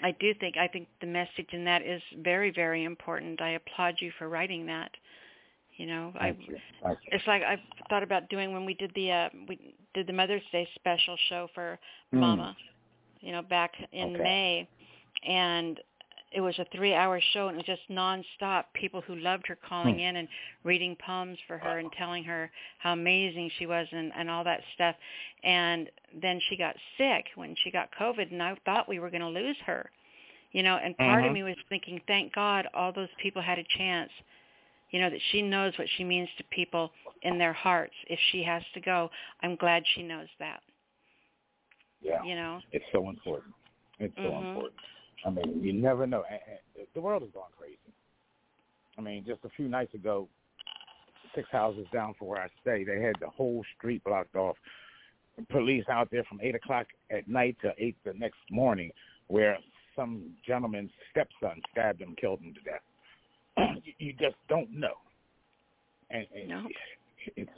[0.02, 3.40] I do think I think the message in that is very very important.
[3.40, 4.90] I applaud you for writing that.
[5.76, 6.58] You know, I Thank you.
[6.82, 7.12] Thank you.
[7.12, 10.42] it's like I've thought about doing when we did the uh we did the Mother's
[10.52, 11.78] Day special show for
[12.14, 12.20] Mm.
[12.20, 12.56] Mama,
[13.20, 14.22] you know, back in Okay.
[14.22, 14.68] May
[15.26, 15.80] and
[16.32, 19.94] it was a 3-hour show and it was just nonstop people who loved her calling
[19.94, 20.00] Hmm.
[20.00, 20.28] in and
[20.64, 24.60] reading poems for her and telling her how amazing she was and and all that
[24.74, 24.96] stuff.
[25.44, 25.90] And
[26.20, 29.28] then she got sick when she got COVID and I thought we were going to
[29.28, 29.90] lose her.
[30.52, 31.34] You know, and part of Mhm.
[31.34, 34.10] me was thinking, thank God all those people had a chance
[34.90, 36.90] you know that she knows what she means to people
[37.22, 39.10] in their hearts if she has to go
[39.42, 40.62] i'm glad she knows that
[42.00, 42.22] Yeah.
[42.22, 43.54] you know It's so important.
[43.98, 44.38] It's so Mhm.
[44.38, 44.80] important.
[45.24, 46.24] I mean, you never know.
[46.94, 47.78] The world has gone crazy.
[48.96, 50.28] I mean, just a few nights ago,
[51.34, 54.56] six houses down from where I stay, they had the whole street blocked off.
[55.50, 58.90] Police out there from eight o'clock at night to eight the next morning,
[59.28, 59.56] where
[59.94, 62.80] some gentleman's stepson stabbed him, killed him to death.
[63.84, 64.94] you, you just don't know.
[66.10, 66.68] And, and
[67.36, 67.50] it's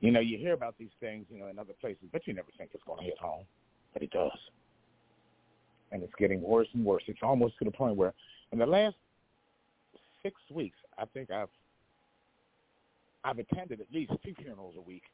[0.00, 2.48] you know you hear about these things you know in other places, but you never
[2.56, 3.44] think it's going to hit home,
[3.94, 4.30] but it does.
[5.92, 7.02] And it's getting worse and worse.
[7.06, 8.14] It's almost to the point where
[8.50, 8.96] in the last
[10.22, 11.48] six weeks, I think I've
[13.24, 15.04] I've attended at least two funerals a week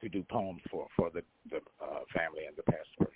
[0.00, 3.12] to do poems for for the the uh, family and the past person.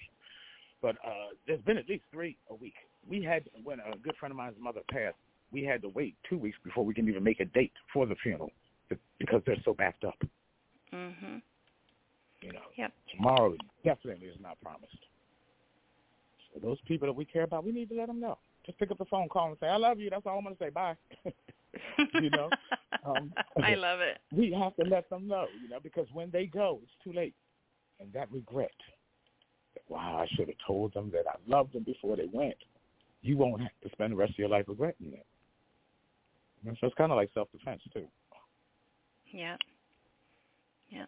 [0.82, 2.74] But uh, there's been at least three a week.
[3.06, 5.16] We had when a good friend of mine's mother passed,
[5.52, 8.14] we had to wait two weeks before we can even make a date for the
[8.22, 8.50] funeral
[9.18, 10.18] because they're so backed up.
[10.92, 11.42] mhm
[12.40, 13.54] You know, yep tomorrow
[13.84, 14.96] definitely is not promised.
[16.62, 18.38] Those people that we care about, we need to let them know.
[18.66, 20.56] Just pick up the phone, call, and say, "I love you." That's all I'm going
[20.56, 20.70] to say.
[20.70, 20.96] Bye.
[22.14, 22.50] you know,
[23.04, 25.46] um, i love it we have to let them know.
[25.62, 27.34] You know, because when they go, it's too late,
[28.00, 28.72] and that regret.
[29.74, 32.56] that, Wow, I should have told them that I loved them before they went.
[33.22, 35.26] You won't have to spend the rest of your life regretting it.
[36.66, 38.06] And so it's kind of like self-defense too.
[39.32, 39.56] yeah
[40.90, 41.06] yeah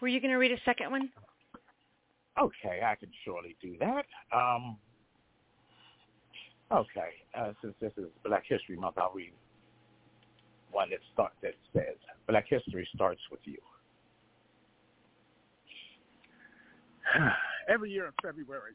[0.00, 1.10] were you going to read a second one
[2.40, 4.06] Okay, I can surely do that.
[4.36, 4.76] Um,
[6.72, 9.32] okay, uh, since this is Black History Month, I'll read
[10.72, 11.96] one that start that says,
[12.26, 13.58] "Black history starts with you."
[17.68, 18.74] Every year in February,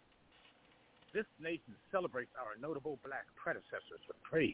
[1.13, 4.53] this nation celebrates our notable black predecessors with praise.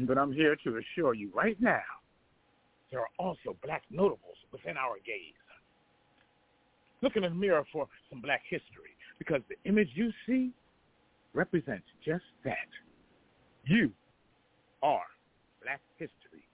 [0.00, 1.82] But I'm here to assure you right now,
[2.90, 5.37] there are also black notables within our gaze.
[7.02, 10.52] Look in the mirror for some black history because the image you see
[11.32, 12.56] represents just that.
[13.64, 13.90] You
[14.82, 15.04] are
[15.62, 16.44] black history,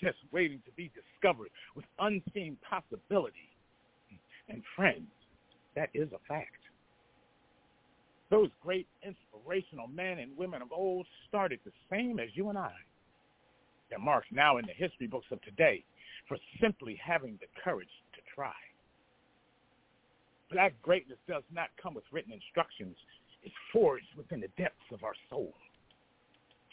[0.00, 3.48] just waiting to be discovered with unseen possibility.
[4.48, 5.08] And friends,
[5.74, 6.58] that is a fact.
[8.30, 12.72] Those great inspirational men and women of old started the same as you and I.
[13.90, 15.84] They're marked now in the history books of today
[16.28, 18.54] for simply having the courage to try.
[20.52, 22.96] Black greatness does not come with written instructions.
[23.42, 25.54] It's forged within the depths of our soul.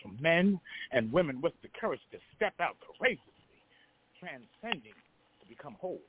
[0.01, 0.59] From men
[0.91, 3.23] and women with the courage to step out courageously,
[4.19, 4.93] transcending
[5.41, 6.01] to become whole.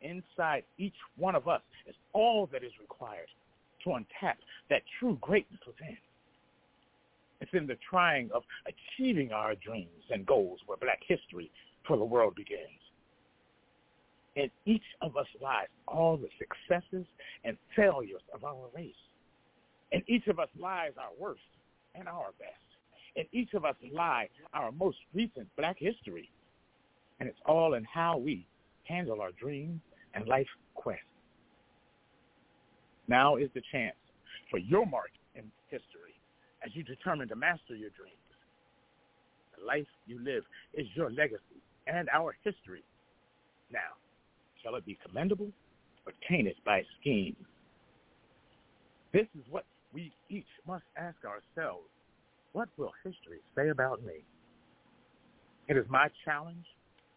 [0.00, 3.28] Inside each one of us is all that is required
[3.84, 4.36] to untap
[4.70, 5.96] that true greatness within.
[7.40, 11.50] It's in the trying of achieving our dreams and goals where black history
[11.86, 12.81] for the world begins.
[14.36, 17.06] In each of us lies all the successes
[17.44, 18.94] and failures of our race.
[19.92, 21.40] In each of us lies our worst
[21.94, 22.56] and our best.
[23.16, 26.30] In each of us lie our most recent black history.
[27.20, 28.44] and it's all in how we
[28.84, 29.80] handle our dreams
[30.14, 31.00] and life quest.
[33.06, 33.94] Now is the chance
[34.50, 36.14] for your mark in history
[36.64, 38.16] as you determine to master your dreams.
[39.58, 40.42] The life you live
[40.74, 42.82] is your legacy and our history.
[43.72, 43.94] Now,
[44.62, 45.50] shall it be commendable
[46.06, 47.36] or tainted by scheme?
[49.12, 51.88] This is what we each must ask ourselves.
[52.52, 54.24] What will history say about me?
[55.68, 56.64] It is my challenge,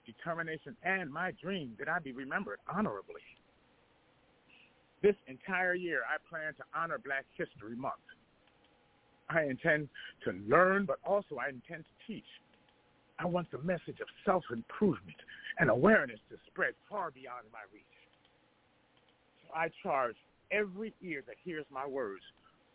[0.06, 3.22] determination, and my dream that I be remembered honorably.
[5.02, 7.94] This entire year, I plan to honor Black History Month.
[9.30, 9.90] I intend
[10.24, 12.26] to learn, but also I intend to teach.
[13.20, 15.18] I want the message of self-improvement
[15.60, 17.84] and awareness to spread far beyond my reach.
[19.42, 20.16] So I charge
[20.52, 22.22] every ear that hears my words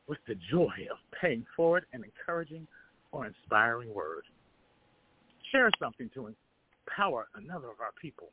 [0.07, 2.67] with the joy of paying forward an encouraging
[3.12, 4.25] or inspiring word.
[5.52, 6.35] Share something to
[6.89, 8.28] empower another of our people.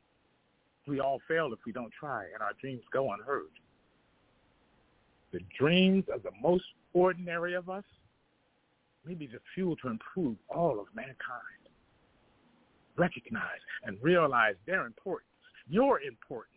[0.86, 3.50] We all fail if we don't try, and our dreams go unheard.
[5.32, 6.64] The dreams of the most
[6.94, 7.84] ordinary of us
[9.04, 11.57] may be the fuel to improve all of mankind.
[12.98, 15.30] Recognize and realize their importance,
[15.68, 16.54] your importance.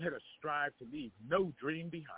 [0.00, 2.08] Let us strive to leave no dream behind.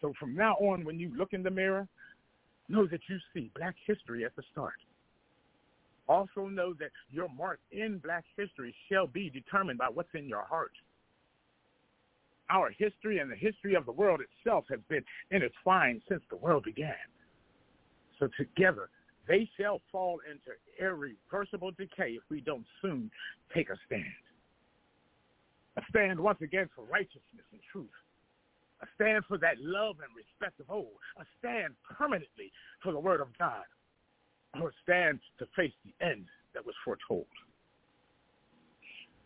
[0.00, 1.86] So from now on, when you look in the mirror,
[2.68, 4.74] know that you see black history at the start.
[6.08, 10.42] Also know that your mark in black history shall be determined by what's in your
[10.42, 10.72] heart.
[12.50, 16.64] Our history and the history of the world itself have been intertwined since the world
[16.64, 16.94] began.
[18.18, 18.90] So together,
[19.28, 23.10] they shall fall into irreversible decay if we don't soon
[23.54, 24.04] take a stand.
[25.76, 27.88] A stand once again for righteousness and truth
[28.82, 32.52] a stand for that love and respect of old, a stand permanently
[32.82, 33.64] for the word of God,
[34.60, 37.26] or a stand to face the end that was foretold.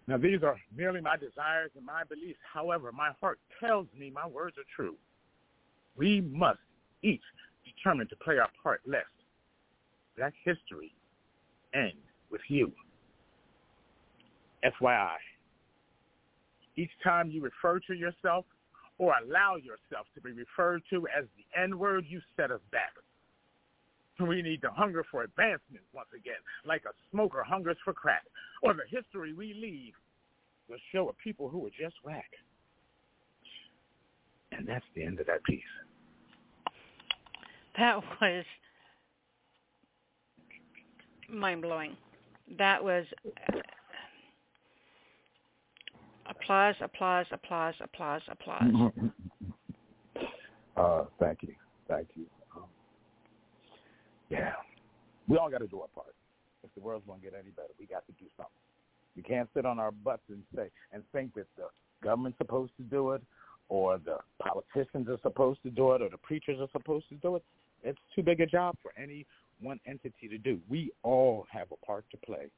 [0.07, 2.39] Now, these are merely my desires and my beliefs.
[2.53, 4.95] However, my heart tells me my words are true.
[5.97, 6.61] We must
[7.03, 7.23] each
[7.65, 9.07] determine to play our part lest
[10.17, 10.95] black history
[11.75, 11.93] end
[12.31, 12.73] with you.
[14.65, 15.17] FYI,
[16.77, 18.45] each time you refer to yourself
[18.99, 22.93] or allow yourself to be referred to as the N-word, you set us back.
[24.19, 28.25] We need to hunger for advancement once again, like a smoker hungers for crack,
[28.63, 29.93] or the history we leave
[30.71, 32.31] will show a people who are just whack.
[34.53, 35.61] And that's the end of that piece.
[37.77, 38.45] That was
[41.29, 41.97] mind-blowing.
[42.59, 43.07] That was
[46.29, 48.63] Applause, applause, applause, applause, applause.
[50.77, 51.55] uh, thank you.
[51.89, 52.27] Thank you.
[52.57, 52.65] Um,
[54.29, 54.53] yeah.
[55.29, 56.15] We all got to do our part.
[56.65, 58.53] If the world's to get any better, we got to do something.
[59.15, 61.69] We can't sit on our butts and say and think that the
[62.03, 63.23] government's supposed to do it
[63.69, 67.37] or the politicians are supposed to do it or the preachers are supposed to do
[67.37, 67.45] it.
[67.83, 69.27] It's too big a job for any
[69.61, 70.61] one entity to do.
[70.69, 72.51] We all have a part to play.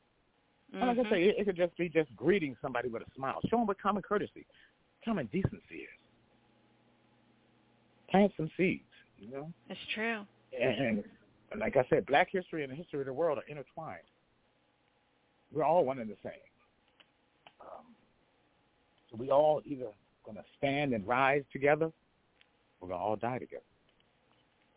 [0.74, 0.86] Mm-hmm.
[0.86, 3.40] Like I say, it, it could just be just greeting somebody with a smile.
[3.48, 4.46] Show them what common courtesy,
[5.04, 5.88] common decency is.
[8.10, 8.82] Plant some seeds,
[9.18, 9.50] you know.
[9.68, 10.20] It's true.
[10.58, 11.04] And,
[11.50, 14.00] and like I said, Black history and the history of the world are intertwined.
[15.52, 16.32] We're all one and the same.
[17.60, 17.84] Um,
[19.10, 19.86] so we all either
[20.24, 21.90] going to stand and rise together,
[22.80, 23.62] we're going to all die together.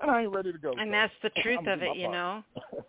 [0.01, 0.71] And I ain't ready to go.
[0.71, 2.43] And so that's the truth of it, you know.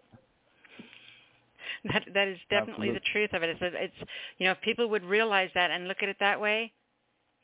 [1.93, 2.93] that that is definitely Absolutely.
[2.95, 3.51] the truth of it.
[3.51, 6.73] It's it's you know if people would realize that and look at it that way,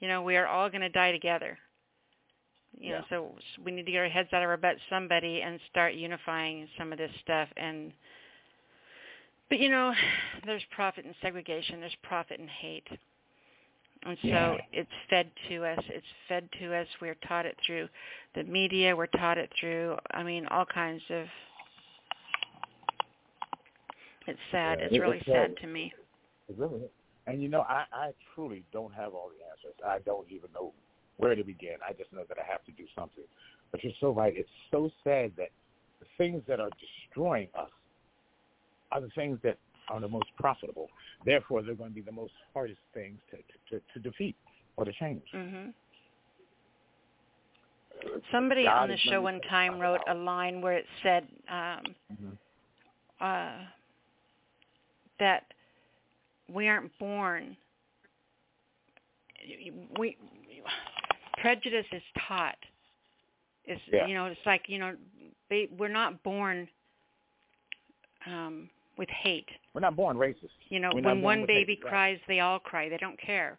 [0.00, 1.58] you know we are all going to die together.
[2.80, 5.58] You know, so we need to get our heads out of our butts, somebody, and
[5.68, 7.48] start unifying some of this stuff.
[7.56, 7.92] And
[9.48, 9.92] but you know,
[10.46, 11.80] there's profit in segregation.
[11.80, 12.86] There's profit in hate.
[14.04, 14.58] And so Yeah.
[14.72, 15.84] it's fed to us.
[15.88, 16.86] It's fed to us.
[17.00, 17.88] We're taught it through
[18.34, 18.94] the media.
[18.96, 21.28] We're taught it through, I mean, all kinds of
[24.26, 24.78] it's sad.
[24.78, 25.92] Yeah, it's it- really it's sad to me.
[26.48, 26.90] It really is.
[27.26, 29.78] And you know, I, I truly don't have all the answers.
[29.86, 30.72] I don't even know
[31.18, 31.74] where to begin.
[31.86, 33.24] I just know that I have to do something.
[33.70, 34.32] But you're so right.
[34.34, 35.50] It's so sad that
[36.00, 37.70] the things that are destroying us
[38.92, 39.58] are the things that
[39.90, 40.88] are the most profitable.
[41.24, 43.36] Therefore, they're going to be the most hardest things to,
[43.70, 44.36] to, to, defeat
[44.76, 45.22] or to change.
[45.34, 45.72] Mhm.
[48.30, 52.38] Somebody God on the show one time wrote a line where it said um, Mhm.
[53.20, 53.66] uh,
[55.18, 55.52] that
[56.48, 57.56] we aren't born.
[59.98, 60.16] We
[61.38, 62.58] prejudice is taught.
[63.64, 64.06] It's Yeah.
[64.06, 64.96] you know it's like you know
[65.48, 66.68] they, we're not born
[68.26, 69.48] um, with hate.
[69.72, 70.50] We're not born racist.
[70.68, 72.88] You know, We're when one baby hate, cries, they all cry.
[72.88, 73.56] They don't care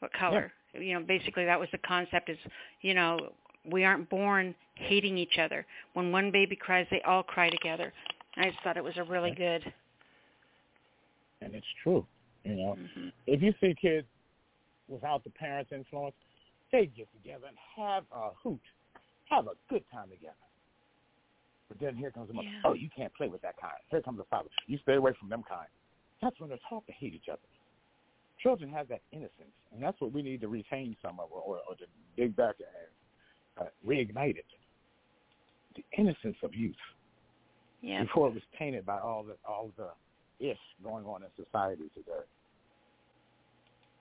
[0.00, 0.52] what color.
[0.74, 2.38] You know, basically that was the concept is,
[2.82, 3.30] you know,
[3.70, 5.64] we aren't born hating each other.
[5.94, 7.92] When one baby cries, they all cry together.
[8.36, 9.62] I just thought it was a really good.
[11.40, 12.04] and it's true.
[12.44, 13.08] You know, Mm-hmm.
[13.26, 14.06] if you see kids
[14.88, 16.14] without the parents' influence,
[16.72, 18.60] they get together and have a hoot,
[19.30, 20.34] have a good time together.
[21.68, 22.48] But then here comes the mother.
[22.48, 22.60] Yeah.
[22.64, 23.74] Oh, you can't play with that kind.
[23.90, 24.48] Here comes the father.
[24.66, 25.68] You stay away from them kind.
[26.22, 27.40] That's when they're taught to hate each other.
[28.42, 31.74] Children have that innocence, and that's what we need to retain some of, or, or
[31.76, 31.84] to
[32.16, 34.46] dig back and uh, reignite it.
[35.76, 36.74] The innocence of youth
[37.82, 38.02] Yeah.
[38.02, 39.90] before it was tainted by all the all the
[40.44, 42.24] ish going on in society today.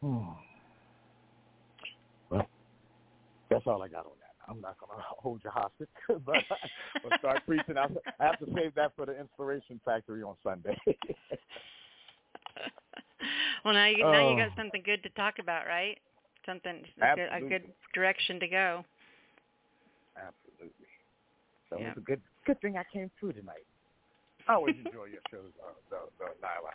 [0.02, 0.30] Hmm.
[2.30, 2.48] Well,
[3.50, 4.12] that's all I got on.
[4.48, 5.88] I'm not going to hold you hostage,
[6.26, 7.78] but I'll start preaching.
[7.78, 7.88] I
[8.20, 10.78] I have to save that for the Inspiration Factory on Sunday.
[13.66, 14.38] Well, now you now you Oh.
[14.38, 15.98] got something good to talk about, right?
[16.46, 18.86] Something a good, a good direction to go.
[20.16, 20.88] Absolutely.
[21.70, 21.90] So Yeah.
[21.90, 23.66] it's a good good thing I came through tonight.
[24.48, 26.72] I always enjoy your shows, uh, though, though, Nyla.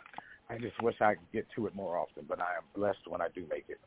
[0.49, 3.21] I just wish I could get to it more often, but I am blessed when
[3.21, 3.79] I do make it.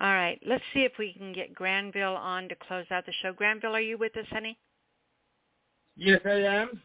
[0.00, 0.38] All right.
[0.46, 3.32] Let's see if we can get Granville on to close out the show.
[3.32, 4.58] Granville, are you with us, honey?
[5.96, 6.80] Yes, I am.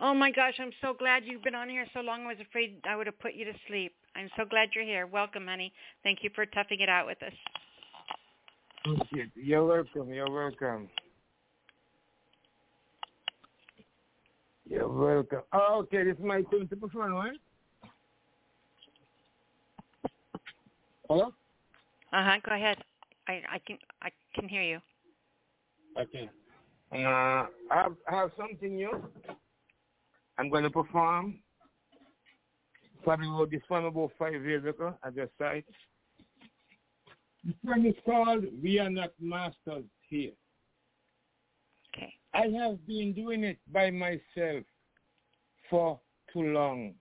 [0.00, 2.22] Oh my gosh, I'm so glad you've been on here so long.
[2.24, 3.92] I was afraid I would have put you to sleep.
[4.16, 5.06] I'm so glad you're here.
[5.06, 5.72] Welcome, honey.
[6.02, 7.32] Thank you for toughing it out with us.
[9.36, 10.12] You're welcome.
[10.12, 10.88] You're welcome.
[14.68, 15.42] You're welcome.
[15.52, 17.36] Oh, okay, this is my turn to perform, right?
[21.08, 21.32] Hello?
[22.12, 22.36] Uh huh.
[22.48, 22.78] Go ahead.
[23.26, 24.78] I I can I can hear you.
[26.00, 26.30] Okay.
[26.92, 28.90] Uh, I have, I have something new.
[30.40, 31.34] I'm going to perform.
[33.04, 34.94] Probably wrote this one about five years ago.
[35.02, 35.66] I just saw it.
[37.44, 40.32] The song is called We Are Not Masters Here.
[41.94, 42.10] Okay.
[42.32, 44.64] I have been doing it by myself
[45.68, 46.00] for
[46.32, 46.94] too long,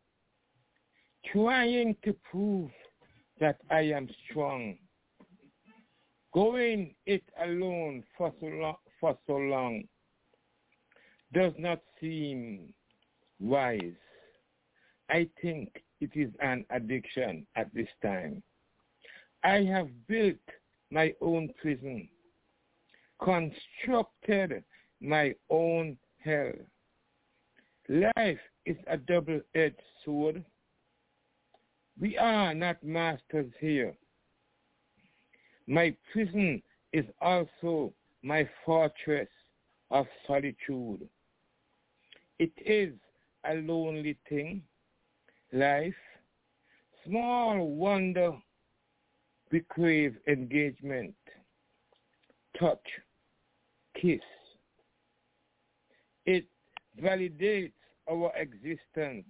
[1.31, 2.69] trying to prove
[3.39, 4.75] that I am strong.
[6.33, 9.83] Going it alone for so long, for so long
[11.33, 12.73] does not seem
[13.39, 13.93] wise.
[15.09, 18.43] I think it is an addiction at this time.
[19.43, 20.35] I have built
[20.91, 22.07] my own prison,
[23.23, 24.63] constructed
[25.01, 26.51] my own hell.
[27.87, 30.43] Life is a double-edged sword.
[31.99, 33.93] We are not masters here.
[35.67, 36.61] My prison
[36.93, 39.29] is also my fortress
[39.91, 41.07] of solitude.
[42.37, 42.93] It is
[43.49, 44.61] a lonely thing,
[45.51, 45.93] life.
[47.05, 48.33] Small wonder
[49.51, 51.15] we crave engagement,
[52.59, 52.85] touch,
[53.99, 54.19] kiss.
[56.25, 56.45] It
[57.01, 57.71] validates
[58.09, 59.25] our existence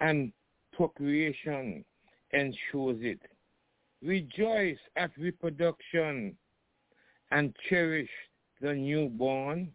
[0.00, 0.32] and
[0.72, 1.84] procreation
[2.32, 3.20] ensures it.
[4.02, 6.36] Rejoice at reproduction
[7.30, 8.08] and cherish
[8.60, 9.72] the newborn,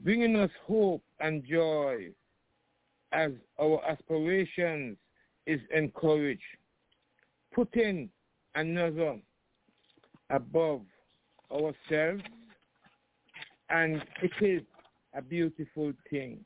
[0.00, 2.08] bringing us hope and joy
[3.12, 4.96] as our aspirations
[5.46, 6.40] is encouraged,
[7.54, 8.08] putting
[8.54, 9.18] another
[10.30, 10.82] above
[11.50, 12.22] ourselves,
[13.70, 14.62] and it is
[15.14, 16.44] a beautiful thing.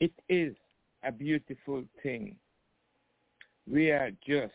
[0.00, 0.54] It is
[1.02, 2.36] a beautiful thing.
[3.70, 4.52] We are just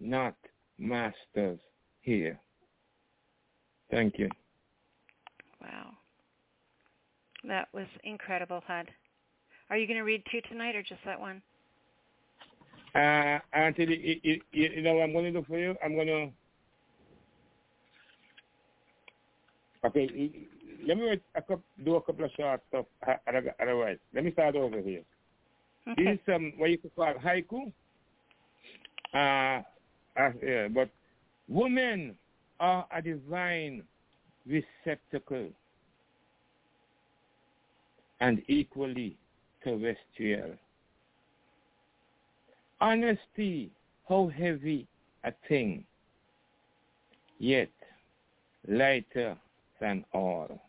[0.00, 0.34] not
[0.78, 1.58] masters
[2.00, 2.38] here.
[3.90, 4.28] Thank you.
[5.60, 5.97] Wow.
[7.48, 8.88] That was incredible, Hud.
[9.70, 11.42] Are you going to read two tonight or just that one?
[12.94, 15.74] Uh, Anthony, you, you, you know what I'm going to do for you?
[15.82, 16.28] I'm going to.
[19.86, 20.30] Okay,
[20.86, 22.86] let me a couple, do a couple of short stuff.
[23.62, 25.02] Otherwise, let me start over here.
[25.90, 26.04] Okay.
[26.04, 27.72] This is um, what you could call haiku.
[29.14, 29.62] Uh,
[30.20, 30.90] uh, yeah, but
[31.48, 32.14] women
[32.60, 33.84] are a divine
[34.46, 35.48] receptacle
[38.20, 39.16] and equally
[39.62, 40.50] terrestrial.
[42.80, 43.70] Honesty,
[44.08, 44.86] how heavy
[45.24, 45.84] a thing,
[47.38, 47.70] yet
[48.66, 49.36] lighter
[49.80, 50.60] than all.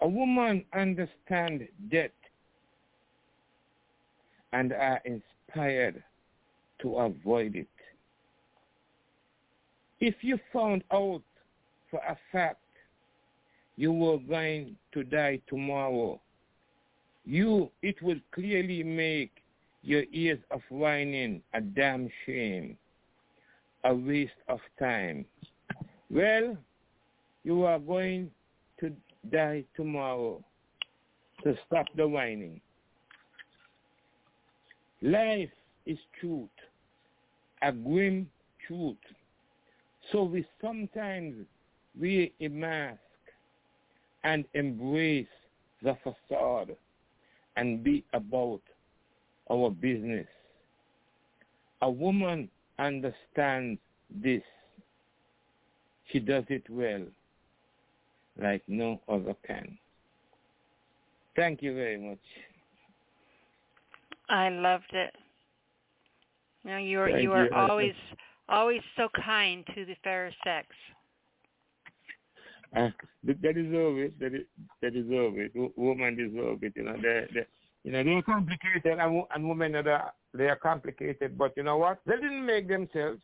[0.00, 2.10] A woman understands death
[4.52, 6.02] and are inspired
[6.80, 7.66] to avoid it.
[10.00, 11.22] If you found out
[11.90, 12.60] for a fact
[13.76, 16.20] you were going to die tomorrow,
[17.24, 19.30] you it will clearly make
[19.82, 22.76] your years of whining a damn shame,
[23.84, 25.24] a waste of time.
[26.10, 26.56] Well,
[27.44, 28.30] you are going
[28.80, 28.92] to
[29.30, 30.42] die tomorrow.
[31.44, 32.60] So stop the whining.
[35.02, 35.50] Life
[35.84, 36.48] is truth,
[37.62, 38.28] a grim
[38.66, 38.96] truth.
[40.10, 41.36] So we sometimes
[42.02, 42.98] a mask
[44.26, 45.28] and embrace
[45.84, 46.74] the facade
[47.56, 48.60] and be about
[49.48, 50.26] our business.
[51.82, 52.48] A woman
[52.80, 53.78] understands
[54.10, 54.42] this.
[56.10, 57.02] She does it well,
[58.42, 59.78] like no other can.
[61.36, 62.18] Thank you very much.
[64.28, 65.14] I loved it.
[66.64, 67.54] You know, you are Thank you are you.
[67.54, 67.94] always
[68.48, 70.66] always so kind to the fairer sex.
[72.76, 72.90] Uh,
[73.24, 74.18] they deserve it.
[74.20, 74.28] They,
[74.82, 75.52] they deserve it.
[75.54, 76.74] Wo- Women deserve it.
[76.76, 77.46] You know, they, they,
[77.84, 81.38] you know, they're complicated, and, and women are they are complicated.
[81.38, 82.00] But you know what?
[82.06, 83.20] They didn't make themselves.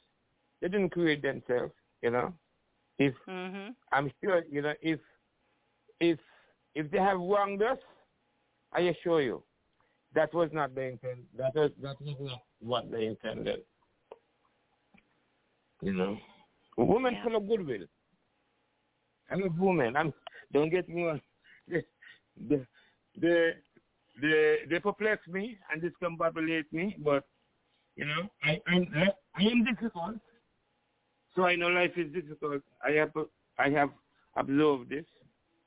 [0.62, 1.72] They didn't create themselves.
[2.02, 2.32] You know,
[2.98, 3.74] if Mhm.
[3.92, 4.98] I'm sure, you know, if
[6.00, 6.18] if
[6.74, 7.78] if they have wronged us,
[8.72, 9.42] I assure you,
[10.14, 11.20] that was not the intent.
[11.36, 13.60] That was that was not what they intended.
[15.82, 16.16] You know,
[16.78, 17.86] women full of goodwill.
[19.32, 19.96] I'm a woman.
[19.96, 20.12] I'm.
[20.52, 21.20] Don't get me wrong.
[21.68, 21.84] They,
[22.48, 22.62] they,
[23.20, 23.50] they,
[24.20, 27.24] they, they perplex me and discombobulate me, but
[27.94, 28.88] you know, I, I'm,
[29.36, 30.16] I am difficult.
[31.36, 32.62] So I know life is difficult.
[32.84, 33.10] I have,
[33.58, 33.90] I have
[34.36, 35.04] observed this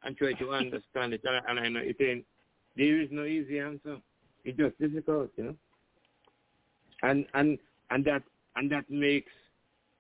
[0.04, 2.26] and try to understand it, and, and I know it ain't.
[2.76, 3.98] There is no easy answer.
[4.44, 5.56] It's just difficult, you know.
[7.02, 7.58] And and
[7.90, 8.24] and that
[8.56, 9.32] and that makes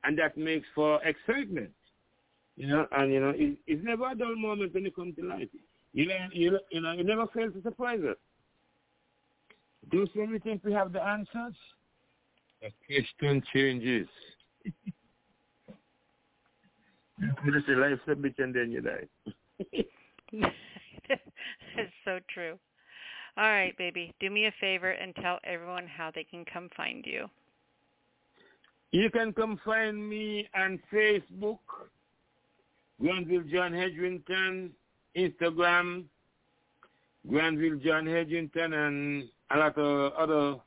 [0.03, 1.71] and that makes for excitement.
[2.57, 5.25] You know, and you know, it, it's never a dull moment when you come to
[5.25, 5.49] life.
[5.93, 8.17] You know, you, you know, you never fail to surprise us.
[9.91, 11.55] Do you really think we have the answers?
[12.61, 14.07] The question changes.
[17.19, 19.07] you say life's a bitch and then you die.
[20.31, 22.57] That's so true.
[23.37, 24.13] All right, baby.
[24.19, 27.27] Do me a favor and tell everyone how they can come find you.
[28.91, 31.59] You can come find me on Facebook,
[33.01, 34.69] Granville John Hedrington,
[35.17, 36.05] Instagram,
[37.29, 40.59] Granville John Hedrington, and a lot of other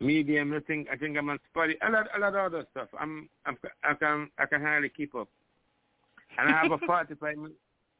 [0.00, 0.52] medium.
[0.52, 1.74] I think I think I'm on Spotify.
[1.86, 2.88] A lot, a lot of other stuff.
[2.98, 5.28] I'm, I'm I can I can hardly keep up.
[6.38, 7.52] And I have a 45 min-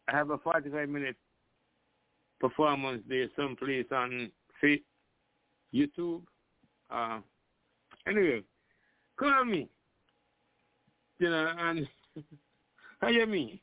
[0.09, 1.17] I have a 45 minute
[2.41, 4.31] performance there someplace on
[5.75, 6.23] YouTube.
[6.91, 7.21] Uh,
[8.07, 8.43] anyway,
[9.17, 9.69] call me.
[11.19, 11.89] You know, and
[13.01, 13.63] hire me.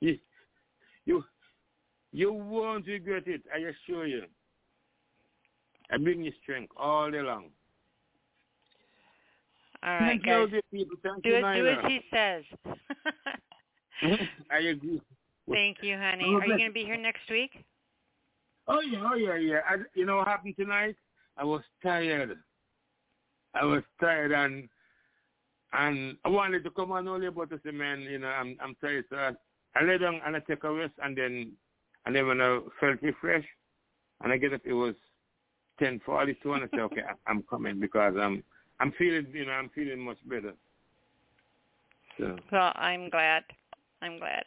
[0.00, 0.18] You,
[1.04, 1.24] you,
[2.12, 4.24] you won't regret it, I assure you.
[5.90, 7.50] I bring you strength all day long.
[9.84, 10.62] All right, Thank you, guys.
[10.72, 10.96] people.
[11.02, 11.40] Thank Do you, it.
[11.40, 12.42] Do as he says.
[14.50, 15.00] I agree.
[15.50, 16.24] Thank you, honey.
[16.24, 17.64] Are you going to be here next week?
[18.68, 19.58] Oh yeah, oh yeah, yeah.
[19.68, 20.94] I, you know what happened tonight?
[21.36, 22.38] I was tired.
[23.54, 24.68] I was tired and
[25.72, 28.74] and I wanted to come on earlier, but I said, man, you know, I'm I'm
[28.80, 29.04] tired.
[29.10, 29.32] So I,
[29.76, 31.52] I lay down and I take a rest, and then
[32.06, 33.48] and then when I felt refreshed,
[34.22, 34.94] and I get up, it was
[35.78, 38.42] ten forty two, and I said, okay, I- I'm coming because I'm
[38.80, 40.54] I'm feeling, you know, I'm feeling much better.
[42.18, 43.44] So Well, I'm glad.
[44.02, 44.44] I'm glad.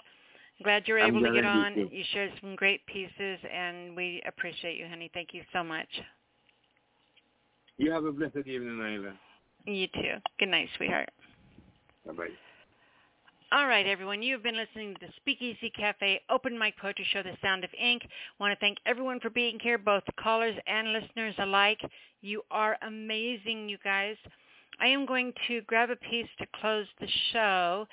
[0.64, 1.76] Glad you're able to get on.
[1.78, 5.10] you- You shared some great pieces, and we appreciate you, honey.
[5.14, 5.90] Thank you so much.
[7.78, 9.18] You have a blessed evening, Nyla.
[9.66, 10.16] You too.
[10.40, 11.10] Good night, sweetheart.
[12.06, 12.28] Bye-bye.
[13.52, 14.22] All right, everyone.
[14.22, 18.02] You've been listening to the Speakeasy Cafe Open Mic Poetry Show, The Sound of Ink.
[18.40, 21.80] want to thank everyone for being here, both callers and listeners alike.
[22.22, 24.18] You are amazing, you guys.
[24.80, 27.88] I am going to grab a piece to close the show,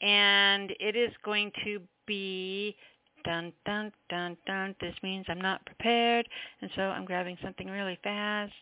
[0.00, 2.76] and it is going to be
[3.24, 4.74] dun dun dun dun.
[4.80, 6.28] This means I'm not prepared,
[6.62, 8.52] and so I'm grabbing something really fast,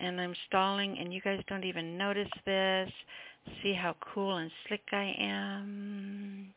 [0.00, 2.90] and I'm stalling, and you guys don't even notice this.
[3.62, 6.52] See how cool and slick I am.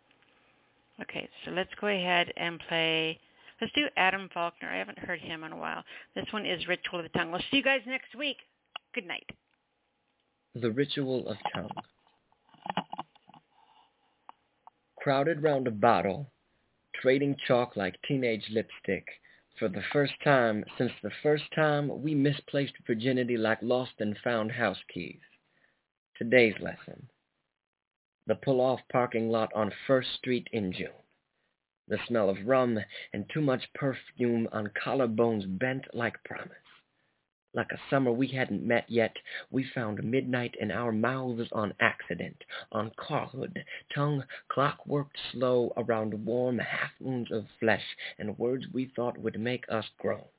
[1.01, 3.19] Okay, so let's go ahead and play.
[3.59, 4.69] Let's do Adam Falkner.
[4.69, 5.83] I haven't heard him in a while.
[6.15, 7.31] This one is Ritual of the Tongue.
[7.31, 8.37] We'll see you guys next week.
[8.93, 9.29] Good night.
[10.55, 11.69] The Ritual of Tongue.
[14.97, 16.29] Crowded round a bottle,
[17.01, 19.07] trading chalk like teenage lipstick,
[19.61, 24.51] for the first time since the first time we misplaced virginity like lost and found
[24.51, 25.19] house keys.
[26.17, 27.07] Today's lesson.
[28.25, 30.87] The pull-off parking lot on First Street in June.
[31.87, 32.79] The smell of rum
[33.13, 36.60] and too much perfume on collarbones bent like promise.
[37.53, 39.17] Like a summer we hadn't met yet,
[39.49, 46.59] we found midnight in our mouths on accident, on carhood, tongue clockworked slow around warm
[46.59, 50.29] half-moons of flesh and words we thought would make us groan.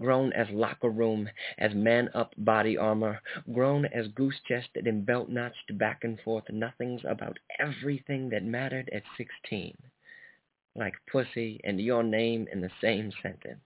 [0.00, 3.22] Grown as locker room, as man-up body armor,
[3.52, 9.76] grown as goose-chested and belt-notched back and forth nothings about everything that mattered at sixteen.
[10.74, 13.60] Like pussy and your name in the same sentence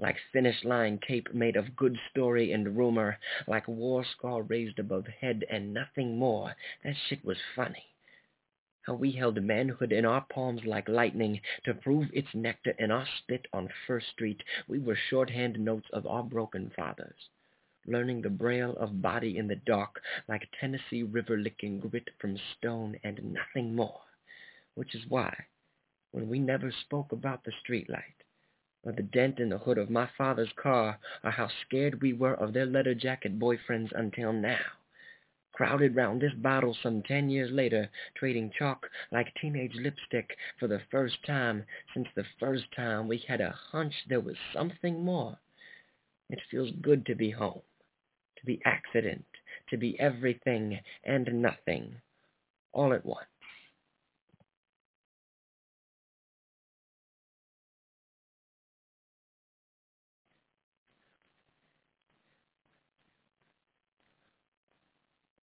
[0.00, 5.06] like finish line tape made of good story and rumor, like war scar raised above
[5.06, 6.56] head and nothing more.
[6.82, 7.84] That shit was funny.
[8.86, 13.06] How we held manhood in our palms like lightning to prove its nectar in our
[13.18, 14.42] spit on First Street.
[14.66, 17.28] We were shorthand notes of our broken fathers,
[17.86, 22.98] learning the braille of body in the dark like Tennessee River licking grit from stone
[23.04, 24.00] and nothing more.
[24.76, 25.44] Which is why,
[26.12, 28.14] when we never spoke about the streetlight,
[28.82, 32.34] or the dent in the hood of my father's car, or how scared we were
[32.34, 34.64] of their leather jacket boyfriends until now.
[35.52, 40.80] Crowded round this bottle some ten years later, trading chalk like teenage lipstick for the
[40.90, 45.38] first time since the first time we had a hunch there was something more.
[46.30, 47.62] It feels good to be home,
[48.36, 49.26] to be accident,
[49.68, 52.00] to be everything and nothing,
[52.72, 53.26] all at once.